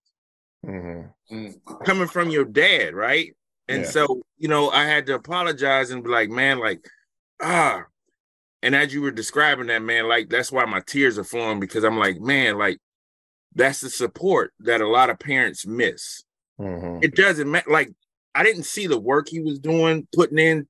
Mm-hmm. 0.65 1.35
Mm. 1.35 1.85
Coming 1.85 2.07
from 2.07 2.29
your 2.29 2.45
dad, 2.45 2.93
right? 2.93 3.35
And 3.67 3.83
yeah. 3.83 3.89
so, 3.89 4.21
you 4.37 4.47
know, 4.47 4.69
I 4.69 4.85
had 4.85 5.05
to 5.07 5.15
apologize 5.15 5.91
and 5.91 6.03
be 6.03 6.09
like, 6.09 6.29
man, 6.29 6.59
like, 6.59 6.85
ah. 7.41 7.83
And 8.61 8.75
as 8.75 8.93
you 8.93 9.01
were 9.01 9.11
describing 9.11 9.67
that, 9.67 9.81
man, 9.81 10.07
like, 10.07 10.29
that's 10.29 10.51
why 10.51 10.65
my 10.65 10.81
tears 10.85 11.17
are 11.17 11.23
flowing 11.23 11.59
because 11.59 11.83
I'm 11.83 11.97
like, 11.97 12.19
man, 12.19 12.57
like, 12.57 12.79
that's 13.55 13.81
the 13.81 13.89
support 13.89 14.53
that 14.59 14.81
a 14.81 14.87
lot 14.87 15.09
of 15.09 15.19
parents 15.19 15.65
miss. 15.65 16.23
Mm-hmm. 16.59 17.03
It 17.03 17.15
doesn't 17.15 17.49
matter. 17.49 17.69
Like, 17.69 17.91
I 18.35 18.43
didn't 18.43 18.63
see 18.63 18.87
the 18.87 18.99
work 18.99 19.27
he 19.27 19.41
was 19.41 19.59
doing, 19.59 20.07
putting 20.13 20.39
in 20.39 20.67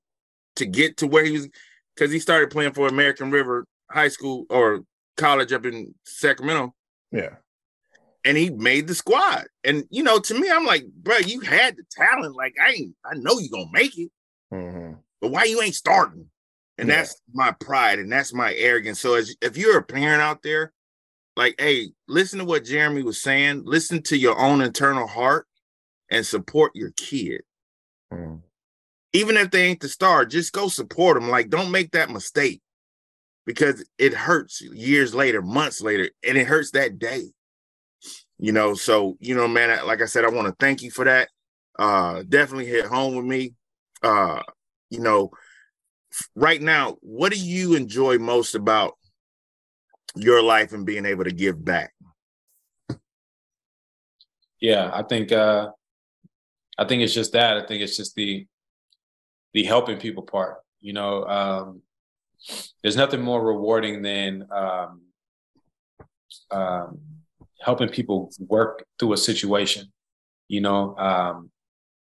to 0.56 0.66
get 0.66 0.96
to 0.98 1.06
where 1.06 1.24
he 1.24 1.32
was, 1.32 1.48
because 1.94 2.12
he 2.12 2.18
started 2.18 2.50
playing 2.50 2.72
for 2.72 2.88
American 2.88 3.30
River 3.30 3.64
High 3.90 4.08
School 4.08 4.46
or 4.50 4.80
college 5.16 5.52
up 5.52 5.64
in 5.64 5.94
Sacramento. 6.04 6.74
Yeah. 7.12 7.36
And 8.24 8.38
he 8.38 8.50
made 8.50 8.86
the 8.86 8.94
squad. 8.94 9.44
And 9.64 9.84
you 9.90 10.02
know, 10.02 10.18
to 10.18 10.34
me, 10.34 10.50
I'm 10.50 10.64
like, 10.64 10.86
bro, 10.86 11.18
you 11.18 11.40
had 11.40 11.76
the 11.76 11.84
talent. 11.90 12.34
Like, 12.34 12.54
I 12.62 12.72
ain't, 12.72 12.94
I 13.04 13.14
know 13.16 13.38
you 13.38 13.50
gonna 13.50 13.66
make 13.72 13.98
it. 13.98 14.10
Mm-hmm. 14.52 14.94
But 15.20 15.30
why 15.30 15.44
you 15.44 15.60
ain't 15.60 15.74
starting? 15.74 16.26
And 16.78 16.88
yeah. 16.88 16.96
that's 16.96 17.20
my 17.32 17.52
pride 17.52 17.98
and 17.98 18.10
that's 18.10 18.32
my 18.32 18.54
arrogance. 18.54 19.00
So 19.00 19.14
as 19.14 19.36
if 19.40 19.56
you're 19.56 19.78
a 19.78 19.82
parent 19.82 20.22
out 20.22 20.42
there, 20.42 20.72
like, 21.36 21.54
hey, 21.58 21.90
listen 22.08 22.38
to 22.38 22.44
what 22.44 22.64
Jeremy 22.64 23.02
was 23.02 23.20
saying. 23.20 23.62
Listen 23.64 24.02
to 24.04 24.16
your 24.16 24.38
own 24.38 24.60
internal 24.60 25.06
heart 25.06 25.46
and 26.10 26.24
support 26.24 26.72
your 26.74 26.90
kid. 26.96 27.42
Mm. 28.12 28.40
Even 29.12 29.36
if 29.36 29.50
they 29.50 29.64
ain't 29.64 29.80
the 29.80 29.88
star, 29.88 30.24
just 30.24 30.52
go 30.52 30.68
support 30.68 31.18
them. 31.18 31.28
Like, 31.28 31.50
don't 31.50 31.70
make 31.70 31.92
that 31.92 32.10
mistake 32.10 32.60
because 33.46 33.84
it 33.98 34.14
hurts 34.14 34.60
years 34.60 35.14
later, 35.14 35.42
months 35.42 35.80
later, 35.80 36.10
and 36.26 36.36
it 36.38 36.46
hurts 36.46 36.72
that 36.72 36.98
day. 36.98 37.32
You 38.44 38.52
know, 38.52 38.74
so 38.74 39.16
you 39.20 39.34
know, 39.34 39.48
man, 39.48 39.86
like 39.86 40.02
I 40.02 40.04
said, 40.04 40.26
I 40.26 40.28
want 40.28 40.48
to 40.48 40.54
thank 40.60 40.82
you 40.82 40.90
for 40.90 41.06
that. 41.06 41.30
Uh 41.78 42.24
definitely 42.28 42.66
hit 42.66 42.84
home 42.84 43.16
with 43.16 43.24
me. 43.24 43.54
Uh, 44.02 44.42
you 44.90 45.00
know, 45.00 45.30
right 46.34 46.60
now, 46.60 46.98
what 47.00 47.32
do 47.32 47.38
you 47.38 47.74
enjoy 47.74 48.18
most 48.18 48.54
about 48.54 48.98
your 50.14 50.42
life 50.42 50.74
and 50.74 50.84
being 50.84 51.06
able 51.06 51.24
to 51.24 51.32
give 51.32 51.64
back? 51.64 51.94
Yeah, 54.60 54.90
I 54.92 55.04
think 55.04 55.32
uh 55.32 55.70
I 56.76 56.84
think 56.84 57.02
it's 57.02 57.14
just 57.14 57.32
that. 57.32 57.56
I 57.56 57.64
think 57.64 57.82
it's 57.82 57.96
just 57.96 58.14
the 58.14 58.46
the 59.54 59.62
helping 59.64 59.96
people 59.96 60.22
part. 60.22 60.58
You 60.82 60.92
know, 60.92 61.24
um, 61.24 61.80
there's 62.82 62.96
nothing 62.96 63.22
more 63.22 63.42
rewarding 63.42 64.02
than 64.02 64.46
um, 64.52 65.00
um, 66.50 67.00
helping 67.64 67.88
people 67.88 68.30
work 68.38 68.84
through 68.98 69.14
a 69.14 69.16
situation. 69.16 69.86
You 70.48 70.60
know, 70.60 70.96
um, 70.98 71.50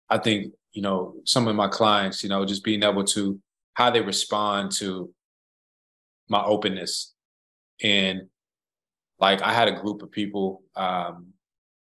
I 0.09 0.18
think 0.18 0.53
you 0.74 0.82
know 0.82 1.16
some 1.26 1.47
of 1.47 1.55
my 1.55 1.68
clients. 1.68 2.24
You 2.24 2.30
know, 2.30 2.45
just 2.45 2.64
being 2.64 2.84
able 2.84 3.03
to 3.05 3.39
how 3.74 3.89
they 3.89 4.01
respond 4.01 4.72
to 4.74 5.14
my 6.28 6.43
openness, 6.43 7.14
and 7.82 8.28
like 9.20 9.41
I 9.41 9.53
had 9.53 9.68
a 9.68 9.80
group 9.80 10.01
of 10.01 10.12
people 10.12 10.64
um, 10.76 11.28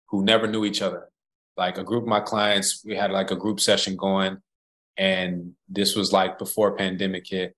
who 0.09 0.23
never 0.23 0.47
knew 0.47 0.65
each 0.65 0.81
other 0.81 1.11
like 1.57 1.77
a 1.77 1.83
group 1.83 2.03
of 2.03 2.09
my 2.09 2.19
clients, 2.19 2.83
we 2.85 2.95
had 2.95 3.11
like 3.11 3.31
a 3.31 3.35
group 3.35 3.59
session 3.59 3.95
going, 3.95 4.37
and 4.97 5.53
this 5.69 5.95
was 5.95 6.11
like 6.11 6.39
before 6.39 6.75
pandemic 6.75 7.27
hit, 7.27 7.55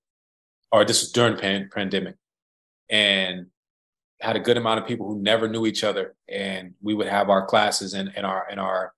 or 0.72 0.84
this 0.84 1.00
was 1.00 1.12
during 1.12 1.38
pan- 1.38 1.70
pandemic, 1.72 2.16
and 2.90 3.46
had 4.24 4.36
a 4.36 4.40
good 4.40 4.56
amount 4.56 4.80
of 4.80 4.86
people 4.86 5.06
who 5.06 5.20
never 5.20 5.48
knew 5.48 5.66
each 5.66 5.84
other, 5.84 6.14
and 6.28 6.74
we 6.82 6.94
would 6.94 7.06
have 7.06 7.28
our 7.28 7.44
classes 7.46 7.94
and 7.94 8.08
in, 8.08 8.16
in 8.16 8.24
our 8.24 8.48
in 8.50 8.58
our 8.58 8.92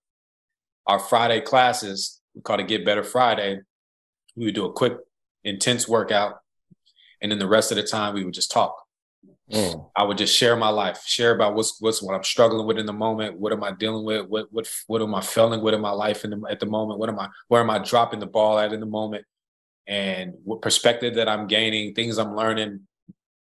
our 0.86 0.98
Friday 0.98 1.40
classes. 1.40 2.20
We 2.34 2.42
called 2.42 2.60
it 2.60 2.68
Get 2.68 2.84
Better 2.84 3.02
Friday. 3.02 3.60
We 4.36 4.46
would 4.46 4.54
do 4.54 4.66
a 4.66 4.72
quick, 4.72 4.94
intense 5.42 5.88
workout, 5.88 6.38
and 7.20 7.32
then 7.32 7.38
the 7.38 7.48
rest 7.48 7.72
of 7.72 7.76
the 7.76 7.82
time 7.82 8.14
we 8.14 8.24
would 8.24 8.34
just 8.34 8.52
talk. 8.52 8.76
Mm. 9.50 9.90
I 9.96 10.02
would 10.04 10.18
just 10.18 10.36
share 10.36 10.56
my 10.56 10.68
life, 10.68 11.02
share 11.06 11.34
about 11.34 11.54
what's 11.54 11.80
what's 11.80 12.02
what 12.02 12.14
I'm 12.14 12.24
struggling 12.24 12.66
with 12.66 12.78
in 12.78 12.86
the 12.86 12.92
moment. 12.92 13.38
What 13.38 13.52
am 13.52 13.64
I 13.64 13.72
dealing 13.72 14.04
with? 14.04 14.26
What 14.28 14.52
what 14.52 14.68
what 14.86 15.02
am 15.02 15.14
I 15.14 15.20
feeling 15.20 15.60
with 15.60 15.74
in 15.74 15.80
my 15.80 15.90
life 15.90 16.24
in 16.24 16.30
the, 16.30 16.42
at 16.48 16.60
the 16.60 16.66
moment? 16.66 17.00
What 17.00 17.08
am 17.08 17.18
I 17.18 17.28
where 17.48 17.60
am 17.60 17.70
I 17.70 17.78
dropping 17.78 18.20
the 18.20 18.26
ball 18.26 18.58
at 18.58 18.72
in 18.72 18.80
the 18.80 18.86
moment? 18.86 19.24
And 19.88 20.34
what 20.44 20.62
perspective 20.62 21.14
that 21.14 21.28
I'm 21.28 21.46
gaining, 21.46 21.94
things 21.94 22.18
I'm 22.18 22.34
learning, 22.34 22.86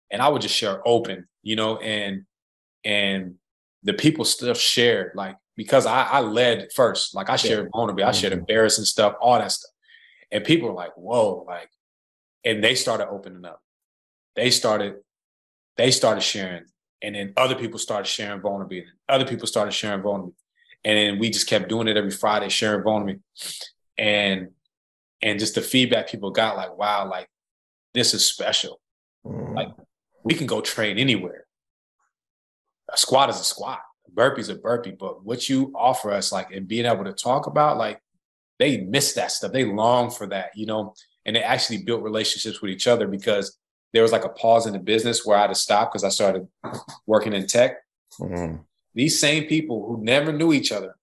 and 0.09 0.21
I 0.21 0.29
would 0.29 0.41
just 0.41 0.55
share 0.55 0.81
open, 0.85 1.27
you 1.43 1.55
know, 1.55 1.77
and 1.77 2.23
and 2.83 3.35
the 3.83 3.93
people 3.93 4.25
still 4.25 4.53
shared 4.53 5.13
like 5.15 5.35
because 5.55 5.85
I, 5.85 6.03
I 6.03 6.19
led 6.21 6.69
first, 6.73 7.13
like 7.15 7.29
I 7.29 7.35
shared 7.35 7.65
yeah. 7.65 7.69
vulnerability, 7.73 8.09
I 8.09 8.11
shared 8.11 8.33
mm-hmm. 8.33 8.39
embarrassing 8.41 8.85
stuff, 8.85 9.15
all 9.21 9.37
that 9.37 9.51
stuff, 9.51 9.71
and 10.31 10.43
people 10.43 10.69
were 10.69 10.75
like, 10.75 10.95
"Whoa!" 10.95 11.43
Like, 11.47 11.69
and 12.43 12.63
they 12.63 12.75
started 12.75 13.09
opening 13.09 13.45
up. 13.45 13.61
They 14.35 14.49
started 14.49 14.95
they 15.77 15.91
started 15.91 16.21
sharing, 16.21 16.63
and 17.01 17.15
then 17.15 17.33
other 17.37 17.55
people 17.55 17.79
started 17.79 18.07
sharing 18.07 18.41
vulnerability. 18.41 18.87
Other 19.09 19.25
people 19.25 19.47
started 19.47 19.71
sharing 19.71 20.01
vulnerability, 20.01 20.37
and 20.83 20.97
then 20.97 21.19
we 21.19 21.29
just 21.29 21.47
kept 21.47 21.69
doing 21.69 21.87
it 21.87 21.97
every 21.97 22.11
Friday, 22.11 22.49
sharing 22.49 22.83
vulnerability, 22.83 23.23
and 23.97 24.49
and 25.21 25.39
just 25.39 25.55
the 25.55 25.61
feedback 25.61 26.09
people 26.09 26.31
got, 26.31 26.57
like, 26.57 26.75
wow, 26.77 27.07
like 27.09 27.29
this 27.93 28.13
is 28.13 28.25
special. 28.25 28.79
Mm. 29.25 29.55
Like 29.55 29.67
we 30.23 30.33
can 30.33 30.47
go 30.47 30.61
train 30.61 30.97
anywhere. 30.97 31.45
A 32.93 32.97
squat 32.97 33.29
is 33.29 33.39
a 33.39 33.43
squat, 33.43 33.79
a 34.07 34.11
burpee 34.11 34.41
is 34.41 34.49
a 34.49 34.55
burpee, 34.55 34.91
but 34.91 35.23
what 35.25 35.47
you 35.49 35.71
offer 35.75 36.11
us, 36.11 36.31
like, 36.31 36.51
and 36.51 36.67
being 36.67 36.85
able 36.85 37.05
to 37.05 37.13
talk 37.13 37.47
about, 37.47 37.77
like, 37.77 38.01
they 38.59 38.81
miss 38.81 39.13
that 39.13 39.31
stuff. 39.31 39.51
They 39.51 39.65
long 39.65 40.11
for 40.11 40.27
that, 40.27 40.51
you 40.55 40.65
know, 40.65 40.93
and 41.25 41.35
they 41.35 41.41
actually 41.41 41.83
built 41.83 42.03
relationships 42.03 42.61
with 42.61 42.71
each 42.71 42.85
other 42.87 43.07
because 43.07 43.57
there 43.93 44.03
was 44.03 44.11
like 44.11 44.23
a 44.23 44.29
pause 44.29 44.67
in 44.67 44.73
the 44.73 44.79
business 44.79 45.25
where 45.25 45.37
I 45.37 45.41
had 45.41 45.47
to 45.47 45.55
stop 45.55 45.91
because 45.91 46.03
I 46.03 46.09
started 46.09 46.47
working 47.07 47.33
in 47.33 47.47
tech. 47.47 47.77
Mm-hmm. 48.19 48.57
These 48.93 49.19
same 49.19 49.45
people 49.45 49.87
who 49.87 50.03
never 50.03 50.31
knew 50.31 50.53
each 50.53 50.71
other 50.71 50.95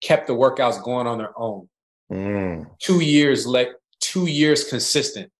kept 0.00 0.26
the 0.26 0.34
workouts 0.34 0.82
going 0.82 1.06
on 1.06 1.18
their 1.18 1.36
own. 1.36 1.68
Mm. 2.12 2.70
Two 2.78 3.00
years 3.00 3.46
like 3.46 3.70
two 4.00 4.26
years 4.26 4.68
consistent 4.68 5.32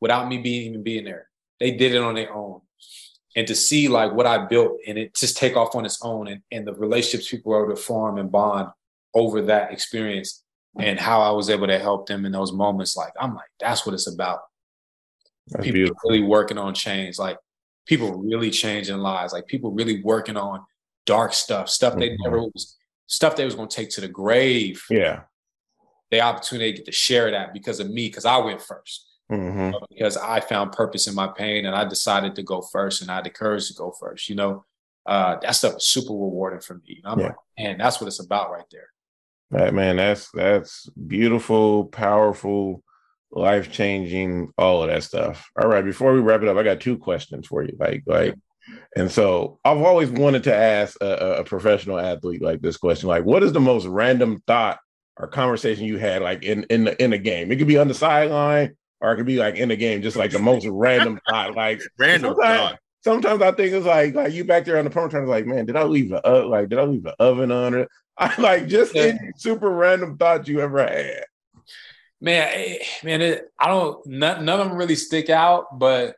without 0.00 0.28
me 0.28 0.38
being 0.38 0.68
even 0.68 0.82
being 0.82 1.04
there. 1.04 1.29
They 1.60 1.72
did 1.72 1.94
it 1.94 2.02
on 2.02 2.14
their 2.14 2.32
own. 2.32 2.62
and 3.36 3.46
to 3.46 3.54
see 3.54 3.86
like 3.86 4.12
what 4.12 4.26
I 4.26 4.46
built 4.46 4.78
and 4.88 4.98
it 4.98 5.14
just 5.14 5.36
take 5.36 5.56
off 5.56 5.76
on 5.76 5.84
its 5.86 6.00
own 6.02 6.26
and, 6.26 6.42
and 6.50 6.66
the 6.66 6.74
relationships 6.74 7.30
people 7.30 7.52
were 7.52 7.64
able 7.64 7.76
to 7.76 7.80
form 7.80 8.18
and 8.18 8.32
bond 8.32 8.70
over 9.14 9.42
that 9.42 9.72
experience 9.72 10.42
and 10.78 10.98
how 10.98 11.20
I 11.20 11.30
was 11.30 11.48
able 11.50 11.66
to 11.68 11.78
help 11.78 12.06
them 12.08 12.24
in 12.26 12.32
those 12.32 12.52
moments. 12.52 12.96
Like, 12.96 13.12
I'm 13.20 13.34
like, 13.34 13.50
that's 13.60 13.84
what 13.86 13.94
it's 13.94 14.08
about. 14.12 14.40
That's 15.48 15.64
people 15.64 15.74
beautiful. 15.78 16.00
really 16.10 16.22
working 16.22 16.58
on 16.58 16.74
change, 16.74 17.18
like 17.18 17.38
people 17.86 18.12
really 18.20 18.50
changing 18.50 18.98
lives, 18.98 19.32
like 19.32 19.46
people 19.46 19.70
really 19.72 20.02
working 20.02 20.36
on 20.36 20.64
dark 21.06 21.32
stuff, 21.32 21.68
stuff 21.68 21.96
they 21.96 22.10
Mhm. 22.10 22.16
never 22.24 22.40
was, 22.42 22.76
stuff 23.06 23.34
they 23.36 23.44
was 23.44 23.54
going 23.56 23.68
to 23.68 23.76
take 23.76 23.90
to 23.90 24.00
the 24.00 24.08
grave. 24.08 24.82
Yeah. 24.90 25.22
The 26.10 26.20
opportunity 26.20 26.72
to 26.72 26.76
get 26.78 26.86
to 26.86 26.92
share 26.92 27.30
that 27.32 27.52
because 27.52 27.78
of 27.80 27.90
me, 27.90 28.08
because 28.08 28.24
I 28.24 28.36
went 28.38 28.60
first, 28.62 29.06
hmm 29.30 29.70
because 29.90 30.16
I 30.16 30.40
found 30.40 30.72
purpose 30.72 31.06
in 31.06 31.14
my 31.14 31.28
pain 31.28 31.64
and 31.66 31.74
I 31.76 31.84
decided 31.84 32.34
to 32.36 32.42
go 32.42 32.60
first 32.60 33.02
and 33.02 33.10
I 33.10 33.16
had 33.16 33.24
the 33.24 33.30
courage 33.30 33.68
to 33.68 33.74
go 33.74 33.92
first. 33.92 34.28
You 34.28 34.34
know, 34.34 34.64
uh, 35.06 35.36
that 35.42 35.54
stuff 35.54 35.76
is 35.76 35.86
super 35.86 36.12
rewarding 36.12 36.60
for 36.60 36.74
me. 36.74 37.00
I'm 37.04 37.20
Yeah. 37.20 37.26
like, 37.26 37.36
man, 37.58 37.78
that's 37.78 38.00
what 38.00 38.08
it's 38.08 38.20
about 38.20 38.50
right 38.50 38.64
there. 38.72 38.88
Right, 39.52 39.74
man, 39.74 39.96
that's 39.96 40.30
that's 40.32 40.88
beautiful, 41.06 41.86
powerful, 41.86 42.82
life 43.32 43.70
changing, 43.72 44.52
all 44.58 44.82
of 44.82 44.90
that 44.90 45.02
stuff. 45.02 45.48
All 45.60 45.68
right, 45.68 45.84
before 45.84 46.12
we 46.12 46.20
wrap 46.20 46.42
it 46.42 46.48
up, 46.48 46.56
I 46.56 46.62
got 46.62 46.80
two 46.80 46.96
questions 46.98 47.46
for 47.48 47.62
you. 47.64 47.76
Like, 47.78 48.02
like, 48.06 48.36
and 48.96 49.10
so 49.10 49.58
I've 49.64 49.78
always 49.82 50.10
wanted 50.10 50.44
to 50.44 50.54
ask 50.54 50.96
a, 51.00 51.06
a- 51.06 51.40
a 51.40 51.44
professional 51.44 51.98
athlete 51.98 52.42
like 52.42 52.60
this 52.60 52.76
question: 52.76 53.08
like, 53.08 53.24
what 53.24 53.42
is 53.42 53.52
the 53.52 53.60
most 53.60 53.86
random 53.86 54.40
thought 54.46 54.78
or 55.16 55.26
conversation 55.26 55.84
you 55.84 55.98
had 55.98 56.22
like 56.22 56.44
in 56.44 56.64
in 56.70 56.84
the 56.84 57.02
in 57.02 57.12
a 57.12 57.18
game? 57.18 57.50
It 57.50 57.56
could 57.56 57.66
be 57.66 57.78
on 57.78 57.88
the 57.88 57.94
sideline 57.94 58.76
or 59.00 59.12
it 59.12 59.16
could 59.16 59.26
be 59.26 59.36
like 59.36 59.56
in 59.56 59.68
the 59.70 59.76
game, 59.76 60.02
just 60.02 60.16
like 60.16 60.30
the 60.32 60.38
most 60.38 60.66
random 60.66 61.18
thought. 61.28 61.54
Like, 61.56 61.80
Random 61.98 62.34
sometimes, 62.34 62.58
thought. 62.58 62.78
sometimes 63.02 63.42
I 63.42 63.52
think 63.52 63.72
it's 63.72 63.86
like 63.86 64.14
like 64.14 64.32
you 64.32 64.44
back 64.44 64.64
there 64.64 64.78
on 64.78 64.84
the 64.84 64.90
punt 64.90 65.12
return, 65.12 65.28
like, 65.28 65.46
man, 65.46 65.66
did 65.66 65.76
I 65.76 65.84
leave 65.84 66.10
the 66.10 66.26
uh, 66.26 66.46
like 66.46 66.68
did 66.68 66.78
I 66.78 66.82
leave 66.84 67.02
the 67.02 67.14
oven 67.20 67.50
on 67.52 67.74
it? 67.74 67.88
I 68.18 68.38
like 68.40 68.66
just 68.66 68.94
Yeah. 68.94 69.02
any 69.04 69.18
super 69.36 69.70
random 69.70 70.16
thought 70.18 70.46
you 70.48 70.60
ever 70.60 70.78
had. 70.86 71.24
man, 72.20 72.50
eh, 72.54 72.78
man, 73.02 73.22
it, 73.22 73.50
I 73.58 73.68
don't. 73.68 74.04
None, 74.06 74.44
none 74.44 74.60
of 74.60 74.68
them 74.68 74.76
really 74.76 74.96
stick 74.96 75.30
out, 75.30 75.78
but 75.78 76.16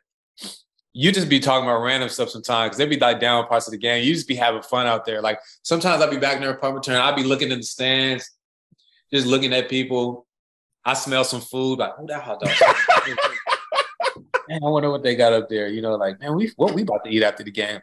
you 0.95 1.11
just 1.11 1.29
be 1.29 1.39
talking 1.39 1.67
about 1.67 1.81
random 1.81 2.07
stuff 2.09 2.29
sometimes 2.29 2.67
because 2.69 2.77
they 2.77 2.85
be 2.85 2.99
like 2.99 3.19
down 3.19 3.47
parts 3.47 3.67
of 3.67 3.71
the 3.71 3.77
game. 3.77 4.03
You 4.05 4.13
just 4.13 4.27
be 4.27 4.35
having 4.35 4.61
fun 4.61 4.85
out 4.85 5.05
there. 5.05 5.21
Like 5.21 5.39
sometimes 5.63 6.01
I'll 6.03 6.11
be 6.11 6.17
back 6.17 6.39
there 6.39 6.51
at 6.53 6.61
punt 6.61 6.75
return. 6.75 6.97
I'll 7.01 7.15
be 7.15 7.23
looking 7.23 7.51
in 7.51 7.57
the 7.59 7.63
stands, 7.63 8.29
just 9.11 9.25
looking 9.25 9.53
at 9.53 9.69
people. 9.69 10.27
I 10.85 10.93
smell 10.93 11.23
some 11.23 11.41
food. 11.41 11.79
Like, 11.79 11.95
who 11.95 12.07
that 12.07 12.21
hot 12.21 12.39
dog? 12.39 12.51
man, 14.49 14.59
I 14.63 14.69
wonder 14.69 14.89
what 14.89 15.03
they 15.03 15.15
got 15.15 15.33
up 15.33 15.49
there. 15.49 15.67
You 15.67 15.81
know, 15.81 15.95
like, 15.95 16.19
man, 16.19 16.35
we 16.35 16.51
what 16.55 16.73
we 16.73 16.81
about 16.81 17.03
to 17.05 17.09
eat 17.09 17.23
after 17.23 17.43
the 17.43 17.51
game. 17.51 17.79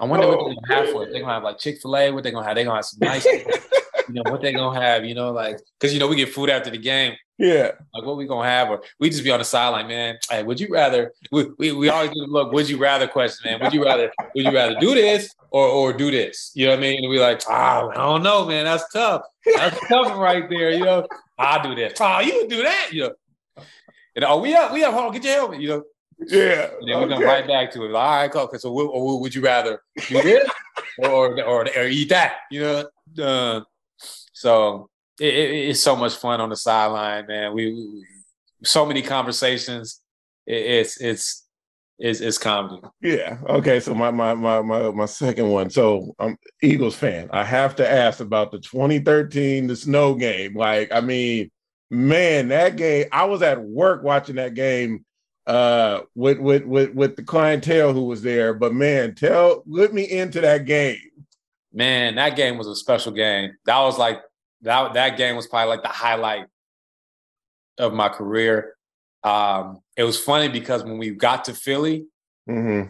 I 0.00 0.04
wonder 0.06 0.26
what 0.26 0.46
they're 0.46 0.54
gonna 0.54 0.74
have 0.74 0.90
for 0.90 1.04
it. 1.04 1.12
They're 1.12 1.20
gonna 1.20 1.34
have 1.34 1.42
like 1.42 1.58
Chick 1.58 1.80
Fil 1.80 1.96
A. 1.96 2.10
What 2.10 2.24
they 2.24 2.30
gonna 2.30 2.46
have? 2.46 2.56
They 2.56 2.64
gonna 2.64 2.76
have 2.76 2.84
some 2.84 2.98
nice. 3.00 3.26
you 4.14 4.22
know 4.22 4.30
what 4.30 4.42
they 4.42 4.52
gonna 4.52 4.80
have? 4.80 5.04
You 5.04 5.14
know, 5.14 5.32
like 5.32 5.60
because 5.78 5.92
you 5.92 6.00
know 6.00 6.08
we 6.08 6.16
get 6.16 6.32
food 6.32 6.50
after 6.50 6.70
the 6.70 6.78
game. 6.78 7.14
Yeah. 7.38 7.70
Like 7.94 8.04
what 8.04 8.18
we 8.18 8.26
gonna 8.26 8.46
have, 8.46 8.68
or 8.68 8.82
we 8.98 9.08
just 9.08 9.24
be 9.24 9.30
on 9.30 9.38
the 9.38 9.46
sideline, 9.46 9.88
man. 9.88 10.18
Hey, 10.28 10.42
would 10.42 10.60
you 10.60 10.68
rather? 10.70 11.12
We, 11.32 11.46
we, 11.58 11.72
we 11.72 11.88
always 11.88 12.10
do 12.10 12.26
look. 12.28 12.52
Would 12.52 12.68
you 12.68 12.76
rather 12.76 13.08
question, 13.08 13.50
man? 13.50 13.60
Would 13.62 13.72
you 13.72 13.82
rather? 13.82 14.12
Would 14.34 14.44
you 14.44 14.52
rather 14.52 14.78
do 14.78 14.94
this 14.94 15.34
or 15.50 15.66
or 15.66 15.92
do 15.94 16.10
this? 16.10 16.52
You 16.54 16.66
know 16.66 16.72
what 16.72 16.80
I 16.80 16.82
mean? 16.82 17.02
And 17.02 17.08
we 17.08 17.18
like, 17.18 17.40
oh, 17.48 17.90
I 17.90 17.94
don't 17.94 18.22
know, 18.22 18.44
man. 18.44 18.66
That's 18.66 18.86
tough. 18.92 19.22
That's 19.56 19.80
tough 19.88 20.18
right 20.18 20.50
there. 20.50 20.70
You 20.70 20.84
know, 20.84 21.06
I'll 21.38 21.62
do 21.62 21.74
this. 21.74 21.94
Oh, 21.98 22.20
you 22.20 22.42
would 22.42 22.50
do 22.50 22.62
that. 22.62 22.90
You 22.92 23.02
know. 23.04 23.14
And 24.16 24.24
oh, 24.26 24.38
we 24.40 24.54
up, 24.54 24.72
we 24.72 24.84
up. 24.84 24.92
On, 24.92 25.10
get 25.10 25.24
your 25.24 25.32
helmet. 25.32 25.60
You 25.62 25.68
know. 25.68 25.84
Yeah. 26.18 26.68
And 26.78 26.90
then 26.90 27.00
we 27.00 27.08
come 27.08 27.22
right 27.22 27.46
back 27.46 27.70
to 27.70 27.84
it. 27.86 27.90
Like, 27.90 28.02
all 28.02 28.16
right, 28.16 28.30
cool. 28.30 28.42
Okay, 28.42 28.58
so 28.58 28.70
would, 28.70 28.88
or 28.88 29.18
would 29.18 29.34
you 29.34 29.40
rather 29.40 29.80
do 30.08 30.20
this 30.20 30.50
or, 30.98 31.42
or 31.42 31.66
or 31.74 31.86
eat 31.86 32.10
that? 32.10 32.34
You 32.50 32.60
know. 32.60 32.88
Uh, 33.18 33.60
so 34.40 34.88
it, 35.20 35.34
it, 35.34 35.68
it's 35.68 35.82
so 35.82 35.94
much 35.94 36.16
fun 36.16 36.40
on 36.40 36.48
the 36.48 36.56
sideline, 36.56 37.26
man. 37.26 37.52
We, 37.52 37.74
we 37.74 38.06
so 38.64 38.86
many 38.86 39.02
conversations. 39.02 40.00
It, 40.46 40.54
it's 40.54 40.98
it's 40.98 41.46
it's 41.98 42.20
it's 42.20 42.38
comedy. 42.38 42.80
Yeah. 43.02 43.36
Okay. 43.46 43.80
So 43.80 43.94
my 43.94 44.10
my 44.10 44.32
my 44.32 44.62
my 44.62 44.90
my 44.92 45.04
second 45.04 45.50
one. 45.50 45.68
So 45.68 46.14
I'm 46.18 46.38
Eagles 46.62 46.94
fan. 46.96 47.28
I 47.34 47.44
have 47.44 47.76
to 47.76 47.90
ask 47.90 48.20
about 48.20 48.50
the 48.50 48.60
2013 48.60 49.66
the 49.66 49.76
snow 49.76 50.14
game. 50.14 50.56
Like, 50.56 50.90
I 50.90 51.02
mean, 51.02 51.50
man, 51.90 52.48
that 52.48 52.76
game. 52.76 53.04
I 53.12 53.26
was 53.26 53.42
at 53.42 53.62
work 53.62 54.02
watching 54.02 54.36
that 54.36 54.54
game 54.54 55.04
uh 55.46 56.00
with 56.14 56.38
with 56.38 56.64
with 56.64 56.94
with 56.94 57.16
the 57.16 57.24
clientele 57.24 57.92
who 57.92 58.04
was 58.04 58.22
there. 58.22 58.54
But 58.54 58.72
man, 58.72 59.14
tell 59.14 59.64
let 59.66 59.92
me 59.92 60.10
into 60.10 60.40
that 60.40 60.64
game. 60.64 60.96
Man, 61.74 62.14
that 62.14 62.36
game 62.36 62.56
was 62.56 62.66
a 62.66 62.74
special 62.74 63.12
game. 63.12 63.52
That 63.66 63.78
was 63.80 63.98
like 63.98 64.22
that 64.62 64.94
that 64.94 65.16
game 65.16 65.36
was 65.36 65.46
probably 65.46 65.68
like 65.70 65.82
the 65.82 65.88
highlight 65.88 66.46
of 67.78 67.92
my 67.92 68.08
career. 68.08 68.74
Um, 69.22 69.80
it 69.96 70.04
was 70.04 70.18
funny 70.18 70.48
because 70.48 70.82
when 70.84 70.98
we 70.98 71.10
got 71.10 71.44
to 71.46 71.54
Philly, 71.54 72.06
hmm 72.46 72.82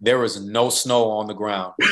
there 0.00 0.18
was 0.18 0.44
no 0.44 0.68
snow 0.68 1.08
on 1.12 1.28
the 1.28 1.34
ground. 1.34 1.72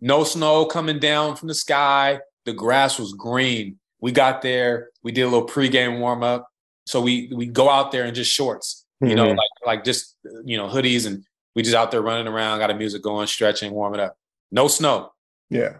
no 0.00 0.24
snow 0.24 0.66
coming 0.66 0.98
down 0.98 1.36
from 1.36 1.48
the 1.48 1.54
sky. 1.54 2.20
The 2.44 2.52
grass 2.52 2.98
was 2.98 3.12
green. 3.12 3.78
We 4.00 4.12
got 4.12 4.42
there. 4.42 4.90
We 5.02 5.12
did 5.12 5.22
a 5.22 5.28
little 5.28 5.46
pregame 5.48 6.00
warm 6.00 6.22
up. 6.22 6.48
So 6.86 7.00
we 7.00 7.30
we 7.34 7.46
go 7.46 7.70
out 7.70 7.92
there 7.92 8.04
in 8.04 8.14
just 8.14 8.32
shorts, 8.32 8.84
you 9.00 9.14
know, 9.14 9.26
Mhm. 9.26 9.36
like 9.36 9.50
like 9.66 9.84
just 9.84 10.16
you 10.44 10.56
know 10.56 10.68
hoodies, 10.68 11.06
and 11.06 11.24
we 11.54 11.62
just 11.62 11.76
out 11.76 11.90
there 11.92 12.02
running 12.02 12.26
around, 12.26 12.58
got 12.58 12.68
the 12.68 12.74
music 12.74 13.02
going, 13.02 13.26
stretching, 13.28 13.72
warming 13.72 14.00
up. 14.00 14.16
No 14.50 14.66
snow. 14.68 15.12
Yeah. 15.50 15.78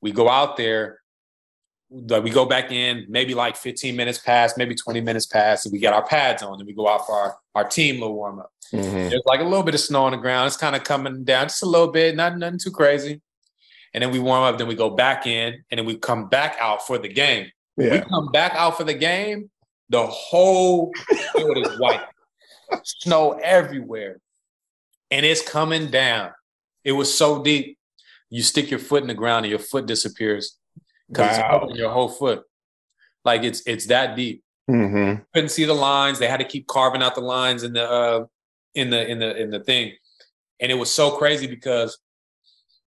We 0.00 0.12
go 0.12 0.28
out 0.28 0.56
there. 0.56 1.00
like, 1.90 2.22
We 2.22 2.30
go 2.30 2.44
back 2.44 2.70
in, 2.70 3.06
maybe 3.08 3.34
like 3.34 3.56
15 3.56 3.96
minutes 3.96 4.18
past, 4.18 4.56
maybe 4.58 4.74
20 4.74 5.00
minutes 5.00 5.26
past, 5.26 5.66
and 5.66 5.72
we 5.72 5.78
got 5.80 5.94
our 5.94 6.04
pads 6.06 6.42
on, 6.42 6.58
and 6.60 6.66
we 6.66 6.72
go 6.72 6.88
out 6.88 7.06
for 7.06 7.14
our, 7.14 7.36
our 7.54 7.64
team 7.68 7.96
little 8.00 8.14
warm 8.14 8.38
up. 8.40 8.52
Mhm. 8.72 9.08
There's 9.10 9.22
like 9.24 9.40
a 9.40 9.44
little 9.44 9.62
bit 9.62 9.74
of 9.74 9.80
snow 9.80 10.04
on 10.04 10.12
the 10.12 10.18
ground. 10.18 10.46
It's 10.46 10.56
kind 10.56 10.76
of 10.76 10.84
coming 10.84 11.24
down 11.24 11.46
just 11.46 11.62
a 11.62 11.66
little 11.66 11.88
bit, 11.88 12.14
not 12.16 12.36
nothing 12.36 12.58
too 12.58 12.70
crazy. 12.70 13.20
And 13.94 14.02
then 14.02 14.10
we 14.10 14.18
warm 14.18 14.42
up, 14.44 14.58
then 14.58 14.68
we 14.68 14.74
go 14.74 14.90
back 14.90 15.26
in, 15.26 15.64
and 15.70 15.78
then 15.78 15.86
we 15.86 15.96
come 15.96 16.28
back 16.28 16.56
out 16.60 16.86
for 16.86 16.98
the 16.98 17.08
game. 17.08 17.50
We 17.76 18.00
come 18.00 18.30
back 18.30 18.52
out 18.54 18.76
for 18.76 18.84
the 18.84 18.92
game, 18.92 19.50
the 19.88 20.06
whole 20.06 20.92
field 21.34 21.56
is 21.56 21.78
white. 21.80 22.02
Snow 22.84 23.38
everywhere. 23.42 24.20
And 25.10 25.24
it's 25.24 25.40
coming 25.40 25.90
down. 25.90 26.32
It 26.84 26.92
was 26.92 27.16
so 27.16 27.42
deep. 27.42 27.77
You 28.30 28.42
stick 28.42 28.70
your 28.70 28.80
foot 28.80 29.02
in 29.02 29.08
the 29.08 29.14
ground 29.14 29.44
and 29.46 29.50
your 29.50 29.58
foot 29.58 29.86
disappears 29.86 30.56
because 31.08 31.38
Wow. 31.38 31.68
your 31.72 31.90
whole 31.90 32.08
foot. 32.08 32.42
Like 33.24 33.42
it's 33.42 33.62
it's 33.66 33.86
that 33.86 34.16
deep 34.16 34.42
hmm 34.68 35.14
couldn't 35.34 35.50
see 35.50 35.64
the 35.64 35.74
lines. 35.74 36.18
They 36.18 36.28
had 36.28 36.40
to 36.40 36.44
keep 36.46 36.66
carving 36.66 37.02
out 37.02 37.14
the 37.14 37.20
lines 37.22 37.62
in 37.62 37.72
the 37.72 37.88
uh, 37.90 38.24
in 38.74 38.90
the 38.90 39.06
in 39.06 39.18
the 39.18 39.36
in 39.36 39.50
the 39.50 39.60
thing, 39.60 39.94
and 40.60 40.70
it 40.70 40.74
was 40.76 40.90
so 40.92 41.10
crazy 41.12 41.46
because 41.46 41.98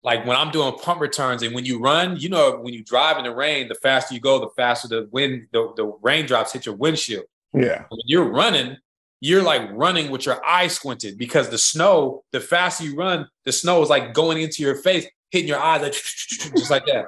like 0.03 0.25
when 0.25 0.35
I'm 0.37 0.51
doing 0.51 0.73
pump 0.79 0.99
returns 0.99 1.43
and 1.43 1.53
when 1.53 1.65
you 1.65 1.79
run, 1.79 2.17
you 2.17 2.29
know 2.29 2.57
when 2.61 2.73
you 2.73 2.83
drive 2.83 3.17
in 3.17 3.23
the 3.23 3.35
rain, 3.35 3.67
the 3.67 3.75
faster 3.75 4.15
you 4.15 4.21
go, 4.21 4.39
the 4.39 4.49
faster 4.55 4.87
the 4.87 5.07
wind 5.11 5.47
the, 5.51 5.73
the 5.75 5.85
raindrops 6.01 6.53
hit 6.53 6.65
your 6.65 6.75
windshield. 6.75 7.25
Yeah. 7.53 7.85
When 7.89 7.99
you're 8.05 8.29
running, 8.29 8.77
you're 9.19 9.43
like 9.43 9.69
running 9.73 10.09
with 10.09 10.25
your 10.25 10.43
eyes 10.45 10.73
squinted 10.73 11.17
because 11.17 11.49
the 11.49 11.57
snow, 11.57 12.23
the 12.31 12.39
faster 12.39 12.83
you 12.83 12.95
run, 12.95 13.27
the 13.45 13.51
snow 13.51 13.81
is 13.83 13.89
like 13.89 14.13
going 14.13 14.41
into 14.41 14.63
your 14.63 14.75
face, 14.75 15.05
hitting 15.31 15.47
your 15.47 15.59
eyes 15.59 15.81
like 15.81 15.93
just 16.57 16.69
like 16.69 16.85
that. 16.85 17.05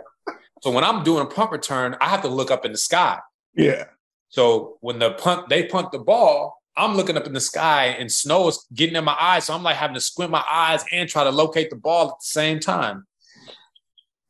So 0.64 0.72
when 0.72 0.84
I'm 0.84 1.04
doing 1.04 1.22
a 1.22 1.26
pump 1.30 1.52
return, 1.52 1.96
I 2.02 2.10
have 2.10 2.22
to 2.24 2.28
look 2.30 2.50
up 2.50 2.66
in 2.66 2.72
the 2.72 2.78
sky. 2.78 3.20
Yeah. 3.56 3.86
So 4.30 4.78
when 4.82 4.98
the 5.00 5.12
punt, 5.12 5.50
they 5.50 5.68
punt 5.68 5.92
the 5.92 6.00
ball, 6.00 6.58
I'm 6.76 6.96
looking 6.96 7.18
up 7.18 7.28
in 7.28 7.34
the 7.34 7.42
sky 7.42 7.88
and 7.88 8.12
snow 8.12 8.48
is 8.48 8.66
getting 8.74 8.96
in 8.96 9.04
my 9.04 9.16
eyes. 9.20 9.46
So 9.46 9.54
I'm 9.54 9.62
like 9.62 9.76
having 9.76 9.94
to 9.94 10.02
squint 10.02 10.32
my 10.32 10.44
eyes 10.50 10.84
and 10.92 11.08
try 11.08 11.24
to 11.24 11.30
locate 11.30 11.70
the 11.70 11.76
ball 11.76 12.06
at 12.08 12.14
the 12.20 12.26
same 12.26 12.60
time. 12.60 13.06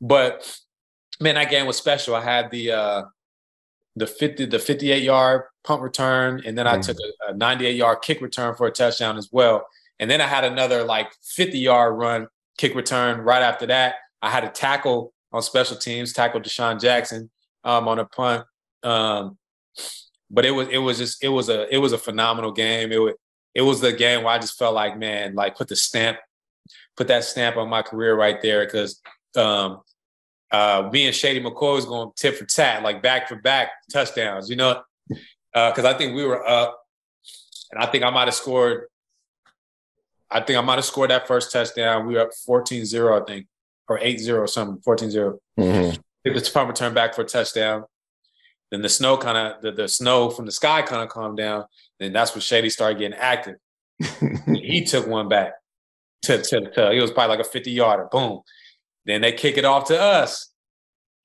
But 0.02 0.53
man, 1.22 1.36
that 1.36 1.49
game 1.49 1.65
was 1.68 1.78
special. 1.78 2.15
I 2.15 2.22
had 2.22 2.52
the 2.52 2.72
uh 2.72 3.03
the 3.95 4.07
50, 4.07 4.45
the 4.48 4.57
58 4.57 5.03
yard 5.03 5.44
punt 5.64 5.82
return, 5.84 6.41
and 6.45 6.57
then 6.57 6.65
I 6.65 6.78
Mhm. 6.78 6.86
took 6.88 6.98
a, 7.28 7.32
a 7.32 7.34
98 7.38 7.76
yard 7.76 7.99
kick 8.02 8.22
return 8.22 8.56
for 8.56 8.65
a 8.65 8.72
touchdown 8.72 9.18
as 9.18 9.30
well. 9.32 9.68
And 9.99 10.10
then 10.10 10.20
I 10.20 10.26
had 10.28 10.44
another 10.44 10.84
like 10.84 11.14
50 11.24 11.60
yard 11.60 11.95
run 11.95 12.28
kick 12.57 12.75
return 12.75 13.21
right 13.21 13.41
after 13.41 13.65
that. 13.67 13.95
I 14.21 14.30
had 14.30 14.43
a 14.43 14.49
tackle 14.49 15.13
on 15.31 15.41
special 15.41 15.77
teams, 15.77 16.13
tackle 16.13 16.39
DeSean 16.39 16.80
Jackson 16.80 17.30
um, 17.63 17.88
on 17.88 17.99
a 17.99 18.05
punt. 18.05 18.45
Um, 18.84 19.38
but 20.30 20.45
it 20.45 20.51
was 20.51 20.67
it 20.69 20.77
was 20.77 20.97
just 20.97 21.23
it 21.23 21.30
was 21.30 21.49
a 21.49 21.73
it 21.73 21.77
was 21.77 21.93
a 21.93 21.97
phenomenal 21.97 22.51
game. 22.51 22.91
It 22.91 22.99
was 22.99 23.13
it 23.53 23.61
was 23.61 23.81
the 23.81 23.93
game 23.93 24.23
where 24.23 24.34
I 24.34 24.39
just 24.39 24.57
felt 24.57 24.73
like 24.73 24.97
man, 24.97 25.35
like 25.35 25.55
put 25.55 25.67
the 25.67 25.75
stamp, 25.75 26.17
put 26.97 27.07
that 27.07 27.23
stamp 27.23 27.57
on 27.57 27.69
my 27.69 27.81
career 27.81 28.15
right 28.15 28.41
there 28.41 28.65
because 28.65 28.99
um, 29.35 29.81
uh, 30.51 30.89
me 30.91 31.05
and 31.05 31.15
Shady 31.15 31.41
McCoy 31.41 31.75
was 31.75 31.85
going 31.85 32.11
tit 32.15 32.38
for 32.38 32.45
tat, 32.45 32.84
like 32.84 33.01
back 33.01 33.27
for 33.27 33.35
back 33.35 33.69
touchdowns. 33.91 34.49
You 34.49 34.55
know, 34.55 34.81
because 35.53 35.85
I 35.85 35.93
think 35.93 36.15
we 36.15 36.25
were 36.25 36.47
up, 36.47 36.80
and 37.71 37.84
I 37.84 37.85
think 37.88 38.03
I 38.03 38.09
might 38.09 38.25
have 38.25 38.35
scored. 38.35 38.85
I 40.34 40.41
think 40.41 40.57
I 40.57 40.61
might 40.61 40.76
have 40.76 40.85
scored 40.85 41.11
that 41.11 41.27
first 41.27 41.51
touchdown. 41.51 42.07
We 42.07 42.15
were 42.15 42.22
up 42.22 42.31
14-0, 42.47 43.22
I 43.22 43.26
think, 43.26 43.47
or 43.88 43.99
8-0 43.99 44.39
or 44.39 44.47
something, 44.47 44.81
14-0. 44.81 45.38
Mhm. 45.60 45.99
The 46.26 46.51
punt 46.53 46.69
return 46.69 46.93
back 46.93 47.14
for 47.14 47.22
a 47.22 47.26
touchdown. 47.26 47.85
Then 48.72 48.81
the 48.81 48.89
snow 48.89 49.18
kind 49.18 49.38
of 49.38 49.61
the, 49.61 49.72
the 49.72 49.88
snow 49.88 50.31
from 50.31 50.45
the 50.45 50.51
sky 50.51 50.81
kind 50.81 51.03
of 51.03 51.10
calmed 51.10 51.38
down. 51.38 51.65
Then 51.99 52.11
that's 52.11 52.34
when 52.34 52.41
Shady 52.41 52.72
started 52.72 52.97
getting 52.97 53.18
active. 53.18 53.57
he 54.47 54.84
took 54.84 55.05
one 55.05 55.27
back 55.30 55.53
to, 56.23 56.41
to, 56.41 56.72
to 56.72 56.91
it 56.91 56.99
was 56.99 57.11
probably 57.11 57.38
like 57.38 57.45
a 57.45 57.49
50 57.49 57.69
yarder. 57.69 58.07
Boom. 58.11 58.41
Then 59.05 59.22
they 59.22 59.34
kick 59.34 59.57
it 59.57 59.65
off 59.65 59.88
to 59.89 60.01
us. 60.01 60.49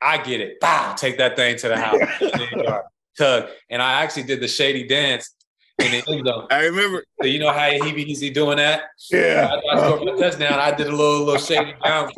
I 0.01 0.19
get 0.19 0.41
it. 0.41 0.61
Bow, 0.61 0.95
take 0.95 1.17
that 1.19 1.37
thing 1.37 1.57
to 1.59 1.69
the 1.69 1.79
house. 1.79 2.83
Tug. 3.19 3.49
And 3.71 3.81
I 3.81 4.03
actually 4.03 4.25
did 4.25 4.41
the 4.41 4.49
shady 4.49 4.87
dance 4.87 5.35
in 5.79 5.91
the 5.93 6.05
end 6.09 6.27
zone. 6.27 6.47
I 6.51 6.65
remember. 6.67 7.05
So 7.21 7.27
you 7.27 7.39
know 7.39 7.53
how 7.53 7.71
he 7.71 7.93
be 7.93 8.11
easy 8.11 8.31
doing 8.31 8.57
that? 8.59 8.85
yeah. 9.11 9.51
I, 9.71 9.77
I 9.77 9.79
scored 9.79 10.05
my 10.05 10.21
touchdown. 10.21 10.59
I 10.59 10.75
did 10.75 10.89
a 10.89 10.91
little 10.91 11.25
little 11.25 11.41
shady 11.45 11.75
bounce 11.83 12.13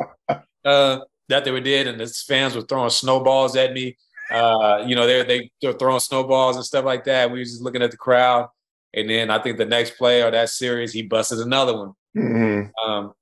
uh, 0.65 0.99
that 1.29 1.45
they 1.45 1.51
were 1.51 1.61
did, 1.61 1.87
and 1.87 1.99
the 1.99 2.07
fans 2.07 2.55
were 2.55 2.61
throwing 2.61 2.89
snowballs 2.89 3.55
at 3.55 3.73
me. 3.73 3.97
Uh, 4.31 4.83
you 4.85 4.95
know, 4.95 5.05
they 5.05 5.23
they 5.23 5.51
they're 5.61 5.73
throwing 5.73 5.99
snowballs 5.99 6.55
and 6.55 6.65
stuff 6.65 6.85
like 6.85 7.03
that. 7.05 7.31
We 7.31 7.39
was 7.39 7.51
just 7.51 7.61
looking 7.61 7.81
at 7.81 7.91
the 7.91 7.97
crowd, 7.97 8.49
and 8.93 9.09
then 9.09 9.29
I 9.29 9.39
think 9.39 9.57
the 9.57 9.65
next 9.65 9.97
play 9.97 10.23
or 10.23 10.31
that 10.31 10.49
series, 10.49 10.93
he 10.93 11.03
busted 11.03 11.39
another 11.39 11.77
one. 11.77 11.93
Mhm. 12.17 12.71
Um, 12.83 13.13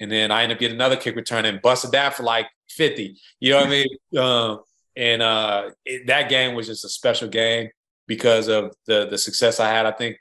and 0.00 0.10
then 0.10 0.30
I 0.30 0.42
ended 0.42 0.56
up 0.56 0.60
getting 0.60 0.76
another 0.76 0.96
kick 0.96 1.14
return 1.14 1.44
and 1.44 1.62
busted 1.62 1.92
that 1.92 2.14
for 2.14 2.24
like 2.24 2.48
50. 2.70 3.16
You 3.38 3.52
know 3.52 3.58
what 3.58 3.66
I 3.66 3.70
mean? 3.70 3.88
Um, 4.18 4.60
and 4.96 5.22
uh, 5.22 5.70
it, 5.84 6.08
that 6.08 6.28
game 6.28 6.56
was 6.56 6.66
just 6.66 6.84
a 6.84 6.88
special 6.88 7.28
game 7.28 7.70
because 8.06 8.48
of 8.48 8.74
the 8.86 9.06
the 9.06 9.18
success 9.18 9.60
I 9.60 9.68
had. 9.68 9.86
I 9.86 9.92
think 9.92 10.16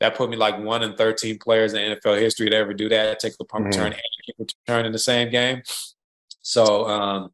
that 0.00 0.16
put 0.16 0.30
me 0.30 0.36
like 0.36 0.58
one 0.58 0.82
in 0.82 0.94
13 0.96 1.38
players 1.38 1.74
in 1.74 1.96
NFL 1.96 2.18
history 2.20 2.50
to 2.50 2.56
ever 2.56 2.74
do 2.74 2.88
that, 2.88 3.20
take 3.20 3.34
a 3.40 3.44
punt 3.44 3.64
Mhm. 3.64 3.68
return 3.68 3.86
and 3.92 3.94
a 3.94 4.22
kick 4.26 4.36
return 4.66 4.86
in 4.86 4.92
the 4.92 4.98
same 4.98 5.30
game. 5.30 5.62
So 6.40 6.88
um, 6.88 7.32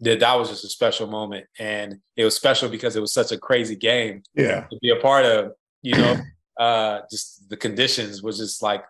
that 0.00 0.20
that 0.20 0.34
was 0.34 0.48
just 0.48 0.64
a 0.64 0.68
special 0.68 1.06
moment. 1.06 1.46
And 1.58 2.00
it 2.16 2.24
was 2.24 2.34
special 2.34 2.68
because 2.68 2.96
it 2.96 3.00
was 3.00 3.12
such 3.12 3.30
a 3.32 3.38
crazy 3.38 3.76
game 3.76 4.22
Yeah. 4.34 4.62
to 4.68 4.78
be 4.80 4.90
a 4.90 4.96
part 4.96 5.24
of, 5.26 5.52
you 5.82 5.94
know, 5.96 6.16
uh, 6.58 7.00
just 7.10 7.48
the 7.48 7.56
conditions 7.56 8.20
was 8.22 8.38
just 8.38 8.62
like 8.62 8.84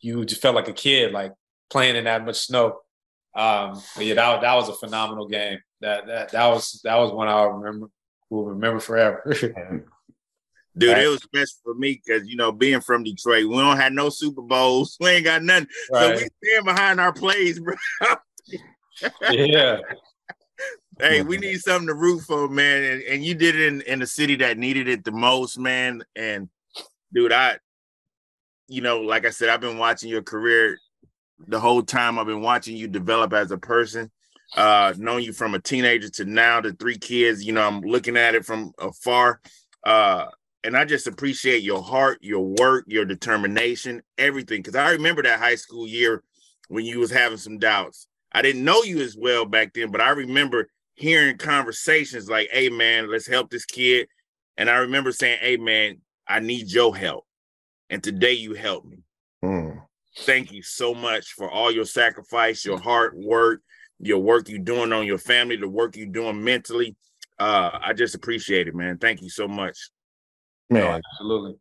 you 0.00 0.24
just 0.24 0.40
felt 0.40 0.54
like 0.54 0.68
a 0.68 0.72
kid, 0.72 1.12
like 1.12 1.32
playing 1.70 1.96
in 1.96 2.04
that 2.04 2.24
much 2.24 2.36
snow. 2.36 2.80
Um, 3.34 3.82
but 3.96 4.04
yeah, 4.06 4.14
that, 4.14 4.40
that 4.42 4.54
was 4.54 4.68
a 4.68 4.74
phenomenal 4.74 5.26
game. 5.28 5.58
That 5.80 6.06
that 6.06 6.32
that 6.32 6.46
was 6.46 6.80
that 6.84 6.96
was 6.96 7.12
one 7.12 7.28
I'll 7.28 7.48
remember 7.50 7.88
will 8.34 8.46
remember 8.46 8.80
forever. 8.80 9.22
Dude, 10.76 10.90
Right. 10.90 11.04
it 11.04 11.08
was 11.08 11.22
special 11.22 11.56
for 11.62 11.74
me 11.74 12.00
because 12.04 12.26
you 12.28 12.36
know, 12.36 12.50
being 12.50 12.80
from 12.80 13.04
Detroit, 13.04 13.46
we 13.46 13.56
don't 13.56 13.76
have 13.76 13.92
no 13.92 14.08
Super 14.08 14.42
Bowls. 14.42 14.96
We 15.00 15.10
ain't 15.10 15.24
got 15.24 15.42
nothing. 15.42 15.68
So 15.92 16.10
we 16.10 16.16
stand 16.16 16.64
behind 16.64 17.00
our 17.00 17.12
plays, 17.12 17.60
bro. 17.60 17.74
yeah. 19.30 19.78
Hey, 21.00 21.22
we 21.22 21.38
need 21.38 21.60
something 21.60 21.88
to 21.88 21.94
root 21.94 22.20
for, 22.20 22.48
man. 22.48 22.84
And, 22.84 23.02
and 23.02 23.24
you 23.24 23.34
did 23.34 23.56
it 23.56 23.66
in, 23.66 23.80
in 23.82 23.98
the 23.98 24.06
city 24.06 24.36
that 24.36 24.58
needed 24.58 24.88
it 24.88 25.04
the 25.04 25.10
most, 25.12 25.58
man. 25.58 26.02
And 26.14 26.48
dude, 27.12 27.32
I, 27.32 27.58
you 28.68 28.80
know, 28.80 29.00
like 29.00 29.26
I 29.26 29.30
said, 29.30 29.48
I've 29.48 29.60
been 29.60 29.78
watching 29.78 30.08
your 30.08 30.22
career 30.22 30.78
the 31.46 31.60
whole 31.60 31.82
time. 31.82 32.18
I've 32.18 32.26
been 32.26 32.42
watching 32.42 32.76
you 32.76 32.86
develop 32.88 33.32
as 33.32 33.50
a 33.50 33.58
person. 33.58 34.10
Uh, 34.56 34.94
knowing 34.98 35.24
you 35.24 35.32
from 35.32 35.54
a 35.54 35.58
teenager 35.58 36.08
to 36.08 36.24
now 36.24 36.60
to 36.60 36.72
three 36.72 36.96
kids, 36.96 37.44
you 37.44 37.52
know, 37.52 37.66
I'm 37.66 37.80
looking 37.80 38.16
at 38.16 38.34
it 38.34 38.44
from 38.44 38.72
afar. 38.78 39.40
Uh, 39.84 40.26
and 40.62 40.76
I 40.76 40.84
just 40.84 41.06
appreciate 41.06 41.62
your 41.62 41.82
heart, 41.82 42.18
your 42.22 42.54
work, 42.58 42.84
your 42.86 43.04
determination, 43.04 44.02
everything. 44.16 44.62
Cause 44.62 44.74
I 44.74 44.92
remember 44.92 45.22
that 45.22 45.38
high 45.38 45.56
school 45.56 45.86
year 45.86 46.22
when 46.68 46.84
you 46.84 47.00
was 47.00 47.10
having 47.10 47.38
some 47.38 47.58
doubts. 47.58 48.06
I 48.32 48.42
didn't 48.42 48.64
know 48.64 48.82
you 48.82 49.00
as 49.00 49.16
well 49.16 49.44
back 49.44 49.74
then, 49.74 49.90
but 49.90 50.00
I 50.00 50.10
remember 50.10 50.68
hearing 50.94 51.36
conversations 51.36 52.30
like, 52.30 52.48
hey 52.50 52.68
man, 52.68 53.10
let's 53.10 53.26
help 53.26 53.50
this 53.50 53.66
kid. 53.66 54.08
And 54.56 54.70
I 54.70 54.76
remember 54.78 55.12
saying, 55.12 55.38
hey 55.40 55.56
man, 55.56 56.00
I 56.26 56.40
need 56.40 56.70
your 56.70 56.96
help. 56.96 57.26
And 57.90 58.02
today 58.02 58.32
you 58.32 58.54
helped 58.54 58.86
me. 58.86 58.98
Mm. 59.44 59.82
Thank 60.20 60.52
you 60.52 60.62
so 60.62 60.94
much 60.94 61.32
for 61.32 61.50
all 61.50 61.70
your 61.70 61.84
sacrifice, 61.84 62.64
your 62.64 62.78
hard 62.78 63.14
work, 63.16 63.60
your 64.00 64.18
work 64.18 64.48
you're 64.48 64.58
doing 64.58 64.92
on 64.92 65.06
your 65.06 65.18
family, 65.18 65.56
the 65.56 65.68
work 65.68 65.96
you're 65.96 66.06
doing 66.06 66.42
mentally. 66.42 66.96
Uh, 67.38 67.70
I 67.82 67.92
just 67.92 68.14
appreciate 68.14 68.68
it, 68.68 68.74
man. 68.74 68.98
Thank 68.98 69.22
you 69.22 69.28
so 69.28 69.48
much. 69.48 69.76
Man, 70.70 71.00
Absolutely. 71.12 71.56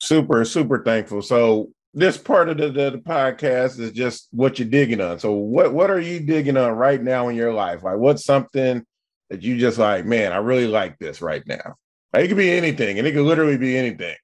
super, 0.00 0.44
super 0.44 0.82
thankful. 0.82 1.22
So 1.22 1.70
this 1.94 2.18
part 2.18 2.48
of 2.48 2.58
the, 2.58 2.70
the, 2.70 2.90
the 2.90 2.98
podcast 2.98 3.78
is 3.78 3.92
just 3.92 4.28
what 4.30 4.58
you're 4.58 4.68
digging 4.68 5.00
on. 5.00 5.18
So 5.18 5.32
what 5.32 5.72
what 5.72 5.90
are 5.90 6.00
you 6.00 6.20
digging 6.20 6.56
on 6.56 6.72
right 6.72 7.02
now 7.02 7.28
in 7.28 7.36
your 7.36 7.52
life? 7.52 7.82
Like 7.82 7.96
what's 7.96 8.24
something 8.24 8.84
that 9.30 9.42
you 9.42 9.58
just 9.58 9.78
like, 9.78 10.04
man, 10.04 10.32
I 10.32 10.36
really 10.36 10.66
like 10.66 10.98
this 10.98 11.22
right 11.22 11.42
now. 11.46 11.76
Like, 12.12 12.24
it 12.24 12.28
could 12.28 12.36
be 12.36 12.52
anything, 12.52 12.98
and 12.98 13.06
it 13.06 13.12
could 13.12 13.24
literally 13.24 13.56
be 13.56 13.76
anything. 13.76 14.14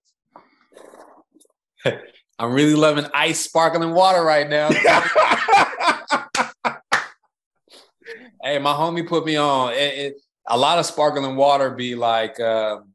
I'm 2.38 2.52
really 2.52 2.74
loving 2.74 3.06
ice 3.12 3.40
sparkling 3.40 3.92
water 3.92 4.22
right 4.22 4.48
now. 4.48 4.68
hey, 8.42 8.58
my 8.58 8.72
homie 8.72 9.06
put 9.06 9.24
me 9.24 9.36
on. 9.36 9.72
It, 9.72 9.98
it, 9.98 10.16
a 10.46 10.56
lot 10.56 10.78
of 10.78 10.86
sparkling 10.86 11.36
water 11.36 11.70
be 11.70 11.94
like 11.94 12.40
um 12.40 12.92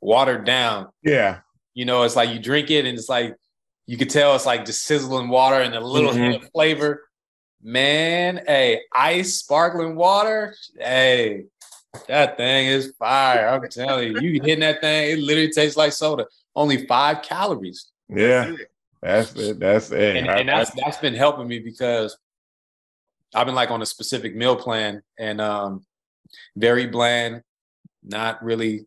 watered 0.00 0.44
down. 0.44 0.88
yeah. 1.02 1.40
You 1.72 1.84
know, 1.84 2.02
it's 2.02 2.16
like 2.16 2.30
you 2.30 2.40
drink 2.40 2.70
it 2.70 2.84
and 2.84 2.98
it's 2.98 3.08
like 3.08 3.36
you 3.86 3.96
could 3.96 4.10
tell 4.10 4.34
it's 4.34 4.44
like 4.44 4.64
just 4.64 4.82
sizzling 4.84 5.28
water 5.28 5.60
and 5.60 5.74
a 5.74 5.80
little 5.80 6.12
hint 6.12 6.42
of 6.42 6.50
flavor. 6.50 7.08
Man, 7.62 8.42
hey, 8.46 8.82
ice 8.94 9.36
sparkling 9.36 9.94
water, 9.94 10.56
hey, 10.78 11.44
that 12.08 12.36
thing 12.36 12.66
is 12.66 12.92
fire. 12.98 13.48
I'm 13.48 13.68
telling 13.68 14.12
you, 14.12 14.20
you 14.20 14.42
hitting 14.42 14.60
that 14.60 14.80
thing, 14.80 15.12
it 15.12 15.22
literally 15.22 15.50
tastes 15.50 15.76
like 15.76 15.92
soda. 15.92 16.26
Only 16.56 16.86
five 16.86 17.22
calories. 17.22 17.90
Yeah. 18.08 18.56
That's 19.02 19.34
it. 19.36 19.58
That's 19.60 19.90
it. 19.92 20.16
and, 20.16 20.28
and 20.28 20.48
that's 20.48 20.70
that's 20.72 20.98
been 20.98 21.14
helping 21.14 21.48
me 21.48 21.58
because 21.58 22.16
I've 23.34 23.46
been 23.46 23.54
like 23.54 23.70
on 23.70 23.82
a 23.82 23.86
specific 23.86 24.34
meal 24.34 24.56
plan 24.56 25.02
and 25.18 25.40
um 25.40 25.84
very 26.56 26.86
bland, 26.86 27.42
not 28.02 28.42
really 28.42 28.86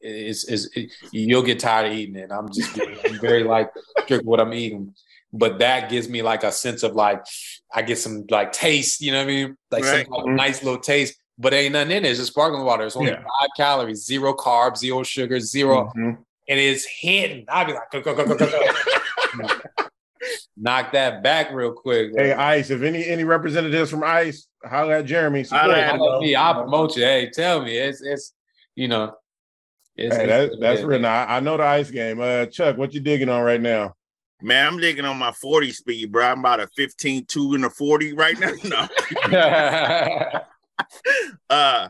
is 0.00 0.44
is 0.44 0.70
it, 0.74 0.92
you'll 1.12 1.42
get 1.42 1.60
tired 1.60 1.86
of 1.90 1.96
eating 1.96 2.16
it. 2.16 2.30
I'm 2.32 2.52
just 2.52 2.76
I'm 3.08 3.18
very 3.20 3.44
like 3.44 3.70
strict 4.04 4.24
what 4.24 4.40
I'm 4.40 4.52
eating. 4.52 4.94
But 5.32 5.60
that 5.60 5.88
gives 5.88 6.08
me 6.08 6.20
like 6.22 6.44
a 6.44 6.52
sense 6.52 6.82
of 6.82 6.94
like 6.94 7.24
I 7.72 7.82
get 7.82 7.98
some 7.98 8.24
like 8.28 8.52
taste, 8.52 9.00
you 9.00 9.12
know 9.12 9.18
what 9.18 9.24
I 9.30 9.34
mean? 9.34 9.56
Like 9.70 9.84
Right. 9.84 10.06
some 10.06 10.12
like, 10.12 10.26
nice 10.34 10.62
little 10.62 10.80
taste, 10.80 11.14
but 11.38 11.54
ain't 11.54 11.72
nothing 11.72 11.92
in 11.92 12.04
it. 12.04 12.10
It's 12.10 12.18
just 12.18 12.32
sparkling 12.32 12.64
water. 12.64 12.84
It's 12.84 12.96
only 12.96 13.12
Yeah. 13.12 13.22
five 13.40 13.48
calories, 13.56 14.04
zero 14.04 14.34
carbs, 14.34 14.78
zero 14.78 15.02
sugar, 15.02 15.40
0 15.40 15.90
Mhm. 15.96 16.18
and 16.48 16.60
it's 16.60 16.84
hidden. 16.84 17.46
I'll 17.48 17.64
be 17.64 17.72
like, 17.72 17.90
go, 17.90 18.00
go, 18.02 18.14
go, 18.14 18.26
go, 18.26 18.36
go, 18.36 18.50
go. 18.50 19.48
knock 20.56 20.92
that 20.92 21.22
back 21.22 21.52
real 21.52 21.72
quick. 21.72 22.12
Hey, 22.16 22.32
Ice, 22.32 22.70
if 22.70 22.82
any 22.82 23.04
any 23.06 23.24
representatives 23.24 23.90
from 23.90 24.04
Ice, 24.04 24.46
holler 24.64 24.94
at 24.94 25.06
Jeremy. 25.06 25.42
Holla 25.44 25.74
at 25.76 25.84
Hey, 25.86 25.90
him. 25.94 25.98
holla 25.98 26.20
me, 26.20 26.34
I'll 26.34 26.54
promote 26.62 26.96
you. 26.96 27.04
Hey, 27.04 27.30
tell 27.30 27.62
me. 27.62 27.76
It's 27.76 28.00
it's 28.02 28.34
you 28.76 28.88
know. 28.88 29.14
It's, 29.96 30.16
Hey, 30.16 30.24
it's- 30.24 30.50
that's 30.60 30.80
yeah. 30.80 30.86
real. 30.86 31.00
Now, 31.00 31.24
I 31.26 31.36
I 31.36 31.40
know 31.40 31.56
the 31.56 31.64
Ice 31.64 31.90
game. 31.90 32.20
Uh, 32.20 32.46
Chuck, 32.46 32.76
what 32.78 32.94
you 32.94 33.00
digging 33.00 33.28
on 33.28 33.42
right 33.42 33.60
now? 33.60 33.94
Man, 34.40 34.66
I'm 34.66 34.78
digging 34.80 35.04
on 35.04 35.18
my 35.18 35.30
40 35.32 35.70
speed, 35.70 36.10
bro. 36.10 36.26
I'm 36.26 36.40
about 36.40 36.58
a 36.60 36.66
15, 36.76 37.26
2 37.26 37.54
and 37.54 37.64
a 37.64 37.70
40 37.70 38.12
right 38.14 38.36
now. 38.40 38.52
No. 38.64 38.88
uh 41.50 41.88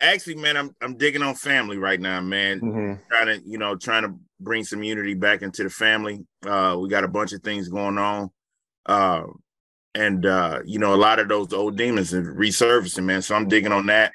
actually, 0.00 0.36
man, 0.36 0.56
I'm 0.56 0.74
I'm 0.80 0.96
digging 0.96 1.22
on 1.22 1.34
family 1.34 1.78
right 1.78 2.00
now, 2.00 2.20
man. 2.20 2.60
Mhm. 2.60 3.00
Trying 3.08 3.26
to, 3.26 3.48
you 3.48 3.58
know, 3.58 3.76
trying 3.76 4.02
to 4.04 4.14
bring 4.40 4.64
some 4.64 4.82
unity 4.82 5.14
back 5.14 5.42
into 5.42 5.62
the 5.64 5.70
family. 5.70 6.24
Uh 6.46 6.76
we 6.80 6.88
got 6.88 7.04
a 7.04 7.08
bunch 7.08 7.32
of 7.32 7.42
things 7.42 7.68
going 7.68 7.98
on. 7.98 8.30
Uh 8.86 9.24
and 9.94 10.26
uh, 10.26 10.60
you 10.64 10.78
know, 10.78 10.94
a 10.94 10.96
lot 10.96 11.18
of 11.18 11.28
those 11.28 11.52
old 11.52 11.76
demons 11.76 12.14
are 12.14 12.22
resurfacing, 12.22 13.04
man. 13.04 13.22
So 13.22 13.34
I'm 13.34 13.48
digging 13.48 13.72
on 13.72 13.86
that. 13.86 14.12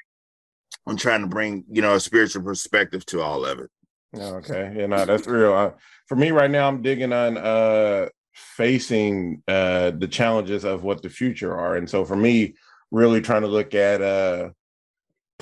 I'm 0.86 0.96
trying 0.96 1.20
to 1.20 1.26
bring, 1.26 1.64
you 1.70 1.82
know, 1.82 1.94
a 1.94 2.00
spiritual 2.00 2.42
perspective 2.42 3.04
to 3.06 3.20
all 3.20 3.44
of 3.44 3.58
it. 3.58 3.70
Okay, 4.16 4.72
yeah, 4.76 4.86
no, 4.86 5.04
that's 5.04 5.26
real. 5.26 5.52
Uh, 5.52 5.70
for 6.06 6.16
me 6.16 6.30
right 6.30 6.50
now, 6.50 6.68
I'm 6.68 6.80
digging 6.80 7.12
on 7.12 7.36
uh 7.36 8.08
facing 8.32 9.42
uh 9.48 9.90
the 9.90 10.08
challenges 10.08 10.64
of 10.64 10.84
what 10.84 11.02
the 11.02 11.10
future 11.10 11.54
are, 11.54 11.76
and 11.76 11.90
so 11.90 12.04
for 12.04 12.16
me, 12.16 12.54
really 12.90 13.20
trying 13.20 13.42
to 13.42 13.48
look 13.48 13.74
at 13.74 14.00
uh 14.00 14.50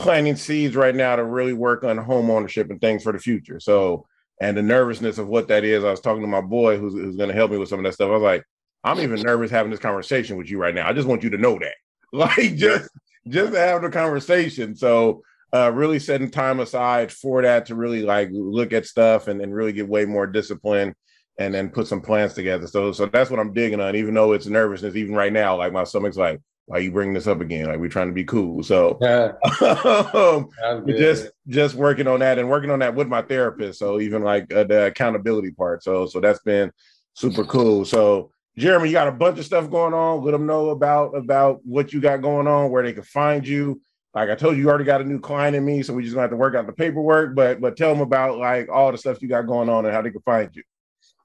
planting 0.02 0.36
seeds 0.36 0.76
right 0.76 0.94
now 0.94 1.16
to 1.16 1.24
really 1.24 1.52
work 1.52 1.84
on 1.84 1.96
home 1.96 2.30
ownership 2.30 2.70
and 2.70 2.80
things 2.80 3.02
for 3.02 3.12
the 3.12 3.18
future. 3.18 3.60
So, 3.60 4.06
and 4.40 4.56
the 4.56 4.62
nervousness 4.62 5.18
of 5.18 5.28
what 5.28 5.48
that 5.48 5.64
is, 5.64 5.84
I 5.84 5.90
was 5.90 6.00
talking 6.00 6.22
to 6.22 6.28
my 6.28 6.40
boy 6.40 6.78
who's 6.78 6.94
who's 6.94 7.16
going 7.16 7.28
to 7.28 7.34
help 7.34 7.50
me 7.50 7.58
with 7.58 7.68
some 7.68 7.78
of 7.78 7.84
that 7.84 7.94
stuff. 7.94 8.08
I 8.08 8.12
was 8.12 8.22
like, 8.22 8.44
I'm 8.84 9.00
even 9.00 9.20
nervous 9.22 9.50
having 9.50 9.70
this 9.70 9.80
conversation 9.80 10.36
with 10.36 10.50
you 10.50 10.58
right 10.58 10.74
now. 10.74 10.88
I 10.88 10.92
just 10.92 11.08
want 11.08 11.22
you 11.22 11.30
to 11.30 11.38
know 11.38 11.58
that, 11.58 11.74
like, 12.12 12.56
just 12.56 12.90
just 13.28 13.52
to 13.52 13.58
have 13.58 13.82
the 13.82 13.90
conversation. 13.90 14.74
So 14.74 15.22
uh, 15.54 15.70
really 15.72 15.98
setting 15.98 16.30
time 16.30 16.60
aside 16.60 17.12
for 17.12 17.42
that 17.42 17.66
to 17.66 17.74
really 17.74 18.02
like 18.02 18.30
look 18.32 18.72
at 18.72 18.86
stuff 18.86 19.28
and, 19.28 19.40
and 19.40 19.54
really 19.54 19.72
get 19.72 19.88
way 19.88 20.04
more 20.04 20.26
discipline 20.26 20.94
and 21.38 21.54
then 21.54 21.68
put 21.68 21.86
some 21.86 22.00
plans 22.00 22.34
together. 22.34 22.66
So 22.66 22.92
so 22.92 23.06
that's 23.06 23.30
what 23.30 23.38
I'm 23.38 23.52
digging 23.52 23.80
on, 23.80 23.94
even 23.94 24.14
though 24.14 24.32
it's 24.32 24.46
nervousness, 24.46 24.96
even 24.96 25.14
right 25.14 25.32
now, 25.32 25.56
like 25.56 25.72
my 25.72 25.84
stomach's 25.84 26.16
like, 26.16 26.40
why 26.66 26.78
you 26.78 26.92
bring 26.92 27.12
this 27.12 27.26
up 27.26 27.40
again? 27.40 27.66
Like 27.66 27.78
we're 27.78 27.88
trying 27.88 28.08
to 28.08 28.14
be 28.14 28.24
cool. 28.24 28.62
So 28.62 28.98
yeah. 29.00 29.32
um, 30.64 30.86
just 30.86 31.30
just 31.48 31.74
working 31.74 32.06
on 32.06 32.20
that 32.20 32.38
and 32.38 32.48
working 32.48 32.70
on 32.70 32.78
that 32.80 32.94
with 32.94 33.08
my 33.08 33.22
therapist. 33.22 33.78
So 33.78 34.00
even 34.00 34.22
like 34.22 34.52
uh, 34.52 34.64
the 34.64 34.86
accountability 34.86 35.50
part. 35.50 35.82
So 35.82 36.06
so 36.06 36.20
that's 36.20 36.40
been 36.40 36.72
super 37.14 37.44
cool. 37.44 37.84
So 37.84 38.30
Jeremy, 38.56 38.88
you 38.88 38.92
got 38.92 39.08
a 39.08 39.12
bunch 39.12 39.38
of 39.38 39.44
stuff 39.44 39.70
going 39.70 39.94
on. 39.94 40.24
Let 40.24 40.32
them 40.32 40.46
know 40.46 40.70
about 40.70 41.16
about 41.16 41.60
what 41.64 41.92
you 41.92 42.00
got 42.00 42.22
going 42.22 42.46
on, 42.46 42.70
where 42.70 42.82
they 42.82 42.92
can 42.92 43.02
find 43.02 43.46
you. 43.46 43.80
Like 44.14 44.28
I 44.28 44.34
told 44.34 44.56
you, 44.56 44.62
you 44.62 44.68
already 44.68 44.84
got 44.84 45.00
a 45.00 45.04
new 45.04 45.18
client 45.18 45.56
in 45.56 45.64
me, 45.64 45.82
so 45.82 45.94
we 45.94 46.02
just 46.02 46.14
gonna 46.14 46.22
have 46.22 46.30
to 46.30 46.36
work 46.36 46.54
out 46.54 46.66
the 46.66 46.72
paperwork. 46.72 47.34
But 47.34 47.60
but 47.60 47.76
tell 47.76 47.90
them 47.90 48.02
about 48.02 48.38
like 48.38 48.68
all 48.68 48.92
the 48.92 48.98
stuff 48.98 49.22
you 49.22 49.28
got 49.28 49.46
going 49.46 49.68
on 49.68 49.86
and 49.86 49.94
how 49.94 50.02
they 50.02 50.10
can 50.10 50.20
find 50.20 50.54
you. 50.54 50.62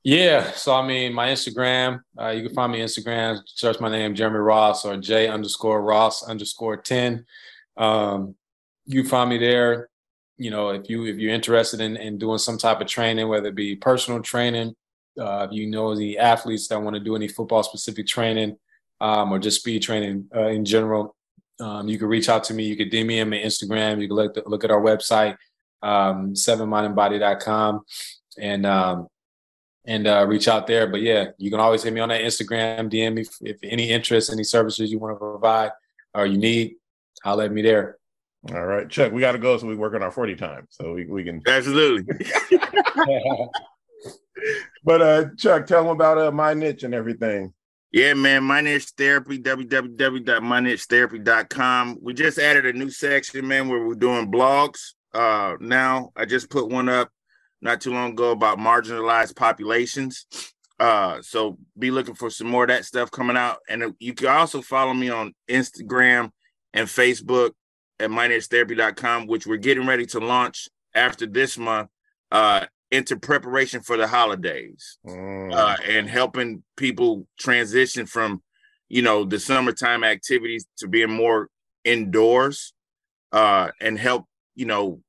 Yeah. 0.07 0.51
So 0.53 0.73
I 0.73 0.87
mean, 0.87 1.11
my 1.13 1.27
Instagram, 1.27 1.99
uh, 2.17 2.29
you 2.29 2.41
can 2.45 2.55
find 2.55 2.71
me 2.71 2.79
Instagram, 2.79 3.41
search 3.45 3.81
my 3.81 3.89
name, 3.89 4.15
Jeremy 4.15 4.37
Ross 4.37 4.85
or 4.85 4.95
J 4.95 5.27
underscore 5.27 5.81
Ross 5.81 6.23
underscore 6.23 6.77
10. 6.77 7.25
Um, 7.75 8.33
you 8.85 9.03
find 9.03 9.29
me 9.29 9.37
there. 9.37 9.89
You 10.37 10.49
know, 10.49 10.69
if 10.69 10.89
you 10.89 11.03
if 11.07 11.17
you're 11.17 11.33
interested 11.33 11.81
in, 11.81 11.97
in 11.97 12.17
doing 12.17 12.37
some 12.37 12.57
type 12.57 12.79
of 12.79 12.87
training, 12.87 13.27
whether 13.27 13.49
it 13.49 13.55
be 13.55 13.75
personal 13.75 14.21
training, 14.21 14.77
uh, 15.19 15.47
if 15.49 15.51
you 15.51 15.67
know 15.67 15.93
the 15.93 16.19
athletes 16.19 16.69
that 16.69 16.81
want 16.81 16.93
to 16.93 17.01
do 17.01 17.17
any 17.17 17.27
football 17.27 17.63
specific 17.63 18.07
training, 18.07 18.55
um, 19.01 19.33
or 19.33 19.39
just 19.39 19.59
speed 19.59 19.81
training 19.81 20.29
uh, 20.33 20.47
in 20.47 20.63
general, 20.63 21.17
um, 21.59 21.89
you 21.89 21.99
can 21.99 22.07
reach 22.07 22.29
out 22.29 22.45
to 22.45 22.53
me. 22.53 22.63
You 22.63 22.77
can 22.77 22.89
DM 22.89 23.07
me 23.07 23.19
on 23.19 23.31
Instagram. 23.31 23.99
You 23.99 24.07
can 24.07 24.15
look 24.15 24.37
look 24.45 24.63
at 24.63 24.71
our 24.71 24.81
website, 24.81 25.35
um, 25.83 26.33
sevenmindandbody.com, 26.33 27.81
and 28.39 28.65
um, 28.65 29.09
and 29.87 30.05
uh, 30.05 30.25
reach 30.27 30.47
out 30.47 30.67
there. 30.67 30.85
But 30.85 31.01
yeah, 31.01 31.29
you 31.37 31.49
can 31.49 31.59
always 31.59 31.81
hit 31.81 31.93
me 31.93 32.01
on 32.01 32.09
that 32.09 32.21
Instagram, 32.21 32.91
DM 32.91 33.15
me 33.15 33.21
if, 33.21 33.37
if 33.41 33.57
any 33.63 33.89
interest, 33.89 34.31
any 34.31 34.43
services 34.43 34.91
you 34.91 34.99
want 34.99 35.15
to 35.15 35.19
provide 35.19 35.71
or 36.13 36.25
you 36.25 36.37
need, 36.37 36.75
I'll 37.23 37.37
let 37.37 37.51
me 37.51 37.61
there. 37.61 37.97
All 38.53 38.65
right, 38.65 38.89
Chuck, 38.89 39.11
we 39.11 39.21
got 39.21 39.33
to 39.33 39.39
go 39.39 39.57
so 39.57 39.67
we 39.67 39.75
work 39.75 39.93
on 39.93 40.03
our 40.03 40.11
40 40.11 40.35
time. 40.35 40.67
So 40.69 40.93
we, 40.93 41.05
we 41.05 41.23
can. 41.23 41.41
Absolutely. 41.47 42.13
but 44.83 45.01
uh, 45.01 45.25
Chuck, 45.37 45.65
tell 45.65 45.83
them 45.83 45.91
about 45.91 46.17
uh, 46.17 46.31
my 46.31 46.53
niche 46.53 46.83
and 46.83 46.93
everything. 46.93 47.53
Yeah, 47.91 48.13
man, 48.13 48.43
my 48.43 48.61
niche 48.61 48.91
therapy, 48.97 49.39
www.mynichetherapy.com. 49.39 51.97
We 52.01 52.13
just 52.13 52.37
added 52.37 52.65
a 52.65 52.73
new 52.73 52.89
section, 52.89 53.47
man, 53.47 53.69
where 53.69 53.85
we're 53.85 53.95
doing 53.95 54.29
blogs. 54.31 54.93
Uh, 55.13 55.55
now 55.59 56.11
I 56.15 56.25
just 56.25 56.49
put 56.49 56.69
one 56.69 56.89
up 56.89 57.09
not 57.61 57.81
too 57.81 57.91
long 57.91 58.11
ago 58.11 58.31
about 58.31 58.59
marginalized 58.59 59.35
populations. 59.35 60.25
Uh, 60.79 61.21
so 61.21 61.57
be 61.77 61.89
looking 61.89 62.13
for 62.13 62.29
some 62.29 62.47
more 62.47 62.63
of 62.63 62.69
that 62.69 62.85
stuff 62.85 63.09
coming 63.09 63.37
out. 63.37 63.57
And 63.67 63.95
you 63.99 64.13
can 64.13 64.27
also 64.27 64.61
follow 64.61 64.93
me 64.93 65.09
on 65.09 65.33
Instagram 65.49 66.31
and 66.73 66.87
Facebook 66.87 67.51
at 67.99 68.09
mynichetherapy.com, 68.09 69.27
which 69.27 69.47
we're 69.47 69.57
getting 69.57 69.87
ready 69.87 70.05
to 70.07 70.19
launch 70.19 70.69
after 70.93 71.25
this 71.25 71.57
month 71.57 71.89
uh, 72.31 72.65
into 72.91 73.17
preparation 73.17 73.81
for 73.81 73.97
the 73.97 74.07
holidays 74.07 74.97
mm. 75.05 75.53
uh, 75.53 75.75
and 75.87 76.09
helping 76.09 76.63
people 76.75 77.27
transition 77.39 78.05
from, 78.05 78.41
you 78.87 79.01
know, 79.01 79.25
the 79.25 79.39
summertime 79.39 80.03
activities 80.03 80.65
to 80.77 80.87
being 80.87 81.11
more 81.11 81.49
indoors 81.83 82.73
uh, 83.31 83.69
and 83.81 83.97
help, 83.97 84.25
you 84.55 84.65
know, 84.65 85.01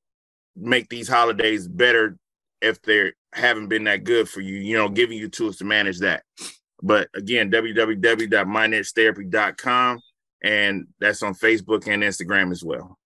make 0.56 0.88
these 0.88 1.08
holidays 1.08 1.68
better 1.68 2.16
if 2.60 2.82
they 2.82 3.12
haven't 3.32 3.68
been 3.68 3.84
that 3.84 4.02
good 4.04 4.28
for 4.28 4.40
you, 4.40 4.56
you 4.56 4.76
know, 4.76 4.88
giving 4.88 5.16
you 5.18 5.28
tools 5.28 5.58
to 5.58 5.64
manage 5.64 6.00
that. 6.00 6.24
But 6.82 7.08
again, 7.14 7.50
www.mynichetherapy.com 7.50 10.00
and 10.42 10.86
that's 11.00 11.22
on 11.22 11.32
Facebook 11.34 11.88
and 11.88 12.02
Instagram 12.02 12.52
as 12.52 12.62
well. 12.62 12.98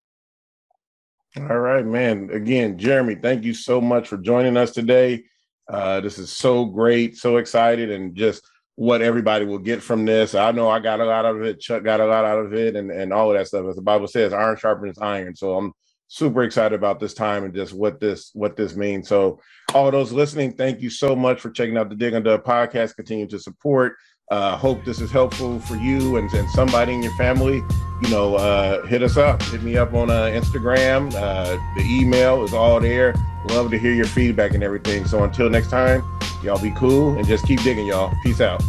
All 1.37 1.59
right, 1.59 1.85
man. 1.85 2.31
Again, 2.31 2.79
Jeremy, 2.79 3.15
thank 3.15 3.45
you 3.45 3.55
so 3.55 3.81
much 3.81 4.09
for 4.09 4.19
joining 4.19 4.59
us 4.59 4.73
today. 4.73 5.25
Uh, 5.69 6.01
this 6.01 6.19
is 6.19 6.31
so 6.31 6.65
great, 6.67 7.17
so 7.17 7.39
excited, 7.39 7.91
and 7.91 8.15
just 8.15 8.47
what 8.75 9.01
everybody 9.01 9.47
will 9.47 9.59
get 9.59 9.83
from 9.83 10.05
this. 10.05 10.35
I 10.35 10.53
know 10.53 10.69
I 10.69 10.81
got 10.81 11.01
a 11.01 11.07
lot 11.07 11.25
out 11.25 11.37
of 11.37 11.43
it. 11.43 11.61
Chuck 11.61 11.85
got 11.85 12.01
a 12.01 12.07
lot 12.07 12.27
out 12.27 12.45
of 12.45 12.53
it, 12.53 12.77
and, 12.77 12.91
and 12.91 13.15
all 13.15 13.31
of 13.31 13.39
that 13.39 13.47
stuff. 13.47 13.65
As 13.67 13.77
the 13.77 13.83
Bible 13.83 14.09
says, 14.09 14.35
iron 14.35 14.59
sharpens 14.59 14.99
iron. 14.99 15.35
So 15.35 15.57
I'm 15.57 15.73
super 16.13 16.43
excited 16.43 16.75
about 16.75 17.01
this 17.01 17.15
time 17.15 17.43
and 17.43 17.55
just 17.55 17.73
what 17.73 17.99
this 17.99 18.31
what 18.35 18.55
this 18.55 18.77
means. 18.77 19.09
So 19.09 19.41
all 19.75 19.91
those 19.91 20.13
listening, 20.13 20.53
thank 20.53 20.83
you 20.83 20.91
so 20.91 21.17
much 21.17 21.41
for 21.41 21.51
checking 21.51 21.79
out 21.79 21.89
the 21.89 21.97
Dig 21.97 22.13
Under 22.13 22.37
podcast. 22.39 22.97
Continue 22.97 23.27
to 23.29 23.39
support. 23.39 23.97
Uh, 24.31 24.57
hope 24.57 24.85
this 24.85 25.01
is 25.01 25.11
helpful 25.11 25.59
for 25.61 25.77
you 25.77 26.17
and, 26.19 26.31
and 26.35 26.49
somebody 26.51 26.93
in 26.93 27.03
your 27.03 27.17
family. 27.17 27.63
You 28.03 28.11
know, 28.11 28.35
uh, 28.35 28.85
hit 28.87 29.03
us 29.03 29.17
up. 29.17 29.43
Hit 29.45 29.63
me 29.63 29.79
up 29.79 29.95
on 29.95 30.11
uh, 30.11 30.25
Instagram. 30.25 31.15
Uh, 31.15 31.57
the 31.77 31.83
email 31.83 32.45
is 32.45 32.53
all 32.53 32.79
there. 32.79 33.15
Love 33.49 33.71
to 33.71 33.79
hear 33.79 33.93
your 33.93 34.07
feedback 34.07 34.53
and 34.53 34.63
everything. 34.63 35.07
So 35.07 35.25
until 35.25 35.49
next 35.49 35.71
time, 35.71 36.03
y'all 36.43 36.61
be 36.61 36.73
cool 36.73 37.17
and 37.17 37.27
just 37.27 37.47
keep 37.47 37.63
digging, 37.63 37.87
y'all. 37.87 38.13
Peace 38.23 38.41
out. 38.41 38.63